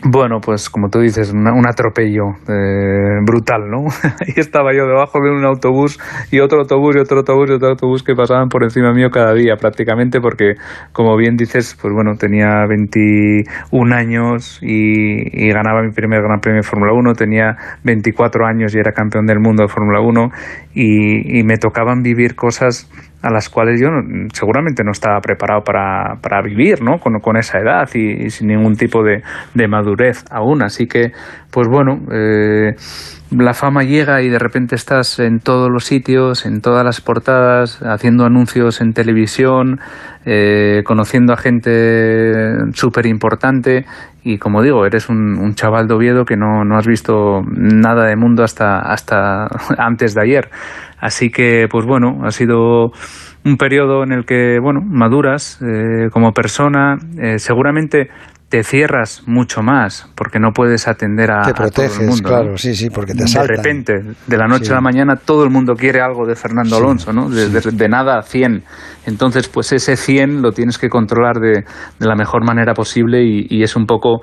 Bueno, 0.04 0.40
pues 0.42 0.70
como 0.70 0.90
tú 0.90 1.00
dices, 1.00 1.32
una- 1.34 1.54
un 1.54 1.66
atropello 1.68 2.26
eh, 2.48 3.20
brutal, 3.26 3.70
¿no? 3.70 3.86
Ahí 4.22 4.34
estaba 4.36 4.72
yo 4.74 4.86
debajo 4.86 5.20
de 5.22 5.32
un 5.32 5.44
autobús 5.44 5.98
y 6.30 6.40
otro 6.40 6.60
autobús 6.60 6.96
y 6.96 7.00
otro 7.00 7.18
autobús 7.20 7.50
y 7.50 7.54
otro 7.54 7.70
autobús 7.70 8.04
que 8.04 8.14
pasaban 8.14 8.48
por 8.50 8.64
encima 8.64 8.94
mío 8.94 9.10
cada 9.10 9.34
día 9.34 9.56
prácticamente 9.56 10.20
porque, 10.22 10.54
como 10.92 11.18
bien 11.18 11.36
dices, 11.36 11.76
pues 11.82 11.94
bueno, 11.94 12.16
tenía 12.16 12.66
21 12.68 13.92
años 13.96 14.60
y, 14.62 15.46
y 15.48 15.50
ganaba 15.52 15.82
mi 15.82 15.92
primer 15.92 16.22
Gran 16.22 16.42
Premio 16.42 16.62
de 16.62 16.68
Fórmula 16.68 16.94
1, 16.94 17.14
tenía 17.14 17.56
24 17.84 18.46
años 18.46 18.76
y 18.76 18.80
era 18.80 18.92
campeón 18.92 19.26
del 19.26 19.40
mundo 19.40 19.64
de 19.64 19.70
Fórmula 19.70 20.00
1 20.02 20.30
y, 20.76 21.40
y 21.40 21.44
me 21.44 21.58
tocaban 21.58 22.04
vivir 22.04 22.36
cosas 22.36 22.90
a 23.22 23.32
las 23.32 23.50
cuales 23.50 23.82
yo 23.82 23.88
seguramente 24.34 24.84
no 24.84 24.92
estaba 24.92 25.20
preparado 25.22 25.62
para, 25.64 26.16
para 26.22 26.42
vivir, 26.42 26.82
¿no? 26.82 27.00
Con, 27.00 27.20
con 27.20 27.38
esa 27.38 27.60
edad 27.60 27.90
y, 27.94 28.26
y 28.26 28.30
sin 28.30 28.48
ningún 28.48 28.76
tipo 28.76 29.04
de, 29.04 29.24
de 29.54 29.68
madurez 29.68 30.24
aún. 30.30 30.64
Así 30.64 30.86
que, 30.88 31.12
pues 31.58 31.70
bueno, 31.70 32.02
eh, 32.12 32.76
la 33.32 33.56
fama 33.56 33.82
llega 33.82 34.22
y 34.22 34.30
de 34.30 34.38
repente 34.38 34.76
estás 34.76 35.18
en 35.18 35.40
todos 35.40 35.72
los 35.72 35.86
sitios, 35.86 36.46
en 36.46 36.62
todas 36.62 36.86
las 36.86 37.02
portadas, 37.02 37.82
haciendo 37.82 38.26
anuncios 38.26 38.80
en 38.80 38.94
televisión, 38.94 39.80
eh, 40.24 40.84
conociendo 40.86 41.34
a 41.34 41.38
gente 41.38 42.54
súper 42.74 43.08
importante 43.08 43.88
y 44.24 44.38
como 44.38 44.62
digo, 44.62 44.86
eres 44.86 45.10
un, 45.10 45.40
un 45.40 45.56
chaval 45.56 45.88
de 45.88 45.96
Oviedo 45.96 46.26
que 46.26 46.38
no, 46.38 46.64
no 46.64 46.78
has 46.78 46.86
visto 46.86 47.42
nada 47.50 48.06
de 48.06 48.16
mundo 48.16 48.44
hasta, 48.44 48.78
hasta 48.78 49.48
antes 49.80 50.14
de 50.14 50.22
ayer. 50.22 50.50
Así 51.00 51.32
que, 51.32 51.66
pues 51.72 51.88
bueno, 51.88 52.20
ha 52.24 52.30
sido 52.30 52.92
un 53.46 53.58
periodo 53.58 54.04
en 54.04 54.12
el 54.12 54.26
que, 54.26 54.60
bueno, 54.62 54.82
maduras 54.84 55.60
eh, 55.64 56.10
como 56.12 56.34
persona, 56.34 56.98
eh, 57.20 57.40
seguramente 57.40 58.10
te 58.50 58.64
cierras 58.64 59.24
mucho 59.26 59.62
más 59.62 60.08
porque 60.16 60.40
no 60.40 60.54
puedes 60.54 60.88
atender 60.88 61.32
a, 61.32 61.42
Te 61.42 61.50
a 61.50 61.54
todo 61.54 61.64
proteges, 61.68 62.00
el 62.00 62.08
mundo. 62.08 62.22
¿no? 62.24 62.30
claro, 62.30 62.58
sí, 62.58 62.76
sí, 62.76 62.90
porque 62.90 63.12
te 63.12 63.20
de 63.20 63.24
asaltan. 63.26 63.58
repente, 63.58 64.04
de 64.26 64.38
la 64.38 64.48
noche 64.48 64.66
Sí. 64.68 64.72
a 64.72 64.76
la 64.76 64.82
mañana, 64.82 65.18
todo 65.18 65.44
el 65.44 65.50
mundo 65.50 65.76
quiere 65.76 66.00
algo 66.00 66.26
de 66.26 66.36
Fernando 66.36 66.78
Alonso, 66.78 67.12
¿no? 67.12 67.30
De, 67.30 67.50
de- 67.50 67.72
de 67.72 67.90
nada 67.90 68.20
a 68.20 68.24
100. 68.24 68.64
Entonces, 69.08 69.48
pues 69.48 69.72
ese 69.72 69.96
100 69.96 70.42
lo 70.44 70.52
tienes 70.52 70.78
que 70.78 70.90
controlar 70.90 71.38
de, 71.40 71.64
de 72.00 72.06
la 72.08 72.16
mejor 72.16 72.46
manera 72.46 72.74
posible 72.74 73.24
y, 73.24 73.48
y 73.50 73.64
es 73.64 73.76
un 73.76 73.86
poco 73.88 74.20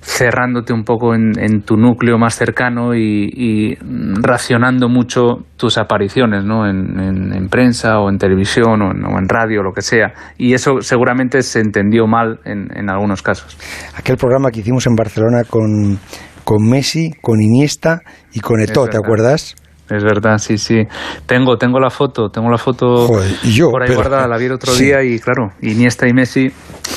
cerrándote 0.00 0.72
un 0.72 0.84
poco 0.84 1.14
en, 1.14 1.32
en 1.38 1.62
tu 1.62 1.76
núcleo 1.76 2.16
más 2.18 2.34
cercano 2.36 2.94
y, 2.94 3.28
y 3.34 3.74
racionando 4.22 4.88
mucho 4.88 5.38
tus 5.56 5.76
apariciones, 5.78 6.44
¿no? 6.44 6.66
En, 6.66 6.98
en- 6.98 7.32
en 7.34 7.48
prensa 7.48 7.98
o 8.00 8.08
en 8.08 8.18
televisión 8.18 8.80
o 8.82 8.90
en, 8.92 9.04
o 9.04 9.18
en 9.18 9.28
radio, 9.28 9.62
lo 9.62 9.72
que 9.72 9.82
sea. 9.82 10.12
Y 10.38 10.54
eso 10.54 10.80
seguramente 10.80 11.42
se 11.42 11.60
entendió 11.60 12.06
mal 12.06 12.38
en, 12.44 12.68
en 12.76 12.88
algunos 12.90 13.22
casos. 13.22 13.58
Aquel 13.96 14.16
programa 14.16 14.50
que 14.50 14.60
hicimos 14.60 14.86
en 14.86 14.94
Barcelona 14.94 15.42
con, 15.48 15.98
con 16.44 16.68
Messi, 16.68 17.10
con 17.20 17.40
Iniesta 17.42 18.00
y 18.32 18.40
con 18.40 18.60
Eto'o, 18.60 18.86
¿te 18.88 18.96
acuerdas? 18.96 19.56
Es 19.90 20.04
verdad, 20.04 20.38
sí, 20.38 20.56
sí. 20.56 20.84
Tengo, 21.26 21.56
tengo 21.56 21.80
la 21.80 21.90
foto, 21.90 22.28
tengo 22.30 22.48
la 22.50 22.58
foto 22.58 23.08
Joder, 23.08 23.32
y 23.42 23.52
yo, 23.52 23.70
por 23.70 23.82
ahí 23.82 23.88
pero- 23.88 24.00
guardada, 24.00 24.28
la 24.28 24.38
vi 24.38 24.44
el 24.46 24.52
otro 24.52 24.72
sí. 24.72 24.84
día 24.84 25.02
y 25.02 25.18
claro, 25.18 25.48
Iniesta 25.62 26.06
y 26.08 26.12
Messi, 26.12 26.48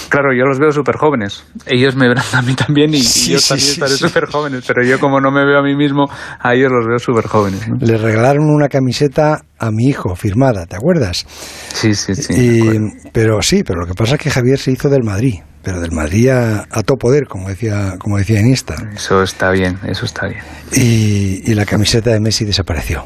claro, 0.09 0.29
yo 0.33 0.45
los 0.45 0.59
veo 0.59 0.71
súper 0.71 0.97
jóvenes. 0.97 1.43
Ellos 1.65 1.95
me 1.95 2.07
verán 2.07 2.25
a 2.33 2.41
mí 2.43 2.53
también 2.53 2.93
y, 2.93 3.01
yo 3.01 3.39
sí, 3.39 3.49
también 3.49 3.69
estaré 3.71 3.93
súper 3.93 4.25
jóvenes, 4.27 4.63
pero 4.67 4.83
yo 4.83 4.99
como 4.99 5.19
no 5.19 5.31
me 5.31 5.43
veo 5.45 5.59
a 5.59 5.63
mí 5.63 5.75
mismo, 5.75 6.05
a 6.39 6.53
ellos 6.53 6.71
los 6.71 6.85
veo 6.87 6.99
súper 6.99 7.25
jóvenes. 7.27 7.67
¿no? 7.67 7.75
Le 7.79 7.97
regalaron 7.97 8.45
una 8.49 8.69
camiseta 8.69 9.41
a 9.57 9.71
mi 9.71 9.85
hijo, 9.89 10.15
firmada, 10.15 10.65
¿te 10.67 10.75
acuerdas? 10.75 11.25
Sí, 11.73 11.95
sí, 11.95 12.13
sí. 12.15 12.33
Y- 12.33 13.09
pero 13.11 13.41
sí, 13.41 13.63
pero 13.63 13.79
lo 13.81 13.87
que 13.87 13.93
pasa 13.95 14.15
es 14.15 14.21
que 14.21 14.29
Javier 14.29 14.59
se 14.59 14.71
hizo 14.71 14.89
del 14.89 15.03
Madrid, 15.03 15.35
pero 15.63 15.79
del 15.79 15.91
Madrid 15.91 16.29
a, 16.29 16.65
a 16.69 16.83
todo 16.83 16.97
poder, 16.97 17.27
como 17.27 17.49
decía, 17.49 17.95
como 17.97 18.17
decía 18.17 18.39
Iniesta. 18.39 18.75
Eso 18.93 19.23
está 19.23 19.49
bien, 19.51 19.79
eso 19.87 20.05
está 20.05 20.27
bien. 20.27 20.41
Y, 20.73 21.49
y 21.49 21.55
la 21.55 21.65
camiseta 21.65 22.11
de 22.11 22.19
Messi 22.19 22.45
desapareció. 22.45 23.03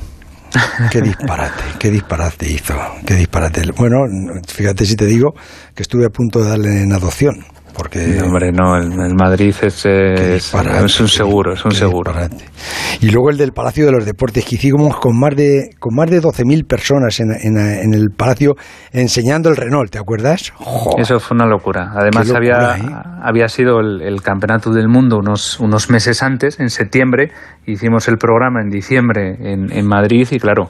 Qué 0.92 1.02
disparate, 1.02 1.64
qué 1.80 1.92
disparate 1.92 2.52
hizo, 2.52 2.74
qué 3.06 3.16
disparate. 3.16 3.62
Bueno, 3.78 3.98
fíjate 4.48 4.86
si 4.86 4.96
te 4.96 5.06
digo 5.06 5.34
que 5.76 5.84
estuve 5.84 6.06
a 6.06 6.10
punto 6.10 6.42
de 6.42 6.50
darle 6.50 6.82
en 6.82 6.94
adopción, 6.94 7.46
porque... 7.78 8.00
No, 8.20 8.26
hombre, 8.26 8.52
no, 8.52 8.76
el, 8.78 8.92
el 8.92 9.16
Madrid 9.16 9.54
es, 9.62 9.86
es, 9.86 10.54
un 11.00 11.08
seguro, 11.08 11.54
es 11.54 11.64
un 11.64 11.72
seguro. 11.72 12.14
Y 13.02 13.10
luego 13.12 13.30
el 13.30 13.38
del 13.38 13.52
Palacio 13.52 13.86
de 13.86 13.92
los 13.92 14.06
Deportes, 14.06 14.44
que 14.46 14.56
hicimos 14.56 14.98
con 14.98 15.18
más 15.20 15.36
de, 15.36 15.70
con 15.80 15.96
más 15.96 16.10
de 16.10 16.22
12.000 16.22 16.66
personas 16.68 17.20
en, 17.20 17.32
en- 17.32 17.58
en 17.58 17.94
el 17.94 18.10
Palacio 18.16 18.56
enseñando 18.92 19.50
el 19.50 19.56
Renault, 19.56 19.92
¿te 19.92 20.00
acuerdas? 20.00 20.52
Eso 20.98 21.20
fue 21.20 21.36
una 21.36 21.46
locura. 21.46 21.92
Además, 21.96 22.28
locura, 22.28 22.74
había, 22.74 22.78
¿eh? 22.84 22.96
había 23.24 23.48
sido 23.48 23.80
el, 23.80 24.02
el 24.02 24.22
campeonato 24.22 24.72
del 24.72 24.88
mundo 24.88 25.18
unos, 25.18 25.60
unos 25.60 25.90
meses 25.90 26.24
antes, 26.24 26.60
en 26.60 26.70
septiembre. 26.70 27.32
Hicimos 27.66 28.08
el 28.08 28.18
programa 28.18 28.62
en 28.62 28.70
diciembre 28.70 29.36
en, 29.40 29.72
en 29.72 29.88
Madrid 29.88 30.28
y, 30.32 30.40
claro, 30.40 30.70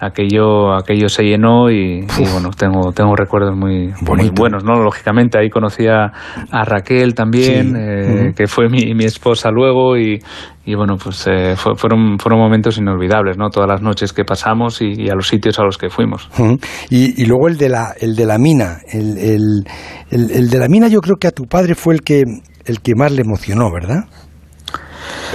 aquello, 0.00 0.72
aquello 0.74 1.08
se 1.08 1.22
llenó 1.24 1.70
y, 1.70 2.00
y, 2.00 2.24
bueno, 2.32 2.50
tengo, 2.56 2.92
tengo 2.92 3.14
recuerdos 3.14 3.54
muy, 3.56 3.92
muy 4.00 4.30
buenos, 4.30 4.64
¿no? 4.64 4.82
Lógicamente, 4.82 5.38
ahí 5.38 5.50
conocí 5.50 5.86
a, 5.86 6.06
a 6.50 6.64
Raquel 6.64 7.14
también, 7.14 7.66
Sí. 7.68 7.74
eh, 7.76 8.32
que 8.36 8.46
fue 8.46 8.68
mi, 8.68 8.94
mi 8.94 9.04
esposa 9.04 9.50
luego 9.50 9.96
y, 9.98 10.20
y 10.64 10.74
bueno, 10.74 10.96
pues 10.96 11.26
eh, 11.26 11.54
fue- 11.56 11.74
fueron, 11.76 12.18
fueron 12.18 12.40
momentos 12.40 12.78
inolvidables, 12.78 13.36
¿no? 13.36 13.50
Todas 13.50 13.68
las 13.68 13.82
noches 13.82 14.12
que 14.12 14.24
pasamos 14.24 14.80
y, 14.80 14.92
y 15.02 15.10
a 15.10 15.14
los 15.14 15.28
sitios 15.28 15.58
a 15.58 15.64
los 15.64 15.76
que 15.76 15.90
fuimos. 15.90 16.28
Y, 16.88 17.22
y 17.22 17.26
luego 17.26 17.48
el 17.48 17.56
de 17.58 17.68
la, 17.68 17.94
el 18.00 18.16
de 18.16 18.26
la 18.26 18.38
mina. 18.38 18.78
El, 18.90 19.18
el- 19.18 19.64
el- 20.10 20.30
el 20.30 20.48
de 20.50 20.58
la 20.58 20.68
mina 20.68 20.88
yo 20.88 21.00
creo 21.00 21.16
que 21.16 21.28
a 21.28 21.32
tu 21.32 21.44
padre 21.44 21.74
fue 21.74 21.94
el 21.94 22.00
que, 22.02 22.24
el 22.64 22.80
que 22.80 22.94
más 22.94 23.12
le 23.12 23.22
emocionó, 23.22 23.70
¿verdad? 23.72 24.04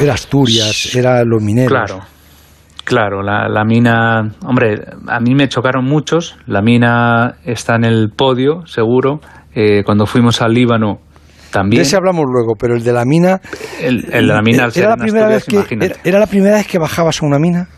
Era 0.01 0.13
Asturias, 0.13 0.95
era 0.95 1.23
los 1.23 1.41
mineros. 1.41 1.71
Claro, 1.71 2.01
claro, 2.85 3.21
la, 3.21 3.49
la 3.49 3.63
mina, 3.65 4.29
hombre, 4.45 4.75
a 5.07 5.19
mí 5.19 5.35
me 5.35 5.47
chocaron 5.49 5.83
muchos, 5.85 6.37
la 6.47 6.61
mina 6.61 7.35
está 7.43 7.75
en 7.75 7.83
el 7.83 8.09
podio, 8.15 8.65
seguro, 8.65 9.19
Eh, 9.57 9.83
cuando 9.85 10.05
fuimos 10.05 10.41
al 10.41 10.51
Líbano 10.53 10.95
De 10.97 11.49
también. 11.51 11.81
ese 11.81 11.95
hablamos 11.95 12.25
luego, 12.27 12.55
pero 12.59 12.75
el 12.75 12.83
de 12.83 12.91
la 12.91 13.05
mina... 13.05 13.39
El, 13.79 14.03
el 14.11 14.27
de 14.27 14.33
la 14.33 14.41
mina, 14.41 14.65
al 14.65 14.71
ser 14.73 14.83
era 14.83 14.97
la 14.97 15.01
primera 15.01 15.27
vez 15.29 15.45
que 15.45 15.63
era, 15.79 15.95
era 16.03 16.19
la 16.19 16.27
primera 16.27 16.55
vez 16.57 16.67
que 16.67 16.77
bajabas 16.77 17.23
a 17.23 17.25
una 17.25 17.39
mina. 17.39 17.69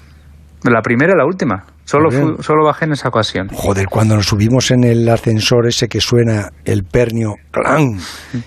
La 0.63 0.81
primera 0.81 1.13
y 1.13 1.17
la 1.17 1.25
última, 1.25 1.63
solo, 1.87 2.09
solo 2.43 2.65
bajé 2.65 2.85
en 2.85 2.91
esa 2.93 3.07
ocasión. 3.09 3.47
Joder, 3.53 3.87
cuando 3.87 4.15
nos 4.15 4.27
subimos 4.27 4.71
en 4.71 4.83
el 4.83 5.07
ascensor 5.09 5.67
ese 5.67 5.87
que 5.87 6.01
suena 6.01 6.49
el 6.65 6.83
pernio, 6.83 7.35
clan, 7.51 7.97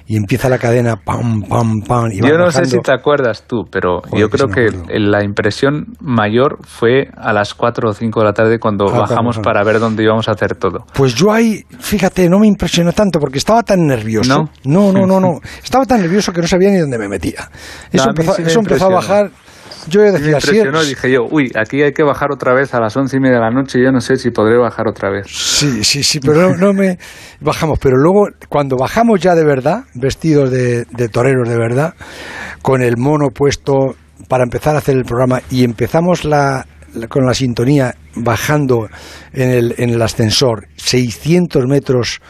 y 0.06 0.16
empieza 0.16 0.48
la 0.48 0.58
cadena, 0.58 0.96
pam, 0.96 1.42
pam, 1.42 1.80
pam, 1.86 2.12
y 2.12 2.20
Yo 2.20 2.36
no 2.38 2.50
sé 2.50 2.58
bajando. 2.60 2.68
si 2.68 2.78
te 2.80 2.92
acuerdas 2.92 3.44
tú, 3.48 3.64
pero 3.70 4.00
Joder, 4.02 4.20
yo 4.20 4.28
que 4.28 4.36
creo 4.36 4.48
que 4.48 4.76
acuerdo. 4.76 4.98
la 5.10 5.24
impresión 5.24 5.86
mayor 6.00 6.58
fue 6.66 7.08
a 7.16 7.32
las 7.32 7.54
4 7.54 7.88
o 7.88 7.92
5 7.92 8.20
de 8.20 8.26
la 8.26 8.32
tarde 8.32 8.58
cuando 8.58 8.86
Ah, 8.88 9.00
bajamos 9.00 9.36
claro, 9.36 9.42
para 9.44 9.64
ver 9.64 9.80
dónde 9.80 10.02
íbamos 10.04 10.28
a 10.28 10.32
hacer 10.32 10.54
todo. 10.56 10.84
Pues 10.92 11.14
yo 11.14 11.32
ahí, 11.32 11.64
fíjate, 11.78 12.28
no 12.28 12.38
me 12.38 12.46
impresionó 12.46 12.92
tanto 12.92 13.18
porque 13.18 13.38
estaba 13.38 13.62
tan 13.62 13.86
nervioso. 13.86 14.48
¿No? 14.64 14.92
no, 14.92 14.92
no, 14.92 15.06
no. 15.06 15.20
no. 15.20 15.40
Estaba 15.64 15.86
tan 15.86 16.00
nervioso 16.02 16.32
que 16.32 16.40
no 16.42 16.46
sabía 16.46 16.70
ni 16.70 16.78
dónde 16.78 16.98
me 16.98 17.08
metía. 17.08 17.48
Eso 17.90 18.04
No, 18.04 18.10
empezó, 18.10 18.34
sí 18.34 18.42
me 18.42 18.48
eso 18.48 18.60
empezó 18.60 18.86
a 18.86 18.94
bajar 18.94 19.30
Yo 19.88 20.00
me 20.02 20.08
impresionó, 20.08 20.82
dije 20.82 21.10
yo, 21.10 21.26
uy, 21.30 21.50
aquí 21.58 21.82
hay 21.82 21.92
que 21.92 22.02
bajar 22.02 22.30
otra 22.32 22.54
vez 22.54 22.74
a 22.74 22.80
las 22.80 22.96
once 22.96 23.16
y 23.16 23.20
media 23.20 23.36
de 23.36 23.40
la 23.42 23.50
noche, 23.50 23.82
yo 23.82 23.90
no 23.92 24.00
sé 24.00 24.16
si 24.16 24.30
podré 24.30 24.56
bajar 24.58 24.88
otra 24.88 25.10
vez. 25.10 25.26
Sí, 25.28 25.82
sí, 25.84 26.02
sí, 26.02 26.20
pero 26.20 26.50
no, 26.50 26.56
no 26.56 26.72
me 26.72 26.98
bajamos. 27.40 27.78
Pero 27.78 27.96
luego, 27.96 28.28
cuando 28.48 28.76
bajamos 28.76 29.20
ya 29.20 29.34
de 29.34 29.44
verdad, 29.44 29.84
vestidos 29.94 30.50
de, 30.50 30.84
de 30.84 31.08
toreros 31.08 31.48
de 31.48 31.56
verdad, 31.56 31.94
con 32.62 32.82
el 32.82 32.96
mono 32.96 33.28
puesto 33.34 33.94
para 34.28 34.44
empezar 34.44 34.74
a 34.74 34.78
hacer 34.78 34.96
el 34.96 35.04
programa 35.04 35.40
y 35.50 35.64
empezamos 35.64 36.24
la, 36.24 36.66
la- 36.94 37.08
con 37.08 37.24
la 37.24 37.34
sintonía 37.34 37.94
bajando 38.16 38.88
en 39.32 39.50
el, 39.50 39.74
en 39.78 39.90
el 39.90 40.02
ascensor 40.02 40.66
600 40.76 41.66
metros 41.66 42.20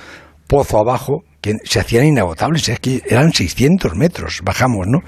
pozo 0.47 0.79
abajo 0.79 1.25
que 1.41 1.57
se 1.65 1.81
hacían 1.81 2.05
inagotables, 2.05 2.69
es 2.69 2.81
que 2.81 3.03
eran 3.09 3.33
600 3.33 3.95
metros, 3.97 4.41
bajamos, 4.45 4.87
¿no? 4.87 4.99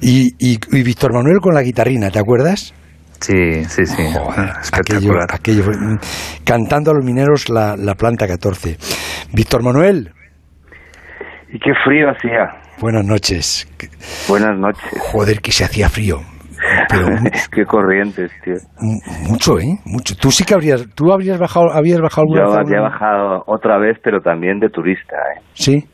Y, 0.00 0.34
y, 0.38 0.58
y 0.72 0.82
Víctor 0.82 1.12
Manuel 1.12 1.40
con 1.40 1.54
la 1.54 1.62
guitarrina, 1.62 2.10
¿te 2.10 2.18
acuerdas? 2.18 2.72
Sí, 3.20 3.64
sí, 3.64 3.84
sí. 3.84 4.02
aquello, 4.72 5.12
aquello 5.28 5.64
fue- 5.64 5.76
mm, 5.76 5.98
cantando 6.44 6.92
a 6.92 6.94
los 6.94 7.04
mineros 7.04 7.48
la, 7.48 7.76
la 7.76 7.94
planta 7.96 8.26
14. 8.28 8.78
Víctor 9.32 9.62
Manuel, 9.62 10.12
Y 11.52 11.58
qué 11.58 11.72
frío 11.84 12.10
hacía. 12.10 12.62
buenas 12.80 13.04
noches. 13.04 13.66
Buenas 14.28 14.56
noches. 14.58 14.84
Joder, 15.00 15.40
que 15.40 15.50
se 15.52 15.64
hacía 15.64 15.88
frío. 15.88 16.22
Pero 16.88 17.06
qué 17.52 17.64
corrientes, 17.64 18.30
tío. 18.44 18.54
mu- 18.80 19.00
mucho, 19.30 19.58
¿eh? 19.58 19.78
Mucho. 19.84 20.14
Tú 20.16 20.30
sí 20.30 20.44
que 20.44 20.54
habrías, 20.54 20.86
tú 20.94 21.12
habrías 21.12 21.38
bajado, 21.38 21.70
habías 21.72 22.00
bajado 22.00 22.22
alguna 22.22 22.44
Yo 22.44 22.52
había 22.60 22.80
bajado 22.80 23.44
otra 23.46 23.78
vez, 23.78 23.98
pero 24.02 24.20
también 24.20 24.58
de 24.60 24.68
turista, 24.68 25.16
¿eh? 25.36 25.40
Sí. 25.54 25.84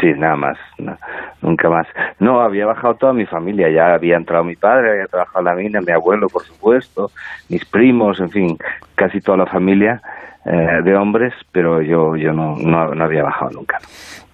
Sí, 0.00 0.06
nada 0.16 0.36
más, 0.36 0.56
no, 0.78 0.94
nunca 1.42 1.68
más. 1.68 1.86
No, 2.18 2.40
había 2.40 2.64
bajado 2.64 2.94
toda 2.94 3.12
mi 3.12 3.26
familia, 3.26 3.66
ya 3.70 3.94
había 3.94 4.16
entrado 4.16 4.42
mi 4.42 4.56
padre, 4.56 4.92
había 4.92 5.04
trabajado 5.06 5.40
en 5.40 5.44
la 5.44 5.54
mina, 5.54 5.80
mi 5.86 5.92
abuelo, 5.92 6.28
por 6.28 6.42
supuesto, 6.44 7.08
mis 7.50 7.64
primos, 7.66 8.20
en 8.20 8.30
fin, 8.30 8.56
casi 8.94 9.20
toda 9.20 9.36
la 9.38 9.46
familia 9.46 10.00
eh, 10.46 10.82
de 10.82 10.96
hombres, 10.96 11.34
pero 11.52 11.82
yo 11.82 12.16
yo 12.16 12.32
no, 12.32 12.56
no, 12.56 12.94
no 12.94 13.04
había 13.04 13.22
bajado 13.22 13.50
nunca. 13.50 13.76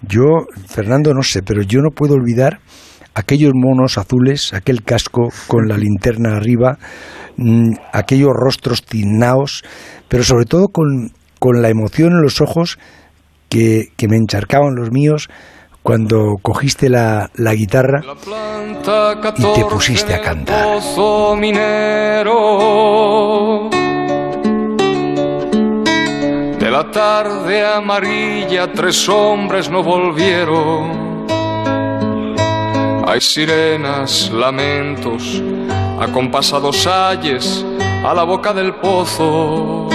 Yo, 0.02 0.22
Fernando, 0.68 1.12
no 1.12 1.22
sé, 1.22 1.42
pero 1.42 1.62
yo 1.62 1.80
no 1.80 1.90
puedo 1.90 2.14
olvidar 2.14 2.58
aquellos 3.16 3.52
monos 3.54 3.96
azules, 3.96 4.52
aquel 4.52 4.82
casco 4.82 5.30
con 5.46 5.68
la 5.68 5.78
linterna 5.78 6.36
arriba, 6.36 6.78
mm, 7.38 7.72
aquellos 7.92 8.30
rostros 8.34 8.84
tiznaos, 8.84 9.64
pero 10.06 10.22
sobre 10.22 10.44
todo 10.44 10.68
con, 10.68 11.12
con 11.38 11.62
la 11.62 11.70
emoción 11.70 12.12
en 12.12 12.22
los 12.22 12.42
ojos 12.42 12.78
que, 13.48 13.88
que 13.96 14.06
me 14.06 14.16
encharcaban 14.16 14.74
los 14.74 14.90
míos 14.90 15.28
cuando 15.82 16.34
cogiste 16.42 16.90
la, 16.90 17.30
la 17.36 17.54
guitarra 17.54 18.02
y 18.02 19.54
te 19.54 19.64
pusiste 19.64 20.14
a 20.14 20.20
cantar. 20.20 20.80
De 26.58 26.70
la 26.70 26.90
tarde 26.90 27.64
amarilla 27.64 28.72
tres 28.72 29.08
hombres 29.08 29.70
no 29.70 29.82
volvieron. 29.82 31.15
Hay 33.06 33.20
sirenas, 33.20 34.30
lamentos, 34.30 35.40
acompasados 36.00 36.86
ayes 36.88 37.64
a 38.04 38.12
la 38.12 38.24
boca 38.24 38.52
del 38.52 38.74
pozo. 38.74 39.88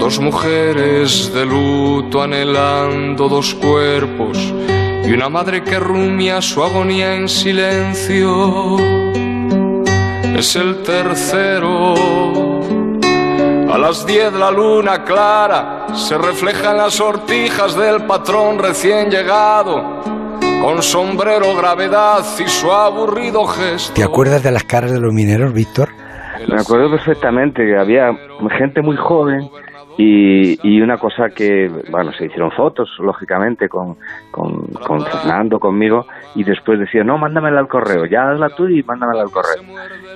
Dos 0.00 0.18
mujeres 0.20 1.32
de 1.34 1.44
luto 1.44 2.22
anhelando 2.22 3.28
dos 3.28 3.54
cuerpos 3.54 4.38
y 5.06 5.12
una 5.12 5.28
madre 5.28 5.62
que 5.62 5.78
rumia 5.78 6.40
su 6.40 6.64
agonía 6.64 7.14
en 7.14 7.28
silencio. 7.28 8.78
Es 10.36 10.56
el 10.56 10.82
tercero. 10.82 11.94
A 13.70 13.78
las 13.78 14.06
diez 14.06 14.32
la 14.32 14.50
luna 14.50 15.04
clara 15.04 15.88
se 15.94 16.16
refleja 16.16 16.70
en 16.70 16.78
las 16.78 16.94
sortijas 16.94 17.76
del 17.76 18.04
patrón 18.06 18.58
recién 18.58 19.10
llegado, 19.10 20.00
con 20.64 20.80
sombrero, 20.80 21.54
gravedad 21.58 22.20
y 22.38 22.48
su 22.48 22.72
aburrido 22.72 23.44
gesto. 23.44 23.92
¿Te 23.92 24.02
acuerdas 24.02 24.42
de 24.42 24.50
las 24.50 24.64
caras 24.64 24.92
de 24.92 24.98
los 24.98 25.12
mineros, 25.12 25.52
Víctor? 25.52 25.90
Me 26.48 26.58
acuerdo 26.58 26.90
perfectamente 26.90 27.62
que 27.66 27.76
había 27.76 28.10
gente 28.56 28.80
muy 28.80 28.96
joven 28.96 29.40
y, 29.98 30.56
y 30.66 30.80
una 30.80 30.96
cosa 30.96 31.24
que, 31.36 31.68
bueno, 31.90 32.12
se 32.12 32.24
hicieron 32.24 32.50
fotos, 32.52 32.88
lógicamente, 32.98 33.68
con, 33.68 33.96
con, 34.30 34.66
con 34.86 35.04
Fernando, 35.04 35.58
conmigo, 35.58 36.06
y 36.34 36.44
después 36.44 36.80
decía, 36.80 37.04
no, 37.04 37.18
mándamela 37.18 37.60
al 37.60 37.68
correo, 37.68 38.06
ya 38.06 38.30
hazla 38.30 38.48
tú 38.56 38.66
y 38.66 38.82
mándamela 38.82 39.20
al 39.20 39.30
correo. 39.30 39.62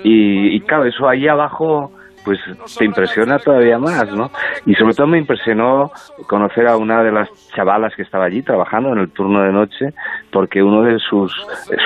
Y, 0.03 0.57
y 0.57 0.61
claro, 0.63 0.87
eso 0.87 1.07
ahí 1.07 1.29
abajo, 1.29 1.93
pues 2.25 2.39
te 2.79 2.85
impresiona 2.85 3.39
todavía 3.39 3.79
más, 3.79 4.11
¿no? 4.13 4.31
Y 4.67 4.75
sobre 4.75 4.95
todo 4.95 5.07
me 5.07 5.19
impresionó 5.19 5.91
conocer 6.27 6.67
a 6.67 6.77
una 6.77 7.03
de 7.03 7.13
las 7.13 7.29
chavalas 7.55 7.95
que 7.95 8.03
estaba 8.03 8.25
allí 8.25 8.43
trabajando 8.43 8.93
en 8.93 8.99
el 8.99 9.11
turno 9.11 9.43
de 9.43 9.53
noche, 9.53 9.93
porque 10.33 10.63
uno 10.63 10.83
de 10.83 10.99
sus, 10.99 11.33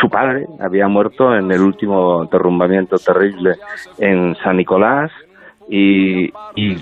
su 0.00 0.08
padre 0.08 0.46
había 0.60 0.88
muerto 0.88 1.34
en 1.36 1.50
el 1.50 1.60
último 1.60 2.26
derrumbamiento 2.26 2.96
terrible 2.98 3.56
en 3.98 4.34
San 4.36 4.56
Nicolás, 4.56 5.10
y, 5.68 6.26
y 6.56 6.74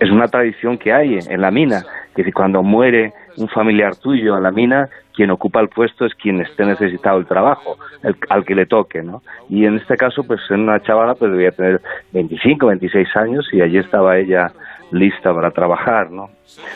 es 0.00 0.10
una 0.10 0.28
tradición 0.28 0.76
que 0.76 0.92
hay 0.92 1.18
en 1.26 1.40
la 1.40 1.50
mina, 1.50 1.84
que 2.14 2.32
cuando 2.32 2.62
muere 2.62 3.12
un 3.36 3.48
familiar 3.48 3.96
tuyo 3.96 4.34
a 4.34 4.40
la 4.40 4.50
mina, 4.50 4.88
quien 5.14 5.30
ocupa 5.30 5.60
el 5.60 5.68
puesto 5.68 6.04
es 6.06 6.12
quien 6.14 6.40
esté 6.40 6.64
necesitado 6.64 7.18
el 7.18 7.26
trabajo, 7.26 7.76
el- 8.02 8.16
al 8.30 8.44
que 8.44 8.54
le 8.54 8.66
toque, 8.66 9.02
¿no? 9.02 9.22
Y 9.48 9.64
en 9.64 9.76
este 9.76 9.96
caso, 9.96 10.22
pues 10.26 10.40
en 10.50 10.60
una 10.62 10.80
chavala, 10.80 11.14
pues 11.14 11.30
debía 11.32 11.50
tener 11.50 11.80
25, 12.12 12.66
26 12.66 13.08
años 13.16 13.46
y 13.52 13.60
allí 13.60 13.78
estaba 13.78 14.16
ella 14.18 14.46
lista 14.90 15.32
para 15.32 15.50
trabajar, 15.50 16.10
¿no? 16.10 16.26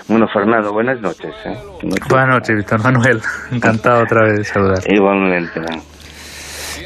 Bueno, 0.08 0.26
Fernando, 0.32 0.72
buenas 0.72 1.00
noches. 1.00 1.32
¿eh? 1.44 1.56
Buenas 2.08 2.28
noches, 2.34 2.56
Víctor 2.56 2.82
Manuel. 2.82 3.20
Encantado 3.52 4.02
otra 4.02 4.22
vez 4.24 4.38
de 4.38 4.44
saludar. 4.44 4.78
Igualmente. 4.88 5.60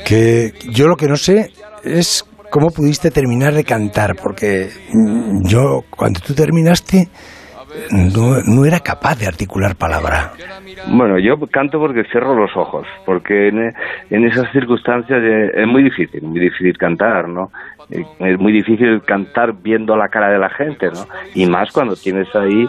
Que 0.06 0.52
yo 0.70 0.88
lo 0.88 0.96
que 0.96 1.06
no 1.06 1.16
sé 1.16 1.50
es 1.84 2.24
cómo 2.50 2.68
pudiste 2.70 3.10
terminar 3.10 3.54
de 3.54 3.64
cantar, 3.64 4.14
porque 4.22 4.68
yo 5.44 5.80
cuando 5.90 6.20
tú 6.20 6.34
terminaste 6.34 7.08
no, 7.90 8.64
era 8.64 8.80
capaz 8.80 9.18
de 9.18 9.26
articular 9.26 9.76
palabra. 9.76 10.32
Bueno, 10.88 11.18
yo 11.18 11.38
canto 11.50 11.78
porque 11.78 12.04
cierro 12.04 12.34
los 12.34 12.56
ojos, 12.56 12.86
porque 13.04 13.48
en, 13.48 13.72
en 14.10 14.24
esas 14.26 14.50
circunstancias 14.52 15.20
es 15.54 15.66
muy 15.66 15.82
difícil, 15.82 16.22
muy 16.22 16.40
difícil 16.40 16.76
cantar, 16.76 17.28
¿no? 17.28 17.50
Eh, 17.90 18.04
Es 18.20 18.38
muy 18.38 18.52
difícil 18.52 19.02
cantar 19.02 19.52
viendo 19.52 19.96
la 19.96 20.08
cara 20.08 20.30
de 20.30 20.38
la 20.38 20.50
gente, 20.50 20.86
¿no? 20.86 21.06
Y 21.34 21.46
más 21.46 21.70
cuando 21.72 21.94
tienes 21.96 22.34
ahí 22.34 22.68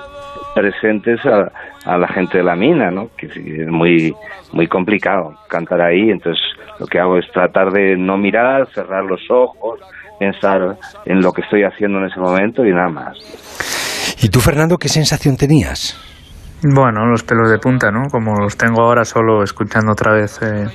presentes 0.54 1.20
a, 1.26 1.51
a 1.86 1.97
la 1.97 2.08
gente 2.08 2.38
de 2.39 2.43
la 2.43 2.56
mina, 2.56 2.91
¿no? 2.91 3.10
Que 3.18 3.28
es 3.28 3.68
muy, 3.68 4.14
muy 4.51 4.68
complicado 4.68 5.36
cantar 5.47 5.82
ahí, 5.82 6.10
entonces 6.12 6.43
lo 6.80 6.86
que 6.88 6.99
hago 6.99 7.18
es 7.18 7.30
tratar 7.32 7.72
de 7.72 7.95
no 7.97 8.18
mirar, 8.18 8.68
cerrar 8.74 9.04
los 9.06 9.22
ojos, 9.30 9.80
pensar 10.20 10.78
en 11.06 11.22
lo 11.22 11.32
que 11.32 11.41
estoy 11.41 11.64
haciendo 11.64 11.99
en 11.99 12.06
ese 12.06 12.20
momento 12.20 12.66
y 12.66 12.72
nada 12.72 12.89
más. 12.89 13.18
¿Y 14.24 14.30
tú, 14.30 14.40
Fernando, 14.40 14.78
qué 14.78 14.88
sensación 14.88 15.36
tenías? 15.36 16.00
Bueno, 16.64 17.06
los 17.06 17.24
pelos 17.24 17.52
de 17.52 17.58
punta, 17.58 17.92
¿no? 17.92 18.04
Como 18.10 18.40
los 18.40 18.56
tengo 18.56 18.82
ahora 18.82 19.04
solo 19.04 19.44
escuchando 19.44 19.92
otra 19.92 20.14
vez 20.14 20.40
eh, 20.42 20.68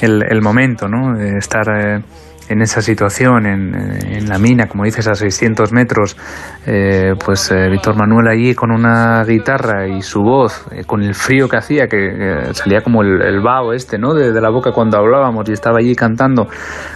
el, 0.00 0.40
momento, 0.40 0.88
¿no? 0.88 1.14
De 1.14 1.36
estar 1.36 1.68
eh, 1.68 2.02
en 2.48 2.62
esa 2.62 2.80
situación, 2.80 3.44
en, 3.44 3.74
eh, 3.74 4.16
en 4.16 4.30
la 4.30 4.38
mina, 4.38 4.66
como 4.66 4.84
dices, 4.84 5.06
a 5.08 5.14
600 5.14 5.74
metros, 5.74 6.16
eh, 6.64 7.12
pues 7.22 7.52
Víctor 7.70 7.96
Manuel 7.98 8.28
allí 8.28 8.54
con 8.54 8.70
una 8.70 9.22
guitarra 9.24 9.86
y 9.86 10.00
su 10.00 10.22
voz, 10.22 10.64
con 10.86 11.02
el 11.02 11.14
frío 11.14 11.50
que 11.50 11.58
hacía, 11.58 11.88
que 11.88 12.48
salía 12.52 12.80
como 12.80 13.02
el, 13.02 13.20
el 13.20 13.42
vaho 13.42 13.74
este, 13.74 13.98
¿no? 13.98 14.14
De, 14.14 14.40
la 14.40 14.48
boca 14.48 14.72
cuando 14.72 14.96
hablábamos 14.96 15.46
y 15.50 15.52
estaba 15.52 15.80
allí 15.80 15.94
cantando 15.94 16.48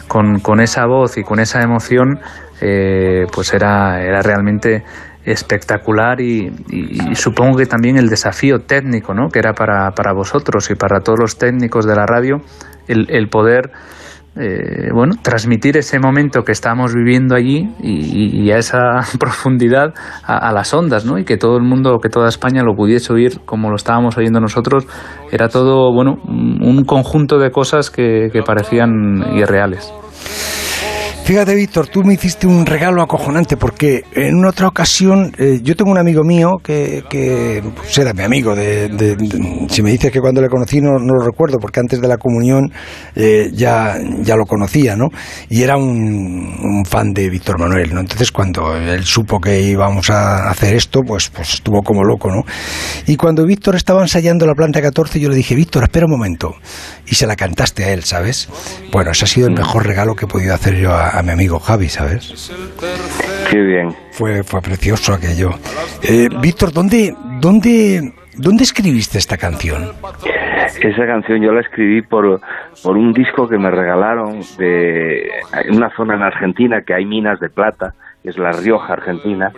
con, 0.09 0.41
con 0.41 0.61
esa 0.61 0.87
voz 0.87 1.19
y 1.19 1.25
con 1.25 1.41
esa 1.41 1.61
emoción, 1.61 2.21
pues 2.59 3.55
era, 3.55 4.03
era 4.03 4.21
realmente 4.23 4.85
espectacular 5.25 6.21
y, 6.21 6.51
supongo 7.15 7.59
que 7.59 7.67
también 7.67 7.97
el 7.97 8.09
desafío 8.09 8.61
técnico, 8.61 9.15
¿no? 9.15 9.29
Que 9.29 9.39
era 9.39 9.53
para, 9.53 9.91
para 9.93 10.13
vosotros 10.13 10.71
y 10.71 10.75
para 10.75 11.01
todos 11.01 11.19
los 11.19 11.39
técnicos 11.39 11.87
de 11.87 11.95
la 11.95 12.07
radio, 12.07 12.39
el, 12.89 13.07
el 13.11 13.29
poder, 13.29 13.71
eh, 14.37 14.89
bueno, 14.95 15.17
transmitir 15.23 15.77
ese 15.77 15.99
momento 15.99 16.43
que 16.43 16.53
estábamos 16.53 16.95
viviendo 16.95 17.35
allí 17.35 17.69
y, 17.83 18.51
a 18.51 18.59
esa 18.59 19.01
profundidad 19.19 19.93
a, 20.25 20.49
a 20.49 20.53
las 20.53 20.73
ondas, 20.73 21.05
¿no? 21.05 21.19
Y 21.19 21.25
que 21.25 21.37
todo 21.37 21.57
el 21.57 21.65
mundo, 21.65 21.99
que 22.03 22.09
toda 22.09 22.29
España 22.29 22.63
lo 22.63 22.75
pudiese 22.75 23.13
oír 23.13 23.41
como 23.45 23.69
lo 23.69 23.77
estábamos 23.77 24.17
oyendo 24.17 24.41
nosotros, 24.41 24.87
era 25.31 25.49
todo, 25.49 25.93
bueno, 25.93 26.19
un 26.27 26.61
un 26.81 26.85
conjunto 26.85 27.39
de 27.39 27.51
cosas 27.51 27.91
que, 27.91 28.29
que 28.33 28.43
parecían 28.43 29.37
irreales. 29.37 29.93
Fíjate, 31.31 31.55
Víctor, 31.55 31.87
tú 31.87 32.03
me 32.03 32.15
hiciste 32.15 32.49
un 32.49 32.67
regalo 32.67 33.03
acojonante 33.03 33.57
porque 33.57 34.03
en 34.17 34.45
otra 34.45 34.67
ocasión 34.67 35.33
eh, 35.39 35.61
yo 35.63 35.77
tengo 35.77 35.93
un 35.93 35.99
amigo 35.99 36.25
mío 36.25 36.57
que, 36.61 37.05
que 37.09 37.63
pues, 37.77 37.97
era 37.99 38.13
mi 38.13 38.25
amigo. 38.25 38.57
De, 38.57 38.89
de- 38.89 39.15
de- 39.15 39.67
si 39.69 39.81
me 39.81 39.93
dices 39.93 40.11
que 40.11 40.19
cuando 40.21 40.43
le 40.43 40.49
conocí 40.49 40.81
no, 40.81 40.99
no 40.99 41.15
lo 41.15 41.25
recuerdo 41.25 41.59
porque 41.61 41.79
antes 41.79 42.01
de 42.01 42.09
la 42.09 42.17
comunión 42.17 42.73
eh, 43.15 43.49
ya, 43.55 43.97
ya 44.23 44.35
lo 44.35 44.45
conocía, 44.45 44.97
¿no? 44.97 45.07
Y 45.49 45.63
era 45.63 45.77
un, 45.77 45.87
un 46.65 46.85
fan 46.85 47.13
de 47.13 47.31
Víctor 47.31 47.61
Manuel, 47.61 47.95
¿no? 47.95 48.01
Entonces 48.01 48.33
cuando 48.33 48.75
él 48.75 49.05
supo 49.05 49.39
que 49.39 49.61
íbamos 49.63 50.11
a 50.11 50.51
hacer 50.51 50.75
esto, 50.75 51.03
pues, 51.07 51.31
pues 51.31 51.55
estuvo 51.55 51.83
como 51.83 52.03
loco, 52.03 52.29
¿no? 52.29 52.43
Y 53.07 53.15
cuando 53.15 53.47
Víctor 53.47 53.77
estaba 53.77 54.03
ensayando 54.03 54.47
la 54.47 54.55
planta 54.55 54.83
14, 54.83 55.21
yo 55.21 55.29
le 55.29 55.37
dije, 55.37 55.55
Víctor, 55.55 55.85
espera 55.85 56.07
un 56.07 56.11
momento. 56.13 56.57
Y 57.07 57.15
se 57.15 57.29
la 57.29 57.37
cantaste 57.37 57.85
a 57.85 57.93
él, 57.93 58.03
¿sabes? 58.03 58.49
Bueno, 58.91 59.13
ese 59.13 59.27
ha 59.27 59.29
sido 59.29 59.47
el 59.47 59.55
mejor 59.55 59.87
regalo 59.87 60.17
que 60.17 60.25
he 60.25 60.29
podido 60.29 60.55
hacer 60.55 60.75
yo 60.77 60.93
a, 60.93 61.20
a 61.21 61.23
mi 61.23 61.31
amigo 61.31 61.59
Javi, 61.59 61.89
¿sabes? 61.89 62.51
Qué 63.51 63.61
bien. 63.61 63.95
Fue, 64.13 64.43
fue 64.43 64.61
precioso 64.63 65.13
aquello. 65.13 65.51
Eh, 66.03 66.29
Víctor, 66.41 66.73
¿dónde, 66.73 67.15
dónde, 67.41 68.13
¿dónde 68.37 68.65
escribiste 68.65 69.19
esta 69.19 69.37
canción? 69.37 69.93
Esa 70.83 71.07
canción 71.07 71.43
yo 71.43 71.53
la 71.53 71.61
escribí 71.61 72.01
por, 72.01 72.41
por 72.83 72.97
un 72.97 73.13
disco 73.13 73.47
que 73.49 73.59
me 73.59 73.71
regalaron 73.71 74.41
de 74.57 75.29
en 75.65 75.77
una 75.77 75.95
zona 75.95 76.15
en 76.15 76.23
Argentina 76.23 76.83
que 76.87 76.95
hay 76.95 77.05
minas 77.05 77.39
de 77.39 77.51
plata, 77.51 77.95
que 78.23 78.31
es 78.31 78.39
La 78.39 78.53
Rioja, 78.53 78.93
Argentina, 78.93 79.53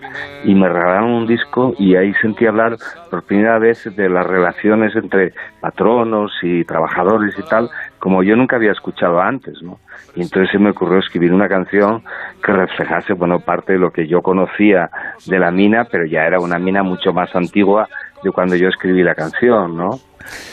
y 0.45 0.55
me 0.55 0.69
regalaron 0.69 1.11
un 1.11 1.27
disco 1.27 1.75
y 1.79 1.97
ahí 1.97 2.13
sentí 2.15 2.47
hablar 2.47 2.77
por 3.11 3.23
primera 3.25 3.59
vez 3.59 3.85
de 3.97 4.09
las 4.09 4.27
relaciones 4.27 4.95
entre 4.95 5.33
patronos 5.61 6.33
y 6.43 6.65
trabajadores 6.65 7.35
y 7.39 7.43
tal, 7.49 7.69
como 7.99 8.23
yo 8.23 8.37
nunca 8.37 8.57
había 8.57 8.73
escuchado 8.73 9.21
antes, 9.21 9.63
¿no? 9.63 9.79
Y 10.15 10.23
entonces 10.23 10.51
se 10.51 10.59
me 10.59 10.71
ocurrió 10.71 10.99
escribir 10.99 11.33
una 11.33 11.49
canción 11.49 12.03
que 12.45 12.53
reflejase, 12.53 13.15
bueno, 13.15 13.41
parte 13.41 13.75
de 13.75 13.79
lo 13.79 13.91
que 13.91 14.07
yo 14.07 14.21
conocía 14.23 14.91
de 15.27 15.39
la 15.39 15.51
mina, 15.51 15.87
pero 15.91 16.05
ya 16.05 16.27
era 16.27 16.39
una 16.39 16.59
mina 16.59 16.83
mucho 16.83 17.13
más 17.13 17.35
antigua 17.35 17.89
de 18.23 18.31
cuando 18.31 18.55
yo 18.57 18.69
escribí 18.69 19.03
la 19.03 19.15
canción, 19.15 19.77
¿no? 19.77 19.99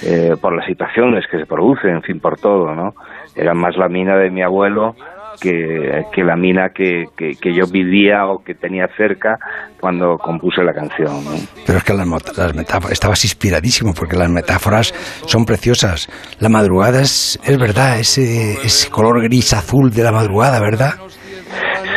Eh, 0.04 0.36
por 0.42 0.56
las 0.56 0.66
situaciones 0.66 1.26
que 1.28 1.38
se 1.38 1.46
producen, 1.46 1.92
en 1.92 2.02
fin, 2.02 2.20
por 2.20 2.40
todo, 2.40 2.74
¿no? 2.74 2.96
Era 3.36 3.54
más 3.54 3.78
la 3.78 3.88
mina 3.88 4.18
de 4.18 4.30
mi 4.30 4.42
abuelo 4.42 4.96
que, 5.40 6.06
que 6.12 6.24
la 6.24 6.36
mina 6.36 6.70
que, 6.70 7.06
que, 7.18 7.32
que 7.40 7.54
yo 7.54 7.66
vivía 7.72 8.26
o 8.26 8.44
que 8.44 8.54
tenía 8.54 8.88
cerca 8.98 9.38
cuando 9.80 10.18
compuse 10.18 10.64
la 10.64 10.74
canción, 10.74 11.24
¿no? 11.24 11.32
Pero 11.66 11.78
es 11.78 11.84
que 11.84 11.94
las, 11.94 12.08
las 12.38 12.56
metáforas, 12.56 12.92
estabas 12.92 13.24
inspiradísimo 13.24 13.94
porque 13.94 14.18
las 14.18 14.30
metáforas 14.30 14.94
son 15.26 15.46
preciosas. 15.46 16.10
La 16.40 16.50
madrugada 16.50 17.02
es, 17.02 17.40
es 17.44 17.58
verdad, 17.58 18.00
ese, 18.00 18.54
ese 18.54 18.90
color 18.90 19.22
gris 19.24 19.54
azul 19.54 19.92
de 19.92 20.04
la 20.04 20.12
madrugada, 20.12 20.60
¿verdad? 20.60 20.94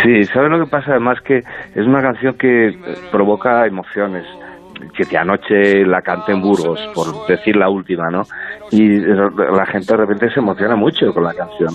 Sí, 0.02 0.24
¿sabes 0.24 0.50
lo 0.50 0.64
que 0.64 0.70
pasa? 0.70 0.92
Además 0.92 1.18
que 1.24 1.38
es 1.38 1.86
una 1.86 2.02
canción 2.02 2.34
que 2.38 2.72
provoca 3.10 3.66
emociones. 3.66 4.24
Que 4.96 5.04
de 5.04 5.16
anoche 5.18 5.84
la 5.86 6.00
canté 6.02 6.32
en 6.32 6.40
Burgos, 6.42 6.80
por 6.94 7.26
decir 7.26 7.56
la 7.56 7.68
última, 7.68 8.10
¿no? 8.10 8.22
Y 8.70 8.98
la 8.98 9.66
gente 9.66 9.92
de 9.92 9.96
repente 9.96 10.30
se 10.32 10.40
emociona 10.40 10.76
mucho 10.76 11.12
con 11.12 11.24
la 11.24 11.34
canción. 11.34 11.70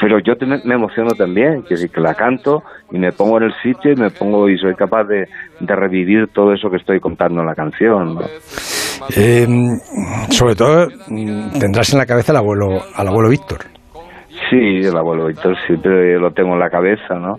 Pero 0.00 0.18
yo 0.18 0.36
te- 0.36 0.46
me 0.46 0.74
emociono 0.74 1.10
también, 1.16 1.62
que 1.62 1.74
que 1.88 2.00
la 2.00 2.14
canto 2.14 2.62
y 2.90 2.98
me 2.98 3.12
pongo 3.12 3.38
en 3.38 3.44
el 3.44 3.54
sitio 3.62 3.92
y 3.92 3.96
me 3.96 4.10
pongo 4.10 4.48
y 4.48 4.58
soy 4.58 4.74
capaz 4.74 5.04
de, 5.04 5.26
de 5.60 5.76
revivir 5.76 6.28
todo 6.34 6.52
eso 6.52 6.68
que 6.70 6.76
estoy 6.76 7.00
contando 7.00 7.40
en 7.40 7.46
la 7.46 7.54
canción, 7.54 8.14
¿no? 8.16 8.20
Eh, 9.16 9.46
sobre 10.30 10.54
todo 10.54 10.86
mm, 11.08 11.58
tendrás 11.58 11.92
en 11.92 11.98
la 11.98 12.06
cabeza 12.06 12.32
al 12.32 12.38
abuelo, 12.38 12.80
al 12.94 13.08
abuelo 13.08 13.28
Víctor. 13.30 13.58
Sí, 14.50 14.80
el 14.86 14.96
abuelo 14.96 15.26
Víctor 15.26 15.56
siempre 15.66 16.18
lo 16.18 16.30
tengo 16.32 16.54
en 16.54 16.60
la 16.60 16.70
cabeza, 16.70 17.14
¿no? 17.14 17.36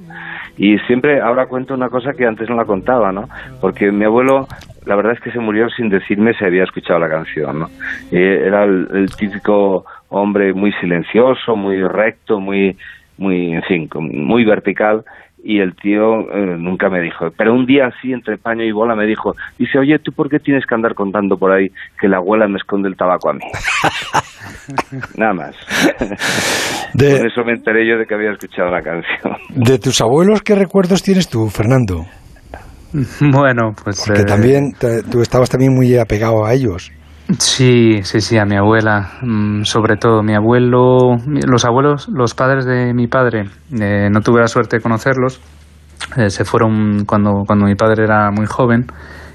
Y 0.58 0.78
siempre 0.80 1.22
ahora 1.22 1.48
cuento 1.48 1.74
una 1.74 1.90
cosa 1.90 2.14
que 2.14 2.26
antes 2.26 2.50
no 2.50 2.56
la 2.56 2.66
contaba, 2.66 3.12
¿no? 3.12 3.28
Porque 3.60 3.92
mi 3.92 4.06
abuelo, 4.06 4.48
la 4.86 4.96
verdad 4.96 5.14
es 5.14 5.20
que 5.20 5.32
se 5.32 5.40
murió 5.40 5.70
sin 5.70 5.90
decirme 5.90 6.34
si 6.34 6.46
había 6.46 6.64
escuchado 6.64 7.00
la 7.00 7.10
canción, 7.10 7.60
¿no? 7.60 7.68
Eh, 8.12 8.44
era 8.46 8.64
el, 8.64 8.88
el 8.94 9.16
típico 9.16 9.86
hombre 10.10 10.54
muy 10.54 10.72
silencioso, 10.74 11.56
muy 11.56 11.82
recto, 11.82 12.40
muy, 12.40 12.78
muy, 13.18 13.54
en 13.54 13.64
fin, 13.64 13.90
muy 14.00 14.46
vertical. 14.46 15.04
Y 15.48 15.60
el 15.60 15.76
tío 15.76 16.22
eh, 16.34 16.56
nunca 16.58 16.90
me 16.90 17.00
dijo. 17.02 17.28
Pero 17.38 17.54
un 17.54 17.68
día 17.68 17.86
así, 17.86 18.12
entre 18.12 18.38
paño 18.40 18.64
y 18.64 18.72
bola, 18.72 18.96
me 18.96 19.06
dijo, 19.06 19.34
dice, 19.60 19.78
oye, 19.78 20.00
¿tú 20.00 20.12
por 20.12 20.28
qué 20.28 20.40
tienes 20.40 20.66
que 20.66 20.74
andar 20.74 20.96
contando 20.96 21.38
por 21.38 21.52
ahí 21.52 21.68
que 22.02 22.08
la 22.08 22.18
abuela 22.18 22.48
me 22.48 22.58
esconde 22.58 22.90
el 22.90 22.96
tabaco 22.96 23.30
a 23.30 23.34
mí? 23.34 23.42
Nada 25.18 25.34
más. 25.34 25.56
Por 26.98 27.28
eso 27.28 27.44
me 27.46 27.54
enteré 27.54 27.88
yo 27.88 27.98
de 27.98 28.06
que 28.06 28.16
había 28.16 28.32
escuchado 28.32 28.70
la 28.72 28.82
canción. 28.82 29.36
De 29.50 29.78
tus 29.80 30.02
abuelos, 30.02 30.42
¿qué 30.42 30.56
recuerdos 30.56 31.04
tienes 31.04 31.30
tú, 31.30 31.48
Fernando? 31.50 32.06
Bueno, 33.20 33.74
pues... 33.84 34.02
Porque 34.08 34.22
eh, 34.22 34.26
también 34.26 34.72
te- 34.80 35.04
tú 35.04 35.22
estabas 35.22 35.50
también 35.50 35.74
muy 35.76 35.98
apegado 35.98 36.46
a 36.46 36.54
ellos. 36.54 36.92
Sí, 37.40 38.04
sí, 38.04 38.22
sí, 38.22 38.38
a 38.38 38.46
mi 38.46 38.56
abuela, 38.56 39.14
mm, 39.24 39.64
sobre 39.64 39.98
todo 39.98 40.22
mi 40.22 40.36
abuelo, 40.36 41.16
los 41.26 41.66
abuelos, 41.66 42.08
los 42.08 42.36
padres 42.36 42.66
de 42.66 42.94
mi 42.94 43.08
padre, 43.08 43.46
eh, 43.72 44.10
no 44.12 44.22
tuve 44.22 44.42
la 44.42 44.48
suerte 44.48 44.78
de 44.78 44.84
conocerlos, 44.84 45.42
eh, 46.18 46.30
se 46.30 46.46
fueron 46.46 47.04
cuando, 47.06 47.44
cuando 47.48 47.66
mi 47.66 47.74
padre 47.74 48.04
era 48.04 48.30
muy 48.30 48.46
joven 48.46 48.86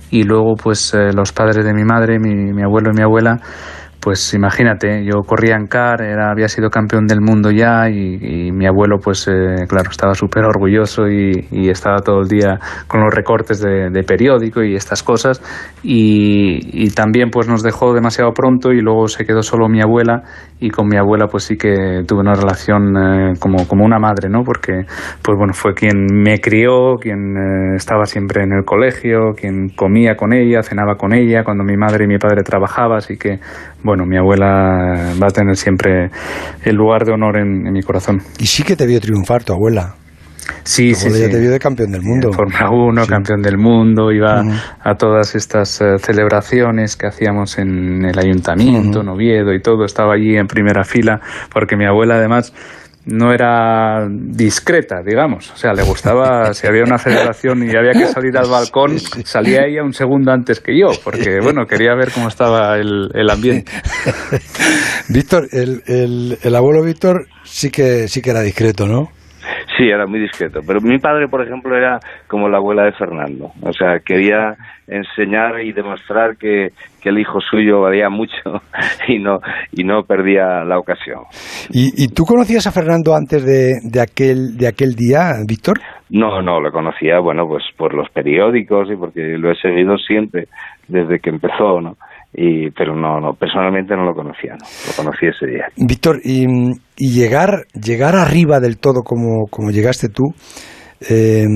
y 0.09 0.22
luego 0.22 0.55
pues 0.55 0.95
eh, 0.95 1.12
los 1.12 1.32
padres 1.32 1.64
de 1.64 1.74
mi 1.74 1.82
madre, 1.82 2.20
mi, 2.20 2.53
mi 2.53 2.62
abuelo 2.62 2.91
y 2.93 2.97
mi 2.97 3.03
abuela, 3.03 3.41
pues 4.01 4.32
imagínate, 4.34 5.05
yo 5.05 5.20
corría 5.26 5.57
en 5.57 5.66
car, 5.66 6.01
era, 6.03 6.30
había 6.30 6.48
sido 6.48 6.70
campeón 6.70 7.07
del 7.07 7.20
mundo 7.20 7.51
ya 7.51 7.88
y, 7.88 8.51
mi 8.51 8.66
abuelo 8.66 8.98
pues 9.03 9.28
eh, 9.28 9.66
claro, 9.68 9.90
estaba 9.90 10.14
súper 10.14 10.44
orgulloso 10.44 11.09
y, 11.09 11.46
estaba 11.70 11.98
todo 11.98 12.20
el 12.20 12.28
día 12.28 12.59
con 12.88 13.01
los 13.01 13.14
recortes 13.14 13.61
de, 13.61 13.90
de 13.90 14.03
periódico 14.03 14.62
y 14.62 14.74
estas 14.74 15.03
cosas 15.03 15.40
y, 15.82 16.90
también 16.90 17.30
pues 17.30 17.46
nos 17.46 17.62
dejó 17.62 17.94
demasiado 17.94 18.32
pronto 18.32 18.72
y 18.72 18.80
luego 18.80 19.07
se 19.07 19.24
quedó 19.24 19.42
solo 19.42 19.68
mi 19.68 19.80
abuela 19.80 20.22
y 20.59 20.70
con 20.70 20.88
mi 20.88 20.96
abuela 20.96 21.26
pues 21.28 21.44
sí 21.44 21.57
que 21.57 22.03
tuve 22.07 22.20
una 22.20 22.34
relación 22.34 22.96
eh, 22.96 23.32
como, 23.38 23.66
como 23.68 23.84
una 23.84 23.98
madre, 23.98 24.28
¿no? 24.28 24.42
Porque 24.42 24.84
pues 25.22 25.38
bueno, 25.38 25.53
fue 25.53 25.74
quien 25.74 26.07
me 26.12 26.38
crió, 26.40 26.96
quien 27.01 27.36
eh, 27.36 27.76
estaba 27.76 28.07
siempre 28.07 28.42
en 28.42 28.53
el 28.53 28.64
colegio, 28.64 29.32
quien 29.36 29.68
comía 29.70 30.16
con 30.16 30.32
ella, 30.32 30.62
cenaba 30.62 30.96
con 30.96 31.14
ella 31.14 31.44
cuando 31.44 31.64
mi 31.64 31.76
madre 31.76 32.05
y 32.05 32.09
mi 32.09 32.18
padre 32.18 32.42
trabajaban, 32.42 32.98
así 32.98 33.16
que 33.16 33.38
mi 34.07 34.16
abuela 34.16 35.14
va 35.22 35.26
a 35.26 35.30
tener 35.30 35.57
siempre 35.57 36.11
el 36.64 36.76
lugar 36.76 37.05
de 37.05 37.12
honor 37.12 37.36
en, 37.38 37.66
en 37.66 37.72
mi 37.72 37.82
corazón. 37.82 38.18
Y 38.38 38.47
sí 38.47 38.62
que 38.62 38.76
te 38.76 38.86
vio 38.86 39.01
triunfar 39.01 39.45
tu 39.45 39.53
abuela. 39.53 39.95
Sí, 40.64 40.95
sí, 40.95 41.11
sí. 41.11 41.30
te 41.30 41.41
vio 41.41 41.51
de 41.51 41.59
campeón 41.59 41.93
del 41.93 42.03
mundo. 42.03 42.32
Fórmula 42.32 42.70
1, 42.70 43.07
campeón 43.07 43.43
del 43.43 43.57
mundo, 43.59 44.12
iba 44.12 44.43
Ujú. 44.43 44.51
a 44.82 44.95
todas 44.95 45.34
estas 45.34 45.80
eh, 45.80 45.99
celebraciones 45.99 46.97
que 46.97 47.07
hacíamos 47.07 47.59
en 47.59 48.05
el 48.05 48.18
ayuntamiento, 48.18 49.01
en 49.01 49.09
Oviedo 49.09 49.53
y 49.55 49.61
todo, 49.61 49.84
estaba 49.84 50.14
allí 50.14 50.36
en 50.36 50.47
primera 50.47 50.84
fila, 50.84 51.20
porque 51.53 51.76
mi 51.76 51.86
abuela 51.86 52.16
además 52.16 52.53
no 53.07 53.32
era 53.32 54.07
discreta, 54.11 55.03
digamos, 55.05 55.51
o 55.51 55.57
sea, 55.57 55.72
le 55.72 55.82
gustaba, 55.82 56.53
si 56.55 56.66
había 56.66 56.84
una 56.84 56.98
celebración 56.98 57.62
y 57.62 57.74
había 57.74 57.92
que 57.92 58.07
salir 58.07 58.36
al 58.36 58.48
balcón, 58.48 58.98
salía 58.98 59.64
ella 59.66 59.82
un 59.82 59.92
segundo 59.92 60.32
antes 60.32 60.61
que 60.61 60.78
yo, 60.78 60.88
porque 61.03 61.40
bueno, 61.42 61.66
quería 61.66 61.94
ver 61.94 62.12
cómo 62.12 62.28
estaba 62.28 62.76
el, 62.76 63.11
el 63.14 63.30
ambiente. 63.30 63.72
Víctor, 65.09 65.48
el, 65.53 65.82
el, 65.86 66.38
el 66.42 66.55
abuelo 66.55 66.82
Víctor 66.82 67.26
sí 67.44 67.70
que, 67.70 68.09
sí 68.09 68.22
que 68.22 68.30
era 68.30 68.42
discreto, 68.42 68.86
¿no? 68.86 69.11
Sí, 69.76 69.88
era 69.88 70.07
muy 70.07 70.20
discreto. 70.20 70.61
Pero 70.66 70.80
mi 70.80 70.99
padre, 70.99 71.28
por 71.28 71.43
ejemplo, 71.43 71.76
era 71.76 71.99
como 72.26 72.49
la 72.49 72.59
abuela 72.59 72.84
de 72.84 72.93
Fernando. 72.93 73.51
O 73.62 73.72
sea, 73.72 73.99
quería 74.05 74.57
enseñar 74.86 75.61
y 75.62 75.72
demostrar 75.72 76.36
que, 76.36 76.68
que 77.01 77.09
el 77.11 77.18
hijo 77.18 77.41
suyo 77.41 77.80
valía 77.80 78.09
mucho 78.11 78.34
y 79.09 79.18
no, 79.18 79.38
y 79.72 79.84
no 79.84 80.03
perdía 80.03 80.64
la 80.64 80.78
ocasión. 80.78 81.20
¿Y, 81.70 82.05
y 82.05 82.09
tú 82.09 82.24
conocías 82.24 82.66
a 82.66 82.72
Fernando 82.72 83.14
antes 83.14 83.45
de, 83.45 83.80
de, 83.82 84.01
aquel, 84.01 84.57
de 84.57 84.68
aquel 84.68 84.95
día, 84.95 85.32
Víctor? 85.47 85.78
No, 86.11 86.43
no, 86.43 86.61
lo 86.61 86.72
conocía, 86.72 87.20
bueno, 87.20 87.47
pues 87.47 87.62
por 87.76 87.95
los 87.95 88.11
periódicos 88.11 88.91
y 88.91 88.97
porque 88.97 89.38
lo 89.38 89.53
he 89.53 89.57
seguido 89.57 89.97
siempre 89.97 90.49
desde 90.88 91.20
que 91.20 91.30
empezó, 91.30 91.80
¿no? 91.80 91.97
Y, 92.32 92.70
pero 92.70 92.95
no, 92.95 93.20
no, 93.20 93.34
personalmente 93.34 93.95
no 93.97 94.05
lo 94.05 94.14
conocía, 94.14 94.53
¿no? 94.53 94.66
Lo 94.86 94.97
conocí 94.97 95.26
ese 95.26 95.47
día. 95.47 95.66
Víctor, 95.76 96.20
y, 96.24 96.47
y 97.01 97.18
llegar, 97.18 97.64
llegar 97.72 98.14
arriba 98.14 98.61
del 98.61 98.78
todo 98.78 99.01
como, 99.03 99.46
como 99.51 99.70
llegaste 99.70 100.09
tú, 100.11 100.34
eh, 101.01 101.46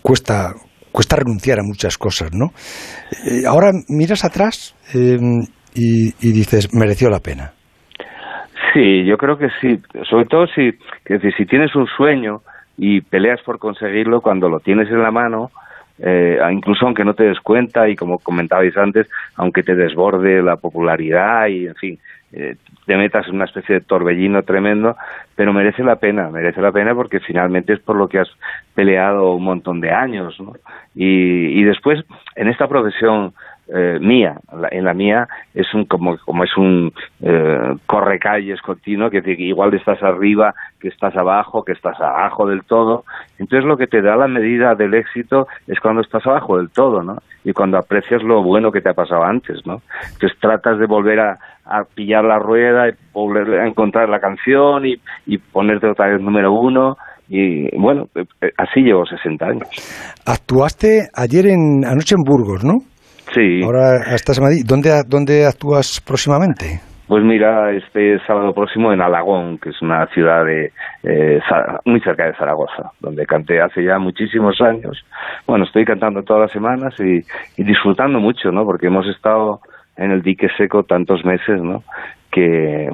cuesta, 0.00 0.54
cuesta 0.90 1.16
renunciar 1.16 1.60
a 1.60 1.62
muchas 1.62 1.98
cosas, 1.98 2.30
¿no? 2.32 2.46
Eh, 3.30 3.44
ahora 3.46 3.70
miras 3.90 4.24
atrás 4.24 4.74
eh, 4.94 5.18
y, 5.74 6.32
dices, 6.32 6.72
mereció 6.72 7.10
la 7.10 7.20
pena. 7.20 7.52
Sí, 8.72 9.04
yo 9.04 9.18
creo 9.18 9.36
que 9.36 9.48
sí. 9.60 9.78
Sobre 10.08 10.24
todo 10.24 10.46
si, 10.46 10.72
si, 11.06 11.32
si 11.36 11.44
tienes 11.44 11.76
un 11.76 11.86
sueño 11.86 12.40
y 12.78 13.02
peleas 13.02 13.40
por 13.44 13.58
conseguirlo, 13.58 14.22
cuando 14.22 14.48
lo 14.48 14.60
tienes 14.60 14.88
en 14.88 15.02
la 15.02 15.10
mano, 15.10 15.50
eh, 15.98 16.38
incluso 16.50 16.86
aunque 16.86 17.04
no 17.04 17.12
te 17.12 17.24
des 17.24 17.40
cuenta 17.40 17.88
y 17.88 17.94
como 17.94 18.18
comentabais 18.18 18.76
antes, 18.78 19.06
aunque 19.36 19.62
te 19.62 19.74
desborde 19.74 20.42
la 20.42 20.56
popularidad 20.56 21.46
y, 21.48 21.66
en 21.66 21.74
fin, 21.74 21.98
eh, 22.32 22.54
te 22.86 22.96
metas 22.96 23.26
en 23.28 23.34
una 23.34 23.44
especie 23.44 23.76
de 23.76 23.80
torbellino 23.82 24.42
tremendo, 24.42 24.96
pero 25.34 25.52
merece 25.52 25.82
la 25.82 25.96
pena, 25.96 26.30
merece 26.30 26.60
la 26.60 26.72
pena 26.72 26.94
porque 26.94 27.20
finalmente 27.20 27.72
es 27.72 27.80
por 27.80 27.96
lo 27.96 28.08
que 28.08 28.20
has 28.20 28.28
peleado 28.74 29.32
un 29.32 29.44
montón 29.44 29.80
de 29.80 29.90
años, 29.90 30.38
¿no? 30.40 30.54
Y, 30.94 31.60
y 31.60 31.64
después, 31.64 32.04
en 32.36 32.48
esta 32.48 32.68
profesión 32.68 33.34
eh, 33.68 33.98
mía. 34.00 34.36
en 34.70 34.84
la 34.84 34.94
mía 34.94 35.26
es 35.52 35.74
un 35.74 35.86
como, 35.86 36.16
como 36.18 36.44
es 36.44 36.56
un 36.56 36.92
eh, 37.20 37.74
correcalles 37.86 38.62
continuo, 38.62 39.10
que 39.10 39.20
igual 39.38 39.74
estás 39.74 40.00
arriba, 40.04 40.54
que 40.78 40.86
estás 40.86 41.16
abajo, 41.16 41.64
que 41.64 41.72
estás 41.72 42.00
abajo 42.00 42.46
del 42.46 42.62
todo. 42.62 43.04
Entonces 43.40 43.66
lo 43.66 43.76
que 43.76 43.88
te 43.88 44.02
da 44.02 44.14
la 44.14 44.28
medida 44.28 44.76
del 44.76 44.94
éxito 44.94 45.48
es 45.66 45.80
cuando 45.80 46.02
estás 46.02 46.24
abajo 46.26 46.58
del 46.58 46.70
todo, 46.70 47.02
¿no? 47.02 47.18
Y 47.42 47.52
cuando 47.52 47.76
aprecias 47.76 48.22
lo 48.22 48.40
bueno 48.40 48.70
que 48.70 48.80
te 48.80 48.90
ha 48.90 48.94
pasado 48.94 49.24
antes, 49.24 49.66
¿no? 49.66 49.82
Entonces 50.12 50.38
tratas 50.38 50.78
de 50.78 50.86
volver 50.86 51.18
a, 51.18 51.38
pillar 51.94 52.24
la 52.24 52.38
rueda 52.38 52.88
y 52.88 52.92
volver 53.12 53.60
a 53.60 53.68
encontrar 53.68 54.08
la 54.08 54.20
canción 54.20 54.86
y, 54.86 54.94
y 55.26 55.38
ponerte 55.38 55.88
otra 55.88 56.08
vez 56.08 56.20
número 56.20 56.52
uno 56.52 56.96
y 57.28 57.76
bueno, 57.76 58.04
eh, 58.14 58.50
así 58.56 58.82
llevo 58.82 59.04
60 59.04 59.44
años. 59.44 59.68
Actuaste 60.26 61.08
ayer 61.14 61.46
en 61.46 61.84
anoche 61.84 62.14
en 62.14 62.22
Burgos, 62.22 62.64
¿no? 62.64 62.74
Sí. 63.34 63.62
Ahora 63.64 64.14
estás 64.14 64.38
en 64.38 64.44
Madrid. 64.44 64.62
¿Dónde, 64.66 64.90
¿Dónde 65.08 65.44
actúas 65.46 66.00
próximamente? 66.06 66.80
Pues 67.08 67.22
mira, 67.22 67.70
este 67.70 68.18
sábado 68.26 68.52
próximo 68.52 68.92
en 68.92 69.00
Alagón, 69.00 69.58
que 69.58 69.70
es 69.70 69.80
una 69.80 70.06
ciudad 70.08 70.44
de, 70.44 70.72
eh, 71.04 71.38
muy 71.84 72.00
cerca 72.00 72.26
de 72.26 72.34
Zaragoza, 72.34 72.90
donde 73.00 73.24
canté 73.26 73.60
hace 73.60 73.84
ya 73.84 73.98
muchísimos 73.98 74.60
años. 74.60 75.04
Bueno, 75.46 75.64
estoy 75.64 75.84
cantando 75.84 76.22
todas 76.22 76.42
las 76.42 76.52
semanas 76.52 76.94
y, 76.98 77.22
disfrutando 77.62 78.18
mucho, 78.18 78.50
¿no? 78.50 78.64
Porque 78.64 78.88
hemos 78.88 79.06
estado 79.06 79.60
en 79.96 80.10
el 80.10 80.22
dique 80.22 80.48
seco 80.56 80.82
tantos 80.84 81.24
meses, 81.24 81.60
¿no? 81.60 81.82
Que 82.30 82.90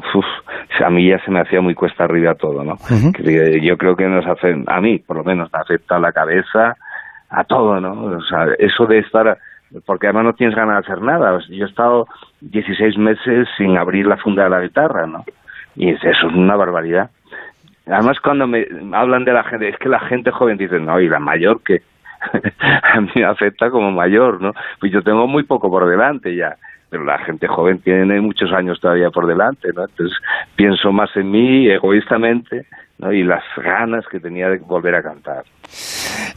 a 0.84 0.90
mí 0.90 1.08
ya 1.08 1.18
se 1.24 1.30
me 1.30 1.40
hacía 1.40 1.60
muy 1.60 1.74
cuesta 1.74 2.04
arriba 2.04 2.34
todo, 2.34 2.62
¿no? 2.64 2.76
yo 3.60 3.76
creo 3.76 3.96
que 3.96 4.06
nos 4.06 4.26
hace, 4.26 4.54
a 4.66 4.80
mí 4.80 4.98
por 4.98 5.16
lo 5.16 5.24
menos 5.24 5.52
me 5.52 5.58
afecta 5.58 5.98
la 5.98 6.12
cabeza, 6.12 6.76
a 7.30 7.44
todo, 7.44 7.80
¿no? 7.80 8.16
O 8.16 8.22
sea, 8.22 8.46
eso 8.58 8.86
de 8.86 8.98
estar 8.98 9.38
porque 9.86 10.06
además 10.06 10.24
no 10.24 10.32
tienes 10.34 10.54
ganas 10.54 10.74
de 10.74 10.92
hacer 10.92 11.02
nada. 11.02 11.38
Yo 11.48 11.64
he 11.64 11.68
estado 11.68 12.06
16 12.40 12.98
meses 12.98 13.48
sin 13.56 13.78
abrir 13.78 14.06
la 14.06 14.18
funda 14.18 14.44
de 14.44 14.50
la 14.50 14.60
guitarra, 14.60 15.06
¿no? 15.06 15.24
Y 15.74 15.90
eso 15.90 16.08
es 16.08 16.22
una 16.24 16.56
barbaridad. 16.56 17.10
Además, 17.86 18.20
cuando 18.20 18.46
me 18.46 18.66
hablan 18.92 19.24
de 19.24 19.32
la 19.32 19.44
gente, 19.44 19.68
es 19.70 19.78
que 19.78 19.88
la 19.88 20.00
gente 20.00 20.30
joven 20.30 20.58
dice, 20.58 20.78
no, 20.78 21.00
y 21.00 21.08
la 21.08 21.18
mayor 21.18 21.62
que 21.62 21.82
a 22.60 23.00
mí 23.00 23.10
me 23.14 23.24
afecta 23.24 23.70
como 23.70 23.90
mayor, 23.90 24.40
¿no? 24.40 24.52
Pues 24.78 24.92
yo 24.92 25.02
tengo 25.02 25.26
muy 25.26 25.44
poco 25.44 25.70
por 25.70 25.88
delante 25.88 26.36
ya, 26.36 26.56
pero 26.92 27.04
la 27.04 27.18
gente 27.24 27.48
joven 27.48 27.80
tiene 27.80 28.20
muchos 28.20 28.52
años 28.52 28.78
todavía 28.78 29.08
por 29.08 29.26
delante, 29.26 29.68
¿no? 29.74 29.84
Entonces 29.84 30.14
pienso 30.54 30.92
más 30.92 31.08
en 31.16 31.30
mí 31.30 31.66
egoístamente, 31.70 32.66
¿no? 32.98 33.10
Y 33.10 33.24
las 33.24 33.42
ganas 33.56 34.04
que 34.10 34.20
tenía 34.20 34.50
de 34.50 34.58
volver 34.58 34.96
a 34.96 35.02
cantar. 35.02 35.42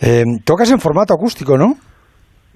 Eh, 0.01 0.23
tocas 0.45 0.71
en 0.71 0.79
formato 0.79 1.13
acústico, 1.13 1.57
¿no? 1.57 1.73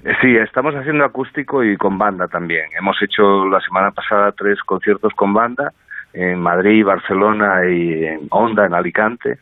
Eh, 0.06 0.14
sí, 0.22 0.34
estamos 0.38 0.74
haciendo 0.76 1.04
acústico 1.04 1.62
y 1.62 1.76
con 1.76 1.98
banda 1.98 2.28
también. 2.28 2.68
Hemos 2.80 2.96
hecho 3.04 3.46
la 3.50 3.60
semana 3.60 3.92
pasada 3.92 4.32
tres 4.32 4.58
conciertos 4.66 5.12
con 5.14 5.34
banda 5.34 5.74
en 6.14 6.40
Madrid, 6.40 6.86
Barcelona 6.86 7.68
y 7.70 8.06
en 8.06 8.28
Honda, 8.32 8.66
en 8.66 8.76
Alicante, 8.76 9.40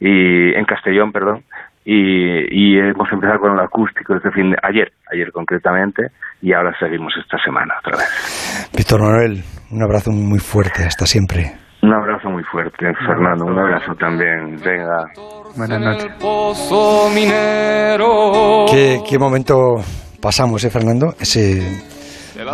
y 0.00 0.52
en 0.52 0.64
Castellón, 0.64 1.12
perdón. 1.12 1.44
Y, 1.84 2.78
hemos 2.78 3.10
empezado 3.12 3.40
con 3.40 3.52
el 3.52 3.60
acústico 3.60 4.14
este 4.14 4.30
fin 4.30 4.50
de, 4.50 4.56
ayer, 4.62 4.92
ayer 5.12 5.32
concretamente, 5.32 6.08
y 6.42 6.52
ahora 6.52 6.72
seguimos 6.78 7.12
esta 7.18 7.38
semana 7.42 7.74
otra 7.78 7.96
vez. 7.98 8.70
Víctor 8.76 9.00
Manuel, 9.00 9.42
un 9.70 9.82
abrazo 9.82 10.10
muy 10.10 10.38
fuerte, 10.38 10.84
hasta 10.84 11.06
siempre. 11.06 11.52
Un 11.82 11.94
abrazo 11.94 12.28
muy 12.28 12.44
fuerte, 12.44 12.92
Fernando, 13.06 13.46
un 13.46 13.58
abrazo 13.58 13.94
también. 13.94 14.56
Venga. 14.62 15.06
Buenas 15.56 15.80
noches. 15.80 16.12
¿Qué, 18.70 18.98
qué 19.08 19.18
momento 19.18 19.76
pasamos, 20.20 20.62
¿eh, 20.64 20.70
Fernando? 20.70 21.14
Ese 21.18 21.60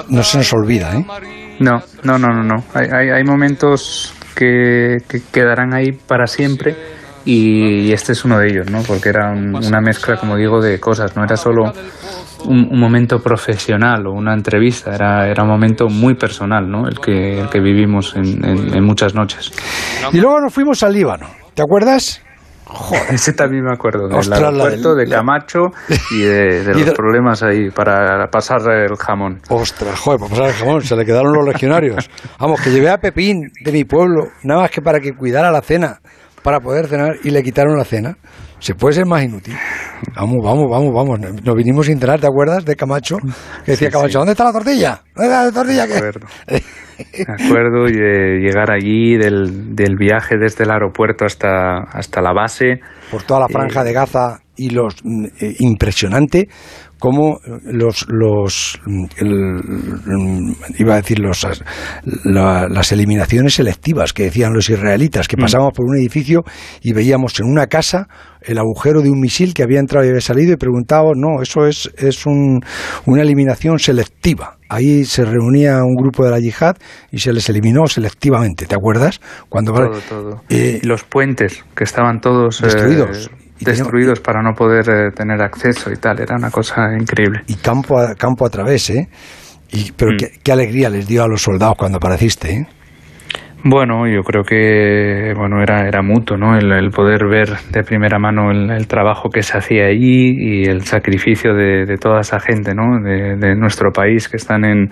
no 0.08 0.22
se 0.22 0.38
nos 0.38 0.52
olvida, 0.52 0.94
¿eh? 0.94 1.04
No, 1.58 1.80
no, 2.04 2.18
no, 2.18 2.28
no, 2.28 2.42
no. 2.42 2.54
Hay, 2.74 2.86
hay, 2.92 3.10
hay 3.10 3.24
momentos 3.24 4.14
que, 4.36 4.98
que, 5.08 5.18
quedarán 5.32 5.74
ahí 5.74 5.92
para 5.92 6.26
siempre 6.26 6.76
y, 7.26 7.92
este 7.92 8.12
es 8.12 8.24
uno 8.24 8.38
de 8.38 8.48
ellos, 8.48 8.70
¿no? 8.70 8.82
Porque 8.82 9.10
era 9.10 9.32
una 9.32 9.80
mezcla, 9.80 10.16
como 10.16 10.36
digo, 10.36 10.60
de 10.60 10.80
cosas. 10.80 11.14
No 11.16 11.24
era 11.24 11.36
solo 11.36 11.72
un, 12.46 12.78
momento 12.78 13.18
profesional 13.18 14.06
o 14.06 14.12
una 14.12 14.32
entrevista, 14.32 14.94
era, 14.94 15.28
era 15.28 15.42
un 15.42 15.50
momento 15.50 15.88
muy 15.88 16.14
personal, 16.14 16.70
¿no? 16.70 16.88
El 16.88 16.98
que, 16.98 17.40
el 17.40 17.48
que 17.50 17.60
vivimos 17.60 18.14
en, 18.16 18.44
en 18.44 18.84
muchas 18.84 19.14
noches. 19.14 19.52
Y 20.12 20.18
luego 20.18 20.40
nos 20.40 20.54
fuimos 20.54 20.82
al 20.82 20.94
Líbano. 20.94 21.26
¿Te 21.54 21.62
acuerdas? 21.62 22.22
Joder. 22.66 23.02
Ese 23.14 23.32
también 23.32 23.64
me 23.64 23.72
acuerdo, 23.72 24.08
del 24.08 24.32
aeropuerto, 24.32 24.94
de 24.94 25.06
Camacho 25.06 25.70
y 26.10 26.22
de, 26.22 26.74
los 26.74 26.94
problemas 26.94 27.42
ahí 27.42 27.70
para 27.70 28.26
pasar 28.28 28.60
el 28.70 28.96
jamón. 28.96 29.40
Ostras, 29.48 29.98
joder, 30.00 30.18
para 30.20 30.30
pasar 30.30 30.46
el 30.48 30.54
jamón, 30.54 30.82
se 30.82 30.96
le 30.96 31.04
quedaron 31.04 31.32
los 31.32 31.46
legionarios. 31.46 32.10
Vamos, 32.38 32.60
que 32.60 32.70
llevé 32.70 32.90
a 32.90 32.98
Pepín 32.98 33.52
de 33.60 33.72
mi 33.72 33.84
pueblo, 33.84 34.28
nada 34.42 34.62
más 34.62 34.70
que 34.70 34.82
para 34.82 34.98
que 35.00 35.14
cuidara 35.14 35.50
la 35.52 35.62
cena, 35.62 36.00
para 36.46 36.60
poder 36.60 36.86
cenar, 36.86 37.16
y 37.24 37.30
le 37.30 37.42
quitaron 37.42 37.76
la 37.76 37.84
cena. 37.84 38.18
Se 38.60 38.76
puede 38.76 38.94
ser 38.94 39.04
más 39.04 39.24
inútil. 39.24 39.52
Vamos, 40.14 40.36
vamos, 40.44 40.66
vamos, 40.70 40.94
vamos. 40.94 41.18
Nos 41.18 41.56
vinimos 41.56 41.86
sin 41.86 41.98
cenar, 41.98 42.20
¿te 42.20 42.28
acuerdas? 42.28 42.64
De 42.64 42.76
Camacho. 42.76 43.16
Que 43.64 43.72
decía 43.72 43.90
Camacho, 43.90 44.18
¿dónde 44.18 44.30
está 44.30 44.44
la 44.44 44.52
tortilla? 44.52 45.02
¿Dónde 45.12 45.28
está 45.28 45.44
la 45.44 45.50
tortilla? 45.50 45.86
Me 45.88 47.46
acuerdo 47.46 47.86
de 47.86 48.38
llegar 48.38 48.70
allí, 48.70 49.16
del, 49.16 49.74
del 49.74 49.96
viaje 49.96 50.36
desde 50.40 50.62
el 50.62 50.70
aeropuerto 50.70 51.24
hasta, 51.24 51.78
hasta 51.80 52.22
la 52.22 52.32
base. 52.32 52.78
Por 53.10 53.24
toda 53.24 53.40
la 53.40 53.48
franja 53.48 53.82
de 53.82 53.92
Gaza 53.92 54.38
y 54.54 54.70
los 54.70 54.94
eh, 55.40 55.56
impresionante 55.58 56.48
cómo 56.98 57.38
los 57.64 58.06
los 58.08 58.80
iba 60.78 60.94
a 60.94 60.96
decir 60.96 61.18
los 61.18 61.46
las 62.24 62.92
eliminaciones 62.92 63.54
selectivas 63.54 64.12
que 64.12 64.24
decían 64.24 64.52
los 64.54 64.70
israelitas 64.70 65.28
que 65.28 65.36
mm. 65.36 65.40
pasábamos 65.40 65.72
por 65.74 65.86
un 65.86 65.96
edificio 65.96 66.42
y 66.82 66.92
veíamos 66.92 67.38
en 67.40 67.46
una 67.46 67.66
casa 67.66 68.08
el 68.40 68.58
agujero 68.58 69.02
de 69.02 69.10
un 69.10 69.20
misil 69.20 69.52
que 69.52 69.62
había 69.62 69.80
entrado 69.80 70.06
y 70.06 70.08
había 70.08 70.20
salido 70.20 70.52
y 70.52 70.56
preguntábamos 70.56 71.16
no 71.16 71.42
eso 71.42 71.66
es 71.66 71.90
es 71.98 72.24
un, 72.26 72.60
una 73.04 73.22
eliminación 73.22 73.78
selectiva 73.78 74.56
ahí 74.68 75.04
se 75.04 75.24
reunía 75.24 75.82
un 75.84 75.94
grupo 75.94 76.24
de 76.24 76.30
la 76.30 76.40
yihad 76.40 76.76
y 77.10 77.18
se 77.18 77.32
les 77.32 77.48
eliminó 77.50 77.86
selectivamente 77.86 78.66
te 78.66 78.74
acuerdas 78.74 79.20
cuando 79.48 79.72
todo, 79.72 80.00
todo. 80.08 80.42
Eh, 80.48 80.80
los 80.82 81.04
puentes 81.04 81.64
que 81.74 81.84
estaban 81.84 82.20
todos 82.20 82.62
destruidos 82.62 83.26
eh, 83.26 83.45
destruidos 83.60 84.20
para 84.20 84.42
no 84.42 84.52
poder 84.54 84.88
eh, 84.88 85.10
tener 85.14 85.40
acceso 85.42 85.90
y 85.90 85.96
tal. 85.96 86.20
Era 86.20 86.36
una 86.36 86.50
cosa 86.50 86.92
increíble. 86.98 87.42
Y 87.46 87.54
campo 87.54 87.98
a, 87.98 88.14
campo 88.14 88.46
a 88.46 88.50
través, 88.50 88.90
¿eh? 88.90 89.08
Y, 89.72 89.92
pero 89.92 90.12
mm. 90.12 90.16
qué, 90.16 90.30
qué, 90.42 90.52
alegría 90.52 90.90
les 90.90 91.06
dio 91.06 91.24
a 91.24 91.28
los 91.28 91.42
soldados 91.42 91.76
cuando 91.78 91.98
apareciste, 91.98 92.52
¿eh? 92.52 92.66
Bueno, 93.64 94.06
yo 94.06 94.22
creo 94.22 94.44
que 94.44 95.32
bueno 95.34 95.60
era, 95.60 95.88
era 95.88 96.02
mutuo, 96.02 96.36
¿no? 96.36 96.56
El, 96.56 96.90
poder 96.90 97.26
ver 97.26 97.48
de 97.72 97.82
primera 97.82 98.18
mano 98.18 98.50
el, 98.52 98.86
trabajo 98.86 99.28
que 99.30 99.42
se 99.42 99.56
hacía 99.56 99.86
allí 99.86 100.34
y 100.38 100.64
el 100.64 100.82
sacrificio 100.82 101.52
de, 101.54 101.96
toda 101.98 102.20
esa 102.20 102.38
gente, 102.38 102.74
¿no? 102.74 103.00
De, 103.00 103.56
nuestro 103.56 103.90
país 103.92 104.28
que 104.28 104.36
están 104.36 104.64
en, 104.64 104.90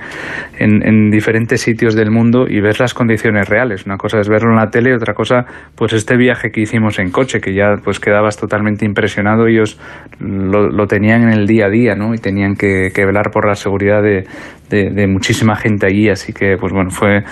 en, 0.59 1.11
diferentes 1.11 1.61
sitios 1.61 1.95
del 1.95 2.11
mundo 2.11 2.47
y 2.49 2.61
ver 2.61 2.81
las 2.81 2.95
condiciones 2.95 3.49
reales. 3.49 3.87
Una 3.87 3.97
cosa 3.97 4.19
es 4.19 4.29
verlo 4.29 4.51
en 4.51 4.57
la 4.57 4.71
tele, 4.71 4.95
otra 4.95 5.15
cosa, 5.15 5.45
pues 5.77 5.93
este 5.93 6.17
viaje 6.17 6.51
que 6.51 6.63
hicimos 6.63 6.99
en 6.99 7.11
coche, 7.11 7.41
que 7.41 7.55
ya 7.55 7.77
pues 7.85 8.01
quedabas 8.01 8.37
totalmente 8.39 8.85
impresionado. 8.85 9.47
Ellos 9.47 9.79
lo, 10.19 10.69
lo 10.71 10.87
tenían 10.87 11.23
en 11.23 11.31
el 11.31 11.47
día 11.47 11.67
a 11.67 11.71
día, 11.71 11.95
¿no? 11.95 12.15
Y 12.15 12.19
tenían 12.19 12.57
que, 12.57 12.91
que 12.93 13.05
velar 13.05 13.31
por 13.31 13.47
la 13.47 13.55
seguridad 13.55 14.03
de, 14.03 14.25
de, 14.69 15.07
muchísima 15.07 15.57
gente 15.57 15.87
allí, 15.87 16.09
así 16.09 16.33
que 16.33 16.57
pues 16.59 16.73
bueno, 16.73 16.91
fue 16.91 17.23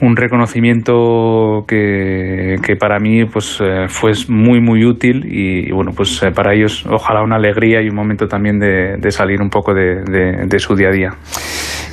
un 0.00 0.16
reconocimiento 0.16 1.64
que, 1.66 2.56
que 2.62 2.76
para 2.76 2.98
mí 2.98 3.24
pues 3.26 3.58
eh, 3.60 3.86
fue 3.88 4.12
muy 4.28 4.60
muy 4.60 4.84
útil 4.84 5.24
y, 5.26 5.70
bueno, 5.72 5.92
pues 5.94 6.22
eh, 6.22 6.30
para 6.30 6.54
ellos 6.54 6.84
ojalá 6.88 7.22
una 7.22 7.36
alegría 7.36 7.82
y 7.82 7.88
un 7.88 7.96
momento 7.96 8.26
también 8.26 8.58
de, 8.58 9.10
salir 9.10 9.40
un 9.40 9.50
poco 9.50 9.72
de, 9.74 10.58
su 10.58 10.74
día 10.74 10.88
a 10.88 10.92
día. 10.92 11.10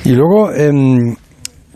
Y 0.04 0.14
luego 0.14 0.52
em, 0.52 1.16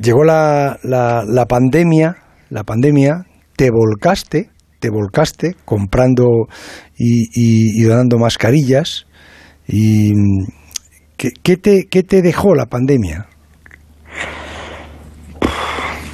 llegó 0.01 0.25
la, 0.25 0.77
la, 0.83 1.47
pandemia, 1.47 2.17
la 2.51 2.65
pandemia, 2.65 3.25
te 3.57 3.71
volcaste, 3.71 4.51
te 4.79 4.91
volcaste 4.91 5.57
comprando 5.65 6.47
y, 6.97 7.29
y, 7.35 7.85
y 7.85 8.19
mascarillas 8.19 9.07
y 9.67 10.13
¿Qué, 11.21 11.57
te, 11.59 11.87
¿Qué 11.91 12.03
te 12.03 12.23
dejó 12.23 12.55
la 12.55 12.65
pandemia? 12.65 13.27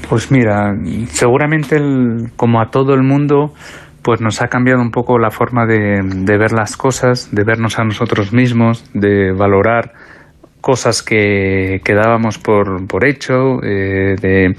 Pues 0.08 0.32
mira, 0.32 0.74
seguramente 1.10 1.80
como 2.34 2.60
a 2.60 2.70
todo 2.70 2.94
el 2.94 3.04
mundo, 3.04 3.54
pues 4.02 4.20
nos 4.20 4.42
ha 4.42 4.48
cambiado 4.48 4.80
un 4.80 4.90
poco 4.90 5.18
la 5.18 5.30
forma 5.30 5.64
de, 5.64 6.00
de 6.02 6.38
ver 6.38 6.50
las 6.50 6.76
cosas, 6.76 7.28
de 7.32 7.44
vernos 7.44 7.78
a 7.78 7.84
nosotros 7.84 8.32
mismos, 8.32 8.84
de 8.94 9.30
valorar 9.30 9.92
cosas 10.60 11.04
que, 11.04 11.80
que 11.84 11.94
dábamos 11.94 12.38
por, 12.38 12.88
por 12.88 13.06
hecho, 13.06 13.62
eh, 13.62 14.16
de 14.20 14.56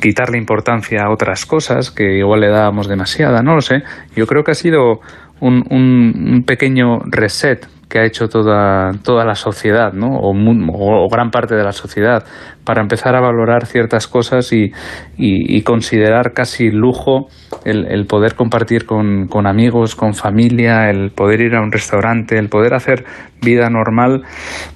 quitarle 0.00 0.38
importancia 0.38 1.02
a 1.02 1.12
otras 1.12 1.44
cosas 1.44 1.90
que 1.90 2.18
igual 2.18 2.42
le 2.42 2.48
dábamos 2.50 2.86
demasiada, 2.86 3.42
no 3.42 3.56
lo 3.56 3.62
sé. 3.62 3.82
Yo 4.14 4.28
creo 4.28 4.44
que 4.44 4.52
ha 4.52 4.54
sido 4.54 5.00
un, 5.40 5.64
un, 5.70 6.34
un 6.34 6.44
pequeño 6.44 7.00
reset 7.06 7.66
que 7.88 7.98
ha 7.98 8.04
hecho 8.04 8.28
toda, 8.28 8.92
toda 9.02 9.24
la 9.24 9.34
sociedad, 9.34 9.92
¿no? 9.92 10.18
O, 10.18 10.34
o, 10.34 11.08
gran 11.08 11.30
parte 11.30 11.54
de 11.54 11.64
la 11.64 11.72
sociedad, 11.72 12.24
para 12.68 12.82
empezar 12.82 13.16
a 13.16 13.20
valorar 13.22 13.64
ciertas 13.64 14.06
cosas 14.06 14.52
y, 14.52 14.72
y, 15.16 15.62
considerar 15.62 16.34
casi 16.34 16.70
lujo 16.70 17.28
el, 17.64 17.86
el 17.86 18.04
poder 18.04 18.34
compartir 18.34 18.84
con, 18.84 19.26
con, 19.26 19.46
amigos, 19.46 19.96
con 19.96 20.12
familia, 20.12 20.90
el 20.90 21.10
poder 21.12 21.40
ir 21.40 21.54
a 21.54 21.62
un 21.62 21.72
restaurante, 21.72 22.36
el 22.36 22.50
poder 22.50 22.74
hacer 22.74 23.06
vida 23.40 23.70
normal, 23.70 24.20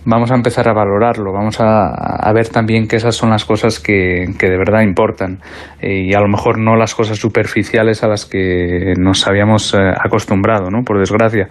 vamos 0.06 0.30
a 0.30 0.36
empezar 0.36 0.70
a 0.70 0.72
valorarlo, 0.72 1.34
vamos 1.34 1.60
a, 1.60 1.88
a 1.90 2.32
ver 2.32 2.48
también 2.48 2.88
que 2.88 2.96
esas 2.96 3.14
son 3.14 3.28
las 3.28 3.44
cosas 3.44 3.78
que, 3.78 4.24
que 4.38 4.48
de 4.48 4.56
verdad 4.56 4.80
importan 4.80 5.40
eh, 5.82 6.06
y 6.06 6.14
a 6.14 6.20
lo 6.20 6.28
mejor 6.28 6.58
no 6.58 6.76
las 6.76 6.94
cosas 6.94 7.18
superficiales 7.18 8.02
a 8.02 8.08
las 8.08 8.24
que 8.24 8.94
nos 8.96 9.28
habíamos 9.28 9.74
eh, 9.74 9.76
acostumbrado, 10.02 10.70
¿no? 10.70 10.82
Por 10.82 10.98
desgracia. 10.98 11.48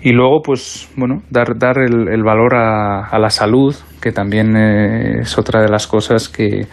Y 0.00 0.12
luego, 0.12 0.40
pues, 0.40 0.88
bueno, 0.96 1.20
dar, 1.28 1.58
dar 1.58 1.76
el, 1.80 2.08
el 2.08 2.22
valor 2.22 2.54
a, 2.54 3.08
a 3.08 3.18
la 3.18 3.28
salud, 3.28 3.76
que 4.02 4.12
también 4.12 4.54
eh, 4.56 5.20
es 5.20 5.38
otra 5.38 5.62
de 5.62 5.68
las 5.68 5.86
cosas 5.86 6.28
que, 6.28 6.66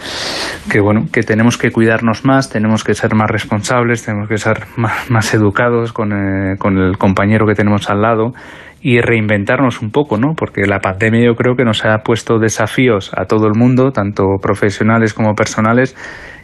que, 0.70 0.82
bueno, 0.82 1.06
que 1.14 1.22
tenemos 1.24 1.58
que 1.58 1.72
cuidarnos 1.72 2.26
más, 2.26 2.50
tenemos 2.50 2.84
que 2.84 2.94
ser 2.94 3.16
más 3.16 3.30
responsables, 3.30 4.04
tenemos 4.04 4.28
que 4.28 4.38
ser 4.38 4.66
más, 4.76 5.34
educados 5.34 5.94
con, 5.94 6.12
eh, 6.12 6.58
con 6.58 6.78
el 6.78 6.98
compañero 6.98 7.46
que 7.46 7.54
tenemos 7.54 7.90
al 7.90 8.02
lado 8.02 8.34
y 8.82 9.00
reinventarnos 9.00 9.82
un 9.82 9.92
poco, 9.92 10.18
¿no? 10.18 10.34
Porque 10.36 10.66
la 10.66 10.80
pandemia 10.80 11.26
yo 11.26 11.36
creo 11.36 11.56
que 11.56 11.64
nos 11.64 11.86
ha 11.86 12.00
puesto 12.00 12.40
desafíos 12.40 13.12
a 13.16 13.26
todo 13.26 13.46
el 13.48 13.54
mundo, 13.56 13.92
tanto 13.92 14.24
profesionales 14.42 15.14
como 15.14 15.36
personales, 15.36 15.96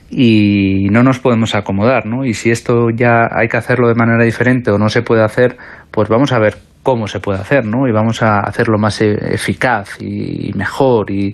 y 0.09 0.87
no 0.91 1.01
nos 1.01 1.19
podemos 1.19 1.55
acomodar, 1.55 2.05
¿no? 2.05 2.25
Y 2.25 2.33
si 2.33 2.51
esto 2.51 2.89
ya 2.93 3.27
hay 3.31 3.47
que 3.47 3.57
hacerlo 3.57 3.87
de 3.87 3.95
manera 3.95 4.23
diferente 4.23 4.71
o 4.71 4.77
no 4.77 4.89
se 4.89 5.01
puede 5.01 5.23
hacer, 5.23 5.57
pues 5.91 6.09
vamos 6.09 6.31
a 6.31 6.39
ver 6.39 6.55
cómo 6.85 7.07
se 7.07 7.19
puede 7.19 7.39
hacer, 7.39 7.65
¿no? 7.65 7.87
Y 7.87 7.91
vamos 7.91 8.21
a 8.21 8.41
hacerlo 8.41 8.77
más 8.77 9.01
eficaz 9.01 9.99
y 9.99 10.51
mejor. 10.55 11.09
Y, 11.09 11.33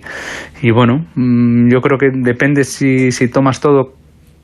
y 0.62 0.70
bueno, 0.70 1.04
mm, 1.14 1.68
yo 1.70 1.80
creo 1.82 1.98
que 1.98 2.08
depende 2.10 2.64
si, 2.64 3.12
si 3.12 3.28
tomas 3.28 3.60
todo 3.60 3.92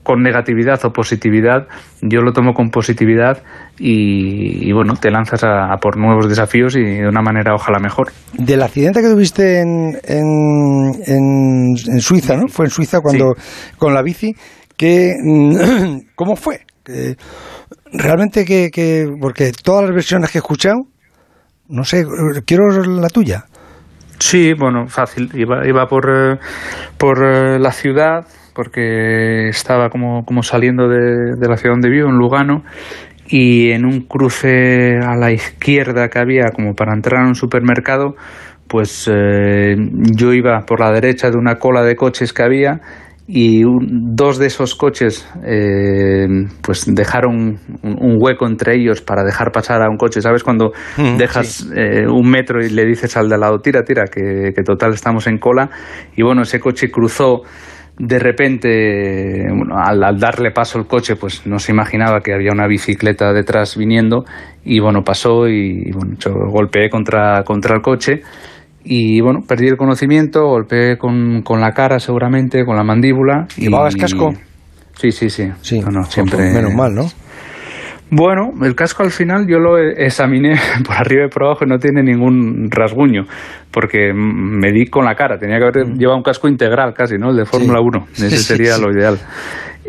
con 0.03 0.21
negatividad 0.21 0.79
o 0.85 0.91
positividad. 0.91 1.67
Yo 2.03 2.21
lo 2.21 2.31
tomo 2.31 2.53
con 2.53 2.69
positividad 2.69 3.41
y, 3.79 4.69
y 4.69 4.71
bueno, 4.71 4.93
te 5.01 5.09
lanzas 5.09 5.43
a, 5.43 5.73
a, 5.73 5.77
por 5.77 5.97
nuevos 5.97 6.29
desafíos 6.29 6.75
y 6.75 6.83
de 6.83 7.07
una 7.07 7.23
manera 7.23 7.55
ojalá 7.55 7.79
mejor. 7.79 8.11
Del 8.33 8.61
accidente 8.61 9.01
que 9.01 9.09
tuviste 9.09 9.61
en, 9.61 9.97
en, 10.03 10.93
en, 11.07 11.75
en 11.91 11.99
Suiza, 12.01 12.37
¿no? 12.37 12.47
Fue 12.49 12.65
en 12.65 12.71
Suiza 12.71 13.01
cuando 13.01 13.33
sí. 13.35 13.71
con 13.79 13.95
la 13.95 14.03
bici. 14.03 14.35
Que, 14.77 15.15
¿Cómo 16.15 16.35
fue? 16.35 16.59
Que, 16.83 17.15
realmente 17.91 18.45
que, 18.45 18.69
que, 18.71 19.07
porque 19.19 19.51
todas 19.63 19.85
las 19.85 19.93
versiones 19.95 20.29
que 20.29 20.37
he 20.37 20.41
escuchado 20.41 20.85
no 21.69 21.83
sé, 21.83 22.05
quiero 22.45 22.69
la 22.85 23.07
tuya. 23.09 23.45
Sí, 24.19 24.53
bueno, 24.53 24.87
fácil. 24.87 25.29
Iba, 25.33 25.65
iba 25.65 25.87
por, 25.87 26.09
eh, 26.09 26.37
por 26.97 27.23
eh, 27.23 27.57
la 27.57 27.71
ciudad, 27.71 28.27
porque 28.53 29.47
estaba 29.47 29.89
como, 29.89 30.25
como 30.25 30.43
saliendo 30.43 30.89
de, 30.89 31.35
de, 31.37 31.47
la 31.47 31.55
ciudad 31.55 31.75
donde 31.75 31.89
vivo, 31.89 32.09
en 32.09 32.17
Lugano, 32.17 32.63
y 33.27 33.71
en 33.71 33.85
un 33.85 34.01
cruce 34.01 34.97
a 34.97 35.15
la 35.15 35.31
izquierda 35.31 36.09
que 36.09 36.19
había 36.19 36.51
como 36.51 36.73
para 36.73 36.93
entrar 36.93 37.23
a 37.23 37.27
un 37.27 37.35
supermercado, 37.35 38.15
pues 38.67 39.09
eh, 39.11 39.75
yo 40.15 40.33
iba 40.33 40.65
por 40.65 40.79
la 40.79 40.91
derecha 40.91 41.29
de 41.31 41.37
una 41.37 41.55
cola 41.55 41.83
de 41.83 41.95
coches 41.95 42.33
que 42.33 42.43
había 42.43 42.81
y 43.31 43.63
un, 43.63 44.15
dos 44.15 44.39
de 44.39 44.47
esos 44.47 44.73
coches 44.73 45.29
eh, 45.45 46.25
pues 46.63 46.83
dejaron 46.87 47.35
un, 47.35 47.59
un, 47.83 48.17
hueco 48.19 48.47
entre 48.47 48.75
ellos 48.75 49.01
para 49.01 49.23
dejar 49.23 49.51
pasar 49.51 49.83
a 49.83 49.87
un 49.87 49.97
coche. 49.97 50.19
¿Sabes? 50.19 50.43
Cuando 50.43 50.71
mm, 50.97 51.17
dejas 51.17 51.47
sí. 51.47 51.69
eh, 51.75 52.07
un 52.07 52.27
metro 52.27 52.59
y 52.59 52.71
le 52.71 52.85
dices 52.87 53.15
al 53.17 53.29
de 53.29 53.35
al 53.35 53.41
lado, 53.41 53.59
tira, 53.59 53.83
tira, 53.83 54.05
que, 54.05 54.51
que, 54.55 54.63
total 54.63 54.93
estamos 54.93 55.27
en 55.27 55.37
cola. 55.37 55.69
Y 56.15 56.23
bueno, 56.23 56.41
ese 56.41 56.59
coche 56.59 56.89
cruzó 56.89 57.43
de 57.99 58.17
repente, 58.17 59.45
bueno, 59.55 59.75
al, 59.77 60.03
al, 60.03 60.17
darle 60.17 60.49
paso 60.49 60.79
al 60.79 60.87
coche, 60.87 61.15
pues 61.15 61.45
no 61.45 61.59
se 61.59 61.71
imaginaba 61.71 62.21
que 62.21 62.33
había 62.33 62.51
una 62.51 62.65
bicicleta 62.65 63.31
detrás 63.31 63.77
viniendo 63.77 64.23
y 64.63 64.79
bueno, 64.79 65.03
pasó 65.03 65.47
y, 65.47 65.83
y 65.85 65.91
bueno, 65.91 66.15
yo 66.17 66.31
golpeé 66.49 66.89
contra, 66.89 67.43
contra 67.43 67.75
el 67.75 67.83
coche 67.83 68.21
y 68.83 69.21
bueno, 69.21 69.41
perdí 69.47 69.67
el 69.67 69.77
conocimiento, 69.77 70.45
golpeé 70.47 70.97
con, 70.97 71.41
con 71.41 71.59
la 71.59 71.71
cara 71.71 71.99
seguramente, 71.99 72.65
con 72.65 72.75
la 72.75 72.83
mandíbula. 72.83 73.47
¿Llevabas 73.57 73.95
y... 73.95 73.99
casco? 73.99 74.33
Sí, 74.93 75.11
sí, 75.11 75.29
sí. 75.29 75.49
Sí, 75.61 75.79
no, 75.79 75.91
no, 75.91 76.03
siempre... 76.03 76.51
menos 76.51 76.73
mal, 76.73 76.93
¿no? 76.93 77.05
Bueno, 78.11 78.53
el 78.63 78.73
casco 78.73 79.03
al 79.03 79.11
final 79.11 79.45
yo 79.47 79.59
lo 79.59 79.77
examiné 79.77 80.55
por 80.85 80.95
arriba 80.95 81.25
y 81.25 81.29
por 81.29 81.43
abajo 81.43 81.65
y 81.65 81.67
no 81.67 81.77
tiene 81.77 82.01
ningún 82.01 82.69
rasguño, 82.71 83.25
porque 83.71 84.11
me 84.13 84.71
di 84.71 84.87
con 84.87 85.05
la 85.05 85.13
cara, 85.13 85.37
tenía 85.37 85.59
que 85.59 85.65
haber 85.65 85.93
llevado 85.95 86.17
un 86.17 86.23
casco 86.23 86.47
integral 86.47 86.93
casi, 86.93 87.17
¿no? 87.17 87.29
El 87.29 87.37
de 87.37 87.45
Fórmula 87.45 87.79
sí. 87.79 87.85
1, 87.85 88.05
ese 88.13 88.37
sería 88.37 88.73
sí, 88.73 88.81
lo 88.81 88.91
ideal. 88.91 89.19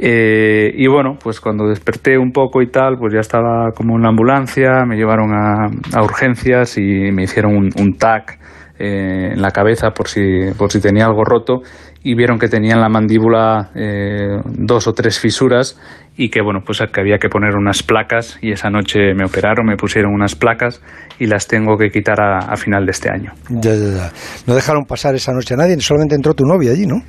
Eh, 0.03 0.73
y 0.77 0.87
bueno, 0.87 1.17
pues 1.23 1.41
cuando 1.41 1.67
desperté 1.67 2.19
un 2.19 2.31
poco 2.31 2.63
y 2.63 2.71
tal, 2.71 2.97
pues 2.99 3.13
ya 3.15 3.21
estaba 3.21 3.71
como 3.75 3.97
en 3.97 4.03
la 4.03 4.11
ambulancia, 4.11 4.85
me 4.87 4.97
llevaron 4.97 5.33
a, 5.33 5.67
a 5.95 6.03
urgencias 6.03 6.77
y 6.79 7.11
me 7.13 7.23
hicieron 7.25 7.57
un, 7.57 7.71
un 7.79 7.95
TAC 7.97 8.39
eh, 8.81 9.33
en 9.33 9.43
la 9.43 9.51
cabeza 9.51 9.91
por 9.91 10.09
si, 10.09 10.53
por 10.57 10.73
si 10.73 10.81
tenía 10.81 11.05
algo 11.05 11.23
roto 11.23 11.61
y 12.03 12.15
vieron 12.15 12.39
que 12.39 12.49
tenía 12.49 12.73
en 12.73 12.81
la 12.81 12.89
mandíbula 12.89 13.71
eh, 13.75 14.39
dos 14.47 14.87
o 14.87 14.95
tres 14.95 15.19
fisuras 15.21 15.79
y 16.17 16.31
que 16.31 16.41
bueno 16.41 16.61
pues 16.65 16.83
que 16.93 17.01
había 17.01 17.19
que 17.19 17.29
poner 17.29 17.57
unas 17.57 17.83
placas 17.83 18.39
y 18.41 18.53
esa 18.53 18.71
noche 18.71 19.13
me 19.15 19.27
operaron 19.27 19.67
me 19.67 19.77
pusieron 19.77 20.15
unas 20.15 20.35
placas 20.35 20.81
y 21.19 21.27
las 21.27 21.47
tengo 21.47 21.77
que 21.77 21.91
quitar 21.91 22.21
a, 22.21 22.39
a 22.39 22.57
final 22.57 22.87
de 22.87 22.93
este 22.93 23.11
año 23.11 23.33
ya, 23.51 23.75
ya, 23.75 23.95
ya. 23.95 24.13
no 24.47 24.55
dejaron 24.55 24.85
pasar 24.87 25.15
esa 25.15 25.33
noche 25.33 25.55
a 25.55 25.59
nadie 25.59 25.79
solamente 25.81 26.15
entró 26.15 26.33
tu 26.33 26.45
novia 26.45 26.73
allí 26.73 26.87
no 26.87 27.03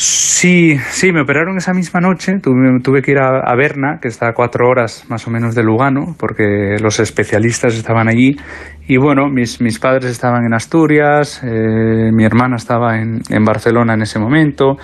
Sí, 0.00 0.78
sí, 0.90 1.10
me 1.10 1.22
operaron 1.22 1.56
esa 1.56 1.74
misma 1.74 1.98
noche. 1.98 2.38
Tuve, 2.38 3.02
que 3.02 3.10
ir 3.10 3.18
a, 3.18 3.40
a, 3.40 3.56
Berna, 3.56 3.98
que 4.00 4.06
está 4.06 4.28
a 4.28 4.32
cuatro 4.32 4.68
horas 4.68 5.04
más 5.08 5.26
o 5.26 5.30
menos 5.32 5.56
de 5.56 5.64
Lugano, 5.64 6.14
porque 6.16 6.76
los 6.80 7.00
especialistas 7.00 7.74
estaban 7.74 8.06
allí. 8.06 8.36
Y 8.86 8.96
bueno, 8.96 9.28
mis, 9.28 9.60
mis 9.60 9.80
padres 9.80 10.12
estaban 10.12 10.44
en 10.44 10.54
Asturias, 10.54 11.42
eh, 11.42 12.12
mi 12.12 12.24
hermana 12.24 12.54
estaba 12.54 13.00
en, 13.00 13.22
en 13.28 13.44
Barcelona 13.44 13.94
en 13.94 14.02
ese 14.02 14.20
momento, 14.20 14.76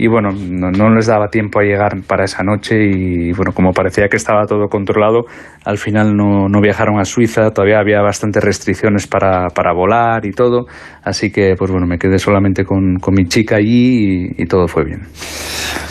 y 0.00 0.08
bueno, 0.08 0.30
no, 0.32 0.70
no, 0.70 0.94
les 0.94 1.08
daba 1.08 1.28
tiempo 1.28 1.60
a 1.60 1.62
llegar 1.62 1.92
para 2.06 2.24
esa 2.24 2.42
noche 2.42 2.74
y 2.74 3.32
bueno, 3.32 3.52
como 3.52 3.72
parecía 3.72 4.08
que 4.08 4.16
estaba 4.16 4.46
todo 4.46 4.68
controlado, 4.68 5.26
al 5.62 5.76
final 5.76 6.16
no, 6.16 6.48
no 6.48 6.60
viajaron 6.62 6.98
a 6.98 7.04
Suiza, 7.04 7.50
todavía 7.50 7.80
había 7.80 8.00
bastantes 8.00 8.42
restricciones 8.42 9.06
para, 9.06 9.48
para, 9.48 9.74
volar 9.74 10.24
y 10.24 10.30
todo, 10.30 10.64
así 11.04 11.30
que 11.30 11.54
pues 11.54 11.70
bueno, 11.70 11.86
me 11.86 11.98
quedé 11.98 12.18
solamente 12.18 12.64
con, 12.64 12.96
con 12.98 13.12
mi 13.12 13.26
chica 13.26 13.56
allí 13.56 14.30
y, 14.38 14.46
todo 14.46 14.66
fue 14.68 14.84
bien. 14.84 15.02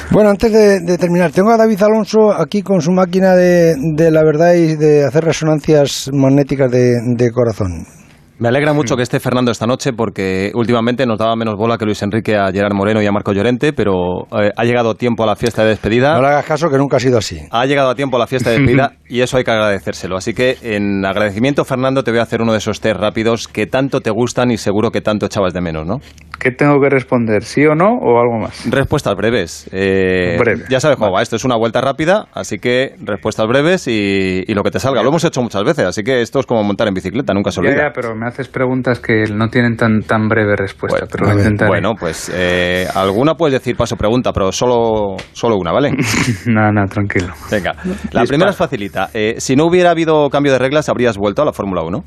Bueno, 0.10 0.32
antes 0.32 0.52
de, 0.52 0.80
de, 0.80 0.98
terminar, 0.98 1.32
tengo 1.32 1.52
a 1.52 1.58
David 1.58 1.84
Alonso 1.84 2.32
aquí 2.32 2.64
con 2.64 2.82
su 2.82 2.92
máquina 2.92 3.36
de, 3.36 3.76
de 3.94 4.10
la 4.10 4.24
verdad 4.24 4.56
y 4.56 4.76
de 4.76 5.06
hacer 5.06 5.24
resonancias 5.24 6.10
magnéticas 6.12 6.72
de, 6.72 6.96
de 7.16 7.32
corazón. 7.32 7.99
Me 8.40 8.48
alegra 8.48 8.72
mucho 8.72 8.96
que 8.96 9.04
esté 9.04 9.20
Fernando 9.20 9.52
esta 9.52 9.68
noche 9.68 9.92
porque 9.92 10.52
últimamente 10.54 11.06
nos 11.06 11.18
daba 11.18 11.36
menos 11.36 11.56
bola 11.58 11.78
que 11.78 11.84
Luis 11.84 12.02
Enrique 12.04 12.38
a 12.38 12.50
Gerard 12.54 12.74
Moreno 12.74 13.02
y 13.02 13.06
a 13.06 13.12
Marco 13.12 13.34
Llorente, 13.34 13.74
pero 13.74 14.28
eh, 14.32 14.50
ha 14.56 14.64
llegado 14.64 14.92
a 14.92 14.96
tiempo 14.96 15.24
a 15.24 15.26
la 15.26 15.36
fiesta 15.36 15.64
de 15.64 15.72
despedida. 15.72 16.14
No 16.14 16.22
le 16.22 16.30
hagas 16.30 16.46
caso 16.46 16.70
que 16.70 16.78
nunca 16.78 16.96
ha 16.96 17.00
sido 17.02 17.18
así. 17.18 17.42
Ha 17.52 17.66
llegado 17.66 17.90
a 17.90 17.96
tiempo 17.96 18.16
a 18.16 18.20
la 18.20 18.28
fiesta 18.28 18.52
de 18.52 18.60
despedida 18.60 18.94
y 19.10 19.20
eso 19.20 19.36
hay 19.36 19.44
que 19.44 19.52
agradecérselo. 19.52 20.16
Así 20.16 20.34
que 20.34 20.56
en 20.62 21.06
agradecimiento, 21.06 21.66
Fernando, 21.66 22.02
te 22.06 22.12
voy 22.12 22.22
a 22.22 22.24
hacer 22.24 22.42
uno 22.42 22.54
de 22.54 22.60
esos 22.60 22.80
test 22.80 22.98
rápidos 22.98 23.50
que 23.50 23.68
tanto 23.68 24.00
te 24.00 24.10
gustan 24.10 24.52
y 24.52 24.58
seguro 24.58 24.90
que 24.92 25.02
tanto 25.02 25.26
echabas 25.26 25.54
de 25.54 25.60
menos, 25.60 25.86
¿no? 25.86 26.00
¿Qué 26.40 26.52
tengo 26.52 26.80
que 26.80 26.90
responder? 26.90 27.44
¿Sí 27.44 27.66
o 27.66 27.76
no 27.76 27.98
o 27.98 28.22
algo 28.22 28.40
más? 28.40 28.64
Respuestas 28.72 29.14
breves. 29.18 29.70
Eh, 29.74 30.38
Breve. 30.40 30.64
Ya 30.70 30.80
sabes 30.80 30.96
cómo 30.96 31.08
vale. 31.08 31.16
va. 31.18 31.22
Esto 31.24 31.36
es 31.36 31.44
una 31.44 31.58
vuelta 31.58 31.82
rápida, 31.82 32.30
así 32.34 32.60
que 32.60 32.96
respuestas 33.04 33.46
breves 33.46 33.90
y, 33.90 34.46
y, 34.48 34.54
lo 34.54 34.64
que 34.64 34.72
te 34.72 34.80
salga. 34.80 35.04
Lo 35.04 35.10
hemos 35.10 35.26
hecho 35.26 35.42
muchas 35.42 35.66
veces, 35.66 35.86
así 35.86 36.02
que 36.02 36.22
esto 36.22 36.40
es 36.40 36.46
como 36.46 36.64
montar 36.64 36.88
en 36.88 36.94
bicicleta, 36.94 37.34
nunca 37.34 37.52
se 37.52 37.60
olvida. 37.60 37.76
Ya, 37.76 37.84
ya, 37.88 37.92
pero 37.94 38.16
me 38.16 38.29
haces 38.30 38.48
preguntas 38.48 39.00
que 39.00 39.26
no 39.34 39.50
tienen 39.50 39.76
tan, 39.76 40.02
tan 40.02 40.28
breve 40.28 40.56
respuesta, 40.56 41.00
bueno, 41.02 41.08
pero 41.12 41.26
lo 41.28 41.38
intentaré. 41.38 41.70
Bueno, 41.70 41.92
pues 42.00 42.32
eh, 42.34 42.88
alguna 42.96 43.36
puedes 43.36 43.54
decir 43.54 43.76
paso 43.76 43.96
pregunta, 43.96 44.32
pero 44.34 44.52
solo, 44.52 45.18
solo 45.34 45.58
una, 45.58 45.72
¿vale? 45.72 45.92
Nada, 46.48 46.72
nada, 46.72 46.88
tranquilo. 46.88 47.34
Venga, 47.52 47.74
la 47.84 47.92
Dispara. 47.92 48.26
primera 48.26 48.50
es 48.52 48.58
facilita. 48.58 49.10
Eh, 49.14 49.36
si 49.38 49.56
no 49.56 49.66
hubiera 49.66 49.92
habido 49.92 50.30
cambio 50.30 50.54
de 50.54 50.60
reglas, 50.60 50.90
¿habrías 50.90 51.18
vuelto 51.18 51.42
a 51.42 51.46
la 51.46 51.54
Fórmula 51.54 51.84
1? 51.84 52.04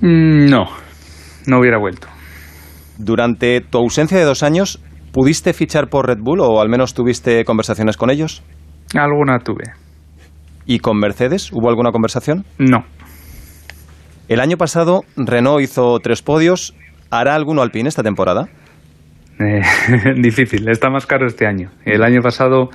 Mm, 0.00 0.46
no, 0.50 0.64
no 1.46 1.58
hubiera 1.58 1.78
vuelto. 1.78 2.08
Durante 2.98 3.60
tu 3.60 3.78
ausencia 3.78 4.18
de 4.18 4.24
dos 4.24 4.42
años, 4.42 4.80
¿pudiste 5.12 5.52
fichar 5.52 5.88
por 5.88 6.06
Red 6.06 6.18
Bull 6.20 6.40
o 6.40 6.60
al 6.60 6.68
menos 6.68 6.94
tuviste 6.94 7.44
conversaciones 7.44 7.96
con 7.96 8.10
ellos? 8.10 8.42
Alguna 8.94 9.38
tuve. 9.38 9.72
¿Y 10.66 10.78
con 10.78 10.98
Mercedes 10.98 11.50
hubo 11.52 11.68
alguna 11.68 11.90
conversación? 11.90 12.44
No. 12.58 12.84
El 14.32 14.40
año 14.40 14.56
pasado 14.56 15.04
Renault 15.14 15.60
hizo 15.60 16.00
tres 16.00 16.22
podios. 16.22 16.74
¿Hará 17.10 17.34
alguno 17.34 17.60
Alpine 17.60 17.90
esta 17.90 18.02
temporada? 18.02 18.48
Eh, 19.38 19.60
difícil, 20.16 20.66
está 20.70 20.88
más 20.88 21.04
caro 21.04 21.26
este 21.26 21.46
año. 21.46 21.70
El 21.84 22.02
año 22.02 22.22
pasado 22.22 22.70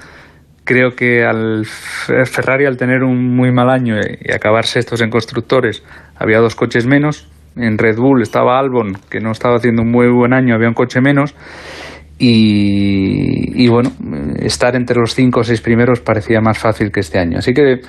creo 0.66 0.92
que 0.92 1.26
al 1.26 1.66
Ferrari 1.66 2.68
al 2.68 2.78
tener 2.78 3.02
un 3.02 3.36
muy 3.36 3.52
mal 3.52 3.72
año 3.72 3.96
y 3.98 4.32
acabarse 4.32 4.78
estos 4.78 5.02
en 5.02 5.10
constructores 5.10 5.84
había 6.16 6.38
dos 6.38 6.54
coches 6.54 6.86
menos. 6.86 7.28
En 7.56 7.80
Red 7.80 7.98
Bull 7.98 8.22
estaba 8.22 8.60
Albon, 8.60 8.94
que 9.10 9.20
no 9.20 9.32
estaba 9.32 9.56
haciendo 9.56 9.82
un 9.82 9.90
muy 9.90 10.10
buen 10.10 10.34
año, 10.34 10.54
había 10.54 10.68
un 10.68 10.76
coche 10.76 11.02
menos. 11.02 11.34
Y, 12.20 13.64
y, 13.64 13.68
bueno, 13.68 13.92
estar 14.40 14.76
entre 14.76 15.00
los 15.00 15.16
cinco 15.16 15.40
o 15.40 15.44
seis 15.44 15.62
primeros 15.62 16.02
parecía 16.02 16.40
más 16.40 16.60
fácil 16.60 16.92
que 16.92 17.00
este 17.00 17.18
año. 17.18 17.40
Así 17.40 17.56
que 17.56 17.82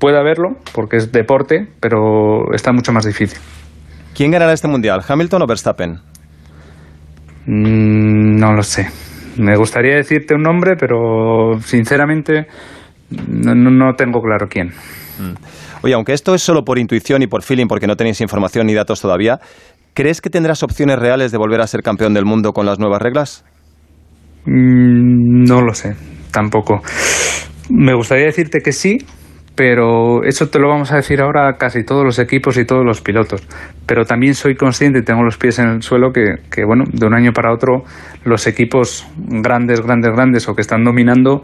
puede 0.00 0.18
haberlo, 0.18 0.56
porque 0.74 0.96
es 0.96 1.12
deporte, 1.12 1.68
pero 1.78 2.52
está 2.52 2.72
mucho 2.72 2.92
más 2.92 3.04
difícil. 3.04 3.38
¿Quién 4.14 4.32
ganará 4.32 4.52
este 4.52 4.66
mundial, 4.66 5.02
Hamilton 5.06 5.42
o 5.42 5.46
Verstappen? 5.46 5.98
Mm, 7.46 8.36
no 8.36 8.52
lo 8.52 8.62
sé. 8.62 8.88
Me 9.36 9.56
gustaría 9.56 9.94
decirte 9.94 10.34
un 10.34 10.42
nombre, 10.42 10.74
pero 10.76 11.60
sinceramente 11.60 12.46
no, 13.28 13.54
no 13.54 13.94
tengo 13.94 14.20
claro 14.20 14.46
quién. 14.48 14.68
Mm. 14.68 15.34
Oye, 15.82 15.94
aunque 15.94 16.12
esto 16.12 16.34
es 16.34 16.42
solo 16.42 16.62
por 16.64 16.78
intuición 16.78 17.22
y 17.22 17.26
por 17.26 17.42
feeling, 17.42 17.66
porque 17.66 17.86
no 17.86 17.96
tenéis 17.96 18.20
información 18.20 18.66
ni 18.66 18.74
datos 18.74 19.00
todavía, 19.00 19.38
¿crees 19.94 20.20
que 20.20 20.30
tendrás 20.30 20.62
opciones 20.62 20.98
reales 20.98 21.32
de 21.32 21.38
volver 21.38 21.60
a 21.60 21.66
ser 21.66 21.82
campeón 21.82 22.12
del 22.12 22.24
mundo 22.24 22.52
con 22.52 22.66
las 22.66 22.78
nuevas 22.78 23.00
reglas? 23.00 23.44
Mm, 24.44 25.44
no 25.44 25.62
lo 25.62 25.72
sé, 25.72 25.94
tampoco. 26.30 26.82
Me 27.70 27.94
gustaría 27.94 28.26
decirte 28.26 28.60
que 28.60 28.72
sí, 28.72 28.98
pero 29.54 30.24
eso 30.24 30.48
te 30.48 30.58
lo 30.58 30.68
vamos 30.68 30.92
a 30.92 30.96
decir 30.96 31.20
ahora 31.20 31.48
a 31.48 31.56
casi 31.56 31.84
todos 31.84 32.04
los 32.04 32.18
equipos 32.18 32.56
y 32.56 32.64
todos 32.64 32.84
los 32.84 33.00
pilotos. 33.00 33.46
Pero 33.86 34.04
también 34.04 34.34
soy 34.34 34.54
consciente 34.54 35.00
y 35.00 35.02
tengo 35.02 35.22
los 35.22 35.36
pies 35.36 35.58
en 35.58 35.68
el 35.68 35.82
suelo 35.82 36.12
que, 36.12 36.36
que, 36.50 36.64
bueno, 36.64 36.84
de 36.90 37.06
un 37.06 37.14
año 37.14 37.32
para 37.32 37.52
otro 37.52 37.84
los 38.24 38.46
equipos 38.46 39.06
grandes, 39.16 39.80
grandes, 39.80 40.12
grandes 40.12 40.48
o 40.48 40.54
que 40.54 40.62
están 40.62 40.84
dominando 40.84 41.42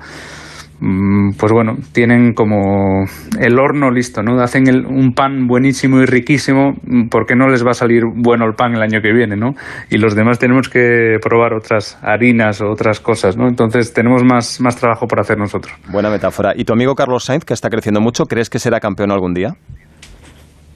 pues 0.78 1.52
bueno, 1.52 1.76
tienen 1.92 2.34
como 2.34 3.04
el 3.40 3.58
horno 3.58 3.90
listo, 3.90 4.22
¿no? 4.22 4.38
Hacen 4.40 4.64
un 4.86 5.12
pan 5.12 5.46
buenísimo 5.46 6.00
y 6.00 6.06
riquísimo, 6.06 6.74
mm, 6.82 7.08
porque 7.08 7.34
no 7.34 7.48
les 7.48 7.64
va 7.64 7.70
a 7.70 7.74
salir 7.74 8.02
bueno 8.14 8.44
el 8.44 8.54
pan 8.54 8.74
el 8.74 8.82
año 8.82 9.00
que 9.00 9.12
viene, 9.12 9.36
¿no? 9.36 9.54
Y 9.90 9.98
los 9.98 10.14
demás 10.14 10.38
tenemos 10.38 10.68
que 10.68 11.16
probar 11.22 11.54
otras 11.54 11.98
harinas 12.02 12.60
o 12.60 12.70
otras 12.70 13.00
cosas, 13.00 13.36
¿no? 13.36 13.48
Entonces 13.48 13.92
tenemos 13.92 14.22
más, 14.22 14.60
más 14.60 14.76
trabajo 14.76 15.06
por 15.06 15.20
hacer 15.20 15.38
nosotros. 15.38 15.74
Buena 15.90 16.10
metáfora. 16.10 16.52
¿Y 16.54 16.64
tu 16.64 16.74
amigo 16.74 16.94
Carlos 16.94 17.24
Sainz, 17.24 17.44
que 17.44 17.54
está 17.54 17.70
creciendo 17.70 18.00
mucho, 18.00 18.24
crees 18.24 18.50
que 18.50 18.58
será 18.58 18.78
campeón 18.80 19.10
algún 19.10 19.32
día? 19.32 19.54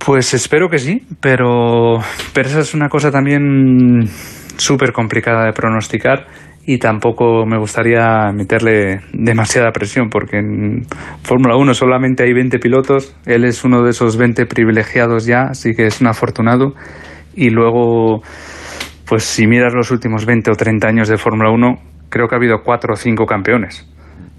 Pues 0.04 0.32
espero 0.32 0.70
que 0.70 0.78
sí, 0.78 1.06
pero, 1.20 1.98
pero 2.32 2.48
esa 2.48 2.60
es 2.60 2.72
una 2.74 2.88
cosa 2.88 3.10
también 3.10 4.08
súper 4.56 4.92
complicada 4.92 5.44
de 5.44 5.52
pronosticar 5.52 6.26
y 6.66 6.78
tampoco 6.78 7.46
me 7.46 7.58
gustaría 7.58 8.30
meterle 8.32 9.00
demasiada 9.12 9.72
presión 9.72 10.08
porque 10.10 10.38
en 10.38 10.86
Fórmula 11.22 11.56
1 11.56 11.74
solamente 11.74 12.22
hay 12.24 12.32
20 12.32 12.58
pilotos, 12.58 13.16
él 13.26 13.44
es 13.44 13.64
uno 13.64 13.82
de 13.82 13.90
esos 13.90 14.16
20 14.16 14.46
privilegiados 14.46 15.26
ya, 15.26 15.44
así 15.50 15.74
que 15.74 15.86
es 15.86 16.00
un 16.00 16.08
afortunado. 16.08 16.74
Y 17.34 17.50
luego 17.50 18.22
pues 19.06 19.24
si 19.24 19.46
miras 19.46 19.74
los 19.74 19.90
últimos 19.90 20.24
20 20.24 20.50
o 20.52 20.54
30 20.54 20.86
años 20.86 21.08
de 21.08 21.16
Fórmula 21.16 21.50
1, 21.50 21.76
creo 22.10 22.28
que 22.28 22.34
ha 22.34 22.38
habido 22.38 22.62
4 22.62 22.92
o 22.92 22.96
5 22.96 23.26
campeones 23.26 23.90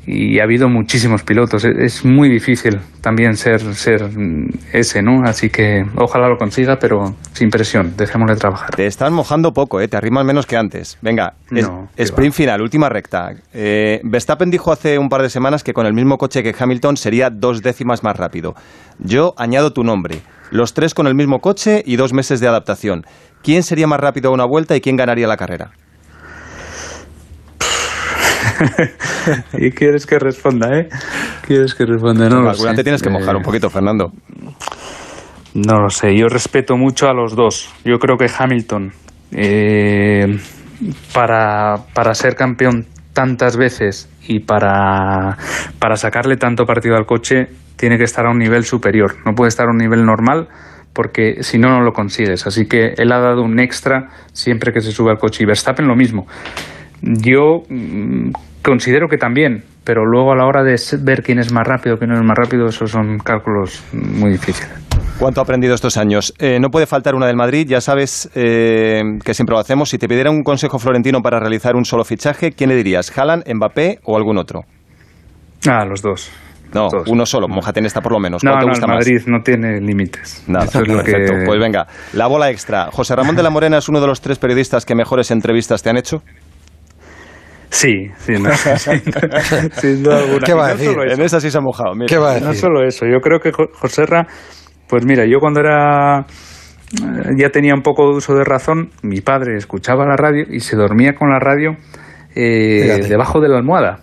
y 0.06 0.40
ha 0.40 0.44
habido 0.44 0.68
muchísimos 0.68 1.24
pilotos. 1.24 1.64
Es 1.66 2.04
muy 2.04 2.30
difícil 2.30 2.80
también 3.02 3.36
ser, 3.36 3.62
ser 3.76 4.10
ese, 4.74 5.02
¿no? 5.02 5.24
Así 5.24 5.50
que 5.50 5.84
ojalá 5.96 6.28
lo 6.28 6.38
consiga, 6.38 6.78
pero 6.80 7.16
sin 7.34 7.50
presión, 7.50 7.94
dejémosle 7.98 8.36
trabajar. 8.36 8.72
Te 8.72 8.88
están 8.88 9.14
mojando 9.14 9.52
poco, 9.54 9.80
¿eh? 9.80 9.88
Te 9.88 9.98
arrimas 9.98 10.26
menos 10.26 10.46
que 10.46 10.58
antes. 10.58 10.98
Venga, 11.02 11.34
sprint 11.98 12.34
final, 12.34 12.62
última 12.62 12.90
recta. 12.90 13.32
Eh, 13.54 14.00
Verstappen 14.04 14.50
dijo 14.50 14.72
hace 14.72 14.98
un 14.98 15.10
par 15.10 15.22
de 15.22 15.30
semanas 15.30 15.64
que 15.64 15.74
con 15.74 15.86
el 15.86 15.94
mismo 15.94 16.18
coche 16.18 16.44
que 16.44 16.56
Hamilton 16.58 16.98
sería 16.98 17.30
dos 17.30 17.62
décimas 17.62 18.04
más 18.04 18.18
rápido. 18.18 18.56
Yo 19.00 19.34
añado 19.38 19.72
tu 19.72 19.84
nombre. 19.84 20.22
Los 20.52 20.74
tres 20.74 20.94
con 20.94 21.08
el 21.08 21.16
mismo 21.16 21.40
coche 21.40 21.82
y 21.86 21.96
dos 21.96 22.12
meses 22.12 22.42
de 22.42 22.48
adaptación. 22.48 23.06
¿Quién 23.42 23.64
sería 23.64 23.88
más 23.88 24.00
rápido 24.00 24.30
a 24.30 24.34
una 24.34 24.46
vuelta 24.46 24.76
y 24.76 24.82
quién 24.82 24.98
ganaría 24.98 25.28
la 25.28 25.38
carrera? 25.38 25.72
y 29.54 29.72
quieres 29.72 30.06
que 30.06 30.20
responda, 30.20 30.78
¿eh? 30.78 30.90
¿Quieres 31.46 31.74
que 31.74 31.86
responda? 31.86 32.30
No, 32.30 32.52
te 32.76 32.84
tienes 32.84 33.02
que 33.02 33.10
mojar 33.10 33.36
un 33.36 33.44
poquito, 33.44 33.70
Fernando. 33.70 34.12
No 35.54 35.80
lo 35.80 35.90
sé. 35.90 36.16
Yo 36.16 36.28
respeto 36.28 36.78
mucho 36.78 37.08
a 37.08 37.14
los 37.14 37.36
dos. 37.36 37.74
Yo 37.84 37.98
creo 38.00 38.18
que 38.18 38.28
Hamilton, 38.36 38.92
eh, 39.32 40.40
para, 41.14 41.76
para 41.94 42.14
ser 42.14 42.36
campeón 42.36 42.86
tantas 43.14 43.58
veces 43.58 44.10
y 44.28 44.40
para, 44.40 45.38
para 45.80 45.96
sacarle 45.98 46.38
tanto 46.38 46.66
partido 46.66 46.96
al 46.96 47.06
coche, 47.06 47.48
tiene 47.76 47.98
que 47.98 48.06
estar 48.06 48.26
a 48.26 48.30
un 48.30 48.38
nivel 48.38 48.64
superior. 48.64 49.18
No 49.26 49.34
puede 49.34 49.50
estar 49.50 49.68
a 49.68 49.72
un 49.72 49.78
nivel 49.78 50.06
normal 50.06 50.48
porque 50.94 51.44
si 51.44 51.58
no, 51.58 51.70
no 51.70 51.82
lo 51.82 51.94
consigues. 51.94 52.48
Así 52.48 52.66
que 52.68 52.94
él 52.98 53.12
ha 53.12 53.20
dado 53.20 53.44
un 53.44 53.60
extra 53.60 54.10
siempre 54.34 54.72
que 54.72 54.82
se 54.82 54.92
sube 54.92 55.12
al 55.12 55.18
coche. 55.18 55.44
Y 55.44 55.46
Verstappen 55.46 55.88
lo 55.88 55.96
mismo. 55.96 56.28
Yo 57.02 57.64
mm, 57.70 58.32
considero 58.64 59.08
que 59.08 59.18
también, 59.18 59.64
pero 59.84 60.06
luego 60.06 60.32
a 60.32 60.36
la 60.36 60.46
hora 60.46 60.64
de 60.64 60.76
ver 61.02 61.24
quién 61.24 61.40
es 61.40 61.52
más 61.52 61.68
rápido, 61.68 61.98
quién 61.98 62.12
no 62.12 62.16
es 62.16 62.24
más 62.24 62.38
rápido, 62.38 62.68
esos 62.68 62.92
son 62.92 63.18
cálculos 63.20 63.84
muy 63.94 64.32
difíciles. 64.32 64.72
¿Cuánto 65.20 65.40
ha 65.40 65.44
aprendido 65.44 65.76
estos 65.76 65.98
años? 65.98 66.34
Eh, 66.40 66.60
no 66.60 66.70
puede 66.70 66.88
faltar 66.88 67.14
una 67.14 67.28
del 67.28 67.36
Madrid, 67.36 67.68
ya 67.68 67.80
sabes 67.80 68.30
eh, 68.34 69.04
que 69.24 69.34
siempre 69.34 69.54
lo 69.54 69.60
hacemos. 69.60 69.90
Si 69.90 69.98
te 69.98 70.08
pidiera 70.08 70.32
un 70.32 70.44
consejo 70.44 70.80
florentino 70.80 71.22
para 71.22 71.40
realizar 71.40 71.76
un 71.76 71.86
solo 71.86 72.04
fichaje, 72.04 72.52
¿quién 72.52 72.70
le 72.70 72.76
dirías? 72.76 73.16
¿Haaland, 73.16 73.44
Mbappé 73.54 74.00
o 74.04 74.18
algún 74.18 74.38
otro? 74.38 74.62
Ah, 75.68 75.86
los 75.86 76.02
dos. 76.02 76.32
No, 76.74 76.88
uno 77.08 77.26
solo, 77.26 77.48
mojate 77.48 77.82
en 77.82 77.86
esta 77.86 78.02
por 78.02 78.14
lo 78.14 78.20
menos. 78.20 78.44
No, 78.44 78.56
no, 78.56 78.88
Madrid 78.88 79.22
no 79.28 79.42
tiene 79.44 79.82
límites. 79.82 80.44
Nada, 80.48 80.68
Pues 80.72 81.60
venga, 81.60 81.86
la 82.14 82.28
bola 82.28 82.50
extra. 82.50 82.90
José 82.92 83.16
Ramón 83.16 83.36
de 83.36 83.44
la 83.44 83.50
Morena 83.50 83.78
es 83.78 83.90
uno 83.90 84.00
de 84.00 84.08
los 84.08 84.22
tres 84.22 84.40
periodistas 84.40 84.86
que 84.86 84.96
mejores 84.96 85.32
entrevistas 85.32 85.84
te 85.84 85.90
han 85.90 85.98
hecho. 85.98 86.24
Sí, 87.72 88.12
sí, 88.18 88.34
no, 88.34 88.50
sin 89.82 90.04
duda 90.04 90.20
alguna. 90.20 90.46
¿Qué 90.46 90.54
va 90.54 90.68
a 90.68 90.76
decir? 90.76 90.96
en 91.10 91.22
esa 91.22 91.40
sí 91.40 91.50
se 91.50 91.58
ha 91.58 91.62
mojado. 91.62 91.94
¿Qué 92.06 92.18
va 92.18 92.32
a 92.32 92.34
decir? 92.34 92.48
No 92.48 92.54
solo 92.54 92.84
eso, 92.86 93.06
yo 93.06 93.22
creo 93.22 93.40
que 93.40 93.52
Joserra, 93.52 94.28
pues 94.88 95.06
mira, 95.06 95.26
yo 95.26 95.40
cuando 95.40 95.62
era 95.62 96.20
eh, 96.20 97.34
ya 97.38 97.50
tenía 97.50 97.74
un 97.74 97.82
poco 97.82 98.10
de 98.10 98.18
uso 98.18 98.36
de 98.36 98.44
razón, 98.44 98.90
mi 99.04 99.22
padre 99.22 99.56
escuchaba 99.56 100.06
la 100.06 100.18
radio 100.18 100.46
y 100.50 100.60
se 100.60 100.76
dormía 100.76 101.14
con 101.14 101.30
la 101.30 101.40
radio 101.40 101.78
eh, 102.36 103.06
debajo 103.08 103.40
de 103.40 103.48
la 103.48 103.58
almohada. 103.58 104.02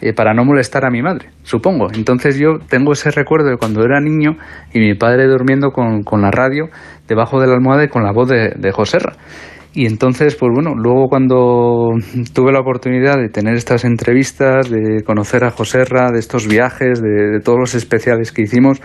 Eh, 0.00 0.12
para 0.12 0.32
no 0.32 0.44
molestar 0.44 0.84
a 0.84 0.90
mi 0.90 1.02
madre, 1.02 1.30
supongo. 1.42 1.88
Entonces 1.92 2.38
yo 2.38 2.58
tengo 2.68 2.92
ese 2.92 3.10
recuerdo 3.10 3.48
de 3.48 3.56
cuando 3.56 3.82
era 3.82 4.00
niño 4.00 4.36
y 4.72 4.78
mi 4.78 4.94
padre 4.94 5.26
durmiendo 5.26 5.70
con, 5.70 6.04
con 6.04 6.22
la 6.22 6.30
radio 6.30 6.68
debajo 7.08 7.40
de 7.40 7.46
la 7.46 7.54
almohada 7.54 7.84
y 7.84 7.88
con 7.88 8.04
la 8.04 8.12
voz 8.12 8.28
de, 8.28 8.52
de 8.56 8.72
Joserra. 8.72 9.14
Y 9.74 9.86
entonces, 9.86 10.34
pues 10.34 10.50
bueno, 10.52 10.74
luego 10.74 11.08
cuando 11.08 11.92
tuve 12.34 12.52
la 12.52 12.60
oportunidad 12.60 13.16
de 13.16 13.28
tener 13.28 13.54
estas 13.54 13.84
entrevistas, 13.84 14.70
de 14.70 15.02
conocer 15.04 15.44
a 15.44 15.50
Joserra, 15.50 16.10
de 16.10 16.18
estos 16.18 16.48
viajes, 16.48 17.00
de, 17.02 17.40
todos 17.44 17.58
los 17.58 17.74
especiales 17.74 18.32
que 18.32 18.42
hicimos, 18.42 18.80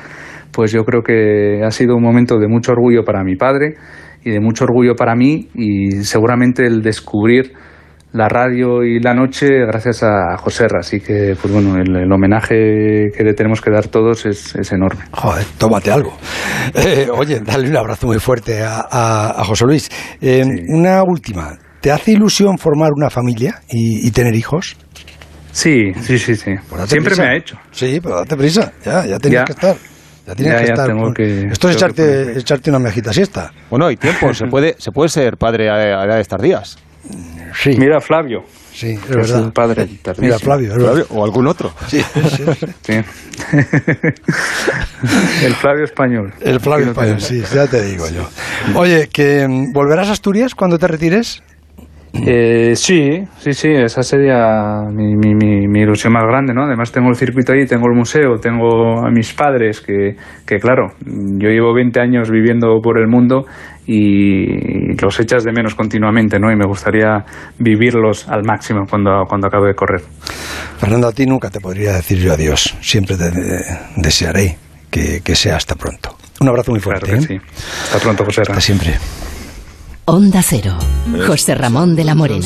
pues 0.52 0.72
yo 0.72 0.84
creo 0.84 1.02
que 1.02 1.64
ha 1.64 1.72
sido 1.72 1.96
un 1.96 2.04
momento 2.04 2.38
de 2.38 2.48
mucho 2.48 2.74
orgullo 2.74 3.04
para 3.04 3.24
mi 3.24 3.36
padre 3.36 3.76
y 4.24 4.30
de 4.30 4.40
mucho 4.40 4.66
orgullo 4.66 4.96
para 4.96 5.16
mí 5.16 5.50
y 5.56 6.04
seguramente 6.04 6.66
el 6.66 6.82
descubrir 6.84 7.54
la 8.14 8.30
radio 8.30 8.84
y 8.84 9.00
la 9.00 9.14
noche 9.14 9.66
gracias 9.66 10.04
a 10.04 10.38
José 10.38 10.68
Así 10.80 11.00
que, 11.00 11.36
pues 11.40 11.54
bueno, 11.54 11.76
el, 11.78 12.12
homenaje 12.12 13.12
que 13.16 13.24
le 13.24 13.34
tenemos 13.34 13.60
que 13.60 13.72
dar 13.72 13.88
todos 13.88 14.26
es, 14.26 14.56
enorme. 14.72 15.04
Joder, 15.12 15.46
tómate 15.58 15.92
algo. 15.92 16.18
Eh, 16.76 17.08
oye, 17.12 17.42
dale 17.42 17.70
un 17.70 17.76
abrazo 17.76 18.08
muy 18.08 18.20
fuerte 18.20 18.64
a, 18.64 19.44
José 19.46 19.66
Luis. 19.66 19.92
Eh, 20.22 20.44
una 20.70 21.04
última. 21.04 21.58
¿Te 21.82 21.92
hace 21.92 22.12
ilusión 22.12 22.58
formar 22.58 22.92
una 22.96 23.10
familia 23.10 23.62
y, 23.70 24.10
tener 24.12 24.34
hijos? 24.34 24.78
Sí, 25.52 25.94
sí, 26.02 26.18
sí, 26.18 26.36
sí. 26.36 26.52
Pues 26.70 26.90
Siempre 26.90 27.16
me 27.16 27.24
ha 27.24 27.36
hecho. 27.36 27.58
Sí, 27.72 28.00
pero 28.02 28.16
date 28.16 28.38
prisa, 28.38 28.72
ya, 28.86 29.06
ya 29.06 29.20
tenías 29.20 29.46
que 29.46 29.52
estar. 29.52 29.76
Ya 30.26 30.36
tienes 30.36 30.62
que 30.62 30.72
estar. 30.72 30.90
Esto 31.52 31.70
es 31.70 31.76
echarte, 31.76 32.40
echarte 32.40 32.70
una 32.70 32.80
mejita 32.80 33.12
siesta. 33.12 33.52
Bueno, 33.70 33.88
hay 33.88 33.98
tiempo. 33.98 34.34
se 34.34 34.46
puede, 34.46 34.76
se 34.80 34.92
puede 34.92 35.10
ser 35.10 35.36
padre 35.38 35.70
a, 35.70 35.74
a 35.76 36.06
edad 36.06 36.16
de 36.16 36.22
estar 36.22 36.42
días. 36.42 36.78
Sí. 37.56 37.76
Mira 37.78 38.00
Flavio. 38.02 38.44
Sí, 38.74 38.94
es 38.94 39.08
verdad. 39.08 39.54
padre 39.54 39.88
Mira 40.18 40.40
Flavio, 40.40 40.74
o 41.10 41.24
algún 41.24 41.46
otro. 41.48 41.74
Sí, 41.88 42.02
sí, 42.02 42.44
sí. 42.82 42.94
El 45.44 45.54
Flavio 45.56 45.84
español. 45.84 46.34
El 46.42 46.60
Flavio 46.60 46.88
español, 46.88 47.22
sí, 47.22 47.44
ya 47.54 47.68
te 47.68 47.84
digo 47.84 48.10
yo. 48.10 48.28
Oye, 48.76 49.10
que 49.10 49.48
mm, 49.48 49.74
volverás 49.74 50.08
a 50.10 50.14
Asturias 50.14 50.56
cuando 50.56 50.80
te 50.80 50.88
retires. 50.88 51.44
Eh, 52.16 52.76
sí, 52.76 53.24
sí, 53.40 53.54
sí, 53.54 53.70
esa 53.70 54.04
sería 54.04 54.84
mi, 54.92 55.16
mi, 55.16 55.34
mi, 55.34 55.82
ilusión 55.82 56.14
más 56.14 56.24
grande, 56.28 56.54
¿no? 56.54 56.64
Además 56.64 56.92
tengo 56.92 57.10
el 57.10 57.16
circuito 57.16 57.54
ahí, 57.54 57.66
tengo 57.66 57.88
el 57.88 57.98
museo, 57.98 58.38
tengo 58.40 59.04
a 59.04 59.10
mis 59.10 59.34
padres, 59.34 59.82
que, 59.82 60.16
que 60.46 60.60
claro, 60.60 60.90
yo 61.06 61.50
llevo 61.50 61.74
20 61.74 62.00
años 62.00 62.30
viviendo 62.30 62.80
por 62.84 63.00
el 63.00 63.08
mundo 63.08 63.46
y 63.88 64.94
los 65.02 65.20
echas 65.20 65.44
de 65.44 65.52
menos 65.52 65.74
continuamente, 65.74 66.40
¿no? 66.40 66.52
Y 66.52 66.56
me 66.56 66.66
gustaría 66.66 67.26
vivirlos 67.58 68.30
al 68.30 68.44
máximo 68.44 68.82
cuando, 68.88 69.24
cuando 69.28 69.48
acabe 69.48 69.70
de 69.70 69.76
correr. 69.76 70.02
Fernando, 70.78 71.08
a 71.08 71.12
ti 71.12 71.26
nunca 71.26 71.50
te 71.50 71.60
podría 71.60 71.94
decir 71.94 72.20
yo 72.20 72.34
adiós. 72.34 72.78
Siempre 72.80 73.18
te 73.18 73.32
desearé 73.98 74.58
que, 74.90 75.36
sea 75.36 75.56
hasta 75.56 75.76
pronto. 75.76 76.16
Un 76.40 76.50
abrazo 76.50 76.72
muy 76.72 76.80
fuerte. 76.80 77.08
Claro 77.08 77.26
que 77.28 77.34
¿eh? 77.36 77.40
sí. 77.40 77.56
Hasta 77.86 78.00
pronto, 78.00 78.24
José. 78.26 78.42
Hasta 78.42 78.62
siempre. 78.62 78.94
Onda 80.06 80.44
Cero. 80.44 80.78
José 81.26 81.56
Ramón 81.56 81.96
de 81.96 82.04
la 82.04 82.14
Morena. 82.14 82.46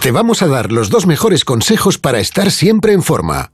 Te 0.00 0.10
vamos 0.10 0.42
a 0.42 0.48
dar 0.48 0.72
los 0.72 0.90
dos 0.90 1.06
mejores 1.06 1.44
consejos 1.44 1.98
para 1.98 2.18
estar 2.18 2.50
siempre 2.50 2.92
en 2.92 3.04
forma. 3.04 3.53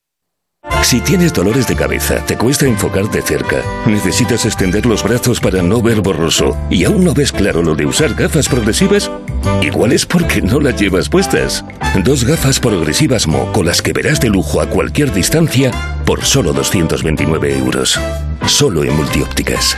Si 0.83 0.99
tienes 0.99 1.33
dolores 1.33 1.67
de 1.67 1.75
cabeza, 1.75 2.25
te 2.25 2.35
cuesta 2.35 2.65
enfocarte 2.65 3.21
cerca, 3.21 3.61
necesitas 3.85 4.45
extender 4.45 4.85
los 4.85 5.03
brazos 5.03 5.39
para 5.39 5.61
no 5.61 5.81
ver 5.81 6.01
borroso 6.01 6.57
y 6.69 6.85
aún 6.85 7.03
no 7.03 7.13
ves 7.13 7.31
claro 7.31 7.61
lo 7.61 7.75
de 7.75 7.85
usar 7.85 8.13
gafas 8.13 8.49
progresivas, 8.49 9.09
igual 9.61 9.93
es 9.93 10.05
porque 10.05 10.41
no 10.41 10.59
las 10.59 10.79
llevas 10.79 11.07
puestas. 11.07 11.63
Dos 12.03 12.25
gafas 12.25 12.59
progresivas 12.59 13.27
Mo 13.27 13.51
con 13.53 13.67
las 13.67 13.81
que 13.81 13.93
verás 13.93 14.19
de 14.19 14.29
lujo 14.29 14.59
a 14.59 14.67
cualquier 14.67 15.13
distancia 15.13 15.71
por 16.05 16.25
solo 16.25 16.51
229 16.51 17.57
euros. 17.57 17.99
Solo 18.47 18.83
en 18.83 18.95
multiópticas. 18.95 19.77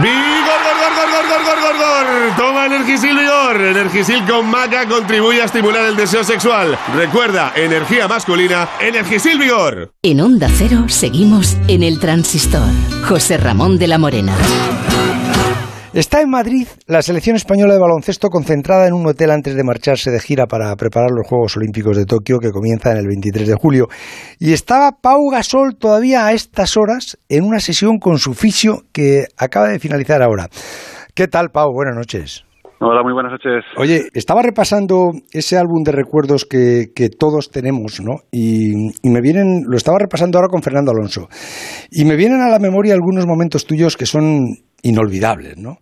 ¡Vigor, 0.00 0.60
gor, 0.64 0.94
gor, 0.94 1.10
gor, 1.10 1.44
gor, 1.44 1.60
gor, 1.60 1.76
gor, 1.76 2.36
Toma 2.36 2.66
Energisil 2.66 3.18
Vigor. 3.18 3.60
Energisil 3.60 4.24
con 4.26 4.46
maca 4.48 4.86
contribuye 4.86 5.42
a 5.42 5.46
estimular 5.46 5.86
el 5.86 5.96
deseo 5.96 6.22
sexual. 6.22 6.78
Recuerda, 6.94 7.52
energía 7.56 8.06
masculina, 8.06 8.68
Energisil 8.80 9.40
Vigor. 9.40 9.90
En 10.02 10.20
Onda 10.20 10.48
Cero 10.56 10.84
seguimos 10.86 11.56
en 11.66 11.82
el 11.82 11.98
transistor. 11.98 12.70
José 13.08 13.38
Ramón 13.38 13.76
de 13.76 13.88
la 13.88 13.98
Morena. 13.98 14.36
Está 15.98 16.20
en 16.20 16.30
Madrid 16.30 16.68
la 16.86 17.02
selección 17.02 17.34
española 17.34 17.74
de 17.74 17.80
baloncesto 17.80 18.28
concentrada 18.28 18.86
en 18.86 18.94
un 18.94 19.04
hotel 19.04 19.32
antes 19.32 19.56
de 19.56 19.64
marcharse 19.64 20.12
de 20.12 20.20
gira 20.20 20.46
para 20.46 20.72
preparar 20.76 21.10
los 21.10 21.26
Juegos 21.26 21.56
Olímpicos 21.56 21.96
de 21.96 22.04
Tokio 22.04 22.38
que 22.38 22.52
comienzan 22.52 22.98
el 22.98 23.08
23 23.08 23.48
de 23.48 23.54
julio. 23.60 23.86
Y 24.38 24.52
estaba 24.52 24.92
Pau 24.92 25.28
Gasol 25.28 25.76
todavía 25.76 26.24
a 26.24 26.32
estas 26.34 26.76
horas 26.76 27.18
en 27.28 27.42
una 27.42 27.58
sesión 27.58 27.98
con 27.98 28.18
su 28.18 28.34
fisio 28.34 28.82
que 28.92 29.24
acaba 29.36 29.70
de 29.70 29.80
finalizar 29.80 30.22
ahora. 30.22 30.46
¿Qué 31.16 31.26
tal, 31.26 31.48
Pau? 31.50 31.72
Buenas 31.72 31.96
noches. 31.96 32.44
Hola, 32.78 33.02
muy 33.02 33.12
buenas 33.12 33.32
noches. 33.32 33.64
Oye, 33.76 34.02
estaba 34.14 34.40
repasando 34.40 35.10
ese 35.32 35.58
álbum 35.58 35.82
de 35.82 35.90
recuerdos 35.90 36.44
que, 36.44 36.86
todos 37.18 37.50
tenemos, 37.50 38.00
¿no? 38.00 38.18
Y, 38.30 38.70
y, 39.02 39.10
me 39.10 39.20
vienen, 39.20 39.64
lo 39.66 39.76
estaba 39.76 39.98
repasando 39.98 40.38
ahora 40.38 40.48
con 40.48 40.62
Fernando 40.62 40.92
Alonso, 40.92 41.26
y 41.90 42.04
me 42.04 42.14
vienen 42.14 42.40
a 42.40 42.48
la 42.48 42.60
memoria 42.60 42.94
algunos 42.94 43.26
momentos 43.26 43.66
tuyos 43.66 43.96
que 43.96 44.06
son 44.06 44.67
inolvidables, 44.82 45.56
¿no? 45.58 45.76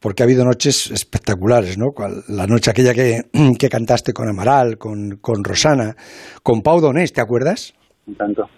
Porque 0.00 0.22
ha 0.22 0.26
habido 0.26 0.44
noches 0.44 0.90
espectaculares, 0.90 1.78
¿no? 1.78 1.90
La 2.28 2.46
noche 2.46 2.70
aquella 2.70 2.92
que, 2.94 3.22
que 3.58 3.68
cantaste 3.68 4.12
con 4.12 4.28
Amaral, 4.28 4.76
con, 4.78 5.18
con, 5.20 5.44
Rosana, 5.44 5.94
con 6.42 6.60
Pau 6.62 6.80
Donés, 6.80 7.12
¿te 7.12 7.20
acuerdas? 7.20 7.74
Tanto. 8.16 8.48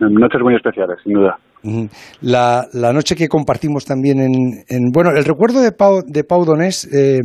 Noches 0.00 0.40
muy 0.42 0.54
especiales, 0.54 0.98
sin 1.02 1.14
duda. 1.14 1.38
La, 2.22 2.66
la 2.72 2.92
noche 2.92 3.16
que 3.16 3.28
compartimos 3.28 3.84
también 3.84 4.20
en, 4.20 4.64
en, 4.68 4.92
Bueno, 4.92 5.10
el 5.10 5.24
recuerdo 5.24 5.60
de 5.60 5.72
Pau, 5.72 6.02
de 6.06 6.22
Pau 6.22 6.44
Donés 6.44 6.86
eh, 6.92 7.20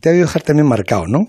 te 0.00 0.08
ha 0.08 0.12
dejar 0.12 0.42
también 0.42 0.68
marcado, 0.68 1.04
¿no? 1.06 1.26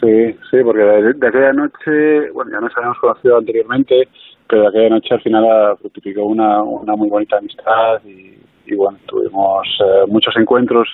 Sí, 0.00 0.36
sí, 0.50 0.58
porque 0.62 0.82
de, 0.82 1.26
aquella 1.26 1.52
noche, 1.52 2.30
bueno, 2.32 2.50
ya 2.52 2.60
nos 2.60 2.76
habíamos 2.76 2.98
conocido 2.98 3.38
anteriormente, 3.38 4.08
pero 4.48 4.62
de 4.62 4.68
aquella 4.68 4.90
noche 4.90 5.14
al 5.14 5.22
final 5.22 5.44
fructificó 5.80 6.24
una, 6.26 6.62
una 6.62 6.94
muy 6.94 7.08
bonita 7.08 7.38
amistad 7.38 8.04
y 8.04 8.36
y 8.66 8.74
bueno, 8.74 8.98
tuvimos 9.06 9.66
eh, 9.80 10.04
muchos 10.08 10.34
encuentros. 10.36 10.88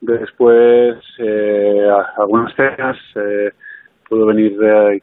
Después, 0.00 0.96
eh, 1.18 1.88
algunas 2.18 2.54
cenas, 2.54 2.96
eh, 3.16 3.50
pudo 4.08 4.26
venir, 4.26 4.52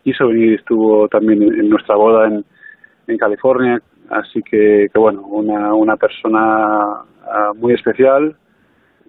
quiso 0.03 0.27
venir, 0.27 0.59
estuvo 0.59 1.07
también 1.07 1.41
en, 1.41 1.69
nuestra 1.69 1.95
boda 1.95 2.27
en, 2.27 2.45
en 3.07 3.17
California, 3.17 3.79
así 4.09 4.41
que, 4.43 4.87
que 4.93 4.99
bueno, 4.99 5.21
una, 5.21 5.73
una 5.73 5.95
persona 5.95 7.01
ah, 7.23 7.51
muy 7.55 7.73
especial 7.73 8.35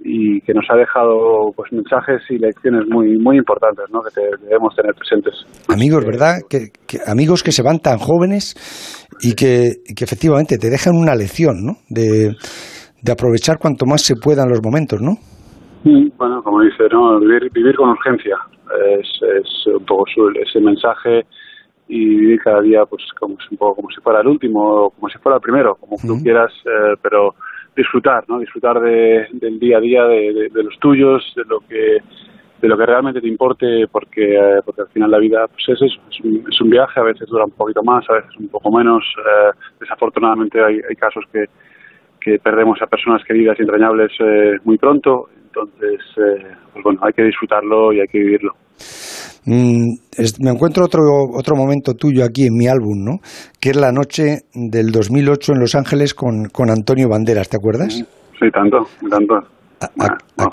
y 0.04 0.40
que 0.40 0.54
nos 0.54 0.64
ha 0.70 0.76
dejado 0.76 1.52
pues 1.54 1.72
mensajes 1.72 2.22
y 2.28 2.38
lecciones 2.38 2.86
muy 2.88 3.18
muy 3.18 3.36
importantes 3.36 3.84
¿no? 3.92 4.00
que 4.02 4.20
debemos 4.44 4.74
tener 4.74 4.94
presentes 4.94 5.34
amigos 5.68 6.04
verdad 6.04 6.40
que, 6.48 6.72
amigos 7.06 7.42
que 7.42 7.52
se 7.52 7.62
van 7.62 7.78
tan 7.78 7.98
jóvenes 7.98 8.56
y 9.20 9.34
que, 9.34 9.74
que 9.94 10.04
efectivamente 10.04 10.58
te 10.58 10.70
dejan 10.70 10.96
una 10.96 11.14
lección 11.14 11.64
¿no? 11.64 11.76
de, 11.88 12.34
de 13.02 13.12
aprovechar 13.12 13.58
cuanto 13.58 13.84
más 13.84 14.02
se 14.02 14.16
puedan 14.16 14.48
los 14.48 14.62
momentos, 14.62 15.00
¿no? 15.00 15.16
Bueno, 16.16 16.42
como 16.42 16.60
dice, 16.60 16.84
¿no? 16.90 17.18
vivir, 17.18 17.50
vivir 17.50 17.74
con 17.74 17.90
urgencia 17.90 18.36
es, 19.00 19.08
es 19.40 19.66
un 19.66 19.84
poco 19.84 20.04
su, 20.14 20.28
ese 20.28 20.60
mensaje 20.60 21.26
y 21.88 22.08
vivir 22.08 22.40
cada 22.40 22.60
día 22.62 22.86
pues 22.86 23.02
como 23.18 23.36
un 23.50 23.56
poco 23.56 23.76
como 23.76 23.90
si 23.90 24.00
fuera 24.00 24.20
el 24.20 24.28
último 24.28 24.62
o 24.62 24.90
como 24.90 25.08
si 25.08 25.18
fuera 25.18 25.36
el 25.36 25.42
primero, 25.42 25.74
como 25.74 25.96
tú 25.96 26.22
quieras, 26.22 26.52
eh, 26.64 26.94
pero 27.02 27.34
disfrutar, 27.76 28.24
¿no? 28.28 28.38
Disfrutar 28.38 28.80
de, 28.80 29.26
del 29.32 29.58
día 29.58 29.78
a 29.78 29.80
día, 29.80 30.04
de, 30.04 30.48
de, 30.52 30.62
los 30.62 30.78
tuyos, 30.78 31.22
de 31.36 31.44
lo 31.44 31.60
que 31.60 31.98
de 32.60 32.68
lo 32.68 32.78
que 32.78 32.86
realmente 32.86 33.20
te 33.20 33.26
importe, 33.26 33.88
porque 33.90 34.36
eh, 34.36 34.60
porque 34.64 34.82
al 34.82 34.88
final 34.88 35.10
la 35.10 35.18
vida 35.18 35.48
pues 35.48 35.64
es 35.68 35.82
eso, 35.82 36.00
es 36.08 36.20
un, 36.20 36.44
es 36.48 36.60
un, 36.60 36.70
viaje, 36.70 37.00
a 37.00 37.02
veces 37.02 37.28
dura 37.28 37.44
un 37.44 37.50
poquito 37.50 37.82
más, 37.82 38.08
a 38.08 38.14
veces 38.14 38.30
un 38.38 38.48
poco 38.48 38.70
menos. 38.70 39.02
Eh, 39.18 39.50
desafortunadamente 39.80 40.62
hay, 40.62 40.80
hay 40.88 40.94
casos 40.94 41.24
que 41.32 41.46
que 42.24 42.38
perdemos 42.38 42.80
a 42.82 42.86
personas 42.86 43.22
queridas 43.24 43.56
y 43.58 43.62
entrañables 43.62 44.12
eh, 44.20 44.58
muy 44.64 44.78
pronto. 44.78 45.28
Entonces, 45.46 46.00
eh, 46.16 46.54
pues 46.72 46.84
bueno, 46.84 47.00
hay 47.02 47.12
que 47.12 47.24
disfrutarlo 47.24 47.92
y 47.92 48.00
hay 48.00 48.08
que 48.08 48.18
vivirlo. 48.18 48.52
Mm, 49.44 49.94
me 50.40 50.50
encuentro 50.50 50.84
otro, 50.84 51.02
otro 51.34 51.56
momento 51.56 51.94
tuyo 51.94 52.24
aquí 52.24 52.46
en 52.46 52.54
mi 52.54 52.68
álbum, 52.68 53.04
¿no? 53.04 53.18
Que 53.60 53.70
es 53.70 53.76
la 53.76 53.90
noche 53.90 54.42
del 54.54 54.92
2008 54.92 55.52
en 55.54 55.60
Los 55.60 55.74
Ángeles 55.74 56.14
con, 56.14 56.44
con 56.52 56.70
Antonio 56.70 57.08
Banderas, 57.08 57.48
¿te 57.48 57.56
acuerdas? 57.56 58.04
Sí, 58.38 58.50
tanto, 58.50 58.86
tanto. 59.10 59.34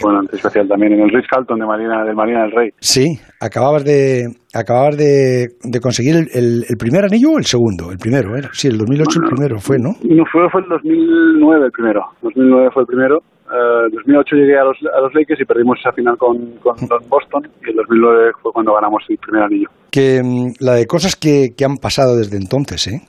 Bueno, 0.03 0.21
especial 0.31 0.67
también 0.67 0.93
en 0.93 1.01
el 1.01 1.09
Ritz 1.09 1.27
Carlton 1.29 1.59
de 1.59 1.65
Marina, 1.65 2.03
del 2.03 2.15
Marina 2.15 2.43
del 2.43 2.51
Rey. 2.51 2.69
Sí, 2.79 3.19
acababas 3.39 3.83
de 3.83 4.27
acababas 4.53 4.97
de, 4.97 5.47
conseguir 5.81 6.15
el, 6.33 6.65
el, 6.67 6.77
primer 6.77 7.05
anillo 7.05 7.31
o 7.31 7.37
el 7.37 7.45
segundo, 7.45 7.91
el 7.91 7.97
primero, 7.97 8.35
¿era? 8.35 8.49
Sí, 8.53 8.67
el 8.67 8.77
2008 8.77 9.19
el 9.23 9.29
primero 9.29 9.59
fue, 9.59 9.77
¿no? 9.77 9.89
No, 10.03 10.23
fue, 10.31 10.49
fue 10.49 10.61
el 10.61 10.69
2009 10.69 11.65
el 11.65 11.71
primero, 11.71 12.01
2009 12.21 12.69
fue 12.73 12.83
el 12.83 12.87
primero. 12.87 13.19
En 13.51 13.87
uh, 13.87 13.95
2008 13.95 14.35
llegué 14.35 14.59
a 14.59 14.63
los, 14.63 14.77
a 14.95 15.01
los 15.01 15.11
Lakers 15.15 15.41
y 15.41 15.45
perdimos 15.45 15.79
esa 15.79 15.91
final 15.91 16.15
con, 16.17 16.37
con, 16.61 16.75
Boston 17.09 17.49
y 17.65 17.69
el 17.71 17.77
2009 17.77 18.31
fue 18.43 18.51
cuando 18.53 18.75
ganamos 18.75 19.03
el 19.09 19.17
primer 19.17 19.43
anillo. 19.43 19.69
Que 19.89 20.21
mm, 20.23 20.63
la 20.63 20.73
de 20.73 20.85
cosas 20.85 21.15
que, 21.15 21.49
que 21.57 21.65
han 21.65 21.77
pasado 21.77 22.15
desde 22.15 22.37
entonces, 22.37 22.87
¿eh? 22.87 23.01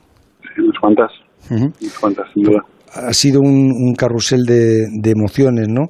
Sí, 0.55 0.61
unas 0.61 0.79
cuantas, 0.79 1.11
unas 1.51 1.99
cuantas, 1.99 2.27
sin 2.33 2.43
duda 2.43 2.65
ha 2.93 3.13
sido 3.13 3.39
un, 3.41 3.93
carrusel 3.95 4.43
de, 4.45 5.11
emociones, 5.11 5.67
¿no? 5.69 5.87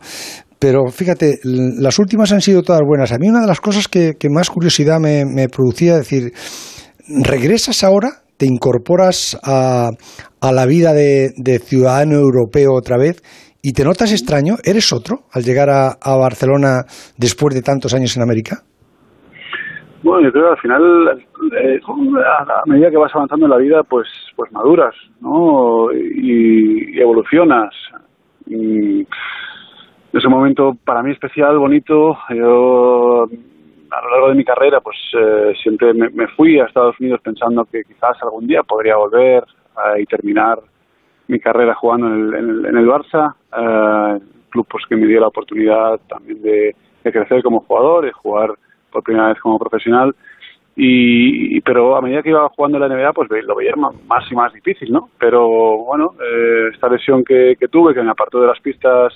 Pero 0.60 0.88
fíjate, 0.92 1.40
las 1.44 1.98
últimas 1.98 2.32
han 2.32 2.42
sido 2.42 2.62
todas 2.62 2.82
buenas. 2.86 3.12
A 3.12 3.18
mí 3.18 3.28
una 3.28 3.42
de 3.42 3.48
las 3.48 3.60
cosas 3.60 3.88
que, 3.88 4.16
más 4.30 4.50
curiosidad 4.50 5.00
me, 5.00 5.48
producía 5.50 5.94
es 5.94 6.00
decir, 6.00 6.34
regresas 7.08 7.84
ahora, 7.84 8.22
te 8.38 8.46
incorporas 8.46 9.38
a, 9.44 9.90
la 10.42 10.66
vida 10.66 10.94
de, 10.94 11.62
ciudadano 11.66 12.16
europeo 12.16 12.74
otra 12.74 12.98
vez 12.98 13.24
y 13.64 13.74
te 13.74 13.84
notas 13.84 14.12
extraño, 14.12 14.58
¿eres 14.64 14.92
otro 14.94 15.24
al 15.32 15.44
llegar 15.44 15.70
a, 15.70 15.98
Barcelona 16.16 16.86
después 17.18 17.56
de 17.56 17.62
tantos 17.62 17.94
años 17.94 18.16
en 18.16 18.24
América? 18.24 18.64
Bueno, 20.04 20.22
yo 20.24 20.32
creo 20.32 20.46
que 20.46 20.52
al 20.52 20.58
final, 20.58 21.22
eh, 21.56 21.80
a 21.86 22.64
medida 22.66 22.90
que 22.90 22.98
vas 22.98 23.14
avanzando 23.14 23.46
en 23.46 23.52
la 23.52 23.58
vida, 23.58 23.84
pues, 23.84 24.08
pues 24.36 24.52
maduras, 24.52 24.96
¿no? 25.20 25.94
Y, 25.94 27.00
evolucionas. 27.00 27.74
Y 28.48 29.06
ese 30.12 30.28
momento 30.28 30.76
para 30.84 31.04
mí 31.04 31.12
especial, 31.12 31.58
bonito. 31.60 32.18
Yo 32.30 33.26
a 33.26 34.02
lo 34.04 34.10
largo 34.10 34.30
de 34.30 34.36
mi 34.36 34.44
carrera, 34.44 34.80
pues 34.82 34.98
eh, 35.14 35.54
siempre 35.62 35.94
me, 35.94 36.28
fui 36.30 36.60
a 36.60 36.66
Estados 36.66 37.00
Unidos 37.00 37.22
pensando 37.24 37.66
que 37.66 37.84
quizás 37.84 38.18
algún 38.24 38.48
día 38.48 38.64
podría 38.64 38.96
volver 38.96 39.44
y 40.00 40.06
terminar 40.06 40.60
mi 41.28 41.40
carrera 41.40 41.76
jugando 41.76 42.08
en 42.08 42.34
el, 42.34 42.66
en 42.66 42.78
el, 42.78 42.88
Barça, 42.88 43.36
eh, 43.58 44.20
club 44.50 44.68
pues 44.70 44.86
que 44.88 44.96
me 44.96 45.08
dio 45.08 45.20
la 45.20 45.28
oportunidad 45.28 46.00
también 46.08 46.42
de, 46.42 46.76
de 47.04 47.12
crecer 47.12 47.42
como 47.42 47.62
jugador, 47.62 48.06
de 48.06 48.12
jugar 48.12 48.52
por 48.92 49.04
primera 49.04 49.30
vez 49.30 49.40
como 49.40 49.60
profesional. 49.60 50.16
Y, 50.76 51.60
pero 51.62 51.96
a 51.96 52.02
medida 52.02 52.24
que 52.24 52.30
iba 52.30 52.48
jugando 52.50 52.80
la 52.80 52.88
NBA, 52.88 53.14
pues 53.14 53.30
lo 53.30 53.56
veía 53.56 53.74
más 53.76 54.32
y 54.32 54.36
más 54.36 54.54
difícil, 54.54 54.92
¿no? 54.92 55.10
Pero 55.20 55.48
bueno, 55.86 56.14
eh, 56.22 56.70
esta 56.74 56.90
lesión 56.90 57.24
que, 57.24 57.56
tuve, 57.70 57.94
que 57.94 58.02
me 58.02 58.12
apartó 58.12 58.40
de 58.40 58.48
las 58.48 58.60
pistas 58.62 59.14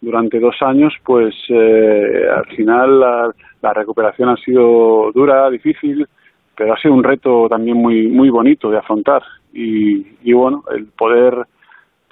durante 0.00 0.38
dos 0.38 0.56
años, 0.60 0.94
pues 1.04 1.34
eh, 1.48 2.26
al 2.34 2.46
final 2.56 3.00
la, 3.00 3.72
recuperación 3.72 4.28
ha 4.28 4.36
sido 4.36 5.10
dura, 5.12 5.50
difícil, 5.50 6.06
pero 6.56 6.74
ha 6.74 6.78
sido 6.78 6.94
un 6.94 7.02
reto 7.02 7.48
también 7.48 7.76
muy 7.78 8.08
muy 8.08 8.30
bonito 8.30 8.70
de 8.70 8.78
afrontar. 8.78 9.22
Y 9.52 10.32
bueno, 10.32 10.64
el 10.74 10.86
poder 10.86 11.46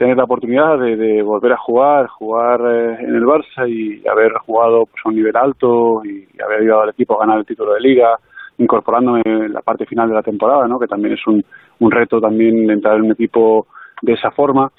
tener 0.02 0.16
la 0.16 0.24
oportunidad 0.24 0.80
de, 0.80 1.22
volver 1.22 1.52
a 1.52 1.56
jugar, 1.56 2.08
jugar 2.08 2.60
eh, 2.60 3.04
en 3.04 3.14
el 3.14 3.22
Barça 3.22 3.68
y 3.68 4.02
haber 4.08 4.32
jugado 4.44 4.86
pues, 4.86 5.00
a 5.04 5.08
un 5.08 5.14
nivel 5.14 5.36
alto 5.36 6.02
y 6.04 6.26
haber 6.42 6.62
ayudado 6.62 6.82
al 6.82 6.90
equipo 6.90 7.14
a 7.14 7.24
ganar 7.24 7.38
el 7.38 7.46
título 7.46 7.74
de 7.74 7.80
liga, 7.80 8.18
incorporándome 8.58 9.22
en 9.24 9.52
la 9.52 9.60
parte 9.60 9.86
final 9.86 10.08
de 10.08 10.16
la 10.16 10.22
temporada, 10.24 10.66
¿no? 10.66 10.80
que 10.80 10.88
también 10.88 11.14
es 11.14 11.24
un, 11.28 11.44
un 11.78 11.90
reto 11.92 12.20
también 12.20 12.68
entrar 12.68 12.96
en 12.96 13.02
un 13.02 13.12
equipo 13.12 13.68
de 14.02 14.14
esa 14.14 14.32
forma, 14.32 14.72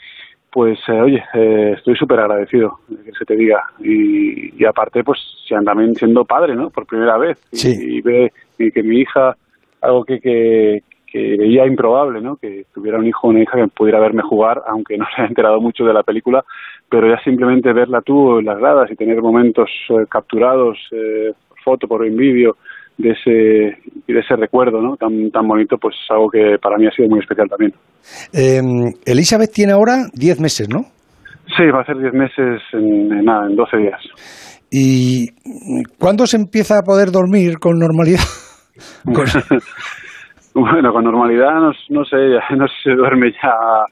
pues 0.51 0.77
eh, 0.89 1.01
oye, 1.01 1.23
eh, 1.35 1.75
estoy 1.77 1.95
súper 1.95 2.19
agradecido 2.19 2.79
que 2.89 3.13
se 3.17 3.23
te 3.23 3.37
diga. 3.37 3.63
Y, 3.79 4.61
y 4.61 4.65
aparte, 4.65 5.05
pues 5.05 5.19
también 5.63 5.95
siendo 5.95 6.25
padre, 6.25 6.53
¿no? 6.53 6.69
Por 6.69 6.85
primera 6.85 7.17
vez. 7.17 7.39
Y, 7.53 8.01
ve 8.01 8.29
y 8.59 8.71
que 8.71 8.83
mi 8.83 8.99
hija, 8.99 9.37
algo 9.79 10.03
que, 10.03 10.19
que, 10.19 10.83
que 11.13 11.37
veía 11.37 11.67
improbable, 11.67 12.21
¿no? 12.21 12.37
Que 12.37 12.65
tuviera 12.73 12.97
un 12.97 13.05
hijo 13.05 13.27
o 13.27 13.29
una 13.29 13.43
hija 13.43 13.55
que 13.55 13.67
pudiera 13.67 13.99
verme 13.99 14.23
jugar, 14.23 14.63
aunque 14.65 14.97
no 14.97 15.05
se 15.05 15.21
haya 15.21 15.29
enterado 15.29 15.61
mucho 15.61 15.85
de 15.85 15.93
la 15.93 16.01
película, 16.01 16.43
pero 16.89 17.07
ya 17.07 17.23
simplemente 17.23 17.71
verla 17.71 18.01
tú 18.01 18.39
en 18.39 18.45
las 18.45 18.57
gradas 18.57 18.89
y 18.89 18.95
tener 18.95 19.21
momentos 19.21 19.69
eh, 19.89 20.05
capturados, 20.09 20.75
eh, 20.91 21.31
foto 21.63 21.87
por 21.87 22.01
un 22.01 22.17
vídeo, 22.17 22.57
de 22.97 23.11
ese 23.11 23.77
de 24.07 24.19
ese 24.19 24.35
recuerdo 24.35 24.81
¿no? 24.81 24.97
tan, 24.97 25.29
tan 25.29 25.47
bonito, 25.47 25.77
pues 25.77 25.95
es 26.03 26.11
algo 26.11 26.29
que 26.29 26.57
para 26.59 26.77
mí 26.77 26.87
ha 26.87 26.91
sido 26.91 27.09
muy 27.09 27.19
especial 27.19 27.47
también. 27.47 27.73
Eh, 28.33 28.61
Elizabeth 29.05 29.51
tiene 29.51 29.73
ahora 29.73 30.07
10 30.13 30.39
meses, 30.39 30.67
¿no? 30.67 30.85
Sí, 31.55 31.63
va 31.71 31.81
a 31.81 31.85
ser 31.85 31.97
10 31.97 32.13
meses 32.13 32.61
en, 32.73 33.11
en, 33.13 33.25
nada, 33.25 33.47
en 33.47 33.55
12 33.55 33.77
días. 33.77 34.01
¿Y 34.71 35.27
cuándo 35.99 36.25
se 36.25 36.37
empieza 36.37 36.79
a 36.79 36.81
poder 36.81 37.11
dormir 37.11 37.59
con 37.59 37.77
normalidad? 37.77 38.23
Bueno, 40.53 40.93
con 40.93 41.03
normalidad 41.03 41.55
no, 41.55 41.71
no 41.89 42.05
sé, 42.05 42.17
no 42.55 42.67
se 42.83 42.91
duerme 42.91 43.31
ya, 43.31 43.85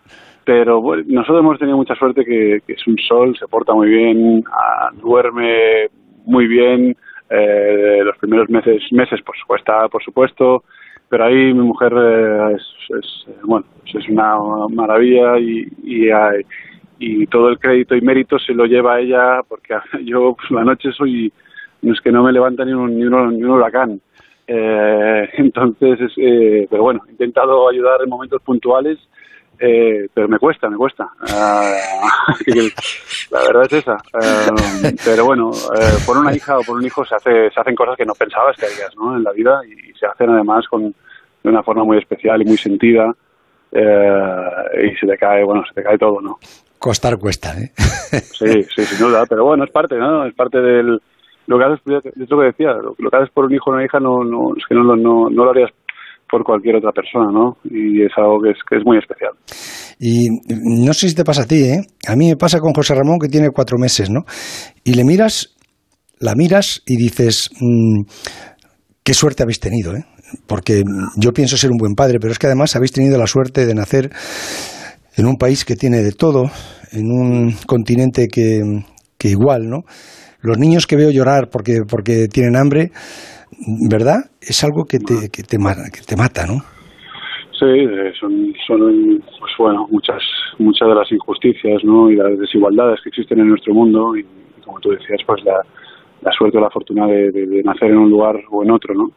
pero 0.44 0.82
nosotros 1.08 1.40
hemos 1.40 1.60
tenido 1.60 1.78
mucha 1.78 1.96
suerte 1.96 2.24
que, 2.24 2.62
es 2.68 2.88
un 2.88 2.98
sol, 3.00 3.36
se 3.38 3.48
porta 3.48 3.74
muy 3.74 3.90
bien, 3.90 4.44
ah, 4.52 4.90
duerme 5.02 5.88
muy 6.26 6.48
bien, 6.48 6.96
eh, 7.30 8.02
los 8.04 8.16
primeros 8.18 8.50
meses, 8.50 8.84
meses 8.92 9.20
pues 9.26 9.40
cuesta, 9.48 9.88
por 9.90 10.04
supuesto, 10.04 10.64
pero 11.10 11.26
ahí 11.26 11.54
mi 11.54 11.64
mujer 11.64 11.94
eh, 11.98 12.56
es, 12.56 12.98
es, 13.00 13.26
bueno, 13.44 13.66
es 13.86 14.08
una 14.08 14.38
maravilla 14.70 15.40
y, 15.40 15.68
y, 15.84 16.10
y, 17.00 17.26
todo 17.28 17.50
el 17.50 17.58
crédito 17.58 17.96
y 17.96 18.02
mérito 18.02 18.38
se 18.38 18.54
lo 18.54 18.66
lleva 18.66 19.00
ella 19.00 19.42
porque 19.48 19.74
yo 20.04 20.36
pues, 20.36 20.52
la 20.52 20.64
noche 20.64 20.92
soy, 20.92 21.34
no 21.82 21.94
es 21.94 22.02
que 22.02 22.12
no 22.12 22.24
me 22.24 22.32
levanta 22.32 22.64
ni 22.66 22.72
ni 22.74 23.04
ni 23.04 23.06
un 23.06 23.50
huracán 23.50 24.00
eh, 24.54 25.30
entonces, 25.38 26.00
eh, 26.18 26.68
pero 26.70 26.84
bueno, 26.84 27.02
he 27.08 27.12
intentado 27.12 27.70
ayudar 27.70 28.02
en 28.04 28.10
momentos 28.10 28.42
puntuales, 28.42 28.98
eh, 29.60 30.10
pero 30.14 30.28
me 30.28 30.40
cuesta, 30.40 30.70
me 30.70 30.76
cuesta. 30.76 31.10
Ah, 31.30 31.74
la 33.32 33.40
verdad 33.44 33.64
es 33.68 33.74
esa. 33.74 33.96
Eh, 33.96 34.96
pero 35.06 35.26
bueno, 35.26 35.52
eh, 35.52 35.98
por 36.06 36.18
una 36.18 36.36
hija 36.36 36.58
o 36.58 36.64
por 36.64 36.78
un 36.78 36.86
hijo 36.86 37.06
se, 37.06 37.16
hace, 37.16 37.50
se 37.52 37.60
hacen 37.60 37.76
cosas 37.76 37.96
que 37.96 38.06
no 38.06 38.14
pensabas 38.14 38.58
que 38.58 38.66
harías 38.66 38.94
¿no? 38.98 39.16
en 39.16 39.24
la 39.24 39.32
vida 39.32 39.62
y 39.66 39.94
se 39.98 40.06
hacen 40.06 40.32
además 40.32 40.66
con, 40.68 40.94
de 41.44 41.50
una 41.50 41.64
forma 41.64 41.84
muy 41.84 42.00
especial 42.00 42.42
y 42.42 42.46
muy 42.46 42.58
sentida. 42.58 43.14
y 43.72 44.96
se 45.00 45.08
te 45.08 45.18
cae, 45.18 45.44
bueno, 45.44 45.64
se 45.68 45.76
te 45.76 45.84
cae 45.84 45.98
todo, 45.98 46.20
¿no? 46.20 46.40
Costar 46.80 47.18
cuesta, 47.20 47.54
¿eh? 47.58 47.72
Sí, 47.76 48.64
sí, 48.64 48.84
sin 48.84 49.08
duda, 49.08 49.26
pero 49.30 49.46
bueno, 49.46 49.64
es 49.64 49.72
parte, 49.72 49.96
¿no? 49.96 50.26
Es 50.26 50.34
parte 50.34 50.60
del, 50.60 51.00
lo 51.48 51.58
que 51.58 51.66
haces, 51.66 51.80
es 52.06 52.30
lo 52.30 52.40
que 52.40 52.46
decía, 52.46 52.74
lo, 52.74 53.10
que 53.10 53.18
haces 53.18 53.30
por 53.34 53.46
un 53.46 53.54
hijo 53.54 53.70
o 53.70 53.74
una 53.74 53.84
hija 53.84 54.00
no, 54.00 54.24
no, 54.24 54.56
es 54.56 54.64
que 54.68 54.76
no, 54.76 54.84
no, 54.84 55.30
no 55.30 55.46
lo 55.46 55.50
harías 55.50 55.72
por 56.30 56.44
cualquier 56.44 56.78
otra 56.78 56.92
persona, 56.92 57.30
¿no? 57.32 57.58
Y 57.66 58.04
es 58.04 58.12
algo 58.16 58.42
que 58.42 58.52
es, 58.52 58.58
que 58.68 58.78
es 58.78 58.86
muy 58.86 58.98
especial. 58.98 59.34
Y 60.00 60.30
no 60.86 60.94
sé 60.94 61.10
si 61.10 61.16
te 61.16 61.26
pasa 61.26 61.44
a 61.44 61.46
ti, 61.46 61.62
¿eh? 61.64 61.82
A 62.08 62.16
mí 62.16 62.30
me 62.30 62.38
pasa 62.38 62.60
con 62.60 62.74
José 62.74 62.96
Ramón 62.96 63.20
que 63.20 63.28
tiene 63.28 63.50
cuatro 63.54 63.78
meses, 63.78 64.10
¿no? 64.10 64.22
Y 64.84 64.94
le 64.94 65.04
miras, 65.04 65.58
la 66.20 66.34
miras 66.34 66.82
y 66.88 66.96
dices, 66.96 67.52
mmm, 67.60 68.04
qué 69.04 69.14
suerte 69.14 69.44
habéis 69.44 69.60
tenido, 69.60 69.94
¿eh? 69.94 70.06
Porque 70.48 70.84
yo 71.18 71.34
pienso 71.34 71.58
ser 71.58 71.72
un 71.72 71.78
buen 71.78 71.94
padre, 71.94 72.18
pero 72.20 72.32
es 72.32 72.40
que 72.40 72.48
además 72.48 72.76
habéis 72.78 72.94
tenido 72.94 73.18
la 73.18 73.28
suerte 73.28 73.66
de 73.66 73.76
nacer 73.76 74.10
en 75.18 75.26
un 75.26 75.36
país 75.36 75.66
que 75.66 75.76
tiene 75.76 76.02
de 76.02 76.14
todo, 76.14 76.46
en 76.94 77.12
un 77.12 77.54
continente 77.68 78.28
que, 78.32 78.62
que 79.18 79.28
igual, 79.28 79.68
¿no? 79.70 79.84
Los 80.42 80.58
niños 80.58 80.88
que 80.88 80.96
veo 80.96 81.12
llorar 81.12 81.50
porque, 81.52 81.82
porque 81.90 82.28
tienen 82.28 82.56
hambre, 82.56 82.92
¿verdad? 83.90 84.32
Es 84.42 84.64
algo 84.64 84.86
que 84.86 85.00
te, 85.00 85.30
que 85.32 85.44
te, 85.44 85.58
que 85.58 86.02
te 86.08 86.16
mata, 86.16 86.46
¿no? 86.48 86.62
Sí, 87.62 87.68
eh, 87.68 88.12
son, 88.20 88.52
son 88.66 89.24
pues 89.40 89.52
bueno, 89.60 89.88
muchas, 89.92 90.24
muchas 90.58 90.88
de 90.88 90.96
las 90.96 91.12
injusticias 91.12 91.84
¿no? 91.84 92.10
y 92.10 92.16
las 92.16 92.40
desigualdades 92.40 93.00
que 93.04 93.10
existen 93.10 93.40
en 93.40 93.50
nuestro 93.50 93.76
mundo 93.76 94.16
y, 94.16 94.26
como 94.66 94.80
tú 94.80 94.90
decías, 94.90 95.20
pues 95.28 95.44
la, 95.44 95.62
la 96.22 96.32
suerte 96.32 96.58
o 96.58 96.62
la 96.62 96.72
fortuna 96.72 97.06
de, 97.06 97.62
nacer 97.64 97.92
en 97.92 98.00
un 98.00 98.10
lugar 98.10 98.36
o 98.50 98.64
en 98.64 98.72
otro, 98.72 98.96
¿no? 98.96 99.12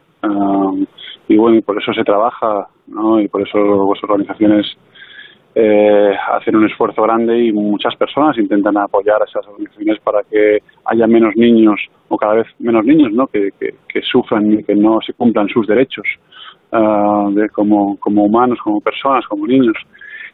y 1.27 1.37
bueno, 1.37 1.57
y 1.57 1.61
por 1.61 1.81
eso 1.81 1.91
se 1.93 2.03
trabaja, 2.03 2.67
¿no? 2.87 3.19
Y 3.19 3.27
por 3.27 3.47
eso 3.47 3.57
las 3.59 4.03
organizaciones 4.03 4.65
eh, 5.57 6.13
hacen 6.33 6.57
un 6.57 6.65
esfuerzo 6.65 7.03
grande 7.03 7.45
y 7.45 7.51
muchas 7.53 7.95
personas 7.95 8.37
intentan 8.37 8.77
apoyar 8.77 9.21
a 9.21 9.25
esas 9.25 9.47
organizaciones 9.47 9.99
para 10.01 10.21
que 10.23 10.59
haya 10.83 11.07
menos 11.07 11.33
niños 11.37 11.79
o 12.09 12.17
cada 12.17 12.35
vez 12.35 12.47
menos 12.59 12.83
niños 12.85 13.13
¿no? 13.13 13.27
que, 13.27 13.51
que, 13.57 14.01
sufran 14.01 14.51
y 14.51 14.63
que 14.63 14.75
no 14.75 14.99
se 14.99 15.13
cumplan 15.13 15.47
sus 15.47 15.65
derechos 15.65 16.05
uh, 16.73 17.31
de, 17.31 17.47
como, 17.49 17.97
como 17.97 18.25
humanos, 18.25 18.59
como 18.61 18.81
personas, 18.81 19.25
como 19.27 19.47
niños 19.47 19.77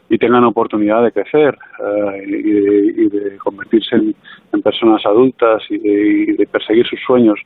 y 0.10 0.18
tengan 0.18 0.44
oportunidad 0.44 1.04
de 1.04 1.12
crecer 1.12 1.56
uh, 1.80 2.18
y, 2.18 3.08
de, 3.08 3.38
convertirse 3.38 3.96
en, 3.98 4.62
personas 4.64 5.06
adultas 5.06 5.62
y 5.70 6.34
de 6.34 6.48
perseguir 6.48 6.86
sus 6.88 7.00
sueños 7.06 7.40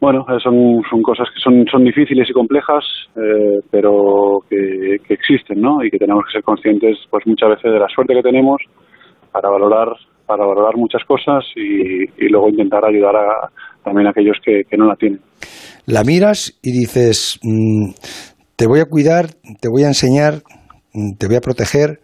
bueno, 0.00 0.26
eh, 0.28 0.38
son, 0.42 0.82
cosas 1.02 1.28
que 1.34 1.40
son, 1.40 1.84
difíciles 1.84 2.28
y 2.28 2.32
complejas, 2.32 2.84
eh, 3.16 3.60
pero 3.70 4.40
que, 4.48 4.98
que, 5.06 5.14
existen, 5.14 5.60
¿no? 5.60 5.82
Y 5.82 5.90
que 5.90 5.98
tenemos 5.98 6.24
que 6.26 6.32
ser 6.32 6.42
conscientes, 6.42 6.98
pues 7.10 7.26
muchas 7.26 7.50
veces 7.50 7.72
de 7.72 7.78
la 7.78 7.88
suerte 7.88 8.14
que 8.14 8.22
tenemos 8.22 8.60
para 9.32 9.48
valorar 9.48 9.88
para 10.26 10.44
valorar 10.44 10.76
muchas 10.76 11.02
cosas 11.04 11.44
y, 11.54 12.28
luego 12.28 12.48
intentar 12.48 12.84
ayudar 12.84 13.16
a, 13.16 13.50
también 13.84 14.08
a 14.08 14.10
aquellos 14.10 14.36
que, 14.44 14.64
no 14.76 14.86
la 14.86 14.96
tienen. 14.96 15.20
La 15.86 16.02
miras 16.02 16.58
y 16.62 16.72
dices, 16.72 17.38
mm, 17.42 17.90
te 18.56 18.66
voy 18.66 18.80
a 18.80 18.86
cuidar, 18.86 19.26
te 19.60 19.68
voy 19.68 19.84
a 19.84 19.88
enseñar, 19.88 20.42
mm, 20.92 21.16
te 21.16 21.26
voy 21.28 21.36
a 21.36 21.40
proteger, 21.40 22.00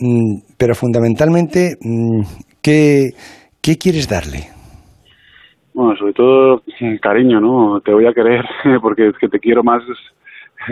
mm, 0.00 0.40
pero 0.58 0.74
fundamentalmente, 0.74 1.76
¿qué, 2.60 3.10
¿qué 3.62 3.78
quieres 3.78 4.08
darle? 4.08 4.57
Bueno, 5.78 5.96
sobre 5.96 6.12
todo 6.12 6.62
cariño, 7.00 7.40
¿no? 7.40 7.80
Te 7.80 7.92
voy 7.92 8.04
a 8.04 8.12
querer 8.12 8.44
porque 8.82 9.10
es 9.10 9.16
que 9.16 9.28
te 9.28 9.38
quiero 9.38 9.62
más 9.62 9.80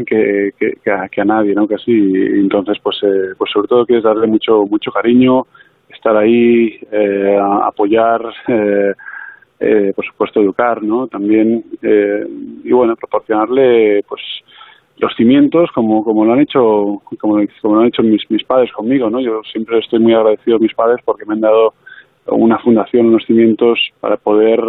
que, 0.05 0.51
que, 0.59 1.21
a, 1.21 1.25
nadie, 1.25 1.55
¿no? 1.55 1.69
Casi. 1.69 1.93
Entonces, 1.93 2.77
pues, 2.83 2.97
eh, 3.05 3.35
pues 3.39 3.49
sobre 3.53 3.69
todo 3.69 3.87
quieres 3.87 4.03
darle 4.03 4.27
mucho, 4.27 4.65
mucho 4.69 4.91
cariño, 4.91 5.47
estar 5.91 6.17
ahí, 6.17 6.77
eh, 6.91 7.39
apoyar, 7.41 8.21
eh, 8.49 8.95
eh, 9.61 9.93
por 9.95 10.05
supuesto 10.05 10.41
educar, 10.41 10.83
¿no? 10.83 11.07
También, 11.07 11.63
eh, 11.83 12.27
y 12.65 12.73
bueno, 12.73 12.97
proporcionarle, 12.97 14.03
pues, 14.09 14.23
los 14.97 15.15
cimientos 15.15 15.71
como, 15.73 16.03
como 16.03 16.25
lo 16.25 16.33
han 16.33 16.41
hecho, 16.41 17.01
como, 17.21 17.41
como 17.63 17.75
lo 17.77 17.81
han 17.83 17.87
hecho 17.87 18.03
mis, 18.03 18.29
mis 18.29 18.43
padres 18.43 18.73
conmigo, 18.73 19.09
¿no? 19.09 19.21
Yo 19.21 19.41
siempre 19.53 19.79
estoy 19.79 20.01
muy 20.01 20.15
agradecido 20.15 20.57
a 20.57 20.61
mis 20.61 20.75
padres 20.75 20.99
porque 21.05 21.25
me 21.27 21.35
han 21.35 21.43
dado 21.43 21.75
una 22.29 22.59
fundación, 22.59 23.07
unos 23.07 23.25
cimientos 23.27 23.79
para 24.01 24.17
poder 24.17 24.61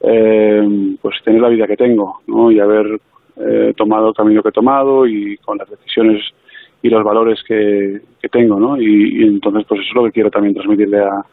eh, 0.00 0.96
pues 1.00 1.16
tener 1.24 1.40
la 1.40 1.48
vida 1.48 1.66
que 1.66 1.76
tengo 1.76 2.20
y 2.50 2.60
haber 2.60 3.00
eh, 3.36 3.72
tomado 3.76 4.08
el 4.08 4.14
camino 4.14 4.42
que 4.42 4.50
he 4.50 4.52
tomado 4.52 5.06
y 5.06 5.36
con 5.38 5.58
las 5.58 5.68
decisiones 5.70 6.22
y 6.82 6.88
los 6.88 7.02
valores 7.04 7.40
que, 7.46 8.00
que 8.20 8.28
tengo, 8.28 8.58
¿no? 8.58 8.80
Y, 8.80 9.22
entonces, 9.24 9.64
pues 9.68 9.80
eso 9.80 9.90
es 9.90 9.94
lo 9.94 10.04
que 10.04 10.12
quiero 10.12 10.30
también 10.30 10.54
transmitirle 10.54 11.00
a, 11.00 11.24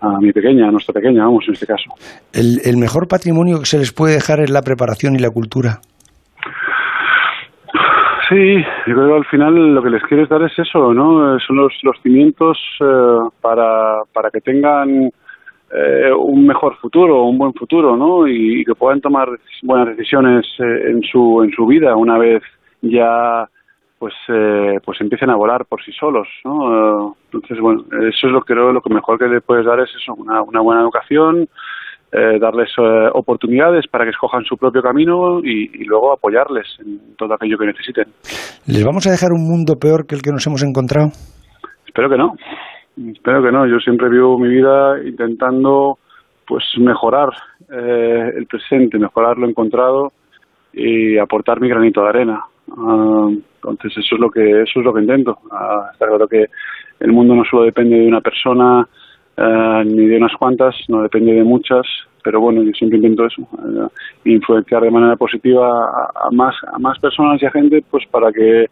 a 0.00 0.20
mi 0.20 0.32
pequeña, 0.32 0.68
a 0.68 0.70
nuestra 0.70 0.92
pequeña, 0.92 1.24
vamos, 1.24 1.44
en 1.48 1.54
este 1.54 1.66
caso. 1.66 1.90
El, 2.32 2.60
el 2.64 2.76
mejor 2.76 3.08
patrimonio 3.08 3.60
que 3.60 3.66
se 3.66 3.78
les 3.78 3.92
puede 3.92 4.14
dejar 4.14 4.40
es 4.40 4.50
la 4.50 4.62
preparación 4.62 5.14
y 5.16 5.18
la 5.18 5.30
cultura. 5.30 5.80
Sí, 8.28 8.56
yo 8.86 8.94
creo 8.94 9.08
que 9.08 9.14
al 9.14 9.24
final 9.26 9.74
lo 9.74 9.82
que 9.82 9.90
les 9.90 10.02
quieres 10.04 10.28
dar 10.28 10.42
es 10.42 10.58
eso, 10.58 10.94
¿no? 10.94 11.38
Son 11.40 11.56
los, 11.56 11.72
los 11.82 12.00
cimientos 12.02 12.58
eh, 12.80 13.18
para, 13.40 14.02
para 14.12 14.30
que 14.30 14.40
tengan 14.40 15.10
eh, 15.72 16.12
un 16.16 16.46
mejor 16.46 16.76
futuro, 16.76 17.24
un 17.24 17.36
buen 17.36 17.52
futuro, 17.52 17.96
¿no? 17.96 18.26
Y, 18.26 18.64
que 18.64 18.74
puedan 18.74 19.00
tomar 19.00 19.28
buenas 19.62 19.96
decisiones 19.96 20.46
eh, 20.58 20.90
en 20.90 21.02
su 21.02 21.42
en 21.42 21.50
su 21.50 21.66
vida 21.66 21.96
una 21.96 22.16
vez 22.16 22.42
ya 22.80 23.48
pues 23.98 24.14
pues 24.84 25.00
empiecen 25.00 25.30
a 25.30 25.36
volar 25.36 25.64
por 25.64 25.82
sí 25.82 25.90
solos, 25.92 26.28
¿no? 26.44 27.16
entonces 27.24 27.58
bueno, 27.58 27.84
eso 27.90 28.26
es 28.26 28.32
lo 28.32 28.42
que 28.42 28.52
creo 28.52 28.70
lo 28.70 28.82
que 28.82 28.92
mejor 28.92 29.18
que 29.18 29.28
le 29.28 29.40
puedes 29.40 29.64
dar 29.64 29.80
es 29.80 29.88
eso, 29.96 30.12
una, 30.12 30.42
una 30.42 30.60
buena 30.60 30.82
educación, 30.82 31.48
eh, 32.16 32.38
darles 32.38 32.70
eh, 32.78 33.08
oportunidades 33.12 33.88
para 33.88 34.04
que 34.04 34.10
escojan 34.10 34.44
su 34.44 34.56
propio 34.56 34.80
camino 34.80 35.40
y, 35.40 35.84
luego 35.84 36.12
apoyarles 36.12 36.64
en 36.78 37.16
todo 37.16 37.34
aquello 37.34 37.58
que 37.58 37.66
necesiten. 37.66 38.04
¿Les 38.68 38.84
vamos 38.84 39.04
a 39.08 39.10
dejar 39.10 39.32
un 39.32 39.42
mundo 39.42 39.74
peor 39.74 40.06
que 40.06 40.14
el 40.14 40.22
que 40.22 40.30
nos 40.30 40.46
hemos 40.46 40.62
encontrado? 40.62 41.08
Espero 41.84 42.08
que 42.08 42.16
no. 42.16 42.36
Espero 43.12 43.42
que 43.42 43.50
no. 43.50 43.66
Yo 43.66 43.80
siempre 43.80 44.08
vivo 44.08 44.38
mi 44.38 44.48
vida 44.48 44.96
intentando 45.04 45.98
pues 46.46 46.62
mejorar 46.78 47.30
eh, 47.72 48.30
el 48.36 48.46
presente, 48.46 48.96
mejorar 48.96 49.36
lo 49.36 49.48
encontrado 49.48 50.12
y 50.72 51.18
aportar 51.18 51.60
mi 51.60 51.68
granito 51.68 52.02
de 52.02 52.08
arena. 52.10 52.44
Ah, 52.70 53.28
entonces 53.56 53.92
eso 53.98 54.14
es 54.14 54.20
lo 54.20 54.30
que 54.30 54.62
eso 54.62 54.78
es 54.78 54.84
lo 54.84 54.94
que 54.94 55.00
intento. 55.00 55.38
Uh, 55.50 55.90
está 55.92 56.06
claro 56.06 56.28
que 56.28 56.46
el 57.00 57.12
mundo 57.12 57.34
no 57.34 57.44
solo 57.44 57.64
depende 57.64 57.96
de 57.96 58.06
una 58.06 58.20
persona 58.20 58.86
eh, 59.36 59.82
ni 59.84 60.06
de 60.06 60.16
unas 60.16 60.34
cuantas, 60.36 60.74
no 60.88 61.02
depende 61.02 61.32
de 61.32 61.44
muchas, 61.44 61.86
pero 62.22 62.40
bueno, 62.40 62.62
yo 62.62 62.72
siempre 62.72 62.98
intento 62.98 63.26
eso, 63.26 63.42
eh, 63.42 63.88
influenciar 64.30 64.82
de 64.82 64.90
manera 64.90 65.16
positiva 65.16 66.10
a, 66.14 66.30
más 66.30 66.54
a 66.72 66.78
más 66.78 66.98
personas 66.98 67.42
y 67.42 67.46
a 67.46 67.50
gente, 67.50 67.84
pues 67.90 68.04
para 68.10 68.32
que 68.32 68.66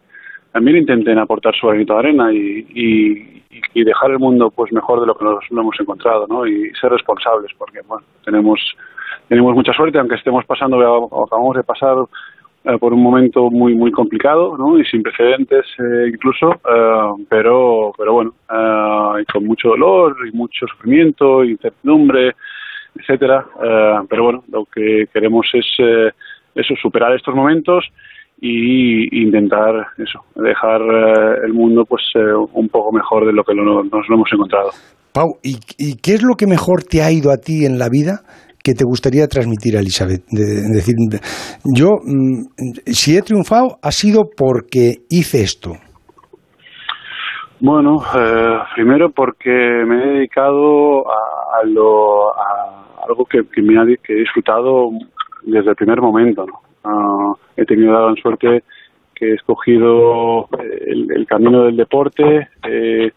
también 0.51 0.77
intenten 0.77 1.17
aportar 1.17 1.53
su 1.55 1.67
granito 1.67 1.93
de 1.93 1.99
arena 1.99 2.31
y, 2.31 2.65
y, 2.69 3.43
y, 3.73 3.83
dejar 3.83 4.11
el 4.11 4.19
mundo 4.19 4.51
pues 4.51 4.71
mejor 4.71 5.01
de 5.01 5.07
lo 5.07 5.15
que 5.15 5.25
nos 5.25 5.43
lo 5.49 5.61
hemos 5.61 5.79
encontrado, 5.79 6.27
¿no? 6.27 6.45
Y 6.45 6.71
ser 6.79 6.91
responsables, 6.91 7.51
porque 7.57 7.79
bueno, 7.87 8.05
tenemos 8.23 8.59
tenemos 9.27 9.55
mucha 9.55 9.73
suerte, 9.73 9.97
aunque 9.97 10.15
estemos 10.15 10.45
pasando, 10.45 10.77
acabamos 11.25 11.55
de 11.55 11.63
pasar 11.63 11.97
por 12.79 12.93
un 12.93 13.03
momento 13.03 13.49
muy 13.49 13.75
muy 13.75 13.91
complicado 13.91 14.55
y 14.79 14.85
sin 14.85 15.03
precedentes 15.03 15.65
eh, 15.79 16.09
incluso 16.13 16.51
eh, 16.51 17.25
pero 17.29 17.91
pero 17.97 18.13
bueno 18.13 18.33
y 19.19 19.25
con 19.25 19.45
mucho 19.45 19.69
dolor 19.69 20.15
y 20.27 20.35
mucho 20.35 20.65
sufrimiento 20.67 21.43
incertidumbre 21.43 22.35
etcétera 22.95 23.45
pero 24.09 24.23
bueno 24.23 24.43
lo 24.49 24.65
que 24.65 25.07
queremos 25.11 25.47
es 25.53 25.65
eso 26.55 26.75
superar 26.81 27.13
estos 27.15 27.35
momentos 27.35 27.85
y 28.39 29.23
intentar 29.23 29.87
eso 29.97 30.23
dejar 30.35 30.81
el 31.43 31.53
mundo 31.53 31.85
pues 31.85 32.03
un 32.53 32.69
poco 32.69 32.91
mejor 32.91 33.25
de 33.25 33.33
lo 33.33 33.43
que 33.43 33.55
nos 33.55 34.09
lo 34.09 34.15
hemos 34.15 34.31
encontrado. 34.31 34.69
Pau 35.13 35.37
¿y, 35.43 35.57
¿y 35.77 35.95
qué 35.97 36.15
es 36.15 36.23
lo 36.23 36.35
que 36.35 36.47
mejor 36.47 36.83
te 36.83 37.03
ha 37.03 37.11
ido 37.11 37.31
a 37.31 37.37
ti 37.37 37.65
en 37.65 37.77
la 37.77 37.87
vida 37.89 38.21
que 38.63 38.73
te 38.73 38.85
gustaría 38.85 39.27
transmitir 39.27 39.75
a 39.75 39.81
Elizabeth? 39.81 40.23
De, 40.31 40.43
decir, 40.73 40.95
yo, 41.65 41.89
mm, 42.03 42.47
si 42.85 43.17
he 43.17 43.21
triunfado, 43.21 43.77
ha 43.81 43.91
sido 43.91 44.23
porque 44.35 45.03
hice 45.09 45.41
esto. 45.41 45.71
Bueno, 47.59 48.01
eh, 48.15 48.59
primero 48.75 49.09
porque 49.11 49.49
me 49.49 49.95
he 49.95 50.07
dedicado 50.15 51.03
a, 51.09 51.65
lo, 51.65 52.27
a 52.35 53.03
algo 53.07 53.25
que, 53.25 53.41
me 53.61 53.79
ha, 53.79 53.83
he 53.83 54.13
disfrutado 54.15 54.89
desde 55.43 55.69
el 55.69 55.75
primer 55.75 56.01
momento. 56.01 56.45
¿no? 56.45 56.59
Ah, 56.83 57.33
he 57.55 57.65
tenido 57.65 57.93
la 57.93 58.01
gran 58.01 58.15
suerte 58.15 58.63
que 59.15 59.29
he 59.29 59.33
escogido 59.35 60.47
el, 60.59 61.25
camino 61.27 61.63
del 61.63 61.77
deporte 61.77 62.49
eh, 62.67 63.11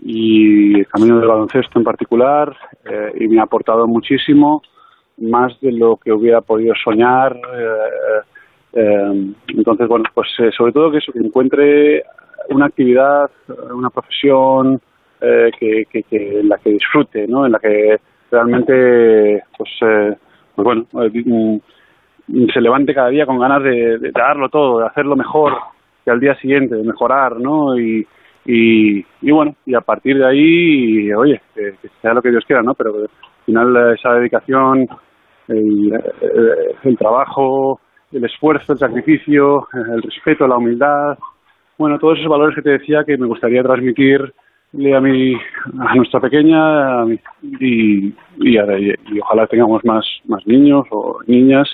y 0.00 0.78
el 0.78 0.86
camino 0.86 1.18
del 1.18 1.28
baloncesto 1.28 1.78
en 1.78 1.84
particular 1.84 2.56
eh, 2.84 3.12
y 3.20 3.28
me 3.28 3.40
ha 3.40 3.44
aportado 3.44 3.86
muchísimo 3.86 4.62
más 5.18 5.58
de 5.60 5.72
lo 5.72 5.96
que 5.96 6.12
hubiera 6.12 6.40
podido 6.40 6.74
soñar. 6.82 7.34
Eh, 7.34 8.20
eh, 8.74 9.34
entonces, 9.48 9.88
bueno, 9.88 10.04
pues 10.14 10.28
eh, 10.38 10.50
sobre 10.56 10.72
todo 10.72 10.90
que, 10.90 10.98
eso, 10.98 11.12
que 11.12 11.20
encuentre 11.20 12.04
una 12.50 12.66
actividad, 12.66 13.30
una 13.72 13.90
profesión 13.90 14.80
que, 15.20 15.86
que, 15.90 16.02
que, 16.02 16.40
en 16.40 16.50
la 16.50 16.58
que 16.58 16.68
disfrute, 16.68 17.26
¿no? 17.26 17.46
En 17.46 17.52
la 17.52 17.58
que 17.58 17.98
realmente, 18.30 19.42
pues, 19.56 19.70
pues 19.80 20.64
bueno, 20.64 20.86
mm, 20.92 21.56
se 22.52 22.60
levante 22.60 22.92
cada 22.92 23.08
día 23.08 23.24
con 23.24 23.38
ganas 23.38 23.62
de, 23.62 24.10
darlo 24.12 24.50
todo, 24.50 24.80
de 24.80 24.86
hacerlo 24.86 25.16
mejor 25.16 25.54
que 26.04 26.10
al 26.10 26.20
día 26.20 26.34
siguiente, 26.34 26.74
de 26.74 26.82
mejorar, 26.82 27.40
¿no? 27.40 27.78
Y, 27.78 28.06
y, 28.44 29.30
bueno, 29.30 29.56
y 29.64 29.74
a 29.74 29.80
partir 29.80 30.18
de 30.18 30.26
ahí, 30.26 31.12
oye, 31.14 31.40
que, 31.54 31.74
sea 32.02 32.12
lo 32.12 32.20
que 32.20 32.30
Dios 32.30 32.44
quiera, 32.44 32.62
¿no? 32.62 32.74
Pero 32.74 33.06
final 33.44 33.94
esa 33.94 34.14
dedicación 34.14 34.86
el, 35.48 35.94
eh, 35.94 36.76
el, 36.82 36.96
trabajo, 36.96 37.80
el 38.12 38.24
esfuerzo, 38.24 38.72
el 38.72 38.78
sacrificio, 38.78 39.68
el 39.72 40.02
respeto, 40.02 40.46
la 40.46 40.56
humildad, 40.56 41.18
bueno, 41.76 41.98
todos 41.98 42.18
esos 42.18 42.30
valores 42.30 42.54
que 42.54 42.62
te 42.62 42.70
decía 42.70 43.04
que 43.04 43.16
me 43.16 43.26
gustaría 43.26 43.62
transmitirle 43.62 44.32
a 44.94 45.00
mi, 45.00 45.34
a 45.34 45.94
nuestra 45.96 46.20
pequeña 46.20 47.04
y, 47.06 47.20
y, 47.60 48.14
y, 48.38 49.20
ojalá 49.20 49.46
tengamos 49.46 49.84
más, 49.84 50.06
más 50.26 50.46
niños 50.46 50.86
o 50.90 51.18
niñas 51.26 51.68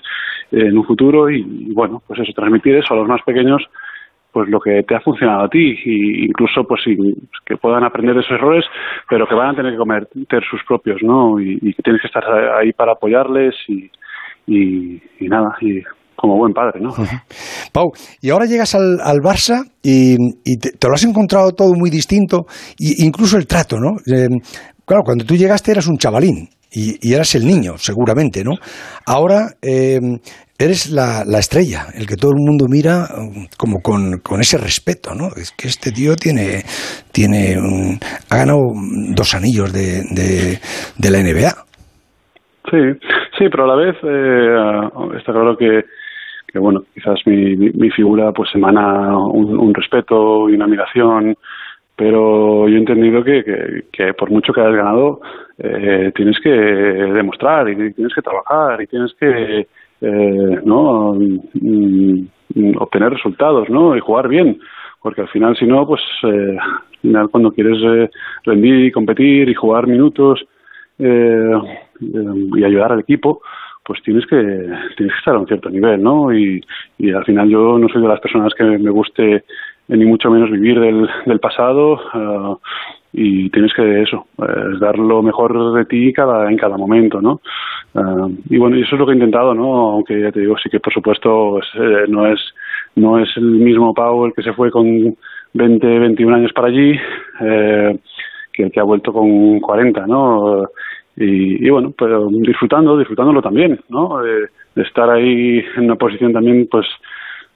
en 0.51 0.77
un 0.77 0.85
futuro 0.85 1.31
y, 1.31 1.73
bueno, 1.73 2.03
pues 2.07 2.21
eso, 2.21 2.33
transmitir 2.33 2.77
eso 2.77 2.95
a 2.95 2.97
los 2.97 3.09
más 3.09 3.21
pequeños 3.23 3.63
pues 4.33 4.49
lo 4.49 4.61
que 4.61 4.83
te 4.87 4.95
ha 4.95 5.01
funcionado 5.01 5.45
a 5.45 5.49
ti 5.49 5.75
y 5.85 6.25
incluso 6.27 6.65
pues 6.65 6.83
que 7.45 7.57
puedan 7.57 7.85
aprender 7.85 8.15
de 8.15 8.21
esos 8.21 8.33
errores 8.33 8.65
pero 9.09 9.27
que 9.27 9.35
van 9.35 9.51
a 9.51 9.55
tener 9.55 9.73
que 9.73 9.79
cometer 9.79 10.43
sus 10.51 10.63
propios 10.67 11.03
no 11.03 11.41
y, 11.41 11.59
que 11.59 11.83
tienes 11.83 12.01
que 12.01 12.09
estar 12.09 12.25
ahí 12.59 12.73
para 12.73 12.93
apoyarles 12.93 13.55
y, 13.69 13.91
y, 14.47 15.29
nada 15.29 15.57
y 15.61 15.83
como 16.17 16.37
buen 16.37 16.53
padre, 16.53 16.81
¿no? 16.81 16.91
Pau, 17.73 17.93
y 18.21 18.29
ahora 18.29 18.45
llegas 18.45 18.75
al, 18.75 19.01
al 19.03 19.21
Barça 19.21 19.65
y, 19.83 20.17
y 20.45 20.59
te, 20.59 20.87
lo 20.87 20.93
has 20.93 21.05
encontrado 21.05 21.53
todo 21.53 21.73
muy 21.75 21.89
distinto, 21.89 22.45
y 22.79 23.07
incluso 23.07 23.39
el 23.39 23.47
trato, 23.47 23.77
¿no? 23.79 23.97
Eh, 24.15 24.29
claro, 24.91 25.05
cuando 25.05 25.25
tú 25.25 25.37
llegaste 25.37 25.71
eras 25.71 25.87
un 25.87 25.99
chavalín, 25.99 26.49
y, 26.73 27.15
eras 27.15 27.37
el 27.37 27.47
niño, 27.47 27.75
seguramente, 27.77 28.43
¿no? 28.43 28.55
Ahora 29.07 29.55
eh, 29.63 30.01
eres 30.59 30.91
la, 30.91 31.23
la, 31.25 31.39
estrella, 31.39 31.87
el 31.95 32.09
que 32.09 32.17
todo 32.17 32.33
el 32.33 32.43
mundo 32.45 32.67
mira 32.69 33.07
um, 33.17 33.47
como 33.57 33.79
con, 33.83 34.19
con, 34.19 34.41
ese 34.41 34.59
respeto, 34.59 35.15
¿no? 35.15 35.29
Es 35.37 35.53
que 35.53 35.69
este 35.69 35.93
tío 35.93 36.17
tiene, 36.17 36.63
tiene 37.13 37.57
un, 37.57 38.01
ha 38.31 38.37
ganado 38.37 38.59
dos 39.15 39.33
anillos 39.33 39.73
de, 39.73 40.03
de, 40.11 41.11
la 41.11 41.19
NBA. 41.23 41.55
Sí, 42.71 42.83
sí, 43.39 43.45
pero 43.49 43.65
a 43.65 43.77
la 43.77 43.77
vez 43.77 43.97
eh, 44.03 45.19
está 45.19 45.31
claro 45.33 45.57
que, 45.57 45.85
que 46.53 46.59
bueno, 46.59 46.81
quizás 46.93 47.21
mi, 47.27 47.55
mi, 47.57 47.91
figura 47.91 48.33
pues 48.33 48.51
emana 48.57 49.17
un 49.17 49.73
respeto 49.73 50.49
y 50.51 50.55
una 50.55 50.65
admiración 50.65 51.37
pero 52.01 52.67
yo 52.67 52.77
he 52.77 52.79
entendido 52.79 53.23
que, 53.23 53.85
que, 53.93 54.15
por 54.15 54.31
mucho 54.31 54.55
que 54.55 54.63
hayas 54.63 54.75
ganado, 54.75 55.21
eh, 55.59 56.11
tienes 56.15 56.41
que 56.41 56.49
demostrar 56.49 57.69
y 57.69 57.93
tienes 57.93 58.15
que 58.15 58.23
trabajar 58.23 58.81
y 58.81 58.87
tienes 58.87 59.13
que 59.21 59.67
eh, 60.01 60.61
no 60.65 61.13
mm, 61.13 62.77
obtener 62.79 63.11
resultados 63.11 63.69
no 63.69 63.95
y 63.95 64.01
jugar 64.01 64.29
bien. 64.29 64.59
Porque 65.03 65.21
al 65.21 65.29
final 65.29 65.55
si 65.59 65.67
no 65.67 65.87
pues 65.87 66.01
eh, 66.23 66.57
al 66.59 66.99
final 67.03 67.29
cuando 67.29 67.53
quieres 67.53 67.77
eh, 67.85 68.11
rendir 68.45 68.87
y 68.87 68.93
competir 68.93 69.51
y 69.51 69.55
jugar 69.55 69.87
minutos 69.87 70.43
eh, 70.99 71.53
y 72.01 72.65
ayudar 72.65 72.93
al 72.93 73.01
equipo 73.01 73.43
pues 73.85 74.03
tienes 74.03 74.25
que 74.25 74.37
tienes 74.37 74.97
que 74.97 75.19
estar 75.19 75.35
a 75.35 75.39
un 75.39 75.47
cierto 75.47 75.69
nivel 75.69 76.03
no 76.03 76.33
y, 76.33 76.63
y 76.97 77.13
al 77.13 77.25
final 77.27 77.49
yo 77.51 77.79
no 77.79 77.89
soy 77.89 78.01
de 78.01 78.09
las 78.09 78.21
personas 78.21 78.55
que 78.55 78.65
me 78.65 78.91
guste 78.91 79.45
ni 79.97 80.05
mucho 80.05 80.31
menos 80.31 80.51
vivir 80.51 80.79
del, 80.79 81.09
del 81.27 81.41
pasado 81.41 81.95
uh, 82.15 82.57
y 83.13 83.51
tienes 83.51 83.73
que 83.75 84.03
eso 84.03 84.27
eh, 84.39 84.79
dar 84.79 84.99
lo 84.99 85.23
mejor 85.23 85.75
de 85.75 85.85
ti 85.85 86.13
cada 86.13 86.49
en 86.49 86.57
cada 86.57 86.77
momento 86.77 87.21
no 87.21 87.41
uh, 87.95 88.31
y 88.49 88.57
bueno 88.57 88.77
eso 88.77 88.95
es 88.95 88.99
lo 88.99 89.07
que 89.07 89.13
he 89.13 89.17
intentado 89.17 89.55
no 89.55 89.91
aunque 89.91 90.21
ya 90.21 90.31
te 90.31 90.41
digo 90.41 90.57
sí 90.63 90.71
que 90.71 90.81
por 90.81 90.93
supuesto 90.93 91.59
pues, 91.59 91.67
eh, 91.75 92.05
no 92.09 92.27
es 92.27 92.41
no 92.97 93.19
es 93.19 93.29
el 93.37 93.45
mismo 93.45 93.93
Pau 93.93 94.27
el 94.27 94.33
que 94.33 94.43
se 94.43 94.53
fue 94.53 94.71
con 94.71 95.17
20 95.55 95.99
21 95.99 96.37
años 96.37 96.53
para 96.53 96.69
allí 96.69 96.93
eh, 97.41 97.99
que 98.53 98.63
el 98.65 98.71
que 98.71 98.81
ha 98.81 98.85
vuelto 98.85 99.13
con 99.13 99.59
40 99.59 100.07
no 100.07 100.69
y, 101.17 101.67
y 101.67 101.71
bueno 101.71 101.93
pero 101.99 102.29
disfrutando 102.31 102.97
disfrutándolo 102.97 103.43
también 103.43 103.81
no 103.89 104.23
de, 104.23 104.47
de 104.77 104.83
estar 104.83 105.11
ahí 105.11 105.65
en 105.77 105.85
una 105.85 105.97
posición 105.97 106.33
también 106.33 106.69
pues 106.71 106.87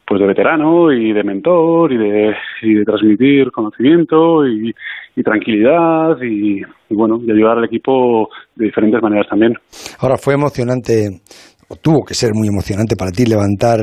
pues 0.07 0.21
de 0.21 0.27
veterano 0.27 0.91
y 0.91 1.13
de 1.13 1.23
mentor 1.23 1.91
y 1.91 1.97
de, 1.97 2.33
y 2.61 2.73
de 2.75 2.83
transmitir 2.83 3.51
conocimiento 3.51 4.45
y, 4.47 4.73
y 5.15 5.23
tranquilidad 5.23 6.21
y, 6.21 6.61
y, 6.89 6.95
bueno, 6.95 7.17
de 7.17 7.33
ayudar 7.33 7.57
al 7.57 7.65
equipo 7.65 8.29
de 8.55 8.65
diferentes 8.65 9.01
maneras 9.01 9.27
también. 9.27 9.53
Ahora 9.99 10.17
fue 10.17 10.35
emocionante, 10.35 11.09
o 11.69 11.75
tuvo 11.75 12.03
que 12.07 12.13
ser 12.13 12.31
muy 12.33 12.47
emocionante 12.47 12.95
para 12.95 13.11
ti 13.11 13.25
levantar 13.25 13.79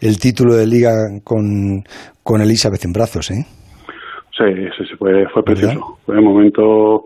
el 0.00 0.18
título 0.18 0.54
de 0.54 0.66
liga 0.66 0.92
con, 1.24 1.82
con 2.22 2.40
Elizabeth 2.40 2.84
en 2.84 2.92
brazos, 2.92 3.30
¿eh? 3.32 3.44
Sí, 4.36 4.44
sí, 4.76 4.84
sí 4.88 4.96
fue, 4.96 5.26
fue 5.32 5.42
precioso. 5.42 5.98
Fue 6.04 6.18
un 6.18 6.24
momento 6.24 7.04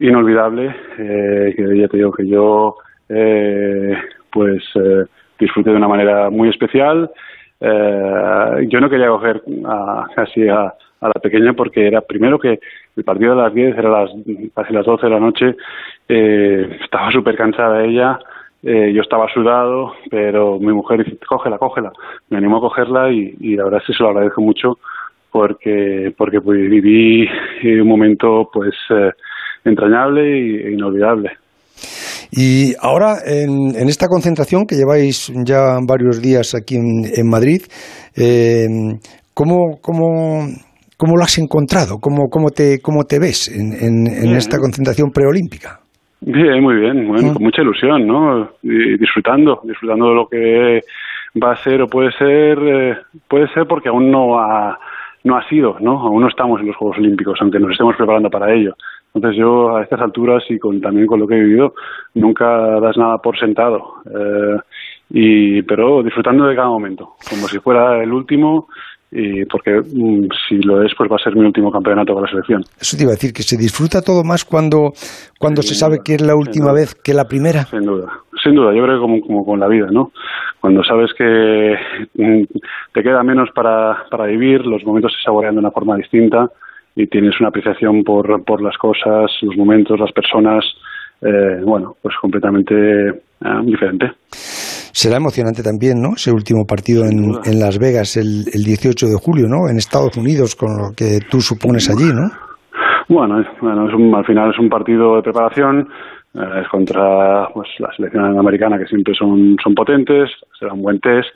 inolvidable 0.00 0.66
eh, 0.98 1.54
que 1.56 1.62
ya 1.76 1.88
te 1.88 1.96
digo 1.96 2.12
que 2.12 2.28
yo 2.28 2.76
eh, 3.08 3.94
pues 4.30 4.62
eh, 4.76 5.04
disfruté 5.40 5.70
de 5.70 5.76
una 5.76 5.88
manera 5.88 6.30
muy 6.30 6.48
especial 6.48 7.10
eh, 7.60 8.66
yo 8.68 8.80
no 8.80 8.88
quería 8.88 9.08
coger 9.08 9.42
a, 9.66 10.06
casi 10.14 10.48
a, 10.48 10.66
a, 11.00 11.08
la 11.08 11.20
pequeña 11.20 11.52
porque 11.54 11.86
era 11.86 12.00
primero 12.00 12.38
que 12.38 12.60
el 12.96 13.04
partido 13.04 13.34
de 13.34 13.42
las 13.42 13.54
10 13.54 13.78
era 13.78 13.90
las, 13.90 14.10
casi 14.54 14.72
las 14.72 14.86
12 14.86 15.06
de 15.06 15.12
la 15.12 15.20
noche, 15.20 15.56
eh, 16.08 16.78
estaba 16.82 17.10
súper 17.10 17.36
cansada 17.36 17.84
ella, 17.84 18.18
eh, 18.62 18.92
yo 18.92 19.02
estaba 19.02 19.28
sudado, 19.32 19.94
pero 20.10 20.58
mi 20.58 20.72
mujer 20.72 21.04
dice, 21.04 21.18
cógela, 21.26 21.58
cógela. 21.58 21.92
Me 22.28 22.38
animó 22.38 22.58
a 22.58 22.60
cogerla 22.60 23.10
y, 23.12 23.36
y 23.40 23.56
la 23.56 23.64
verdad 23.64 23.80
es 23.80 23.86
que 23.86 23.92
se 23.92 24.02
lo 24.02 24.10
agradezco 24.10 24.40
mucho 24.40 24.78
porque, 25.30 26.12
porque 26.16 26.40
pues, 26.40 26.68
viví 26.68 27.28
un 27.64 27.88
momento 27.88 28.50
pues 28.52 28.74
eh, 28.90 29.12
entrañable 29.64 30.66
e 30.66 30.72
inolvidable. 30.72 31.36
Y 32.30 32.74
ahora, 32.80 33.16
en, 33.24 33.74
en, 33.74 33.88
esta 33.88 34.06
concentración 34.08 34.66
que 34.66 34.76
lleváis 34.76 35.32
ya 35.44 35.78
varios 35.86 36.20
días 36.20 36.54
aquí 36.54 36.76
en, 36.76 37.04
en 37.04 37.28
Madrid, 37.28 37.62
eh, 38.16 38.66
¿cómo, 39.34 39.78
cómo, 39.80 40.46
cómo, 40.96 41.16
lo 41.16 41.22
has 41.22 41.38
encontrado? 41.38 41.98
¿Cómo, 42.00 42.28
cómo, 42.28 42.50
te, 42.50 42.80
cómo 42.82 43.04
te 43.04 43.18
ves 43.18 43.48
en, 43.48 44.06
en 44.06 44.36
esta 44.36 44.58
concentración 44.58 45.10
preolímpica? 45.10 45.80
Bien, 46.20 46.60
muy 46.62 46.74
bien, 46.76 47.06
bueno, 47.06 47.32
con 47.32 47.44
mucha 47.44 47.62
ilusión, 47.62 48.06
¿no? 48.06 48.50
Y 48.62 48.98
disfrutando, 48.98 49.60
disfrutando 49.62 50.08
de 50.08 50.14
lo 50.14 50.26
que 50.26 50.80
va 51.40 51.52
a 51.52 51.56
ser 51.56 51.80
o 51.80 51.86
puede 51.86 52.10
ser, 52.12 52.58
eh, 52.58 52.96
puede 53.28 53.46
ser 53.54 53.66
porque 53.68 53.88
aún 53.88 54.10
no 54.10 54.36
ha, 54.36 54.76
no 55.22 55.36
ha 55.36 55.48
sido, 55.48 55.76
¿no? 55.80 55.92
Aún 56.00 56.22
no 56.22 56.28
estamos 56.28 56.60
en 56.60 56.66
los 56.66 56.76
Juegos 56.76 56.98
Olímpicos, 56.98 57.38
aunque 57.40 57.60
nos 57.60 57.70
estemos 57.70 57.94
preparando 57.96 58.30
para 58.30 58.52
ello. 58.52 58.74
Entonces 59.14 59.38
yo 59.38 59.76
a 59.76 59.82
estas 59.82 60.00
alturas 60.00 60.44
y 60.48 60.58
con, 60.58 60.80
también 60.80 61.06
con 61.06 61.20
lo 61.20 61.26
que 61.26 61.34
he 61.34 61.40
vivido, 61.42 61.74
nunca 62.14 62.80
das 62.80 62.96
nada 62.96 63.18
por 63.18 63.38
sentado. 63.38 63.94
Eh, 64.06 64.58
y, 65.10 65.62
pero 65.62 66.02
disfrutando 66.02 66.46
de 66.46 66.54
cada 66.54 66.68
momento, 66.68 67.14
como 67.28 67.48
si 67.48 67.58
fuera 67.58 68.02
el 68.02 68.12
último 68.12 68.68
y 69.10 69.46
porque 69.46 69.70
mm, 69.80 70.28
si 70.46 70.56
lo 70.58 70.82
es 70.82 70.92
pues 70.96 71.10
va 71.10 71.16
a 71.16 71.24
ser 71.24 71.34
mi 71.34 71.44
último 71.44 71.72
campeonato 71.72 72.12
con 72.12 72.22
la 72.22 72.28
selección. 72.28 72.62
Eso 72.78 72.96
te 72.96 73.04
iba 73.04 73.12
a 73.12 73.16
decir 73.16 73.32
que 73.32 73.42
se 73.42 73.56
disfruta 73.56 74.02
todo 74.02 74.22
más 74.22 74.44
cuando 74.44 74.92
cuando 75.38 75.62
se 75.62 75.74
sabe 75.74 76.00
que 76.04 76.14
es 76.14 76.20
la 76.20 76.36
última 76.36 76.72
vez 76.72 76.94
que 76.94 77.14
la 77.14 77.24
primera. 77.24 77.64
Sin 77.64 77.86
duda, 77.86 78.12
sin 78.42 78.54
duda. 78.54 78.74
Yo 78.74 78.82
creo 78.82 78.96
que 78.96 79.00
como, 79.00 79.20
como 79.22 79.44
con 79.46 79.60
la 79.60 79.68
vida, 79.68 79.86
¿no? 79.90 80.12
Cuando 80.60 80.84
sabes 80.84 81.10
que 81.16 81.74
mm, 82.16 82.42
te 82.92 83.02
queda 83.02 83.22
menos 83.22 83.48
para 83.54 84.04
para 84.10 84.26
vivir, 84.26 84.66
los 84.66 84.84
momentos 84.84 85.12
se 85.12 85.24
saborean 85.24 85.54
de 85.54 85.60
una 85.60 85.70
forma 85.70 85.96
distinta 85.96 86.50
y 86.98 87.06
tienes 87.06 87.38
una 87.38 87.50
apreciación 87.50 88.02
por, 88.02 88.44
por 88.44 88.60
las 88.60 88.76
cosas, 88.76 89.30
los 89.42 89.56
momentos, 89.56 90.00
las 90.00 90.10
personas, 90.10 90.64
eh, 91.22 91.62
bueno, 91.64 91.94
pues 92.02 92.14
completamente 92.20 92.74
eh, 92.74 93.14
diferente. 93.62 94.10
Será 94.28 95.18
emocionante 95.18 95.62
también, 95.62 96.02
¿no? 96.02 96.14
Ese 96.16 96.32
último 96.32 96.64
partido 96.66 97.04
en, 97.04 97.38
en 97.44 97.60
Las 97.60 97.78
Vegas 97.78 98.16
el, 98.16 98.50
el, 98.52 98.64
18 98.64 99.06
de 99.06 99.14
julio, 99.14 99.46
¿no? 99.46 99.70
En 99.70 99.76
Estados 99.76 100.16
Unidos, 100.16 100.56
con 100.56 100.76
lo 100.76 100.90
que 100.96 101.20
tú 101.30 101.40
supones 101.40 101.88
allí, 101.88 102.10
¿no? 102.12 102.30
Bueno, 103.08 103.44
bueno 103.60 103.88
es 103.88 103.94
un, 103.94 104.12
al 104.12 104.26
final 104.26 104.50
es 104.50 104.58
un 104.58 104.68
partido 104.68 105.14
de 105.14 105.22
preparación, 105.22 105.88
eh, 106.34 106.62
es 106.62 106.68
contra 106.68 107.46
pues, 107.54 107.68
la 107.78 107.92
selección 107.94 108.36
americana 108.36 108.76
que 108.76 108.86
siempre 108.86 109.14
son, 109.14 109.56
son 109.62 109.72
potentes, 109.72 110.30
será 110.58 110.72
un 110.72 110.82
buen 110.82 110.98
test 110.98 111.30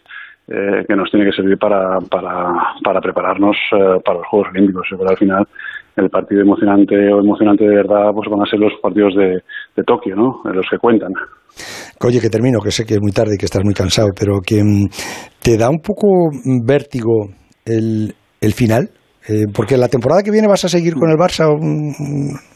eh, 0.48 0.85
que 0.86 0.97
nos 0.97 1.10
tiene 1.10 1.27
que 1.27 1.36
servir 1.36 1.59
para, 1.59 1.98
para, 2.10 2.52
para 2.82 3.01
prepararnos 3.01 3.56
eh, 3.73 4.01
para 4.05 4.19
los 4.19 4.28
Juegos 4.28 4.48
Olímpicos. 4.51 4.86
Pero 4.90 5.09
al 5.09 5.16
final 5.16 5.44
el 5.97 6.09
partido 6.10 6.40
emocionante 6.40 6.94
o 7.12 7.20
emocionante 7.20 7.64
de 7.64 7.77
verdad 7.77 8.10
pues 8.14 8.28
van 8.31 8.43
a 8.43 8.51
ser 8.51 8.59
los 8.59 8.73
partidos 8.82 9.14
de, 9.14 9.43
de 9.77 9.85
Tokio, 9.85 10.16
¿no? 10.16 10.40
los 10.44 10.66
que 10.70 10.78
cuentan. 10.78 11.12
Oye, 12.05 12.20
que 12.20 12.31
termino, 12.31 12.60
que 12.60 12.70
sé 12.70 12.85
que 12.85 12.94
es 12.94 13.01
muy 13.01 13.12
tarde 13.12 13.35
y 13.35 13.39
que 13.39 13.44
estás 13.44 13.62
muy 13.64 13.74
cansado, 13.74 14.09
pero 14.19 14.40
que 14.44 14.62
mm, 14.62 14.89
te 15.43 15.56
da 15.56 15.69
un 15.69 15.81
poco 15.81 16.31
vértigo 16.64 17.28
el, 17.64 18.14
el 18.40 18.52
final, 18.52 18.89
eh, 19.28 19.47
porque 19.55 19.77
la 19.77 19.89
temporada 19.89 20.23
que 20.23 20.31
viene 20.31 20.48
vas 20.48 20.64
a 20.64 20.69
seguir 20.69 20.94
con 20.94 21.10
el 21.10 21.16
Barça 21.16 21.47
un, 21.48 21.93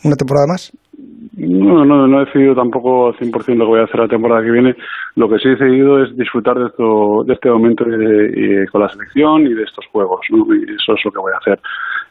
una 0.02 0.16
temporada 0.16 0.46
más. 0.48 0.72
No, 1.48 1.85
no, 1.85 2.06
no 2.06 2.20
he 2.20 2.24
decidido 2.24 2.55
tampoco 2.55 3.09
al 3.09 3.14
100% 3.14 3.56
lo 3.56 3.64
que 3.64 3.70
voy 3.70 3.81
a 3.81 3.85
hacer 3.85 4.01
la 4.01 4.09
temporada 4.09 4.43
que 4.43 4.51
viene. 4.51 4.74
Lo 5.14 5.28
que 5.28 5.39
sí 5.39 5.48
he 5.48 5.52
decidido 5.52 6.02
es 6.02 6.16
disfrutar 6.16 6.59
de, 6.59 6.66
esto, 6.66 7.24
de 7.24 7.35
este 7.35 7.51
momento 7.51 7.85
con 7.85 8.81
la 8.81 8.89
selección 8.89 9.47
y 9.47 9.55
de 9.55 9.62
estos 9.62 9.86
juegos. 9.86 10.20
Y 10.28 10.74
eso 10.74 10.94
es 10.94 11.05
lo 11.05 11.12
que 11.12 11.18
voy 11.18 11.32
a 11.32 11.39
hacer. 11.39 11.60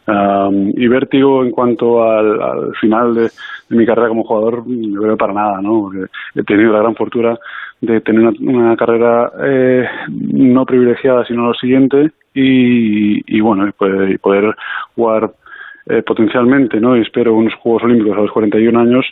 Um, 0.08 0.70
y 0.76 0.88
vértigo 0.88 1.44
en 1.44 1.50
cuanto 1.50 2.04
al, 2.04 2.42
al 2.42 2.76
final 2.80 3.16
de, 3.16 3.30
mi 3.70 3.86
carrera 3.86 4.10
como 4.10 4.24
jugador, 4.24 4.64
no 4.68 5.02
veo 5.02 5.18
para 5.18 5.34
nada. 5.34 5.62
¿no? 5.62 5.92
He 6.36 6.44
tenido 6.44 6.72
la 6.72 6.80
gran 6.80 6.96
fortuna 6.96 7.38
de 7.82 8.02
tener 8.02 8.22
una, 8.22 8.34
una 8.40 8.78
carrera 8.78 9.32
eh, 9.44 9.86
no 10.10 10.66
privilegiada, 10.66 11.26
sino 11.26 11.48
lo 11.48 11.54
siguiente. 11.54 12.12
Y, 12.34 13.38
y 13.38 13.42
bueno, 13.42 13.68
y 13.68 13.72
poder, 13.72 14.12
y 14.12 14.18
poder 14.18 14.56
jugar 14.96 15.32
eh, 15.88 16.02
potencialmente, 16.02 16.80
¿no? 16.80 16.98
Y 16.98 17.02
espero 17.02 17.36
unos 17.36 17.54
Juegos 17.56 17.84
Olímpicos 17.84 18.18
a 18.18 18.22
los 18.22 18.32
41 18.32 18.80
años, 18.80 19.06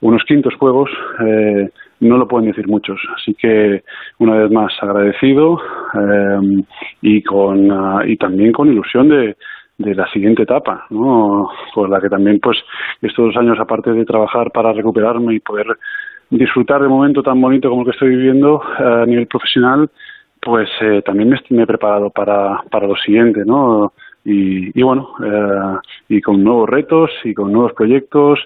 unos 0.00 0.24
quintos 0.24 0.54
Juegos, 0.54 0.90
eh, 1.26 1.70
no 2.00 2.16
lo 2.16 2.26
pueden 2.26 2.48
decir 2.48 2.66
muchos. 2.66 3.00
Así 3.16 3.34
que, 3.34 3.82
una 4.18 4.36
vez 4.36 4.50
más, 4.50 4.72
agradecido 4.80 5.60
eh, 5.94 6.62
y, 7.02 7.22
con, 7.22 7.70
uh, 7.70 8.02
y 8.06 8.16
también 8.16 8.52
con 8.52 8.72
ilusión 8.72 9.08
de, 9.08 9.36
de 9.78 9.94
la 9.94 10.10
siguiente 10.10 10.42
etapa, 10.42 10.86
¿no? 10.90 11.50
Por 11.74 11.88
la 11.88 12.00
que 12.00 12.08
también, 12.08 12.38
pues, 12.40 12.58
estos 13.02 13.26
dos 13.26 13.36
años, 13.36 13.58
aparte 13.58 13.92
de 13.92 14.04
trabajar 14.04 14.50
para 14.50 14.72
recuperarme 14.72 15.34
y 15.34 15.40
poder 15.40 15.66
disfrutar 16.30 16.80
de 16.80 16.86
un 16.86 16.94
momento 16.94 17.22
tan 17.22 17.40
bonito 17.40 17.68
como 17.68 17.82
el 17.82 17.86
que 17.86 17.92
estoy 17.92 18.10
viviendo 18.10 18.62
a 18.62 19.04
nivel 19.04 19.26
profesional, 19.26 19.90
pues 20.40 20.68
eh, 20.80 21.02
también 21.04 21.28
me, 21.28 21.38
me, 21.50 21.62
he 21.64 21.66
preparado 21.66 22.10
para, 22.10 22.62
para 22.70 22.86
lo 22.86 22.96
siguiente, 22.96 23.42
¿no? 23.44 23.92
Y, 24.24 24.78
y 24.78 24.82
bueno, 24.82 25.10
eh, 25.24 25.78
y 26.08 26.20
con 26.20 26.42
nuevos 26.42 26.68
retos 26.68 27.10
y 27.24 27.34
con 27.34 27.52
nuevos 27.52 27.72
proyectos 27.72 28.38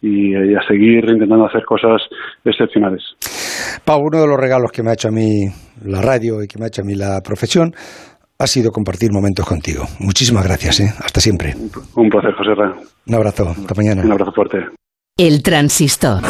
y, 0.00 0.32
y, 0.32 0.54
a 0.54 0.62
seguir 0.66 1.04
intentando 1.08 1.46
hacer 1.46 1.64
cosas 1.64 2.02
excepcionales. 2.44 3.02
Pau, 3.84 4.00
uno 4.00 4.20
de 4.20 4.26
los 4.26 4.38
regalos 4.38 4.72
que 4.72 4.82
me 4.82 4.90
ha 4.90 4.94
hecho 4.94 5.08
a 5.08 5.12
mí 5.12 5.46
la 5.84 6.00
radio 6.00 6.42
y 6.42 6.46
que 6.46 6.58
me 6.58 6.64
ha 6.64 6.68
hecho 6.68 6.82
a 6.82 6.84
mí 6.84 6.94
la 6.94 7.20
profesión 7.20 7.72
ha 8.40 8.46
sido 8.46 8.70
compartir 8.72 9.12
momentos 9.12 9.46
contigo. 9.46 9.84
Muchísimas 9.98 10.44
gracias, 10.44 10.80
¿eh? 10.80 10.92
Hasta 11.04 11.20
siempre. 11.20 11.54
Un 11.94 12.08
placer, 12.08 12.32
José 12.34 12.54
Ra. 12.54 12.74
Un 13.06 13.14
abrazo. 13.14 13.50
Hasta 13.50 13.74
mañana. 13.74 14.02
Un 14.02 14.12
abrazo 14.12 14.32
fuerte. 14.32 14.58
El 15.18 15.42
transistor. 15.42 16.22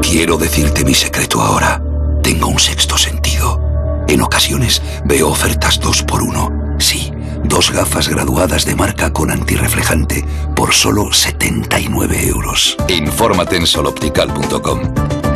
Quiero 0.00 0.36
decirte 0.36 0.84
mi 0.84 0.94
secreto 0.94 1.40
ahora. 1.40 1.82
Tengo 2.22 2.46
un 2.48 2.58
sexto 2.60 2.96
sentido. 2.96 3.60
En 4.08 4.22
ocasiones 4.22 4.80
veo 5.04 5.28
ofertas 5.28 5.80
dos 5.80 6.04
por 6.04 6.22
uno. 6.22 6.48
Sí 6.78 7.10
Dos 7.44 7.70
gafas 7.70 8.08
graduadas 8.08 8.64
de 8.64 8.74
marca 8.74 9.12
con 9.12 9.30
antirreflejante 9.30 10.24
por 10.54 10.74
solo 10.74 11.12
79 11.12 12.26
euros. 12.26 12.76
Infórmate 12.88 13.56
en 13.56 13.66
soloptical.com. 13.66 14.80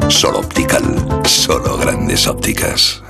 Soloptical, 0.09 0.83
solo 1.25 1.77
grandes 1.79 2.27
ópticas. 2.27 3.03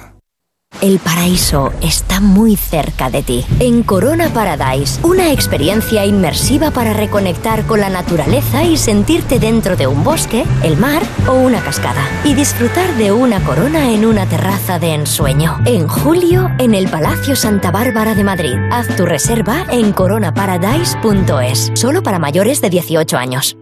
El 0.80 0.98
paraíso 0.98 1.72
está 1.80 2.18
muy 2.20 2.56
cerca 2.56 3.08
de 3.08 3.22
ti. 3.22 3.44
En 3.60 3.84
Corona 3.84 4.30
Paradise, 4.30 4.98
una 5.04 5.30
experiencia 5.30 6.04
inmersiva 6.04 6.72
para 6.72 6.92
reconectar 6.92 7.64
con 7.66 7.80
la 7.80 7.88
naturaleza 7.88 8.64
y 8.64 8.76
sentirte 8.76 9.38
dentro 9.38 9.76
de 9.76 9.86
un 9.86 10.02
bosque, 10.02 10.44
el 10.64 10.76
mar 10.76 11.02
o 11.28 11.34
una 11.34 11.60
cascada. 11.62 12.02
Y 12.24 12.34
disfrutar 12.34 12.94
de 12.96 13.12
una 13.12 13.44
corona 13.44 13.90
en 13.90 14.04
una 14.04 14.26
terraza 14.26 14.80
de 14.80 14.94
ensueño. 14.94 15.60
En 15.66 15.86
julio, 15.86 16.50
en 16.58 16.74
el 16.74 16.88
Palacio 16.88 17.36
Santa 17.36 17.70
Bárbara 17.70 18.14
de 18.14 18.24
Madrid. 18.24 18.56
Haz 18.72 18.96
tu 18.96 19.06
reserva 19.06 19.66
en 19.70 19.92
coronaparadise.es. 19.92 21.70
Solo 21.74 22.02
para 22.02 22.18
mayores 22.18 22.60
de 22.60 22.70
18 22.70 23.16
años. 23.16 23.56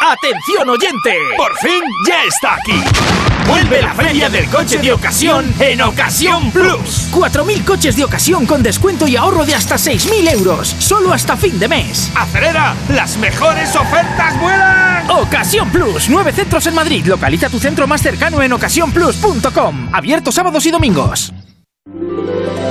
¡Atención 0.00 0.68
oyente! 0.68 1.18
¡Por 1.36 1.54
fin 1.56 1.82
ya 2.06 2.22
está 2.24 2.54
aquí! 2.54 3.35
Vuelve 3.46 3.80
la 3.80 3.94
feria 3.94 4.28
del 4.28 4.48
coche 4.48 4.78
de 4.78 4.92
ocasión 4.92 5.54
en 5.60 5.80
Ocasión 5.80 6.50
Plus. 6.50 7.08
4.000 7.12 7.64
coches 7.64 7.96
de 7.96 8.04
ocasión 8.04 8.44
con 8.44 8.62
descuento 8.62 9.06
y 9.06 9.16
ahorro 9.16 9.44
de 9.44 9.54
hasta 9.54 9.76
6.000 9.76 10.32
euros. 10.32 10.74
Solo 10.78 11.12
hasta 11.12 11.36
fin 11.36 11.58
de 11.58 11.68
mes. 11.68 12.10
¡Acelera! 12.16 12.74
¡Las 12.88 13.16
mejores 13.18 13.74
ofertas 13.76 14.40
vuelan! 14.40 15.10
Ocasión 15.10 15.70
Plus. 15.70 16.08
Nueve 16.08 16.32
centros 16.32 16.66
en 16.66 16.74
Madrid. 16.74 17.06
Localiza 17.06 17.48
tu 17.48 17.60
centro 17.60 17.86
más 17.86 18.02
cercano 18.02 18.42
en 18.42 18.52
ocasiónplus.com. 18.52 19.90
Abierto 19.92 20.32
sábados 20.32 20.66
y 20.66 20.70
domingos. 20.72 21.32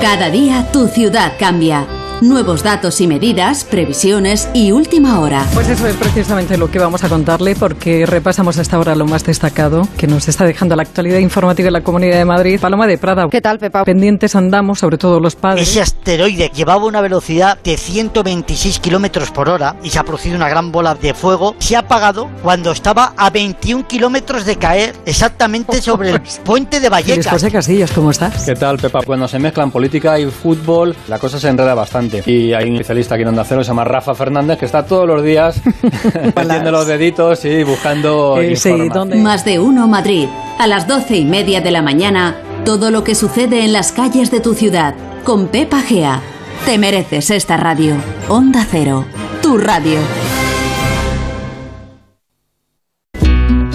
Cada 0.02 0.28
día 0.28 0.70
tu 0.72 0.88
ciudad 0.88 1.32
cambia. 1.38 1.86
Nuevos 2.22 2.62
datos 2.62 3.02
y 3.02 3.06
medidas, 3.06 3.64
previsiones 3.64 4.48
y 4.54 4.72
última 4.72 5.20
hora. 5.20 5.44
Pues 5.52 5.68
eso 5.68 5.86
es 5.86 5.94
precisamente 5.96 6.56
lo 6.56 6.70
que 6.70 6.78
vamos 6.78 7.04
a 7.04 7.10
contarle 7.10 7.54
porque 7.54 8.06
repasamos 8.06 8.56
hasta 8.56 8.76
ahora 8.76 8.94
lo 8.94 9.04
más 9.04 9.22
destacado 9.22 9.86
que 9.98 10.06
nos 10.06 10.26
está 10.26 10.46
dejando 10.46 10.74
la 10.76 10.82
actualidad 10.82 11.18
informativa 11.18 11.66
en 11.66 11.74
la 11.74 11.82
Comunidad 11.82 12.16
de 12.16 12.24
Madrid. 12.24 12.58
Paloma 12.58 12.86
de 12.86 12.96
Prada. 12.96 13.28
¿Qué 13.30 13.42
tal, 13.42 13.58
Pepa? 13.58 13.84
Pendientes 13.84 14.34
andamos, 14.34 14.78
sobre 14.78 14.96
todo 14.96 15.20
los 15.20 15.36
padres. 15.36 15.68
Ese 15.68 15.82
asteroide 15.82 16.50
llevaba 16.54 16.86
una 16.86 17.02
velocidad 17.02 17.58
de 17.62 17.76
126 17.76 18.78
kilómetros 18.78 19.30
por 19.30 19.50
hora 19.50 19.76
y 19.82 19.90
se 19.90 19.98
ha 19.98 20.02
producido 20.02 20.36
una 20.36 20.48
gran 20.48 20.72
bola 20.72 20.94
de 20.94 21.12
fuego. 21.12 21.54
Se 21.58 21.76
ha 21.76 21.80
apagado 21.80 22.30
cuando 22.42 22.72
estaba 22.72 23.12
a 23.14 23.28
21 23.28 23.86
kilómetros 23.86 24.46
de 24.46 24.56
caer, 24.56 24.94
exactamente 25.04 25.82
sobre 25.82 26.12
el 26.12 26.22
puente 26.42 26.80
de 26.80 26.88
Vallecas. 26.88 27.28
José 27.28 27.50
Casillas, 27.50 27.92
¿cómo 27.92 28.10
estás? 28.10 28.46
¿Qué 28.46 28.54
tal, 28.54 28.78
Pepa? 28.78 29.00
Cuando 29.04 29.28
se 29.28 29.38
mezclan 29.38 29.70
política 29.70 30.18
y 30.18 30.24
fútbol, 30.30 30.96
la 31.08 31.18
cosa 31.18 31.38
se 31.38 31.48
enreda 31.48 31.74
bastante. 31.74 32.05
Y 32.26 32.52
hay 32.52 32.68
un 32.68 32.76
especialista 32.76 33.14
aquí 33.14 33.22
en 33.22 33.28
Onda 33.28 33.44
Cero, 33.44 33.62
se 33.62 33.68
llama 33.68 33.84
Rafa 33.84 34.14
Fernández, 34.14 34.58
que 34.58 34.64
está 34.64 34.84
todos 34.84 35.06
los 35.06 35.22
días 35.22 35.60
metiendo 36.36 36.70
los 36.70 36.86
deditos 36.86 37.44
y 37.44 37.62
buscando. 37.64 38.40
Eh, 38.40 38.56
sí, 38.56 38.72
Más 39.16 39.44
de 39.44 39.58
uno 39.58 39.86
Madrid. 39.88 40.28
A 40.58 40.66
las 40.66 40.86
doce 40.86 41.16
y 41.16 41.24
media 41.24 41.60
de 41.60 41.70
la 41.70 41.82
mañana, 41.82 42.36
todo 42.64 42.90
lo 42.90 43.04
que 43.04 43.14
sucede 43.14 43.64
en 43.64 43.72
las 43.72 43.92
calles 43.92 44.30
de 44.30 44.40
tu 44.40 44.54
ciudad. 44.54 44.94
Con 45.24 45.48
Pepa 45.48 45.80
Gea. 45.80 46.22
Te 46.64 46.78
mereces 46.78 47.30
esta 47.30 47.56
radio. 47.56 47.96
Onda 48.28 48.66
Cero. 48.68 49.04
Tu 49.42 49.58
radio. 49.58 49.98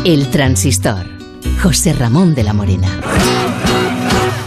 El 0.03 0.30
transistor. 0.32 1.06
José 1.62 1.94
Ramón 1.94 2.34
de 2.34 2.44
la 2.44 2.53
Morena. 2.53 2.88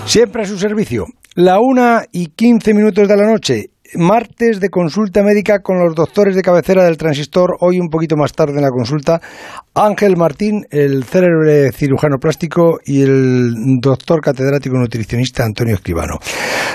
Siempre 0.05 0.43
a 0.43 0.47
su 0.47 0.59
servicio. 0.59 1.06
La 1.36 1.61
una 1.61 2.05
y 2.12 2.27
quince 2.27 2.74
minutos 2.74 3.09
de 3.09 3.16
la 3.16 3.27
noche. 3.27 3.70
Martes 3.93 4.61
de 4.61 4.70
consulta 4.70 5.23
médica 5.23 5.61
con 5.61 5.78
los 5.78 5.94
doctores 5.94 6.35
de 6.35 6.43
cabecera 6.43 6.85
del 6.85 6.97
transistor. 6.97 7.59
Hoy 7.61 7.78
un 7.78 7.89
poquito 7.90 8.16
más 8.16 8.32
tarde 8.32 8.55
en 8.56 8.62
la 8.62 8.70
consulta. 8.70 9.20
Ángel 9.74 10.16
Martín, 10.16 10.66
el 10.70 11.05
célebre 11.05 11.70
cirujano 11.70 12.16
plástico 12.19 12.78
y 12.85 13.02
el 13.02 13.78
doctor 13.81 14.20
catedrático 14.23 14.77
nutricionista 14.78 15.44
Antonio 15.44 15.74
Escribano. 15.74 16.19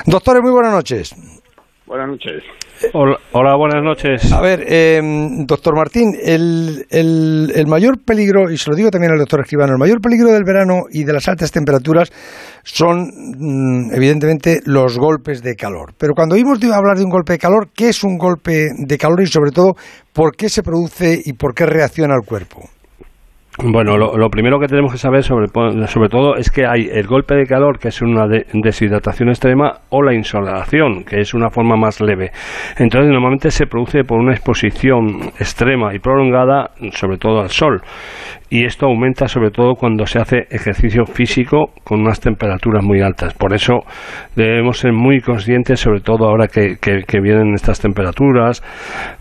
Doctores, 0.06 0.44
muy 0.44 0.52
buenas 0.52 0.72
noches. 0.72 1.16
Buenas 1.90 2.08
noches. 2.08 2.44
Hola, 2.94 3.56
buenas 3.56 3.84
noches. 3.84 4.32
A 4.32 4.40
ver, 4.42 4.64
eh, 4.68 5.02
doctor 5.48 5.76
Martín, 5.76 6.14
el, 6.24 6.86
el, 6.92 7.52
el, 7.56 7.66
mayor 7.66 7.98
peligro, 8.06 8.52
y 8.52 8.58
se 8.58 8.70
lo 8.70 8.76
digo 8.76 8.92
también 8.92 9.12
al 9.12 9.18
doctor 9.18 9.40
Escribano, 9.40 9.74
el 9.74 9.80
mayor 9.80 10.00
peligro 10.00 10.32
del 10.32 10.44
verano 10.44 10.84
y 10.92 11.04
de 11.04 11.14
las 11.14 11.28
altas 11.28 11.52
temperaturas 11.52 12.12
son, 12.62 13.08
mm, 13.08 13.92
evidentemente, 13.96 14.60
los 14.66 15.00
golpes 15.00 15.42
de 15.42 15.56
calor. 15.56 15.94
Pero 15.98 16.14
cuando 16.14 16.36
oímos 16.36 16.60
hablar 16.64 16.96
de 16.96 17.06
un 17.06 17.10
golpe 17.10 17.34
de 17.34 17.40
calor, 17.40 17.70
¿qué 17.76 17.90
es 17.90 18.04
un 18.04 18.20
golpe 18.20 18.68
de 18.78 18.98
calor 19.00 19.24
y, 19.24 19.26
sobre 19.26 19.50
todo, 19.50 19.74
por 20.14 20.36
qué 20.36 20.48
se 20.48 20.62
produce 20.62 21.20
y 21.26 21.34
por 21.34 21.56
qué 21.56 21.66
reacciona 21.66 22.14
el 22.14 22.24
cuerpo? 22.24 22.70
Bueno, 23.62 23.98
lo, 23.98 24.30
primero 24.30 24.58
que 24.58 24.68
tenemos 24.68 24.94
que 24.94 24.98
saber 24.98 25.22
sobre, 25.22 25.48
sobre 25.88 26.08
todo 26.08 26.38
es 26.38 26.50
que 26.50 26.66
hay 26.66 26.88
el 26.94 27.08
golpe 27.08 27.36
de 27.36 27.46
calor, 27.46 27.78
que 27.78 27.90
es 27.90 28.02
una 28.02 28.26
deshidratación 28.26 29.28
extrema, 29.28 29.82
o 29.90 30.02
la 30.02 30.14
insolación, 30.14 31.04
que 31.04 31.20
es 31.20 31.34
una 31.34 31.50
forma 31.50 31.76
más 31.76 32.00
leve. 32.00 32.32
Entonces, 32.78 33.12
normalmente 33.12 33.52
se 33.52 33.66
produce 33.66 34.06
por 34.06 34.18
una 34.18 34.32
exposición 34.32 35.32
extrema 35.38 35.94
y 35.94 36.00
prolongada, 36.00 36.72
sobre 36.92 37.18
todo 37.18 37.42
al 37.42 37.50
sol 37.50 37.82
y 38.50 38.66
esto 38.66 38.88
aumenta 38.88 39.28
sobre 39.28 39.52
todo 39.52 39.76
cuando 39.76 40.06
se 40.08 40.20
hace 40.20 40.48
ejercicio 40.50 41.06
físico 41.06 41.72
con 41.84 42.02
unas 42.02 42.20
temperaturas 42.20 42.84
muy 42.84 43.02
altas. 43.02 43.34
Por 43.34 43.54
eso 43.54 43.82
debemos 44.36 44.80
ser 44.80 44.92
muy 44.92 45.22
conscientes, 45.22 45.80
sobre 45.80 46.02
todo 46.02 46.28
ahora 46.28 46.48
que, 46.48 46.78
vienen 47.22 47.54
estas 47.54 47.80
temperaturas, 47.80 48.64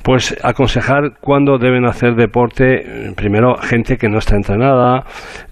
pues 0.02 0.36
aconsejar 0.42 1.18
cuándo 1.20 1.59
deben 1.59 1.84
hacer 1.84 2.14
deporte, 2.14 3.12
primero 3.16 3.56
gente 3.56 3.96
que 3.96 4.09
no 4.09 4.18
está 4.18 4.36
entrenada 4.36 5.05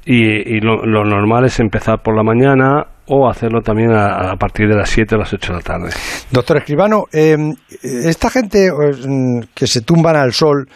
y, 0.05 0.61
lo, 0.61 0.85
normal 1.05 1.45
es 1.45 1.61
empezar 1.61 2.03
por 2.03 2.17
la 2.17 2.23
mañana 2.23 2.87
o 3.09 3.29
hacerlo 3.29 3.61
también 3.61 3.93
a, 3.93 4.35
partir 4.37 4.69
de 4.69 4.77
las 4.77 4.89
7 4.91 5.15
o 5.15 5.19
las 5.19 5.33
8 5.33 5.53
de 5.53 5.59
la 5.59 5.63
tarde. 5.63 5.91
Doctor 6.31 6.57
Escribano, 6.57 7.05
em, 7.13 7.53
esta 7.83 8.31
gente 8.31 8.71
mm, 8.71 9.41
que 9.55 9.67
se 9.67 9.83
tumban 9.83 10.17
al 10.17 10.33
sol 10.33 10.67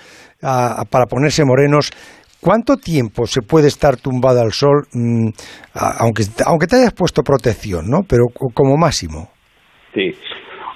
para 0.40 1.06
ponerse 1.06 1.44
morenos, 1.44 1.90
¿Cuánto 2.40 2.76
tiempo 2.76 3.26
se 3.26 3.42
puede 3.42 3.68
estar 3.68 3.96
tumbado 3.96 4.40
al 4.40 4.52
sol, 4.52 4.86
mm, 4.94 5.28
aunque, 6.00 6.22
aunque 6.46 6.66
te 6.66 6.76
hayas 6.76 6.94
puesto 6.94 7.22
protección, 7.22 7.90
¿no? 7.90 8.00
Pero 8.08 8.28
como 8.54 8.76
máximo. 8.78 9.28
Sí. 9.94 10.14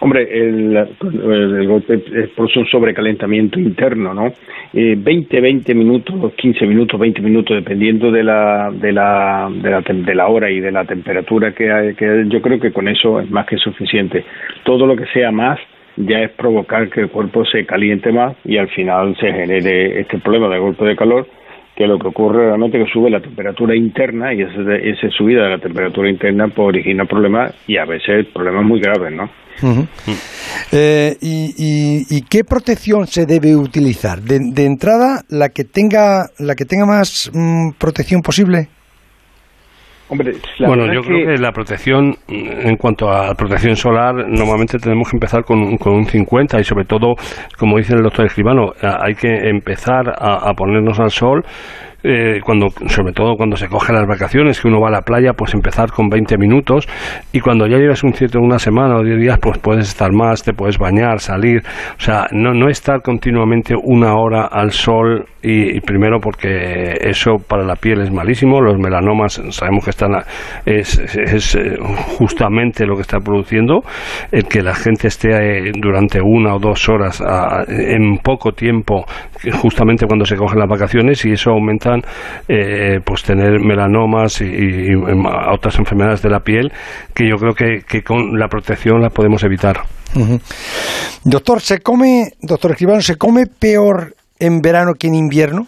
Hombre, 0.01 0.29
el, 0.31 0.77
el, 0.77 1.67
golpe 1.67 1.97
por 2.37 2.51
un 2.55 2.67
sobrecalentamiento 2.67 3.59
interno, 3.59 4.13
¿no? 4.13 4.27
Eh, 4.75 4.97
20, 4.99 5.41
20 5.41 5.75
minutos, 5.75 6.35
15 6.35 6.67
minutos, 6.67 7.01
20 7.01 7.23
minutos, 7.23 7.57
dependiendo 7.57 8.11
de 8.11 8.23
la, 8.23 8.71
de 8.71 8.93
la, 8.93 9.49
de 9.51 9.71
la, 9.71 9.81
de 9.81 10.15
la 10.15 10.29
hora 10.29 10.51
y 10.51 10.61
de 10.61 10.71
la 10.71 10.85
temperatura 10.85 11.53
que 11.53 11.73
hay, 11.73 11.95
que 11.95 12.25
yo 12.29 12.43
creo 12.43 12.61
que 12.61 12.73
con 12.73 12.87
eso 12.87 13.19
es 13.21 13.31
más 13.31 13.47
que 13.47 13.57
suficiente. 13.57 14.23
Todo 14.65 14.87
lo 14.87 14.95
que 14.95 15.07
sea 15.07 15.31
más 15.31 15.59
ya 15.97 16.19
es 16.19 16.33
provocar 16.33 16.91
que 16.91 17.01
el 17.01 17.09
cuerpo 17.09 17.47
se 17.47 17.65
caliente 17.65 18.13
más 18.13 18.37
y 18.45 18.59
al 18.59 18.69
final 18.69 19.17
se 19.19 19.33
genere 19.33 20.01
este 20.01 20.19
problema 20.19 20.49
de 20.49 20.59
golpe 20.59 20.85
de 20.85 20.97
calor 20.97 21.27
que 21.77 21.87
lo 21.87 21.99
que 21.99 22.09
ocurre 22.09 22.47
realmente 22.47 22.81
es 22.81 22.87
que 22.87 22.93
sube 22.93 23.11
la 23.11 23.21
temperatura 23.21 23.75
interna 23.75 24.33
y 24.33 24.43
esa, 24.43 25.11
subida 25.11 25.45
de 25.45 25.51
la 25.51 25.59
temperatura 25.59 26.09
interna 26.09 26.47
pues, 26.49 26.69
origina 26.69 27.05
problemas 27.05 27.55
y 27.67 27.77
a 27.77 27.85
veces 27.85 28.27
problemas 28.33 28.65
muy 28.65 28.81
graves, 28.81 29.13
¿no? 29.13 29.29
Eh, 30.73 31.17
y, 31.21 32.23
qué 32.23 32.43
protección 32.45 33.07
se 33.07 33.25
debe 33.25 33.55
utilizar? 33.55 34.21
De, 34.21 34.65
entrada, 34.65 35.23
la 35.29 35.51
que 35.51 35.65
tenga 35.65 36.27
la 36.39 36.55
que 36.55 36.65
tenga 36.65 36.87
más 36.87 37.31
mm, 37.33 37.73
protección 37.79 38.21
posible 38.21 38.69
bueno, 40.67 40.93
yo 40.93 41.01
creo 41.03 41.27
que 41.27 41.41
la 41.41 41.53
protección, 41.53 42.15
en 42.29 42.77
cuanto 42.77 43.11
a 43.11 43.35
protección 43.35 43.77
solar, 43.77 44.15
normalmente 44.29 44.79
tenemos 44.79 45.11
que 45.11 45.17
empezar 45.17 45.45
con, 45.45 45.77
con 45.77 45.95
un 45.95 46.07
50 46.07 46.61
y 46.61 46.65
sobre 46.65 46.85
todo, 46.85 47.15
como 47.59 47.79
dice 47.79 47.95
el 47.95 48.03
doctor 48.03 48.27
Escribano, 48.27 48.73
hay 48.83 49.15
que 49.15 49.49
empezar 49.49 50.09
a, 50.09 50.51
a 50.51 50.55
ponernos 50.55 50.99
al 51.01 51.11
sol 51.11 51.45
eh, 52.07 52.41
cuando, 52.45 52.69
sobre 52.89 53.15
todo 53.15 53.35
cuando 53.35 53.57
se 53.57 53.67
coge 53.67 53.91
las 53.95 54.07
vacaciones, 54.07 54.61
que 54.61 54.69
uno 54.69 54.79
va 54.79 54.89
a 54.89 54.91
la 54.91 55.01
playa, 55.01 55.33
pues 55.33 55.55
empezar 55.55 55.91
con 55.91 56.11
20 56.11 56.37
minutos 56.37 56.87
y 57.33 57.41
cuando 57.41 57.67
ya 57.67 57.79
llevas 57.79 58.05
un 58.05 58.13
cierto 58.13 58.41
una 58.41 58.59
semana 58.59 58.97
o 58.97 59.03
10 59.03 59.19
días, 59.19 59.39
pues 59.41 59.57
puedes 59.57 59.89
estar 59.89 60.13
más, 60.13 60.43
te 60.43 60.53
puedes 60.53 60.77
bañar, 60.77 61.21
salir, 61.21 61.63
o 61.97 62.01
sea, 62.01 62.27
no, 62.31 62.53
no 62.53 62.69
estar 62.69 63.01
continuamente 63.01 63.75
una 63.75 64.17
hora 64.17 64.45
al 64.45 64.73
sol 64.73 65.25
y, 65.43 65.81
primero 65.81 66.21
porque 66.21 66.93
eso 67.01 67.37
para 67.39 67.65
la 67.65 67.77
piel 67.77 68.03
es 68.03 68.11
malísimo, 68.11 68.61
los 68.61 68.79
melanomas 68.79 69.43
sabemos 69.51 69.85
que 69.85 69.91
están 69.91 70.13
es, 70.67 70.99
es, 70.99 71.55
eh, 71.55 71.77
justamente 72.19 72.87
lo 72.87 72.97
que 72.97 73.03
está 73.03 73.19
produciendo 73.19 73.81
el 74.31 74.45
que 74.45 74.63
la 74.63 74.75
gente 74.75 75.09
esté 75.09 75.69
eh, 75.69 75.73
durante 75.75 76.21
una 76.23 76.55
o 76.55 76.59
dos 76.59 76.89
horas 76.89 77.23
en 77.69 78.19
poco 78.19 78.53
tiempo, 78.53 79.05
justamente 79.61 80.07
cuando 80.07 80.25
se 80.25 80.37
cogen 80.37 80.59
las 80.59 80.69
vacaciones 80.69 81.25
y 81.25 81.33
eso 81.33 81.51
aumenta 81.51 81.94
puedan 81.95 82.03
eh, 82.49 83.01
pues 83.05 83.23
tener 83.23 83.61
melanomas 83.61 84.41
y, 84.41 84.95
otras 84.95 85.79
enfermedades 85.79 86.23
de 86.23 86.31
la 86.31 86.41
piel 86.41 86.71
que 87.15 87.29
yo 87.29 87.37
creo 87.37 87.55
que, 87.55 87.85
que 87.89 88.03
con 88.03 88.39
la 88.39 88.49
protección 88.49 89.01
la 89.01 89.11
podemos 89.11 89.43
evitar. 89.45 89.77
Doctor, 91.25 91.61
¿se 91.61 91.81
come, 91.81 92.25
doctor 92.41 92.73
Escribano, 92.73 93.01
se 93.01 93.17
come 93.17 93.47
peor 93.47 94.15
en 94.39 94.61
verano 94.61 94.93
que 94.99 95.09
en 95.09 95.15
invierno? 95.15 95.67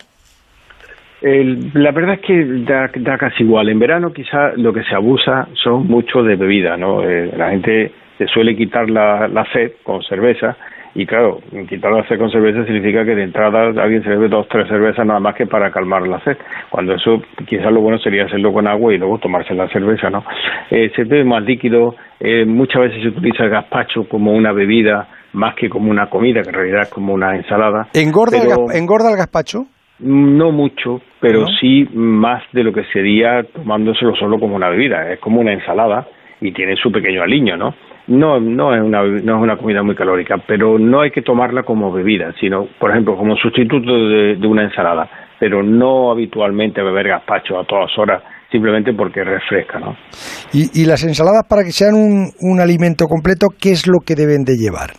la 1.22 1.90
verdad 1.90 2.14
es 2.14 2.20
que 2.20 2.44
da, 2.68 3.18
casi 3.18 3.42
igual. 3.42 3.68
En 3.68 3.80
verano 3.80 4.12
quizá 4.12 4.52
lo 4.56 4.72
que 4.72 4.84
se 4.84 4.94
abusa 4.94 5.48
son 5.54 5.88
mucho 5.88 6.22
de 6.22 6.36
bebida, 6.36 6.76
¿no? 6.76 7.02
Eh, 7.02 7.32
la 7.36 7.50
gente 7.50 7.90
se 8.16 8.26
suele 8.28 8.54
quitar 8.54 8.88
la, 8.88 9.26
la 9.26 9.44
sed 9.52 9.72
con 9.82 10.02
cerveza 10.02 10.56
y 10.96 11.04
claro, 11.04 11.40
quitar 11.68 11.92
la 11.92 12.08
sed 12.08 12.18
con 12.18 12.30
cerveza 12.30 12.64
significa 12.64 13.04
que 13.04 13.14
de 13.14 13.24
entrada 13.24 13.66
alguien 13.82 14.02
se 14.02 14.08
bebe 14.08 14.28
dos 14.28 14.48
tres 14.48 14.66
cervezas 14.66 15.04
nada 15.04 15.20
más 15.20 15.34
que 15.34 15.46
para 15.46 15.70
calmar 15.70 16.08
la 16.08 16.18
sed. 16.20 16.38
Cuando 16.70 16.94
eso 16.94 17.22
quizás 17.46 17.70
lo 17.70 17.82
bueno 17.82 17.98
sería 17.98 18.24
hacerlo 18.24 18.50
con 18.50 18.66
agua 18.66 18.94
y 18.94 18.98
luego 18.98 19.18
tomarse 19.18 19.52
la 19.52 19.68
cerveza, 19.68 20.08
¿no? 20.08 20.24
Eh, 20.70 20.90
se 20.96 21.04
bebe 21.04 21.24
más 21.24 21.44
líquido, 21.44 21.94
eh, 22.18 22.46
muchas 22.46 22.80
veces 22.80 23.02
se 23.02 23.08
utiliza 23.08 23.44
el 23.44 23.50
gazpacho 23.50 24.08
como 24.08 24.32
una 24.32 24.52
bebida 24.52 25.06
más 25.34 25.54
que 25.54 25.68
como 25.68 25.90
una 25.90 26.08
comida, 26.08 26.40
que 26.40 26.48
en 26.48 26.54
realidad 26.54 26.82
es 26.84 26.90
como 26.90 27.12
una 27.12 27.36
ensalada. 27.36 27.88
¿Engorda, 27.92 28.38
el, 28.38 28.48
¿engorda 28.74 29.10
el 29.10 29.18
gazpacho? 29.18 29.66
No 29.98 30.50
mucho, 30.50 31.02
pero 31.20 31.46
sí 31.60 31.86
más 31.92 32.42
de 32.52 32.64
lo 32.64 32.72
que 32.72 32.84
sería 32.84 33.42
tomándoselo 33.42 34.14
solo 34.16 34.38
como 34.38 34.56
una 34.56 34.70
bebida. 34.70 35.12
Es 35.12 35.20
como 35.20 35.42
una 35.42 35.52
ensalada 35.52 36.06
y 36.40 36.52
tiene 36.52 36.74
su 36.76 36.90
pequeño 36.90 37.22
aliño, 37.22 37.58
¿no? 37.58 37.74
No, 38.08 38.38
no 38.38 38.74
es 38.74 38.82
una, 38.82 39.02
no 39.02 39.36
es 39.36 39.42
una 39.42 39.56
comida 39.56 39.82
muy 39.82 39.96
calórica, 39.96 40.36
pero 40.46 40.78
no 40.78 41.00
hay 41.00 41.10
que 41.10 41.22
tomarla 41.22 41.64
como 41.64 41.92
bebida, 41.92 42.32
sino, 42.40 42.66
por 42.78 42.90
ejemplo, 42.90 43.16
como 43.16 43.36
sustituto 43.36 43.92
de, 43.92 44.38
una 44.46 44.64
ensalada, 44.64 45.08
pero 45.40 45.62
no 45.62 46.12
habitualmente 46.12 46.82
beber 46.82 47.08
gazpacho 47.08 47.58
a 47.58 47.64
todas 47.64 47.90
horas 47.98 48.22
simplemente 48.50 48.92
porque 48.92 49.24
refresca, 49.24 49.80
¿no? 49.80 49.96
¿Y, 50.52 50.82
y 50.82 50.86
las 50.86 51.02
ensaladas 51.04 51.44
para 51.48 51.64
que 51.64 51.72
sean 51.72 51.94
un, 51.94 52.30
un 52.40 52.60
alimento 52.60 53.06
completo, 53.06 53.48
qué 53.60 53.72
es 53.72 53.88
lo 53.88 53.98
que 54.06 54.14
deben 54.14 54.44
de 54.44 54.54
llevar? 54.54 54.90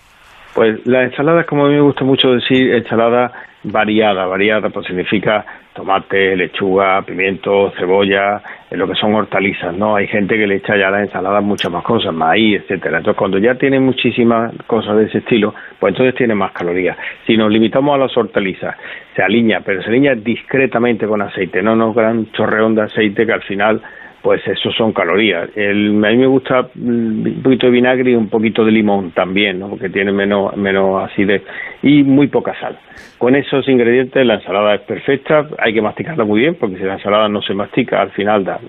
Pues 0.54 0.86
la 0.86 1.04
ensalada, 1.04 1.46
como 1.46 1.66
a 1.66 1.70
mí 1.70 1.76
me 1.76 1.82
gusta 1.82 2.04
mucho 2.04 2.30
decir, 2.30 2.74
ensalada 2.74 3.32
variada, 3.72 4.26
variada, 4.26 4.70
pues 4.70 4.86
significa 4.88 5.46
tomate, 5.74 6.36
lechuga, 6.36 7.04
pimiento, 7.04 7.72
cebolla, 7.78 8.42
lo 8.72 8.88
que 8.88 8.96
son 8.96 9.14
hortalizas, 9.14 9.76
¿no? 9.76 9.96
Hay 9.96 10.08
gente 10.08 10.36
que 10.36 10.48
le 10.48 10.56
echa 10.56 10.76
ya 10.76 10.88
a 10.88 10.92
la 10.92 11.02
ensalada 11.02 11.40
muchas 11.40 11.72
más 11.72 11.84
cosas, 11.84 12.14
maíz, 12.14 12.62
etcétera. 12.62 12.98
Entonces, 12.98 13.18
cuando 13.18 13.38
ya 13.38 13.56
tiene 13.56 13.80
muchísimas 13.80 14.54
cosas 14.66 14.98
de 14.98 15.06
ese 15.06 15.20
estilo, 15.20 15.54
pues 15.80 15.94
entonces 15.94 16.16
tiene 16.16 16.34
más 16.34 16.52
calorías. 16.52 16.98
Si 17.28 17.38
nos 17.38 17.52
limitamos 17.52 17.94
a 17.94 18.00
las 18.00 18.18
hortalizas, 18.18 18.76
se 19.16 19.22
alinea, 19.22 19.62
pero 19.62 19.82
se 19.84 19.90
alinea 19.90 20.16
discretamente 20.16 21.06
con 21.06 21.22
aceite, 21.22 21.62
no 21.62 21.76
nos 21.76 21.96
gran 21.96 22.32
chorreón 22.32 22.74
de 22.74 22.82
aceite 22.82 23.26
que 23.26 23.34
al 23.34 23.44
final 23.44 23.82
pues 24.22 24.46
eso 24.46 24.72
son 24.72 24.92
calorías. 24.92 25.50
El, 25.56 26.04
a 26.04 26.10
mí 26.10 26.18
me 26.18 26.28
gusta 26.28 26.70
mm, 26.76 27.28
un 27.28 27.42
poquito 27.42 27.68
de 27.68 27.72
vinagre 27.72 28.12
y 28.12 28.16
un 28.16 28.28
poquito 28.28 28.66
de 28.66 28.72
limón 28.72 29.12
también, 29.12 29.60
¿no? 29.60 29.70
porque 29.70 29.90
tiene 29.90 30.12
menos, 30.12 30.56
menos 30.58 31.10
acidez 31.10 31.44
y 31.82 32.04
muy 32.04 32.28
poca 32.28 32.54
sal. 32.60 32.78
Con 33.18 33.36
esos 33.36 33.68
ingredientes 33.68 34.24
la 34.26 34.36
ensalada 34.36 34.76
es 34.76 34.82
perfecta, 34.82 35.48
hay 35.58 35.74
que 35.74 35.82
masticarla 35.82 36.24
muy 36.24 36.42
bien 36.42 36.56
porque 36.60 36.78
si 36.78 36.84
la 36.84 36.94
ensalada 36.94 37.28
no 37.28 37.42
se 37.42 37.56
mastica 37.56 38.00
al 38.00 38.12
final 38.12 38.44
da, 38.44 38.60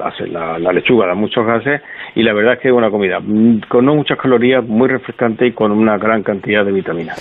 la, 0.59 0.73
lechuga 0.73 1.07
da 1.07 1.15
muchos 1.15 1.45
gases 1.45 1.83
y 2.15 2.23
la 2.23 2.33
verdad 2.33 2.55
es 2.55 2.61
que 2.61 2.69
es 2.69 2.75
una 2.75 2.91
comida 2.91 3.21
mm, 3.21 3.61
con 3.69 3.85
no 3.85 3.95
muchas 3.95 4.17
calorías, 4.19 4.65
muy 4.65 4.89
refrescante 4.89 5.47
y 5.47 5.53
con 5.53 5.71
una 5.71 5.99
gran 5.99 6.23
cantidad 6.23 6.65
de 6.65 6.73
vitaminas. 6.73 7.19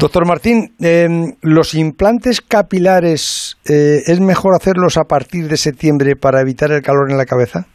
Doctor 0.00 0.26
Martín, 0.26 0.74
em, 0.80 1.34
los 1.42 1.76
implantes 1.76 2.40
capilares, 2.40 3.56
eh, 3.70 4.02
¿es 4.06 4.20
mejor 4.20 4.54
hacerlos 4.56 4.98
a 4.98 5.04
partir 5.04 5.44
de 5.44 5.56
septiembre 5.56 6.16
para 6.16 6.40
evitar 6.40 6.72
el 6.72 6.82
calor 6.82 7.08
en 7.08 7.18
la 7.18 7.24
cabeza? 7.24 7.66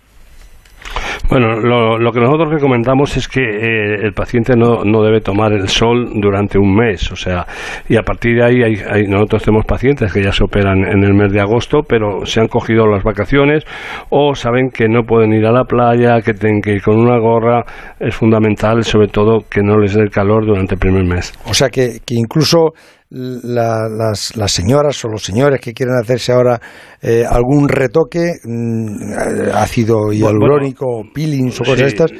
Bueno, 1.29 1.59
lo, 1.59 2.11
que 2.11 2.19
nosotros 2.19 2.49
recomendamos 2.49 3.15
es 3.15 3.27
que 3.27 3.41
eh, 3.41 3.95
el 4.01 4.13
paciente 4.13 4.55
no, 4.55 4.83
no, 4.83 5.03
debe 5.03 5.21
tomar 5.21 5.53
el 5.53 5.67
sol 5.67 6.09
durante 6.15 6.57
un 6.57 6.75
mes, 6.75 7.11
o 7.11 7.15
sea, 7.15 7.45
y 7.87 7.97
a 7.97 8.01
partir 8.01 8.37
de 8.37 8.43
ahí 8.43 8.63
hay, 8.63 9.05
nosotros 9.05 9.43
tenemos 9.43 9.65
pacientes 9.67 10.11
que 10.11 10.23
ya 10.23 10.31
se 10.31 10.43
operan 10.43 10.79
en 10.79 11.03
el 11.03 11.13
mes 11.13 11.31
de 11.31 11.39
agosto, 11.39 11.81
pero 11.87 12.25
se 12.25 12.41
han 12.41 12.47
cogido 12.47 12.87
las 12.87 13.03
vacaciones 13.03 13.63
o 14.09 14.33
saben 14.33 14.71
que 14.71 14.87
no 14.89 15.03
pueden 15.03 15.31
ir 15.31 15.45
a 15.45 15.51
la 15.51 15.65
playa, 15.65 16.19
que 16.21 16.33
tienen 16.33 16.61
que 16.61 16.73
ir 16.73 16.81
con 16.81 16.97
una 16.97 17.19
gorra, 17.19 17.63
es 17.99 18.15
fundamental 18.15 18.83
sobre 18.83 19.09
todo 19.09 19.41
que 19.47 19.61
no 19.61 19.77
les 19.77 19.93
dé 19.93 20.01
el 20.01 20.09
calor 20.09 20.47
durante 20.47 20.73
el 20.73 20.79
primer 20.79 21.05
mes. 21.05 21.37
O 21.45 21.53
sea 21.53 21.69
que, 21.69 21.99
que 22.03 22.15
incluso 22.15 22.73
las, 23.11 24.35
las, 24.35 24.51
señoras 24.51 25.03
o 25.03 25.07
los 25.07 25.23
señores 25.23 25.59
que 25.59 25.73
quieren 25.73 25.95
hacerse 25.95 26.31
ahora 26.31 26.61
eh, 27.01 27.25
algún 27.27 27.67
retoque, 27.67 28.33
mm, 28.43 29.49
ácido 29.53 30.11
hialurónico, 30.11 31.03
peelings 31.13 31.59
o 31.61 31.63
cosas 31.63 31.87
estas, 31.87 32.11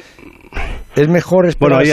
es 0.96 1.08
mejor 1.08 1.46
esperar 1.46 1.84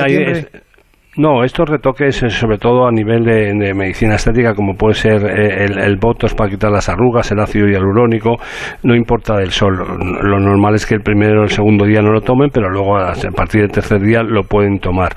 no, 1.18 1.44
estos 1.44 1.68
retoques, 1.68 2.22
eh, 2.24 2.30
sobre 2.30 2.58
todo 2.58 2.88
a 2.88 2.92
nivel 2.92 3.24
de, 3.24 3.74
medicina 3.74 4.16
estética, 4.16 4.54
como 4.54 4.76
puede 4.76 4.94
ser 4.94 5.26
eh, 5.26 5.66
el, 5.66 5.80
el, 5.80 5.98
botox 5.98 6.34
para 6.36 6.50
quitar 6.50 6.72
las 6.72 6.90
arrugas, 6.90 7.32
el 7.32 7.40
ácido 7.40 7.68
hialurónico, 7.68 8.38
no 8.84 8.96
importa 8.96 9.36
del 9.38 9.52
sol. 9.52 9.78
Lo 9.78 10.40
normal 10.40 10.76
es 10.76 10.86
que 10.86 10.96
el 10.96 11.02
primero 11.02 11.42
o 11.42 11.44
el 11.44 11.50
segundo 11.50 11.86
día 11.86 12.02
no 12.02 12.12
lo 12.12 12.22
tomen, 12.22 12.50
pero 12.54 12.70
luego 12.70 12.98
a 12.98 13.14
partir 13.36 13.62
del 13.62 13.72
tercer 13.72 14.00
día 14.00 14.22
lo 14.22 14.44
pueden 14.44 14.80
tomar. 14.80 15.14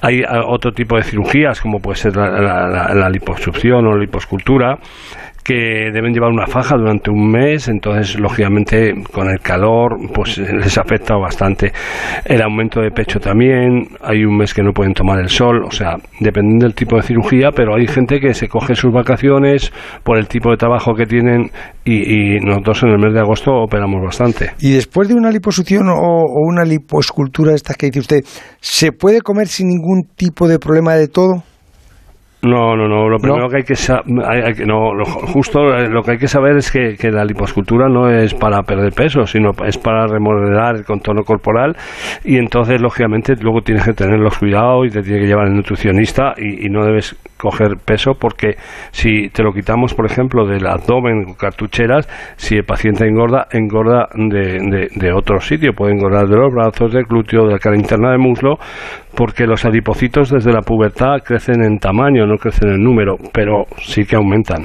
Hay 0.00 0.22
otro 0.46 0.72
tipo 0.72 0.96
de 0.96 1.02
cirugías, 1.02 1.60
como 1.60 1.78
puede 1.80 1.96
ser 1.96 2.16
la, 2.16 2.30
la, 2.30 2.94
la 2.94 3.08
liposucción 3.10 3.86
o 3.86 3.92
la 3.92 4.00
liposcultura, 4.00 4.78
que 5.46 5.92
deben 5.92 6.12
llevar 6.12 6.32
una 6.32 6.48
faja 6.48 6.76
durante 6.76 7.08
un 7.08 7.30
mes, 7.30 7.68
entonces 7.68 8.18
lógicamente 8.18 8.92
con 9.12 9.30
el 9.30 9.38
calor 9.38 9.96
pues 10.12 10.38
les 10.38 10.76
afecta 10.76 11.14
bastante. 11.16 11.72
El 12.24 12.42
aumento 12.42 12.80
de 12.80 12.90
pecho 12.90 13.20
también, 13.20 13.86
hay 14.02 14.24
un 14.24 14.36
mes 14.36 14.52
que 14.52 14.62
no 14.62 14.72
pueden 14.72 14.92
tomar 14.92 15.20
el 15.20 15.28
sol, 15.28 15.62
o 15.64 15.70
sea, 15.70 15.98
dependiendo 16.18 16.66
del 16.66 16.74
tipo 16.74 16.96
de 16.96 17.02
cirugía, 17.02 17.50
pero 17.54 17.76
hay 17.76 17.86
gente 17.86 18.18
que 18.18 18.34
se 18.34 18.48
coge 18.48 18.74
sus 18.74 18.92
vacaciones 18.92 19.72
por 20.02 20.18
el 20.18 20.26
tipo 20.26 20.50
de 20.50 20.56
trabajo 20.56 20.94
que 20.94 21.06
tienen 21.06 21.52
y, 21.84 22.40
nosotros 22.40 22.82
en 22.82 22.88
el 22.88 22.98
mes 22.98 23.14
de 23.14 23.20
agosto 23.20 23.52
operamos 23.52 24.02
bastante. 24.02 24.50
Y 24.58 24.72
después 24.72 25.06
de 25.08 25.14
una 25.14 25.30
liposucción 25.30 25.88
o, 25.88 26.24
una 26.44 26.64
lipoescultura, 26.64 27.54
estas 27.54 27.76
que 27.76 27.86
dice 27.86 28.00
usted, 28.00 28.20
¿se 28.60 28.90
puede 28.90 29.20
comer 29.20 29.46
sin 29.46 29.68
ningún 29.68 30.08
tipo 30.16 30.48
de 30.48 30.58
problema 30.58 30.94
de 30.94 31.06
todo? 31.06 31.44
No, 32.46 32.76
no, 32.76 32.86
no. 32.86 33.08
Lo 33.08 33.18
primero 33.18 33.48
que 33.48 33.56
hay 33.58 33.62
que 33.64 33.74
saber, 33.74 34.04
no, 34.66 34.92
justo 35.04 35.74
eh, 35.74 35.88
lo 35.88 36.02
que 36.02 36.12
hay 36.12 36.18
que 36.18 36.28
saber 36.28 36.56
es 36.56 36.70
que, 36.70 36.96
la 37.10 37.24
liposcultura 37.24 37.88
no 37.88 38.08
es 38.08 38.34
para 38.34 38.62
perder 38.62 38.92
peso, 38.92 39.26
sino 39.26 39.50
es 39.64 39.78
para 39.78 40.06
remodelar 40.06 40.76
el 40.76 40.84
contorno 40.84 41.22
corporal 41.22 41.76
y 42.24 42.36
entonces 42.36 42.80
lógicamente 42.80 43.34
luego 43.40 43.62
tienes 43.62 43.84
que 43.84 43.92
tener 43.92 44.18
los 44.18 44.38
cuidados 44.38 44.86
y 44.86 44.90
te 44.90 45.02
tiene 45.02 45.20
que 45.20 45.26
llevar 45.26 45.46
el 45.46 45.54
nutricionista 45.54 46.34
y, 46.36 46.66
no 46.68 46.84
debes 46.84 47.16
coger 47.38 47.76
peso 47.84 48.14
porque 48.18 48.56
si 48.90 49.28
te 49.30 49.42
lo 49.42 49.52
quitamos, 49.52 49.94
por 49.94 50.04
ejemplo, 50.04 50.46
del 50.46 50.66
abdomen 50.66 51.26
o 51.30 51.34
cartucheras, 51.34 52.06
si 52.36 52.56
el 52.56 52.64
paciente 52.64 53.06
engorda, 53.06 53.46
engorda 53.50 54.08
de, 54.14 54.88
de, 54.94 55.12
otro 55.12 55.40
sitio, 55.40 55.72
puede 55.72 55.94
engordar 55.94 56.26
de 56.26 56.36
los 56.36 56.52
brazos, 56.52 56.92
del 56.92 57.04
glúteo, 57.04 57.46
de 57.46 57.52
la 57.52 57.58
cara 57.58 57.76
interna 57.76 58.10
del 58.10 58.18
muslo, 58.18 58.58
porque 59.16 59.46
los 59.46 59.64
adipocitos 59.64 60.30
desde 60.30 60.52
la 60.52 60.60
pubertad 60.60 61.22
crecen 61.24 61.64
en 61.64 61.78
tamaño, 61.78 62.26
no 62.26 62.36
crecen 62.36 62.70
en 62.70 62.82
número, 62.84 63.16
pero 63.32 63.64
sí 63.78 64.04
que 64.04 64.16
aumentan. 64.16 64.62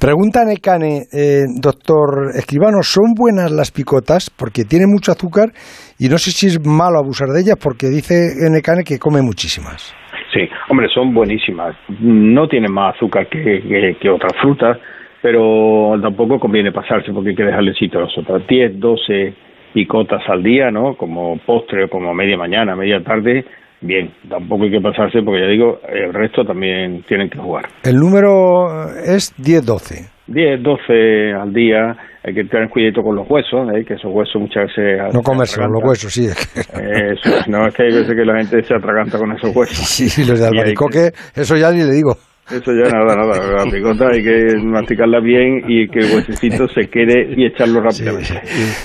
Pregunta 0.00 0.44
Necane, 0.44 1.10
eh, 1.12 1.44
doctor 1.60 2.30
Escribano, 2.34 2.82
¿son 2.82 3.14
buenas 3.14 3.50
las 3.50 3.72
picotas? 3.72 4.30
Porque 4.30 4.64
tienen 4.64 4.88
mucho 4.88 5.12
azúcar 5.12 5.50
y 5.98 6.08
no 6.08 6.16
sé 6.16 6.30
si 6.30 6.46
es 6.46 6.64
malo 6.64 6.98
abusar 6.98 7.28
de 7.28 7.40
ellas 7.40 7.58
porque 7.60 7.88
dice 7.88 8.14
Necane 8.50 8.84
que 8.84 8.98
come 8.98 9.20
muchísimas. 9.20 9.94
Sí, 10.32 10.48
hombre, 10.68 10.88
son 10.94 11.12
buenísimas. 11.12 11.74
No 12.00 12.46
tienen 12.48 12.72
más 12.72 12.94
azúcar 12.94 13.28
que, 13.28 13.96
que, 14.00 14.10
otras 14.10 14.32
frutas, 14.40 14.78
pero 15.22 15.98
tampoco 16.00 16.38
conviene 16.38 16.70
pasarse 16.70 17.12
porque 17.12 17.30
hay 17.30 17.36
que 17.36 17.44
dejarle 17.44 17.74
sitio 17.74 17.98
a 17.98 18.02
las 18.04 18.16
otras. 18.16 18.46
10, 18.46 18.78
12 18.78 19.34
picotas 19.72 20.22
al 20.28 20.42
día, 20.42 20.70
¿no? 20.70 20.94
Como 20.94 21.38
postre, 21.38 21.88
como 21.88 22.14
media 22.14 22.36
mañana, 22.36 22.76
media 22.76 23.02
tarde, 23.02 23.44
bien, 23.80 24.10
tampoco 24.28 24.64
hay 24.64 24.70
que 24.70 24.80
pasarse 24.80 25.20
porque 25.22 25.40
ya 25.40 25.48
digo, 25.48 25.80
el 25.88 26.12
resto 26.12 26.44
también 26.44 27.02
tienen 27.06 27.28
que 27.30 27.38
jugar. 27.38 27.66
El 27.84 27.96
número 27.96 28.88
es 29.04 29.34
10-12. 29.38 30.10
10, 30.26 30.62
12 30.62 31.32
al 31.32 31.52
día, 31.52 31.96
hay 32.22 32.34
que 32.34 32.44
tener 32.44 32.68
cuidado 32.68 33.02
con 33.02 33.16
los 33.16 33.28
huesos, 33.30 33.66
¿eh? 33.74 33.84
que 33.86 33.94
esos 33.94 34.12
huesos 34.12 34.42
muchas 34.42 34.66
veces... 34.66 35.14
No 35.14 35.22
comerse 35.22 35.60
los 35.60 35.82
huesos, 35.82 36.12
sí. 36.12 36.26
Eso, 36.26 37.30
no, 37.48 37.66
es 37.66 37.74
que 37.74 37.84
hay 37.84 37.92
veces 37.92 38.14
que 38.14 38.24
la 38.24 38.36
gente 38.36 38.62
se 38.62 38.74
atraganta 38.74 39.18
con 39.18 39.32
esos 39.32 39.56
huesos. 39.56 39.88
Sí, 39.88 40.24
los 40.28 40.38
de 40.38 40.46
albaricoque, 40.46 41.12
eso 41.34 41.56
ya 41.56 41.70
ni 41.70 41.78
le 41.78 41.92
digo. 41.92 42.14
Eso 42.50 42.72
ya 42.72 42.90
nada, 42.90 43.14
nada. 43.14 43.64
La 43.64 43.70
picota 43.70 44.08
hay 44.10 44.22
que 44.22 44.56
masticarla 44.62 45.20
bien 45.20 45.64
y 45.68 45.86
que 45.88 45.98
el 45.98 46.14
huesecito 46.14 46.66
se 46.68 46.88
quede 46.88 47.34
y 47.36 47.44
echarlo 47.44 47.82
rápidamente. 47.82 48.40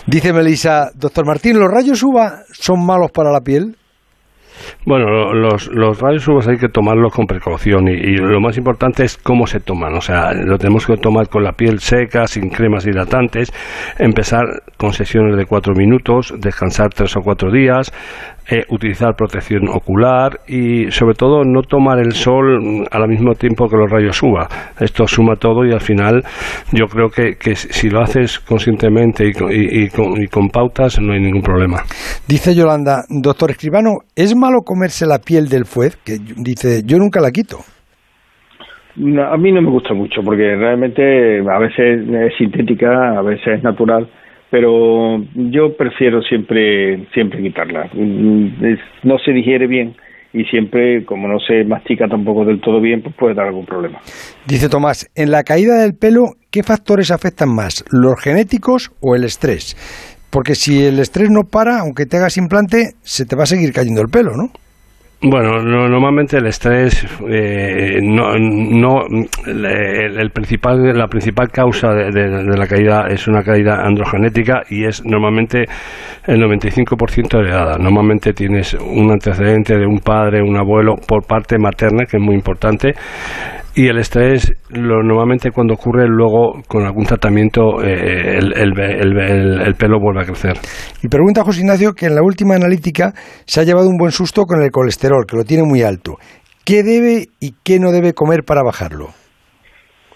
Dice 0.05 0.33
Melissa, 0.33 0.91
doctor 0.93 1.25
Martín, 1.25 1.59
¿los 1.59 1.71
rayos 1.71 2.03
UVA 2.03 2.43
son 2.51 2.85
malos 2.85 3.11
para 3.11 3.31
la 3.31 3.39
piel? 3.39 3.75
Bueno, 4.85 5.33
los, 5.33 5.67
los 5.67 5.99
rayos 5.99 6.27
UVA 6.27 6.51
hay 6.51 6.57
que 6.57 6.69
tomarlos 6.69 7.13
con 7.13 7.25
precaución 7.25 7.87
y, 7.87 7.93
y, 7.93 8.17
lo 8.17 8.39
más 8.39 8.57
importante 8.57 9.03
es 9.03 9.17
cómo 9.17 9.47
se 9.47 9.59
toman. 9.59 9.93
O 9.95 10.01
sea, 10.01 10.33
lo 10.33 10.57
tenemos 10.57 10.85
que 10.85 10.97
tomar 10.97 11.29
con 11.29 11.43
la 11.43 11.53
piel 11.53 11.79
seca, 11.79 12.27
sin 12.27 12.49
cremas 12.49 12.85
hidratantes, 12.85 13.51
empezar 13.97 14.63
con 14.77 14.93
sesiones 14.93 15.37
de 15.37 15.45
cuatro 15.45 15.73
minutos, 15.73 16.33
descansar 16.39 16.89
tres 16.89 17.15
o 17.15 17.21
cuatro 17.21 17.51
días, 17.51 17.91
eh, 18.49 18.63
utilizar 18.69 19.15
protección 19.15 19.69
ocular 19.69 20.39
y 20.47 20.91
sobre 20.91 21.13
todo 21.13 21.43
no 21.45 21.61
tomar 21.61 21.99
el 21.99 22.11
sol 22.11 22.85
al 22.91 23.07
mismo 23.07 23.33
tiempo 23.35 23.69
que 23.69 23.77
los 23.77 23.89
rayos 23.89 24.21
UVA. 24.21 24.47
Esto 24.79 25.07
suma 25.07 25.35
todo 25.35 25.65
y 25.65 25.71
al 25.71 25.79
final 25.79 26.23
yo 26.71 26.87
creo 26.87 27.07
que, 27.09 27.35
que 27.39 27.55
si 27.55 27.89
lo 27.89 28.01
haces 28.01 28.39
conscientemente 28.39 29.25
y, 29.25 29.29
y, 29.29 29.83
y, 29.85 29.89
con, 29.89 30.21
y, 30.21 30.27
con, 30.27 30.49
pautas 30.49 30.99
no 31.01 31.13
hay 31.13 31.21
ningún 31.21 31.41
problema. 31.41 31.77
Dice 32.27 32.53
Yolanda, 32.53 33.03
doctor 33.09 33.51
Escribano, 33.51 33.99
¿es 34.15 34.35
malo 34.35 34.61
comerse 34.65 35.05
la 35.05 35.19
piel 35.19 35.47
del 35.47 35.65
fuet? 35.65 35.93
Que 36.03 36.17
dice, 36.37 36.81
yo 36.85 36.97
nunca 36.97 37.21
la 37.21 37.31
quito. 37.31 37.59
No, 38.95 39.23
a 39.23 39.37
mí 39.37 39.51
no 39.51 39.61
me 39.61 39.71
gusta 39.71 39.93
mucho 39.93 40.21
porque 40.23 40.55
realmente 40.55 41.39
a 41.39 41.59
veces 41.59 42.07
es 42.07 42.37
sintética, 42.37 43.17
a 43.17 43.21
veces 43.23 43.57
es 43.57 43.63
natural 43.63 44.07
pero 44.53 45.17
yo 45.33 45.75
prefiero 45.75 46.21
siempre 46.21 47.07
siempre 47.11 47.41
quitarla. 47.41 47.89
No 49.01 49.17
se 49.17 49.31
digiere 49.31 49.65
bien 49.65 49.95
y 50.31 50.43
siempre, 50.43 51.03
como 51.05 51.27
no 51.27 51.39
se 51.39 51.63
mastica 51.63 52.07
tampoco 52.07 52.45
del 52.45 52.61
todo 52.61 52.79
bien, 52.79 53.01
pues 53.01 53.15
puede 53.15 53.33
dar 53.33 53.47
algún 53.47 53.65
problema. 53.65 53.97
Dice 54.45 54.69
Tomás, 54.69 55.09
en 55.15 55.31
la 55.31 55.41
caída 55.41 55.81
del 55.81 55.95
pelo, 55.95 56.33
¿qué 56.51 56.61
factores 56.61 57.09
afectan 57.09 57.49
más, 57.49 57.83
los 57.89 58.21
genéticos 58.21 58.91
o 59.01 59.15
el 59.15 59.23
estrés? 59.23 59.75
Porque 60.29 60.53
si 60.53 60.85
el 60.85 60.99
estrés 60.99 61.31
no 61.31 61.45
para, 61.51 61.79
aunque 61.79 62.05
te 62.05 62.17
hagas 62.17 62.37
implante, 62.37 62.91
se 63.01 63.25
te 63.25 63.35
va 63.35 63.43
a 63.43 63.47
seguir 63.47 63.73
cayendo 63.73 64.01
el 64.01 64.09
pelo, 64.09 64.37
¿no? 64.37 64.51
Bueno, 65.25 65.63
no, 65.63 65.87
normalmente 65.87 66.35
el 66.35 66.47
estrés, 66.47 67.07
eh, 67.29 67.99
no, 68.01 68.33
no 68.37 69.05
el, 69.47 70.19
el, 70.19 70.29
principal, 70.31 70.97
la 70.97 71.07
principal 71.07 71.49
causa 71.49 71.93
de, 71.93 72.11
de, 72.11 72.57
la 72.57 72.67
caída 72.67 73.07
es 73.09 73.25
una 73.29 73.41
caída 73.41 73.85
androgenética 73.85 74.63
y 74.69 74.83
es 74.83 75.01
normalmente 75.05 75.63
el 76.27 76.41
95% 76.41 77.39
heredada. 77.39 77.77
Normalmente 77.77 78.33
tienes 78.33 78.73
un 78.73 79.11
antecedente 79.11 79.77
de 79.77 79.85
un 79.85 79.99
padre, 79.99 80.41
un 80.41 80.57
abuelo 80.57 80.95
por 80.97 81.25
parte 81.25 81.57
materna, 81.57 82.03
que 82.03 82.17
es 82.17 82.23
muy 82.23 82.35
importante. 82.35 82.93
Y 83.75 83.87
el 83.87 83.97
estrés, 83.97 84.53
lo, 84.69 85.01
normalmente 85.01 85.49
cuando 85.49 85.73
ocurre, 85.73 86.05
luego 86.07 86.61
con 86.67 86.85
algún 86.85 87.05
tratamiento, 87.05 87.83
eh, 87.83 88.37
el, 88.37 88.53
el, 88.55 88.79
el, 88.79 89.61
el, 89.61 89.73
pelo 89.73 89.99
vuelve 89.99 90.21
a 90.21 90.25
crecer. 90.25 90.53
Y 91.01 91.07
pregunta 91.07 91.43
José 91.43 91.61
Ignacio 91.61 91.93
que 91.93 92.05
en 92.05 92.13
la 92.13 92.21
última 92.21 92.53
analítica 92.53 93.13
se 93.45 93.61
ha 93.61 93.63
llevado 93.63 93.89
un 93.89 93.97
buen 93.97 94.11
susto 94.11 94.43
con 94.43 94.61
el 94.61 94.69
colesterol, 94.69 95.25
que 95.27 95.37
lo 95.37 95.43
tiene 95.43 95.63
muy 95.63 95.81
alto. 95.81 96.17
¿Qué 96.63 96.83
debe 96.83 97.25
y 97.41 97.55
qué 97.65 97.79
no 97.79 97.91
debe 97.91 98.13
comer 98.13 98.43
para 98.45 98.61
bajarlo? 98.61 99.07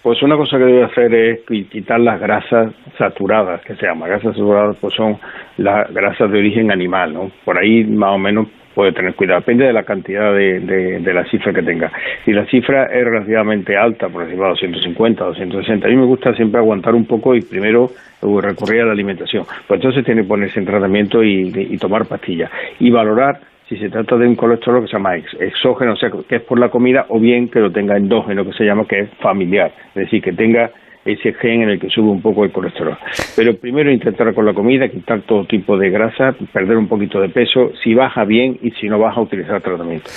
Pues 0.04 0.22
una 0.22 0.36
cosa 0.36 0.56
que 0.56 0.64
debe 0.64 0.84
hacer 0.84 1.12
es 1.12 1.40
quitar 1.68 1.98
las 1.98 2.20
grasas 2.20 2.72
saturadas, 2.96 3.60
que 3.66 3.74
se 3.74 3.86
llama. 3.86 4.06
Grasas 4.06 4.36
saturadas 4.36 4.76
pues 4.80 4.94
son 4.94 5.18
las 5.56 5.92
grasas 5.92 6.30
de 6.30 6.38
origen 6.38 6.70
animal, 6.70 7.12
¿no? 7.12 7.32
Por 7.44 7.58
ahí 7.58 7.82
más 7.84 8.14
o 8.14 8.18
menos 8.18 8.46
puede 8.78 8.92
tener 8.92 9.16
cuidado, 9.16 9.40
depende 9.40 9.64
de 9.64 9.72
la 9.72 9.82
cantidad 9.82 10.32
de, 10.32 10.60
de, 10.60 11.00
de, 11.00 11.12
la 11.12 11.24
cifra 11.24 11.52
que 11.52 11.64
tenga. 11.64 11.90
Si 12.24 12.32
la 12.32 12.46
cifra 12.46 12.84
es 12.84 13.04
relativamente 13.04 13.76
alta, 13.76 14.08
por 14.08 14.22
ejemplo 14.22 14.50
250, 14.50 15.24
260, 15.24 15.84
a 15.84 15.90
mí 15.90 15.96
me 15.96 16.04
gusta 16.04 16.32
siempre 16.34 16.60
aguantar 16.60 16.94
un 16.94 17.04
poco 17.04 17.34
y 17.34 17.40
primero 17.40 17.90
recurrir 18.22 18.82
a 18.82 18.84
la 18.84 18.92
alimentación. 18.92 19.42
Pues 19.66 19.78
entonces 19.78 20.04
tiene 20.04 20.22
que 20.22 20.28
ponerse 20.28 20.60
en 20.60 20.66
tratamiento 20.66 21.24
y 21.24 21.76
tomar 21.78 22.06
pastillas. 22.06 22.52
Y 22.78 22.92
valorar 22.92 23.40
si 23.68 23.76
se 23.78 23.90
trata 23.90 24.16
de 24.16 24.28
un 24.28 24.36
colesterol 24.36 24.82
que 24.82 24.86
se 24.86 24.92
llama 24.92 25.16
exógeno, 25.16 25.94
o 25.94 25.96
sea, 25.96 26.12
que 26.28 26.36
es 26.36 26.42
por 26.42 26.60
la 26.60 26.68
comida, 26.68 27.06
o 27.08 27.18
bien 27.18 27.48
que 27.48 27.58
lo 27.58 27.72
tenga 27.72 27.96
endógeno, 27.96 28.44
que 28.44 28.52
se 28.52 28.64
llama 28.64 28.86
que 28.88 29.00
es 29.00 29.10
familiar, 29.20 29.72
es 29.88 30.04
decir, 30.04 30.22
que 30.22 30.32
tenga 30.32 30.70
ese 31.12 31.32
gen 31.40 31.62
en 31.62 31.70
el 31.70 31.80
que 31.80 31.88
sube 31.88 32.10
un 32.10 32.20
poco 32.20 32.44
el 32.44 32.52
colesterol. 32.52 32.96
Pero 33.34 33.56
primero 33.56 33.90
intentar 33.90 34.34
con 34.34 34.44
la 34.44 34.52
comida, 34.52 34.88
quitar 34.88 35.22
todo 35.22 35.44
tipo 35.46 35.76
de 35.78 35.90
grasa, 35.90 36.36
perder 36.52 36.76
un 36.76 36.86
poquito 36.86 37.18
de 37.20 37.30
peso, 37.30 37.70
si 37.82 37.94
baja 37.94 38.24
bien 38.24 38.58
y 38.62 38.70
si 38.72 38.88
no 38.88 38.98
baja, 38.98 39.20
utilizar 39.20 39.60
tratamiento. 39.62 40.10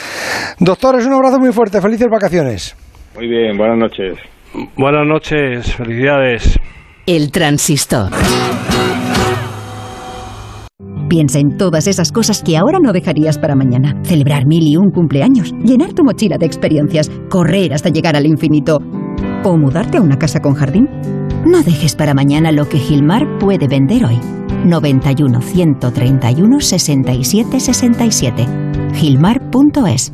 Doctores, 0.59 1.05
un 1.07 1.13
abrazo 1.13 1.39
muy 1.39 1.51
fuerte, 1.53 1.79
felices 1.81 2.07
vacaciones. 2.11 2.75
Muy 3.15 3.27
bien, 3.27 3.57
buenas 3.57 3.77
noches. 3.77 4.17
Buenas 4.77 5.07
noches, 5.07 5.75
felicidades. 5.75 6.59
El 7.07 7.31
transistor. 7.31 8.11
Piensa 11.09 11.39
en 11.39 11.57
todas 11.57 11.87
esas 11.87 12.11
cosas 12.11 12.41
que 12.41 12.57
ahora 12.57 12.79
no 12.81 12.93
dejarías 12.93 13.37
para 13.37 13.55
mañana. 13.55 14.01
Celebrar 14.03 14.45
mil 14.45 14.63
y 14.65 14.77
un 14.77 14.91
cumpleaños, 14.91 15.53
llenar 15.63 15.93
tu 15.93 16.03
mochila 16.03 16.37
de 16.37 16.45
experiencias, 16.45 17.09
correr 17.29 17.73
hasta 17.73 17.89
llegar 17.89 18.15
al 18.15 18.25
infinito 18.25 18.79
o 19.49 19.57
mudarte 19.57 19.97
a 19.97 20.01
una 20.01 20.19
casa 20.19 20.39
con 20.39 20.53
jardín. 20.53 20.89
No 21.45 21.63
dejes 21.63 21.95
para 21.95 22.13
mañana 22.13 22.51
lo 22.51 22.69
que 22.69 22.77
Gilmar 22.77 23.25
puede 23.39 23.67
vender 23.67 24.05
hoy. 24.05 24.19
91 24.65 25.41
131 25.41 26.59
67 26.59 27.59
67. 27.59 28.47
Gilmar.es 28.93 30.13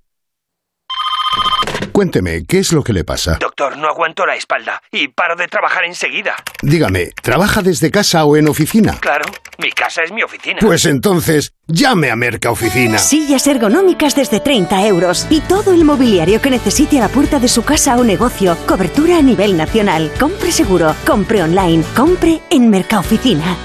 Cuénteme, 1.91 2.45
¿qué 2.45 2.59
es 2.59 2.71
lo 2.71 2.83
que 2.83 2.93
le 2.93 3.03
pasa? 3.03 3.37
Doctor, 3.39 3.77
no 3.77 3.87
aguanto 3.87 4.25
la 4.25 4.35
espalda 4.35 4.81
y 4.91 5.09
paro 5.09 5.35
de 5.35 5.47
trabajar 5.47 5.83
enseguida. 5.83 6.35
Dígame, 6.61 7.11
¿trabaja 7.21 7.61
desde 7.61 7.91
casa 7.91 8.23
o 8.25 8.37
en 8.37 8.47
oficina? 8.47 8.97
Claro, 8.99 9.25
mi 9.57 9.71
casa 9.71 10.01
es 10.03 10.11
mi 10.11 10.23
oficina. 10.23 10.59
Pues 10.61 10.85
entonces, 10.85 11.53
llame 11.67 12.09
a 12.09 12.15
Merca 12.15 12.49
Oficina. 12.49 12.97
Sillas 12.97 13.45
ergonómicas 13.45 14.15
desde 14.15 14.39
30 14.39 14.87
euros 14.87 15.27
y 15.29 15.41
todo 15.41 15.73
el 15.73 15.83
mobiliario 15.83 16.41
que 16.41 16.49
necesite 16.49 16.97
a 16.97 17.01
la 17.01 17.09
puerta 17.09 17.39
de 17.39 17.47
su 17.47 17.63
casa 17.63 17.97
o 17.97 18.03
negocio. 18.03 18.57
Cobertura 18.65 19.17
a 19.17 19.21
nivel 19.21 19.57
nacional. 19.57 20.11
Compre 20.19 20.51
seguro, 20.51 20.95
compre 21.05 21.43
online, 21.43 21.83
compre 21.95 22.41
en 22.49 22.69
Mercaoficina. 22.69 23.57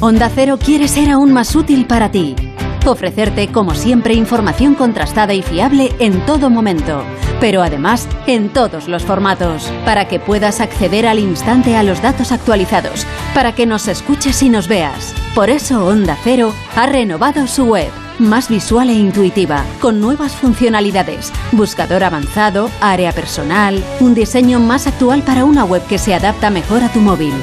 Onda 0.00 0.30
Cero 0.34 0.58
quiere 0.62 0.88
ser 0.88 1.10
aún 1.10 1.32
más 1.32 1.56
útil 1.56 1.86
para 1.86 2.10
ti 2.10 2.36
ofrecerte, 2.92 3.48
como 3.48 3.74
siempre, 3.74 4.14
información 4.14 4.74
contrastada 4.74 5.34
y 5.34 5.42
fiable 5.42 5.94
en 5.98 6.24
todo 6.26 6.50
momento, 6.50 7.02
pero 7.40 7.62
además 7.62 8.08
en 8.26 8.48
todos 8.48 8.88
los 8.88 9.04
formatos, 9.04 9.70
para 9.84 10.08
que 10.08 10.20
puedas 10.20 10.60
acceder 10.60 11.06
al 11.06 11.18
instante 11.18 11.76
a 11.76 11.82
los 11.82 12.02
datos 12.02 12.32
actualizados, 12.32 13.06
para 13.34 13.54
que 13.54 13.66
nos 13.66 13.88
escuches 13.88 14.42
y 14.42 14.48
nos 14.48 14.68
veas. 14.68 15.14
Por 15.34 15.50
eso 15.50 15.86
Onda 15.86 16.16
Cero 16.22 16.52
ha 16.74 16.86
renovado 16.86 17.46
su 17.46 17.64
web 17.64 17.90
más 18.18 18.48
visual 18.48 18.88
e 18.90 18.94
intuitiva, 18.94 19.64
con 19.80 20.00
nuevas 20.00 20.32
funcionalidades, 20.32 21.32
buscador 21.52 22.04
avanzado, 22.04 22.70
área 22.80 23.12
personal, 23.12 23.82
un 24.00 24.14
diseño 24.14 24.58
más 24.58 24.86
actual 24.86 25.22
para 25.22 25.44
una 25.44 25.64
web 25.64 25.86
que 25.86 25.98
se 25.98 26.14
adapta 26.14 26.50
mejor 26.50 26.82
a 26.82 26.92
tu 26.92 27.00
móvil. 27.00 27.34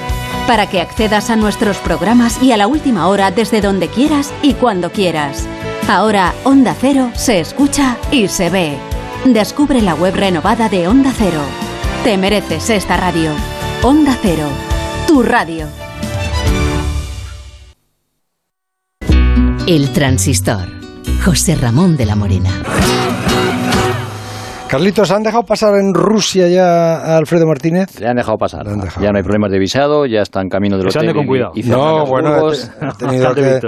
Para 0.48 0.70
que 0.70 0.82
accedas 0.82 1.30
a 1.30 1.36
nuestros 1.36 1.78
programas 1.78 2.42
y 2.44 2.52
a 2.52 2.58
la 2.58 2.68
última 2.68 3.08
hora 3.08 3.32
desde 3.32 3.62
donde 3.62 3.88
quieras 3.88 4.34
y 4.42 4.54
cuando 4.54 4.92
quieras. 4.92 5.48
Ahora 5.88 6.34
Onda 6.44 6.76
Cero 6.80 7.12
se 7.16 7.40
escucha 7.40 7.98
y 8.12 8.28
se 8.28 8.50
ve. 8.50 8.78
Descubre 9.26 9.82
la 9.82 9.96
web 9.96 10.16
renovada 10.16 10.68
de 10.68 10.88
Onda 10.88 11.14
Cero. 11.18 11.42
Te 12.04 12.18
mereces 12.18 12.70
esta 12.70 12.98
radio. 12.98 13.32
Onda 13.84 14.18
Cero, 14.22 14.48
tu 15.08 15.24
radio. 15.24 15.68
El 19.66 19.94
transistor. 19.94 20.68
José 21.24 21.56
Ramón 21.56 21.96
de 21.96 22.06
la 22.06 22.18
Morena. 22.18 22.50
Carlitos, 24.74 25.12
¿han 25.12 25.22
dejado 25.22 25.44
pasar 25.44 25.76
en 25.76 25.94
Rusia 25.94 26.48
ya 26.48 26.96
a 26.96 27.18
Alfredo 27.18 27.46
Martínez? 27.46 28.00
Le 28.00 28.08
han 28.08 28.16
dejado 28.16 28.40
pasar. 28.40 28.68
Han 28.68 28.80
dejado. 28.80 29.06
Ya 29.06 29.12
no 29.12 29.20
hay 29.20 29.24
problemas 29.24 29.52
de 29.52 29.60
visado, 29.60 30.08
ya 30.08 30.22
está 30.22 30.42
en 30.42 30.50
camino 30.50 30.80
del 30.80 30.88
hotel. 30.88 31.14
con 31.14 31.28
cuidado. 31.28 31.52
Y, 31.54 31.60
y 31.60 31.70
no, 31.70 32.08
bueno, 32.08 32.30
ha, 32.34 32.92
tenido 32.98 33.36
que, 33.36 33.60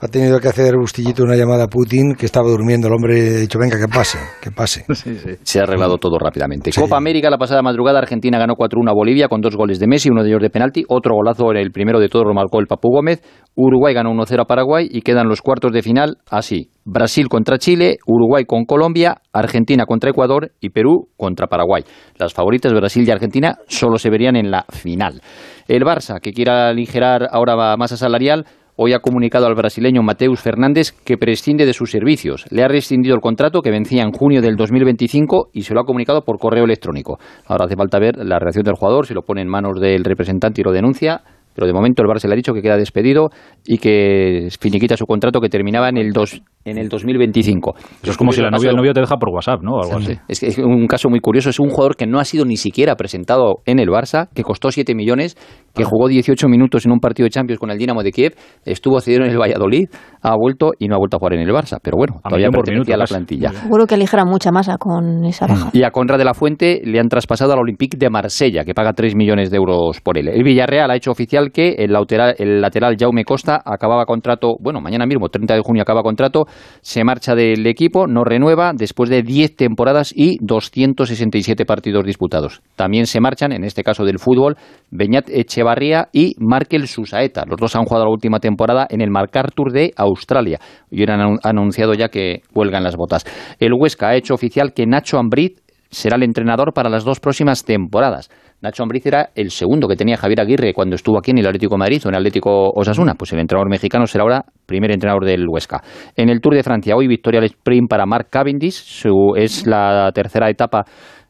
ha 0.00 0.08
tenido 0.08 0.40
que 0.40 0.48
hacer 0.48 0.74
Bustillito 0.78 1.22
una 1.22 1.36
llamada 1.36 1.64
a 1.64 1.66
Putin 1.66 2.14
que 2.14 2.24
estaba 2.24 2.48
durmiendo. 2.48 2.86
El 2.86 2.94
hombre 2.94 3.36
ha 3.36 3.40
dicho, 3.40 3.58
venga, 3.58 3.78
que 3.78 3.88
pase, 3.88 4.16
que 4.40 4.50
pase. 4.52 4.86
Sí, 4.94 5.18
sí. 5.18 5.32
Se 5.42 5.60
ha 5.60 5.64
arreglado 5.64 5.98
todo 5.98 6.18
rápidamente. 6.18 6.72
Sí. 6.72 6.80
Copa 6.80 6.96
América, 6.96 7.28
la 7.28 7.36
pasada 7.36 7.60
madrugada, 7.60 7.98
Argentina 7.98 8.38
ganó 8.38 8.54
4-1 8.54 8.88
a 8.88 8.94
Bolivia 8.94 9.28
con 9.28 9.42
dos 9.42 9.54
goles 9.56 9.78
de 9.78 9.86
Messi, 9.86 10.08
uno 10.08 10.22
de 10.22 10.30
ellos 10.30 10.40
de 10.40 10.48
penalti. 10.48 10.82
Otro 10.88 11.14
golazo, 11.14 11.52
el 11.52 11.72
primero 11.72 12.00
de 12.00 12.08
todos 12.08 12.24
lo 12.26 12.32
marcó 12.32 12.60
el 12.60 12.68
Papu 12.68 12.88
Gómez. 12.88 13.20
Uruguay 13.54 13.92
ganó 13.92 14.12
1-0 14.12 14.40
a 14.40 14.44
Paraguay 14.46 14.88
y 14.90 15.02
quedan 15.02 15.28
los 15.28 15.42
cuartos 15.42 15.72
de 15.72 15.82
final 15.82 16.16
así. 16.30 16.70
Brasil 16.84 17.28
contra 17.28 17.58
Chile, 17.58 17.96
Uruguay 18.06 18.44
con 18.44 18.66
Colombia, 18.66 19.16
Argentina 19.32 19.86
contra 19.86 20.10
Ecuador 20.10 20.52
y 20.60 20.68
Perú 20.68 21.08
contra 21.16 21.46
Paraguay. 21.46 21.82
Las 22.18 22.34
favoritas 22.34 22.72
Brasil 22.74 23.08
y 23.08 23.10
Argentina 23.10 23.56
solo 23.68 23.96
se 23.96 24.10
verían 24.10 24.36
en 24.36 24.50
la 24.50 24.66
final. 24.68 25.22
El 25.66 25.82
Barça, 25.82 26.20
que 26.20 26.32
quiera 26.32 26.68
aligerar 26.68 27.26
ahora 27.30 27.76
masa 27.78 27.96
salarial, 27.96 28.44
hoy 28.76 28.92
ha 28.92 28.98
comunicado 28.98 29.46
al 29.46 29.54
brasileño 29.54 30.02
Mateus 30.02 30.40
Fernández 30.40 30.92
que 30.92 31.16
prescinde 31.16 31.64
de 31.64 31.72
sus 31.72 31.90
servicios. 31.90 32.44
Le 32.50 32.62
ha 32.62 32.68
rescindido 32.68 33.14
el 33.14 33.22
contrato 33.22 33.62
que 33.62 33.70
vencía 33.70 34.02
en 34.02 34.12
junio 34.12 34.42
del 34.42 34.56
2025 34.56 35.50
y 35.54 35.62
se 35.62 35.72
lo 35.72 35.80
ha 35.80 35.84
comunicado 35.84 36.22
por 36.22 36.38
correo 36.38 36.64
electrónico. 36.64 37.18
Ahora 37.46 37.64
hace 37.64 37.76
falta 37.76 37.98
ver 37.98 38.16
la 38.18 38.38
reacción 38.38 38.64
del 38.64 38.74
jugador, 38.74 39.06
si 39.06 39.14
lo 39.14 39.22
pone 39.22 39.40
en 39.40 39.48
manos 39.48 39.80
del 39.80 40.04
representante 40.04 40.60
y 40.60 40.64
lo 40.64 40.72
denuncia. 40.72 41.22
Pero 41.54 41.66
de 41.66 41.72
momento 41.72 42.02
el 42.02 42.08
Barça 42.08 42.26
le 42.26 42.34
ha 42.34 42.36
dicho 42.36 42.52
que 42.52 42.62
queda 42.62 42.76
despedido 42.76 43.30
y 43.64 43.78
que 43.78 44.48
finiquita 44.60 44.96
su 44.96 45.06
contrato 45.06 45.40
que 45.40 45.48
terminaba 45.48 45.88
en 45.88 45.98
el, 45.98 46.12
dos, 46.12 46.42
en 46.64 46.78
el 46.78 46.88
2025. 46.88 47.74
Eso 48.02 48.10
es 48.10 48.16
como 48.16 48.32
si 48.32 48.40
la 48.40 48.50
novia 48.50 48.70
el 48.70 48.76
novio 48.76 48.92
te 48.92 49.00
deja 49.00 49.16
por 49.16 49.30
WhatsApp, 49.30 49.62
¿no? 49.62 49.80
Algo 49.80 49.98
así. 49.98 50.18
Es, 50.28 50.40
que 50.40 50.46
es 50.46 50.58
un 50.58 50.86
caso 50.86 51.08
muy 51.08 51.20
curioso. 51.20 51.50
Es 51.50 51.60
un 51.60 51.70
jugador 51.70 51.96
que 51.96 52.06
no 52.06 52.18
ha 52.18 52.24
sido 52.24 52.44
ni 52.44 52.56
siquiera 52.56 52.96
presentado 52.96 53.62
en 53.66 53.78
el 53.78 53.88
Barça, 53.88 54.28
que 54.34 54.42
costó 54.42 54.70
7 54.70 54.94
millones, 54.94 55.36
que 55.74 55.84
jugó 55.84 56.08
18 56.08 56.48
minutos 56.48 56.86
en 56.86 56.92
un 56.92 57.00
partido 57.00 57.24
de 57.24 57.30
Champions 57.30 57.58
con 57.58 57.70
el 57.70 57.78
Dinamo 57.78 58.02
de 58.02 58.12
Kiev, 58.12 58.34
estuvo 58.64 59.00
cedido 59.00 59.24
en 59.24 59.30
el 59.30 59.38
Valladolid, 59.38 59.88
ha 60.22 60.36
vuelto 60.36 60.72
y 60.78 60.88
no 60.88 60.94
ha 60.94 60.98
vuelto 60.98 61.16
a 61.16 61.18
jugar 61.18 61.34
en 61.34 61.40
el 61.40 61.50
Barça. 61.50 61.78
Pero 61.82 61.96
bueno, 61.96 62.20
A 62.22 62.28
todavía 62.28 62.50
por 62.50 62.64
a 62.70 62.96
la 62.96 63.04
plantilla. 63.04 63.50
Seguro 63.50 63.86
que 63.86 63.94
aligera 63.94 64.24
mucha 64.24 64.50
masa 64.50 64.76
con 64.78 65.24
esa 65.24 65.46
baja. 65.46 65.70
Y 65.72 65.82
a 65.82 65.90
Conrad 65.90 66.18
de 66.18 66.24
la 66.24 66.34
Fuente 66.34 66.80
le 66.84 67.00
han 67.00 67.08
traspasado 67.08 67.52
al 67.52 67.58
Olympique 67.58 67.96
de 67.96 68.08
Marsella, 68.08 68.64
que 68.64 68.74
paga 68.74 68.92
3 68.92 69.14
millones 69.14 69.50
de 69.50 69.56
euros 69.56 70.00
por 70.00 70.18
él. 70.18 70.28
El 70.28 70.42
Villarreal 70.44 70.90
ha 70.90 70.96
hecho 70.96 71.10
oficial 71.10 71.50
que 71.50 71.74
el 71.78 71.92
lateral, 71.92 72.34
el 72.38 72.60
lateral 72.60 72.96
Jaume 72.98 73.24
Costa 73.24 73.60
acababa 73.64 74.04
contrato, 74.06 74.56
bueno, 74.60 74.80
mañana 74.80 75.06
mismo, 75.06 75.28
30 75.28 75.54
de 75.54 75.60
junio 75.60 75.82
acaba 75.82 76.02
contrato, 76.02 76.46
se 76.80 77.04
marcha 77.04 77.34
del 77.34 77.66
equipo, 77.66 78.06
no 78.06 78.24
renueva, 78.24 78.72
después 78.74 79.10
de 79.10 79.22
10 79.22 79.56
temporadas 79.56 80.12
y 80.14 80.38
267 80.40 81.64
partidos 81.64 82.04
disputados. 82.04 82.62
También 82.76 83.06
se 83.06 83.20
marchan, 83.20 83.52
en 83.52 83.64
este 83.64 83.82
caso 83.82 84.04
del 84.04 84.18
fútbol, 84.18 84.56
Beñat 84.90 85.28
Echevarría 85.64 86.08
y 86.12 86.34
Markel 86.38 86.86
Susaeta. 86.86 87.44
Los 87.48 87.56
dos 87.58 87.74
han 87.74 87.84
jugado 87.84 88.04
la 88.04 88.10
última 88.10 88.38
temporada 88.38 88.86
en 88.90 89.00
el 89.00 89.10
MacArthur 89.10 89.72
de 89.72 89.92
Australia 89.96 90.58
y 90.90 91.02
han 91.02 91.20
anun- 91.20 91.38
anunciado 91.42 91.94
ya 91.94 92.08
que 92.08 92.42
cuelgan 92.52 92.84
las 92.84 92.96
botas. 92.96 93.24
El 93.58 93.72
Huesca 93.72 94.08
ha 94.08 94.16
hecho 94.16 94.34
oficial 94.34 94.72
que 94.74 94.86
Nacho 94.86 95.18
Ambrit 95.18 95.58
será 95.90 96.16
el 96.16 96.24
entrenador 96.24 96.72
para 96.74 96.90
las 96.90 97.04
dos 97.04 97.20
próximas 97.20 97.64
temporadas. 97.64 98.28
Nacho 98.60 98.82
Ambriz 98.82 99.04
era 99.06 99.30
el 99.34 99.50
segundo 99.50 99.86
que 99.88 99.94
tenía 99.96 100.16
Javier 100.16 100.40
Aguirre 100.40 100.72
cuando 100.72 100.96
estuvo 100.96 101.18
aquí 101.18 101.32
en 101.32 101.38
el 101.38 101.46
Atlético 101.46 101.76
Madrid 101.76 102.00
o 102.04 102.08
en 102.08 102.14
el 102.14 102.20
Atlético 102.20 102.70
Osasuna. 102.74 103.14
Pues 103.14 103.32
el 103.32 103.40
entrenador 103.40 103.68
mexicano 103.68 104.06
será 104.06 104.22
ahora 104.22 104.44
primer 104.64 104.90
entrenador 104.90 105.24
del 105.24 105.46
Huesca. 105.46 105.82
En 106.16 106.30
el 106.30 106.40
Tour 106.40 106.54
de 106.54 106.62
Francia, 106.62 106.96
hoy 106.96 107.06
victoria 107.06 107.40
al 107.40 107.46
sprint 107.46 107.90
para 107.90 108.06
Mark 108.06 108.28
Cavendish. 108.30 108.72
Su, 108.74 109.34
es 109.36 109.66
la 109.66 110.10
tercera 110.14 110.48
etapa 110.48 110.84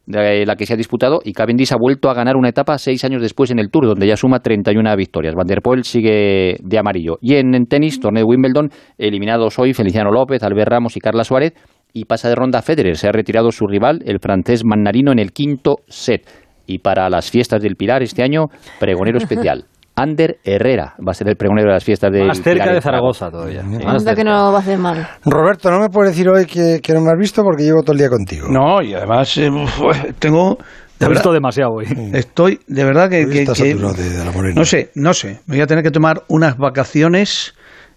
de 0.07 0.45
la 0.45 0.57
que 0.57 0.67
se 0.67 0.75
ha 0.75 0.77
disputado 0.77 1.21
y 1.25 1.33
Cavendish 1.33 1.73
ha 1.73 1.77
vuelto 1.79 2.11
a 2.11 2.15
ganar 2.15 2.37
una 2.37 2.51
etapa 2.51 2.77
seis 2.79 3.05
años 3.05 3.23
después 3.23 3.51
en 3.51 3.59
el 3.59 3.71
Tour, 3.71 3.87
donde 3.87 4.07
ya 4.07 4.17
suma 4.17 4.41
31 4.41 4.97
victorias. 4.97 5.35
Van 5.35 5.47
der 5.47 5.63
Poel 5.63 5.85
sigue 5.85 6.57
de 6.63 6.79
amarillo. 6.79 7.19
Y 7.21 7.35
en, 7.37 7.55
en 7.55 7.67
tenis, 7.67 8.01
torneo 8.01 8.25
de 8.25 8.29
Wimbledon, 8.29 8.71
eliminados 8.99 9.59
hoy 9.59 9.73
Feliciano 9.73 10.11
López, 10.11 10.43
Albert 10.43 10.71
Ramos 10.71 10.97
y 10.97 11.01
Carla 11.01 11.25
Suárez. 11.25 11.55
Y 11.93 12.07
pasa 12.07 12.29
de 12.29 12.35
ronda 12.35 12.61
Federer. 12.61 12.97
Se 12.97 13.09
ha 13.09 13.13
retirado 13.13 13.53
su 13.53 13.67
rival, 13.67 14.01
el 14.05 14.19
francés 14.19 14.65
Mannarino, 14.65 15.13
en 15.13 15.21
el 15.21 15.33
quinto 15.33 15.77
set. 15.87 16.27
Y 16.67 16.79
para 16.79 17.09
las 17.09 17.31
fiestas 17.31 17.63
del 17.63 17.77
Pilar 17.77 18.03
este 18.03 18.23
año, 18.23 18.47
pregonero 18.81 19.19
especial. 19.19 19.67
Ander 19.97 20.39
Herrera 20.43 20.95
va 21.07 21.13
a 21.13 21.15
ser 21.15 21.29
el 21.29 21.37
pregonero 21.37 21.69
de 21.69 21.75
las 21.75 21.85
fiestas 21.85 22.11
del 22.13 22.27
Más 22.27 22.39
cerca 22.43 22.65
Pilar 22.65 22.75
de 22.75 22.81
Zaragoza 22.81 23.31
todavía. 23.31 23.63
Más 23.63 23.81
Anda 23.85 23.99
cerca. 24.01 24.15
que 24.17 24.25
no 24.25 24.31
va 24.53 24.57
a 24.57 24.61
hacer 24.61 24.79
mal. 24.79 25.09
Roberto, 25.25 25.71
no 25.71 25.79
me 25.81 25.89
puedes 25.89 26.13
decir 26.13 26.29
hoy 26.29 26.47
que, 26.47 26.81
que 26.83 26.93
no 26.93 27.01
me 27.01 27.11
has 27.13 27.19
visto 27.19 27.43
porque 27.43 27.63
llevo 27.63 27.83
todo 27.83 27.93
el 27.93 27.99
día 27.99 28.09
contigo. 28.11 28.49
No, 28.51 28.83
y 28.83 28.95
además 28.95 29.37
eh, 29.37 29.49
uf, 29.51 29.97
tengo... 30.19 30.57
Te 30.99 31.07
de 31.07 31.11
he 31.11 31.15
visto 31.15 31.33
demasiado 31.33 31.73
hoy. 31.73 31.87
Estoy, 32.13 32.61
de 32.69 32.85
verdad 32.85 33.09
que... 33.11 33.27
Que- 33.29 33.43
estás 33.43 33.59
que- 33.59 33.75
de- 33.75 33.75
de 33.75 34.55
no 34.55 34.65
sé, 34.65 34.91
no 34.95 35.13
sé. 35.13 35.41
Me 35.47 35.57
voy 35.57 35.61
a 35.63 35.67
tener 35.67 35.83
que 35.85 35.91
tomar 35.91 36.23
unas 36.29 36.57
vacaciones... 36.57 37.55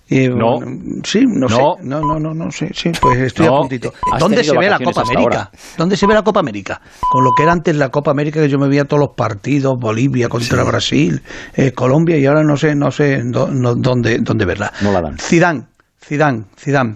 eh, 0.09 0.29
No. 0.29 0.59
Sí, 1.03 1.25
no, 1.27 1.47
No. 1.47 1.49
sé. 1.49 1.84
No, 1.84 2.01
no, 2.01 2.19
no, 2.19 2.34
no 2.34 2.51
sé. 2.51 2.69
Sí, 2.73 2.91
pues 2.99 3.19
estoy 3.19 3.45
No. 3.47 3.57
a 3.57 3.59
puntito. 3.59 3.93
¿Dónde 4.19 4.43
se 4.43 4.57
ve 4.57 4.69
la 4.69 4.79
Copa 4.79 5.01
América? 5.01 5.51
¿Dónde 5.77 5.97
se 5.97 6.07
ve 6.07 6.13
la 6.13 6.23
Copa 6.23 6.39
América? 6.39 6.81
Con 7.11 7.23
lo 7.23 7.31
que 7.35 7.43
era 7.43 7.51
antes 7.51 7.75
la 7.75 7.89
Copa 7.89 8.11
América 8.11 8.41
que 8.41 8.49
yo 8.49 8.57
me 8.57 8.67
veía 8.67 8.85
todos 8.85 9.01
los 9.01 9.15
partidos, 9.15 9.75
Bolivia 9.79 10.29
contra 10.29 10.63
Brasil, 10.63 11.21
eh, 11.55 11.71
Colombia 11.73 12.17
y 12.17 12.25
ahora 12.25 12.43
no 12.43 12.55
sé, 12.57 12.75
no 12.75 12.91
sé 12.91 13.21
dónde, 13.23 14.19
dónde 14.19 14.45
verla. 14.45 14.71
No 14.81 14.91
la 14.91 15.01
dan. 15.01 15.17
Zidane, 15.19 15.65
Zidane, 16.03 16.45
Zidane. 16.57 16.95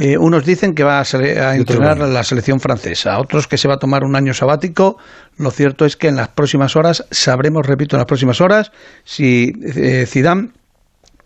Eh, 0.00 0.18
unos 0.18 0.44
dicen 0.44 0.74
que 0.74 0.84
va 0.84 0.98
a, 0.98 1.00
a 1.02 1.56
entrenar 1.56 2.02
a 2.02 2.06
la 2.06 2.22
selección 2.24 2.60
francesa, 2.60 3.18
otros 3.18 3.46
que 3.46 3.56
se 3.56 3.68
va 3.68 3.74
a 3.74 3.78
tomar 3.78 4.04
un 4.04 4.14
año 4.14 4.34
sabático. 4.34 4.98
Lo 5.38 5.50
cierto 5.50 5.86
es 5.86 5.96
que 5.96 6.08
en 6.08 6.16
las 6.16 6.28
próximas 6.28 6.76
horas 6.76 7.06
sabremos, 7.10 7.66
repito, 7.66 7.96
en 7.96 8.00
las 8.00 8.06
próximas 8.06 8.42
horas 8.42 8.70
si 9.04 9.50
eh, 9.74 10.04
Zidane 10.06 10.50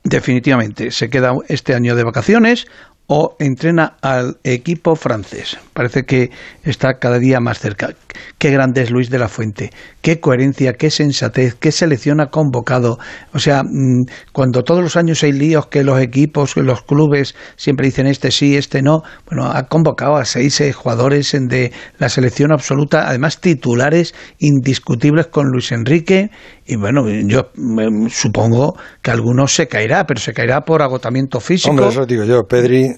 definitivamente 0.08 0.90
se 0.90 1.10
queda 1.10 1.34
este 1.48 1.74
año 1.74 1.96
de 1.96 2.04
vacaciones 2.04 2.66
o 3.08 3.36
entrena 3.38 3.96
al 4.02 4.38
equipo 4.42 4.96
francés. 4.96 5.58
Parece 5.72 6.04
que 6.04 6.30
está 6.64 6.98
cada 6.98 7.18
día 7.18 7.38
más 7.40 7.60
cerca. 7.60 7.90
Qué 8.38 8.50
grande 8.50 8.82
es 8.82 8.90
Luis 8.90 9.10
de 9.10 9.18
la 9.18 9.28
Fuente, 9.28 9.70
qué 10.00 10.20
coherencia, 10.20 10.72
qué 10.72 10.90
sensatez, 10.90 11.54
qué 11.54 11.70
selección 11.70 12.20
ha 12.20 12.30
convocado. 12.30 12.98
O 13.32 13.38
sea, 13.38 13.62
mm, 13.62 14.06
cuando 14.32 14.64
todos 14.64 14.82
los 14.82 14.96
años 14.96 15.22
hay 15.22 15.32
líos 15.32 15.66
que 15.66 15.84
los 15.84 16.00
equipos, 16.00 16.56
los 16.56 16.82
clubes 16.82 17.34
siempre 17.56 17.86
dicen 17.86 18.06
este 18.06 18.30
sí, 18.30 18.56
este 18.56 18.82
no, 18.82 19.02
bueno, 19.28 19.46
ha 19.46 19.64
convocado 19.64 20.16
a 20.16 20.24
seis 20.24 20.60
eh, 20.60 20.72
jugadores 20.72 21.32
de 21.32 21.72
la 21.98 22.08
selección 22.08 22.52
absoluta, 22.52 23.08
además 23.08 23.40
titulares 23.40 24.14
indiscutibles 24.38 25.26
con 25.26 25.48
Luis 25.48 25.70
Enrique 25.72 26.30
y 26.64 26.76
bueno, 26.76 27.08
yo 27.08 27.50
mm, 27.54 28.08
supongo 28.08 28.74
que 29.02 29.10
algunos 29.10 29.54
se 29.54 29.68
caerá, 29.68 30.04
pero 30.04 30.18
se 30.18 30.32
caerá 30.32 30.62
por 30.62 30.82
agotamiento 30.82 31.38
físico. 31.38 31.70
Hombre, 31.70 31.88
eso 31.88 32.06
digo 32.06 32.24
yo, 32.24 32.42
Pedri. 32.42 32.95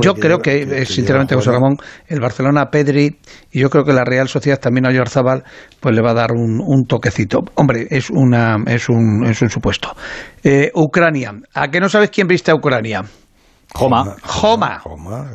Yo 0.00 0.14
creo 0.14 0.38
que, 0.38 0.84
sinceramente, 0.86 1.34
José. 1.34 1.50
Ramón, 1.50 1.76
el 2.08 2.20
Barcelona 2.20 2.66
Pedri 2.70 3.18
y 3.52 3.60
yo 3.60 3.70
creo 3.70 3.84
que 3.84 3.92
la 3.92 4.04
Real 4.04 4.28
Sociedad 4.28 4.58
también 4.58 4.86
a 4.86 4.90
Oyarzábal 4.90 5.44
pues 5.80 5.94
le 5.94 6.02
va 6.02 6.10
a 6.10 6.14
dar 6.14 6.32
un, 6.32 6.60
un 6.60 6.86
toquecito. 6.86 7.40
Hombre, 7.54 7.86
es 7.90 8.10
una 8.10 8.56
es 8.66 8.88
un, 8.88 9.24
es 9.26 9.40
un 9.42 9.50
supuesto. 9.50 9.94
Eh, 10.42 10.70
Ucrania. 10.74 11.34
¿A 11.54 11.68
qué 11.68 11.80
no 11.80 11.88
sabes 11.88 12.10
quién 12.10 12.26
viste 12.26 12.50
a 12.50 12.54
Ucrania? 12.54 13.02
Joma. 13.74 14.16
Joma. 14.22 14.80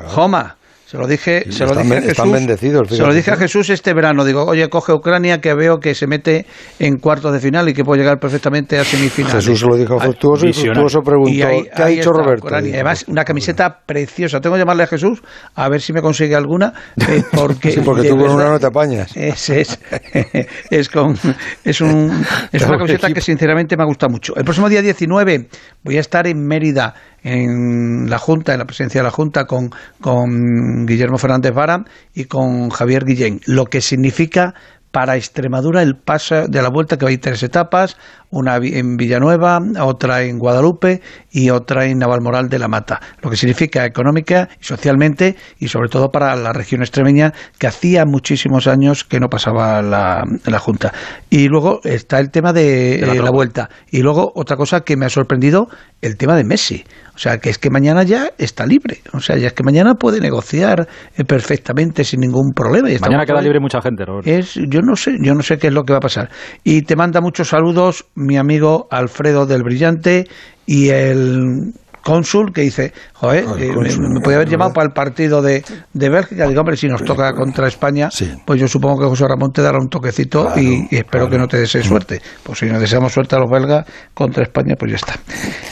Joma. 0.07 0.55
Se 0.95 1.01
lo 1.01 1.07
dije, 1.07 1.51
se 1.51 1.65
lo 1.65 1.75
dije 1.75 1.97
a 1.97 2.01
Jesús. 2.01 2.31
bendecidos, 2.31 2.89
Se 2.89 3.03
lo 3.03 3.13
dije 3.13 3.31
a. 3.31 3.35
Jesús 3.35 3.69
este 3.69 3.93
verano. 3.93 4.23
Digo, 4.23 4.45
oye, 4.45 4.69
coge 4.69 4.93
Ucrania 4.93 5.41
que 5.41 5.53
veo 5.53 5.77
que 5.79 5.93
se 5.93 6.07
mete 6.07 6.45
en 6.79 6.97
cuartos 6.97 7.33
de 7.33 7.39
final 7.39 7.67
y 7.67 7.73
que 7.73 7.83
puede 7.83 8.01
llegar 8.01 8.17
perfectamente 8.19 8.79
a 8.79 8.83
semifinales. 8.85 9.35
Jesús 9.45 9.59
se 9.59 9.65
lo 9.67 9.75
dijo 9.75 9.97
Ah, 9.99 10.03
fructuoso 10.05 10.47
y 10.47 10.53
fructuoso 10.53 11.01
preguntó, 11.01 11.31
Y 11.31 11.41
ahí- 11.41 11.63
¿qué 11.75 11.83
ha 11.83 11.87
dicho 11.87 12.11
Roberto? 12.11 12.45
Ucrania. 12.45 12.73
Además, 12.75 13.05
una 13.07 13.23
camiseta 13.25 13.81
preciosa. 13.85 14.39
Tengo 14.39 14.55
que 14.55 14.59
llamarle 14.61 14.83
a 14.83 14.87
Jesús 14.87 15.21
a 15.55 15.67
ver 15.69 15.81
si 15.81 15.91
me 15.93 16.01
consigue 16.01 16.35
alguna. 16.35 16.73
eh, 17.09 17.23
porque 17.33 17.71
Sí, 17.71 17.81
porque 17.83 18.07
tú 18.07 18.17
con 18.17 18.29
una 18.31 18.49
no 18.49 18.59
te 18.59 18.67
apañas. 18.67 19.11
es, 19.15 19.49
es, 19.49 19.79
es, 20.69 20.89
con, 20.89 21.15
es, 21.63 21.81
un, 21.81 22.25
es 22.51 22.61
una 22.63 22.77
camiseta 22.77 23.09
que 23.11 23.21
sinceramente 23.21 23.75
me 23.75 23.83
ha 23.83 23.85
gustado 23.85 24.11
mucho. 24.11 24.33
El 24.35 24.43
próximo 24.43 24.69
día 24.69 24.81
19 24.81 25.47
voy 25.83 25.97
a 25.97 25.99
estar 25.99 26.25
en 26.27 26.45
Mérida, 26.45 26.93
en 27.25 28.07
la 28.07 28.19
Junta, 28.19 28.53
en 28.53 28.59
la 28.59 28.65
presidencia 28.65 29.01
de 29.01 29.05
la 29.05 29.11
Junta, 29.11 29.45
con, 29.45 29.71
con 29.99 30.85
Guillermo 30.85 31.17
Fernández 31.17 31.53
Vara 31.53 31.83
y 32.13 32.25
con 32.25 32.69
Javier 32.69 33.03
Guillén, 33.03 33.41
lo 33.47 33.65
que 33.65 33.81
significa 33.81 34.53
para 34.95 35.17
Extremadura 35.17 35.81
el 35.81 35.97
paso 35.97 36.47
de 36.47 36.61
la 36.61 36.69
vuelta 36.69 36.97
que 36.97 37.03
va 37.03 37.09
a 37.09 37.13
ir 37.13 37.19
tres 37.19 37.43
etapas, 37.43 37.97
una 38.29 38.55
en 38.55 38.95
Villanueva, 38.95 39.59
otra 39.81 40.23
en 40.23 40.39
Guadalupe 40.39 41.01
y 41.31 41.49
otra 41.49 41.85
en 41.85 41.99
Navalmoral 41.99 42.47
de 42.47 42.59
la 42.59 42.69
Mata, 42.69 43.01
lo 43.21 43.29
que 43.29 43.35
significa 43.35 43.85
económica 43.85 44.47
y 44.57 44.63
socialmente 44.63 45.35
y 45.59 45.67
sobre 45.67 45.89
todo 45.89 46.11
para 46.11 46.33
la 46.37 46.53
región 46.53 46.81
extremeña 46.81 47.33
que 47.59 47.67
hacía 47.67 48.05
muchísimos 48.05 48.67
años 48.67 49.03
que 49.03 49.19
no 49.19 49.29
pasaba 49.29 49.81
la, 49.81 50.23
la 50.45 50.59
Junta. 50.59 50.93
Y 51.29 51.49
luego 51.49 51.81
está 51.83 52.19
el 52.21 52.31
tema 52.31 52.53
de, 52.53 52.99
De 52.99 53.05
la 53.05 53.15
eh, 53.15 53.21
la 53.21 53.31
vuelta. 53.31 53.69
Y 53.91 54.01
luego 54.01 54.31
otra 54.33 54.55
cosa 54.55 54.85
que 54.85 54.95
me 54.95 55.05
ha 55.05 55.09
sorprendido, 55.09 55.67
el 56.01 56.15
tema 56.15 56.37
de 56.37 56.45
Messi. 56.45 56.85
O 57.15 57.17
sea, 57.17 57.37
que 57.37 57.49
es 57.49 57.57
que 57.57 57.69
mañana 57.69 58.03
ya 58.03 58.29
está 58.37 58.65
libre. 58.65 58.99
O 59.13 59.21
sea, 59.21 59.37
ya 59.37 59.47
es 59.47 59.53
que 59.53 59.63
mañana 59.63 59.95
puede 59.95 60.19
negociar 60.19 60.87
eh, 61.15 61.23
perfectamente 61.23 62.03
sin 62.03 62.19
ningún 62.19 62.51
problema. 62.53 62.91
Y 62.91 62.99
Mañana 62.99 63.25
queda 63.25 63.41
libre 63.41 63.59
mucha 63.61 63.81
gente, 63.81 64.03
Roberto. 64.03 64.29
es, 64.29 64.55
yo 64.69 64.81
no 64.81 64.95
sé, 64.97 65.11
yo 65.21 65.33
no 65.33 65.41
sé 65.41 65.57
qué 65.57 65.67
es 65.67 65.73
lo 65.73 65.83
que 65.83 65.93
va 65.93 65.97
a 65.97 66.01
pasar. 66.01 66.29
Y 66.63 66.81
te 66.81 66.95
manda 66.97 67.21
muchos 67.21 67.47
saludos 67.47 68.05
mi 68.15 68.35
amigo 68.37 68.87
Alfredo 68.91 69.45
del 69.45 69.63
Brillante 69.63 70.25
y 70.65 70.89
el 70.89 71.73
cónsul 72.05 72.53
que 72.53 72.61
dice, 72.61 72.93
joder, 73.13 73.45
eh, 73.57 73.71
me, 73.75 74.09
me 74.09 74.19
podía 74.21 74.37
haber 74.37 74.47
llevado 74.47 74.71
para 74.73 74.85
el 74.85 74.93
partido 74.93 75.41
de, 75.41 75.63
de 75.91 76.09
Bélgica. 76.09 76.47
Digo, 76.47 76.61
hombre, 76.61 76.77
si 76.77 76.87
nos 76.87 77.03
toca 77.03 77.33
contra 77.33 77.67
España, 77.67 78.09
pues 78.45 78.61
yo 78.61 78.67
supongo 78.67 78.99
que 78.99 79.07
José 79.07 79.27
Ramón 79.27 79.51
te 79.51 79.63
dará 79.63 79.79
un 79.79 79.89
toquecito 79.89 80.51
y, 80.55 80.87
y 80.91 80.97
espero 80.97 81.27
que 81.27 81.39
no 81.39 81.47
te 81.47 81.57
desee 81.57 81.81
suerte. 81.81 82.21
Pues 82.43 82.59
si 82.59 82.67
nos 82.67 82.79
deseamos 82.79 83.11
suerte 83.11 83.35
a 83.35 83.39
los 83.39 83.49
belgas 83.49 83.87
contra 84.13 84.43
España, 84.43 84.75
pues 84.77 84.91
ya 84.91 84.97
está. 84.97 85.15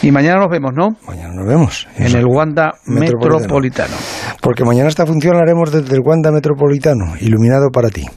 Y 0.01 0.11
mañana 0.11 0.39
nos 0.39 0.49
vemos, 0.49 0.71
¿no? 0.75 0.97
Mañana 1.07 1.35
nos 1.35 1.47
vemos. 1.47 1.87
En 1.97 2.15
el 2.15 2.25
Wanda 2.25 2.71
Metropolitano. 2.87 3.39
Metropolitano. 3.39 3.95
Porque 4.41 4.65
mañana 4.65 4.89
esta 4.89 5.05
función 5.05 5.35
la 5.35 5.43
haremos 5.43 5.71
desde 5.71 5.95
el 5.95 6.01
Wanda 6.03 6.31
Metropolitano, 6.31 7.13
iluminado 7.21 7.69
para 7.69 7.89
ti. 7.89 8.07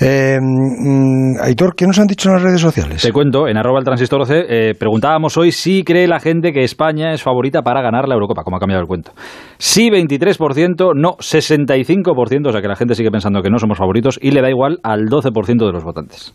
Eh, 0.00 0.38
mm, 0.40 1.40
Aitor, 1.42 1.74
¿qué 1.74 1.86
nos 1.86 1.98
han 1.98 2.06
dicho 2.06 2.28
en 2.28 2.34
las 2.34 2.42
redes 2.42 2.60
sociales? 2.60 3.02
Te 3.02 3.12
cuento, 3.12 3.48
en 3.48 3.56
arroba 3.56 3.78
el 3.78 3.84
transistor 3.84 4.20
12, 4.20 4.44
eh, 4.48 4.74
preguntábamos 4.78 5.36
hoy 5.36 5.52
si 5.52 5.84
cree 5.84 6.06
la 6.06 6.20
gente 6.20 6.52
que 6.52 6.64
España 6.64 7.12
es 7.12 7.22
favorita 7.22 7.62
para 7.62 7.82
ganar 7.82 8.08
la 8.08 8.14
Eurocopa, 8.14 8.42
como 8.42 8.56
ha 8.56 8.60
cambiado 8.60 8.82
el 8.82 8.88
cuento. 8.88 9.12
Sí, 9.58 9.90
23%, 9.90 10.92
no, 10.94 11.16
65%, 11.18 12.48
o 12.48 12.52
sea 12.52 12.60
que 12.60 12.68
la 12.68 12.76
gente 12.76 12.94
sigue 12.94 13.10
pensando 13.10 13.42
que 13.42 13.50
no 13.50 13.58
somos 13.58 13.78
favoritos 13.78 14.18
y 14.20 14.30
le 14.30 14.42
da 14.42 14.50
igual 14.50 14.78
al 14.82 15.06
12% 15.08 15.66
de 15.66 15.72
los 15.72 15.84
votantes. 15.84 16.34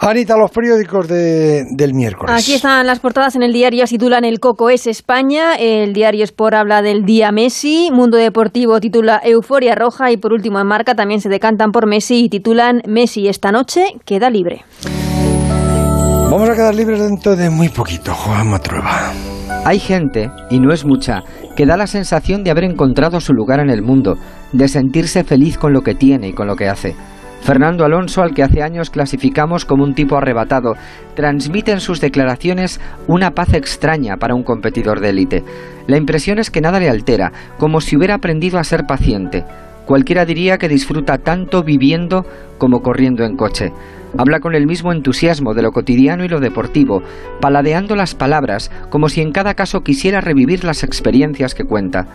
Anita, 0.00 0.36
los 0.36 0.50
periódicos 0.50 1.08
de- 1.08 1.64
del 1.76 1.94
miércoles. 1.94 2.34
Aquí 2.36 2.54
están 2.54 2.86
las 2.86 3.00
portadas 3.00 3.36
en 3.36 3.42
el 3.42 3.52
diario, 3.52 3.84
titulan 3.84 4.24
El 4.24 4.40
Coco 4.40 4.70
es 4.70 4.86
España, 4.86 5.54
el 5.58 5.92
diario 5.92 6.24
Sport 6.24 6.54
habla 6.54 6.82
del 6.82 7.04
día 7.04 7.30
Messi, 7.32 7.90
Mundo 7.92 8.16
Deportivo 8.16 8.80
titula 8.80 9.20
Euforia 9.24 9.74
Roja 9.74 10.10
y 10.10 10.16
por 10.16 10.32
último 10.32 10.58
en 10.60 10.66
Marca 10.66 10.94
también 10.94 11.20
se 11.20 11.28
decantan 11.28 11.70
por 11.72 11.86
Messi 11.86 12.24
y 12.24 12.28
titulan 12.28 12.82
Messi 12.86 13.28
esta 13.28 13.52
noche 13.52 13.84
queda 14.04 14.30
libre. 14.30 14.64
Vamos 16.30 16.48
a 16.48 16.54
quedar 16.54 16.74
libres 16.74 16.98
dentro 17.00 17.36
de 17.36 17.50
muy 17.50 17.68
poquito, 17.68 18.14
Juan 18.14 18.48
Matrueva. 18.48 19.12
Hay 19.66 19.78
gente, 19.78 20.30
y 20.50 20.58
no 20.58 20.72
es 20.72 20.84
mucha, 20.86 21.22
que 21.56 21.66
da 21.66 21.76
la 21.76 21.86
sensación 21.86 22.42
de 22.42 22.50
haber 22.50 22.64
encontrado 22.64 23.20
su 23.20 23.34
lugar 23.34 23.60
en 23.60 23.68
el 23.68 23.82
mundo, 23.82 24.16
de 24.52 24.66
sentirse 24.66 25.24
feliz 25.24 25.58
con 25.58 25.74
lo 25.74 25.82
que 25.82 25.94
tiene 25.94 26.28
y 26.28 26.32
con 26.32 26.46
lo 26.46 26.56
que 26.56 26.68
hace. 26.68 26.96
Fernando 27.42 27.84
Alonso, 27.84 28.22
al 28.22 28.34
que 28.34 28.44
hace 28.44 28.62
años 28.62 28.90
clasificamos 28.90 29.64
como 29.64 29.82
un 29.82 29.94
tipo 29.94 30.16
arrebatado, 30.16 30.76
transmite 31.16 31.72
en 31.72 31.80
sus 31.80 32.00
declaraciones 32.00 32.80
una 33.08 33.32
paz 33.32 33.52
extraña 33.54 34.16
para 34.16 34.36
un 34.36 34.44
competidor 34.44 35.00
de 35.00 35.10
élite. 35.10 35.44
La 35.88 35.96
impresión 35.96 36.38
es 36.38 36.52
que 36.52 36.60
nada 36.60 36.78
le 36.78 36.88
altera, 36.88 37.32
como 37.58 37.80
si 37.80 37.96
hubiera 37.96 38.14
aprendido 38.14 38.60
a 38.60 38.64
ser 38.64 38.84
paciente. 38.86 39.44
Cualquiera 39.86 40.24
diría 40.24 40.56
que 40.56 40.68
disfruta 40.68 41.18
tanto 41.18 41.64
viviendo 41.64 42.24
como 42.58 42.80
corriendo 42.80 43.24
en 43.24 43.36
coche. 43.36 43.72
Habla 44.16 44.38
con 44.38 44.54
el 44.54 44.68
mismo 44.68 44.92
entusiasmo 44.92 45.52
de 45.52 45.62
lo 45.62 45.72
cotidiano 45.72 46.24
y 46.24 46.28
lo 46.28 46.38
deportivo, 46.38 47.02
paladeando 47.40 47.96
las 47.96 48.14
palabras 48.14 48.70
como 48.88 49.08
si 49.08 49.20
en 49.20 49.32
cada 49.32 49.54
caso 49.54 49.80
quisiera 49.80 50.20
revivir 50.20 50.62
las 50.62 50.84
experiencias 50.84 51.56
que 51.56 51.64
cuenta. 51.64 52.06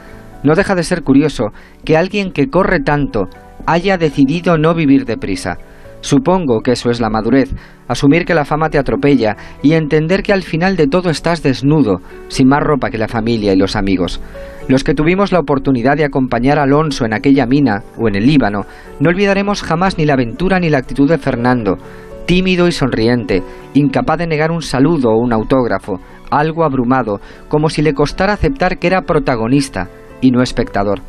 No 0.44 0.56
deja 0.56 0.76
de 0.76 0.84
ser 0.84 1.04
curioso 1.04 1.52
que 1.84 1.98
alguien 1.98 2.32
que 2.32 2.50
corre 2.50 2.80
tanto 2.80 3.28
haya 3.68 3.98
decidido 3.98 4.58
no 4.58 4.74
vivir 4.74 5.06
deprisa. 5.06 5.58
Supongo 6.02 6.62
que 6.62 6.72
eso 6.72 6.90
es 6.90 7.02
la 7.02 7.10
madurez, 7.10 7.54
asumir 7.88 8.26
que 8.26 8.34
la 8.34 8.46
fama 8.46 8.70
te 8.70 8.78
atropella 8.78 9.36
y 9.62 9.74
entender 9.74 10.24
que 10.24 10.32
al 10.32 10.44
final 10.44 10.78
de 10.78 10.88
todo 10.88 11.10
estás 11.10 11.44
desnudo, 11.44 12.02
sin 12.30 12.48
más 12.48 12.64
ropa 12.64 12.90
que 12.90 12.98
la 12.98 13.08
familia 13.08 13.54
y 13.54 13.58
los 13.58 13.76
amigos. 13.76 14.22
Los 14.68 14.84
que 14.84 14.94
tuvimos 14.94 15.32
la 15.32 15.40
oportunidad 15.40 15.98
de 15.98 16.06
acompañar 16.06 16.60
a 16.60 16.64
Alonso 16.64 17.06
en 17.06 17.14
aquella 17.14 17.46
mina 17.46 17.84
o 17.98 18.08
en 18.08 18.16
el 18.16 18.26
Líbano, 18.26 18.66
no 19.00 19.10
olvidaremos 19.10 19.62
jamás 19.64 19.98
ni 19.98 20.06
la 20.06 20.14
aventura 20.14 20.60
ni 20.60 20.70
la 20.70 20.78
actitud 20.78 21.10
de 21.10 21.18
Fernando, 21.18 21.78
tímido 22.26 22.68
y 22.68 22.72
sonriente, 22.72 23.42
incapaz 23.74 24.20
de 24.20 24.28
negar 24.28 24.52
un 24.52 24.62
saludo 24.62 25.10
o 25.10 25.18
un 25.18 25.34
autógrafo, 25.34 26.00
algo 26.30 26.64
abrumado, 26.64 27.20
como 27.50 27.70
si 27.70 27.82
le 27.82 27.94
costara 27.94 28.34
aceptar 28.34 28.78
que 28.78 28.88
era 28.88 29.02
protagonista 29.02 29.90
y 30.22 30.32
no 30.32 30.42
espectador. 30.42 31.02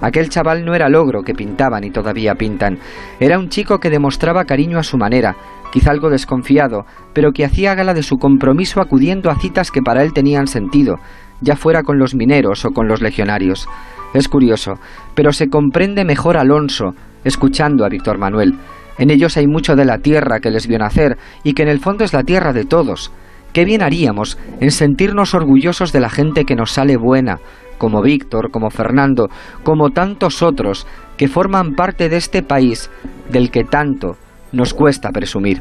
Aquel 0.00 0.28
chaval 0.28 0.64
no 0.64 0.74
era 0.74 0.88
logro 0.88 1.22
que 1.22 1.34
pintaban 1.34 1.84
y 1.84 1.90
todavía 1.90 2.34
pintan. 2.34 2.78
Era 3.20 3.38
un 3.38 3.48
chico 3.48 3.78
que 3.78 3.90
demostraba 3.90 4.44
cariño 4.44 4.78
a 4.78 4.82
su 4.82 4.96
manera, 4.96 5.36
quizá 5.72 5.90
algo 5.90 6.10
desconfiado, 6.10 6.84
pero 7.12 7.32
que 7.32 7.44
hacía 7.44 7.74
gala 7.74 7.94
de 7.94 8.02
su 8.02 8.18
compromiso 8.18 8.80
acudiendo 8.80 9.30
a 9.30 9.38
citas 9.38 9.70
que 9.70 9.82
para 9.82 10.02
él 10.02 10.12
tenían 10.12 10.46
sentido, 10.46 10.96
ya 11.40 11.56
fuera 11.56 11.82
con 11.82 11.98
los 11.98 12.14
mineros 12.14 12.64
o 12.64 12.70
con 12.70 12.88
los 12.88 13.00
legionarios. 13.00 13.66
Es 14.14 14.28
curioso, 14.28 14.74
pero 15.14 15.32
se 15.32 15.48
comprende 15.48 16.04
mejor 16.04 16.36
Alonso 16.36 16.94
escuchando 17.24 17.84
a 17.84 17.88
Víctor 17.88 18.18
Manuel. 18.18 18.54
En 18.98 19.10
ellos 19.10 19.36
hay 19.36 19.46
mucho 19.46 19.74
de 19.74 19.84
la 19.84 19.98
tierra 19.98 20.38
que 20.40 20.50
les 20.50 20.68
vio 20.68 20.78
nacer 20.78 21.18
y 21.42 21.54
que 21.54 21.62
en 21.62 21.68
el 21.68 21.80
fondo 21.80 22.04
es 22.04 22.12
la 22.12 22.22
tierra 22.22 22.52
de 22.52 22.64
todos. 22.64 23.10
Qué 23.52 23.64
bien 23.64 23.82
haríamos 23.82 24.38
en 24.60 24.70
sentirnos 24.70 25.34
orgullosos 25.34 25.92
de 25.92 26.00
la 26.00 26.10
gente 26.10 26.44
que 26.44 26.56
nos 26.56 26.72
sale 26.72 26.96
buena, 26.96 27.38
como 27.84 28.00
Víctor, 28.00 28.50
como 28.50 28.70
Fernando, 28.70 29.28
como 29.62 29.90
tantos 29.90 30.40
otros 30.40 30.86
que 31.18 31.28
forman 31.28 31.74
parte 31.74 32.08
de 32.08 32.16
este 32.16 32.42
país 32.42 32.88
del 33.28 33.50
que 33.50 33.64
tanto 33.64 34.16
nos 34.52 34.72
cuesta 34.72 35.10
presumir. 35.10 35.60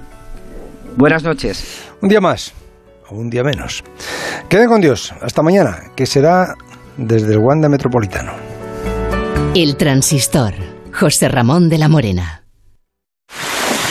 Buenas 0.95 1.25
noches. 1.25 1.83
Un 2.01 2.07
día 2.07 2.21
más, 2.21 2.53
o 3.09 3.15
un 3.15 3.29
día 3.29 3.43
menos. 3.43 3.83
Queden 4.47 4.69
con 4.69 4.79
Dios. 4.79 5.13
Hasta 5.21 5.41
mañana, 5.41 5.91
que 5.97 6.05
será 6.05 6.55
desde 6.95 7.33
el 7.33 7.39
Wanda 7.39 7.67
Metropolitano. 7.67 8.31
El 9.53 9.75
transistor. 9.75 10.53
José 10.93 11.27
Ramón 11.27 11.67
de 11.67 11.77
la 11.77 11.89
Morena. 11.89 12.42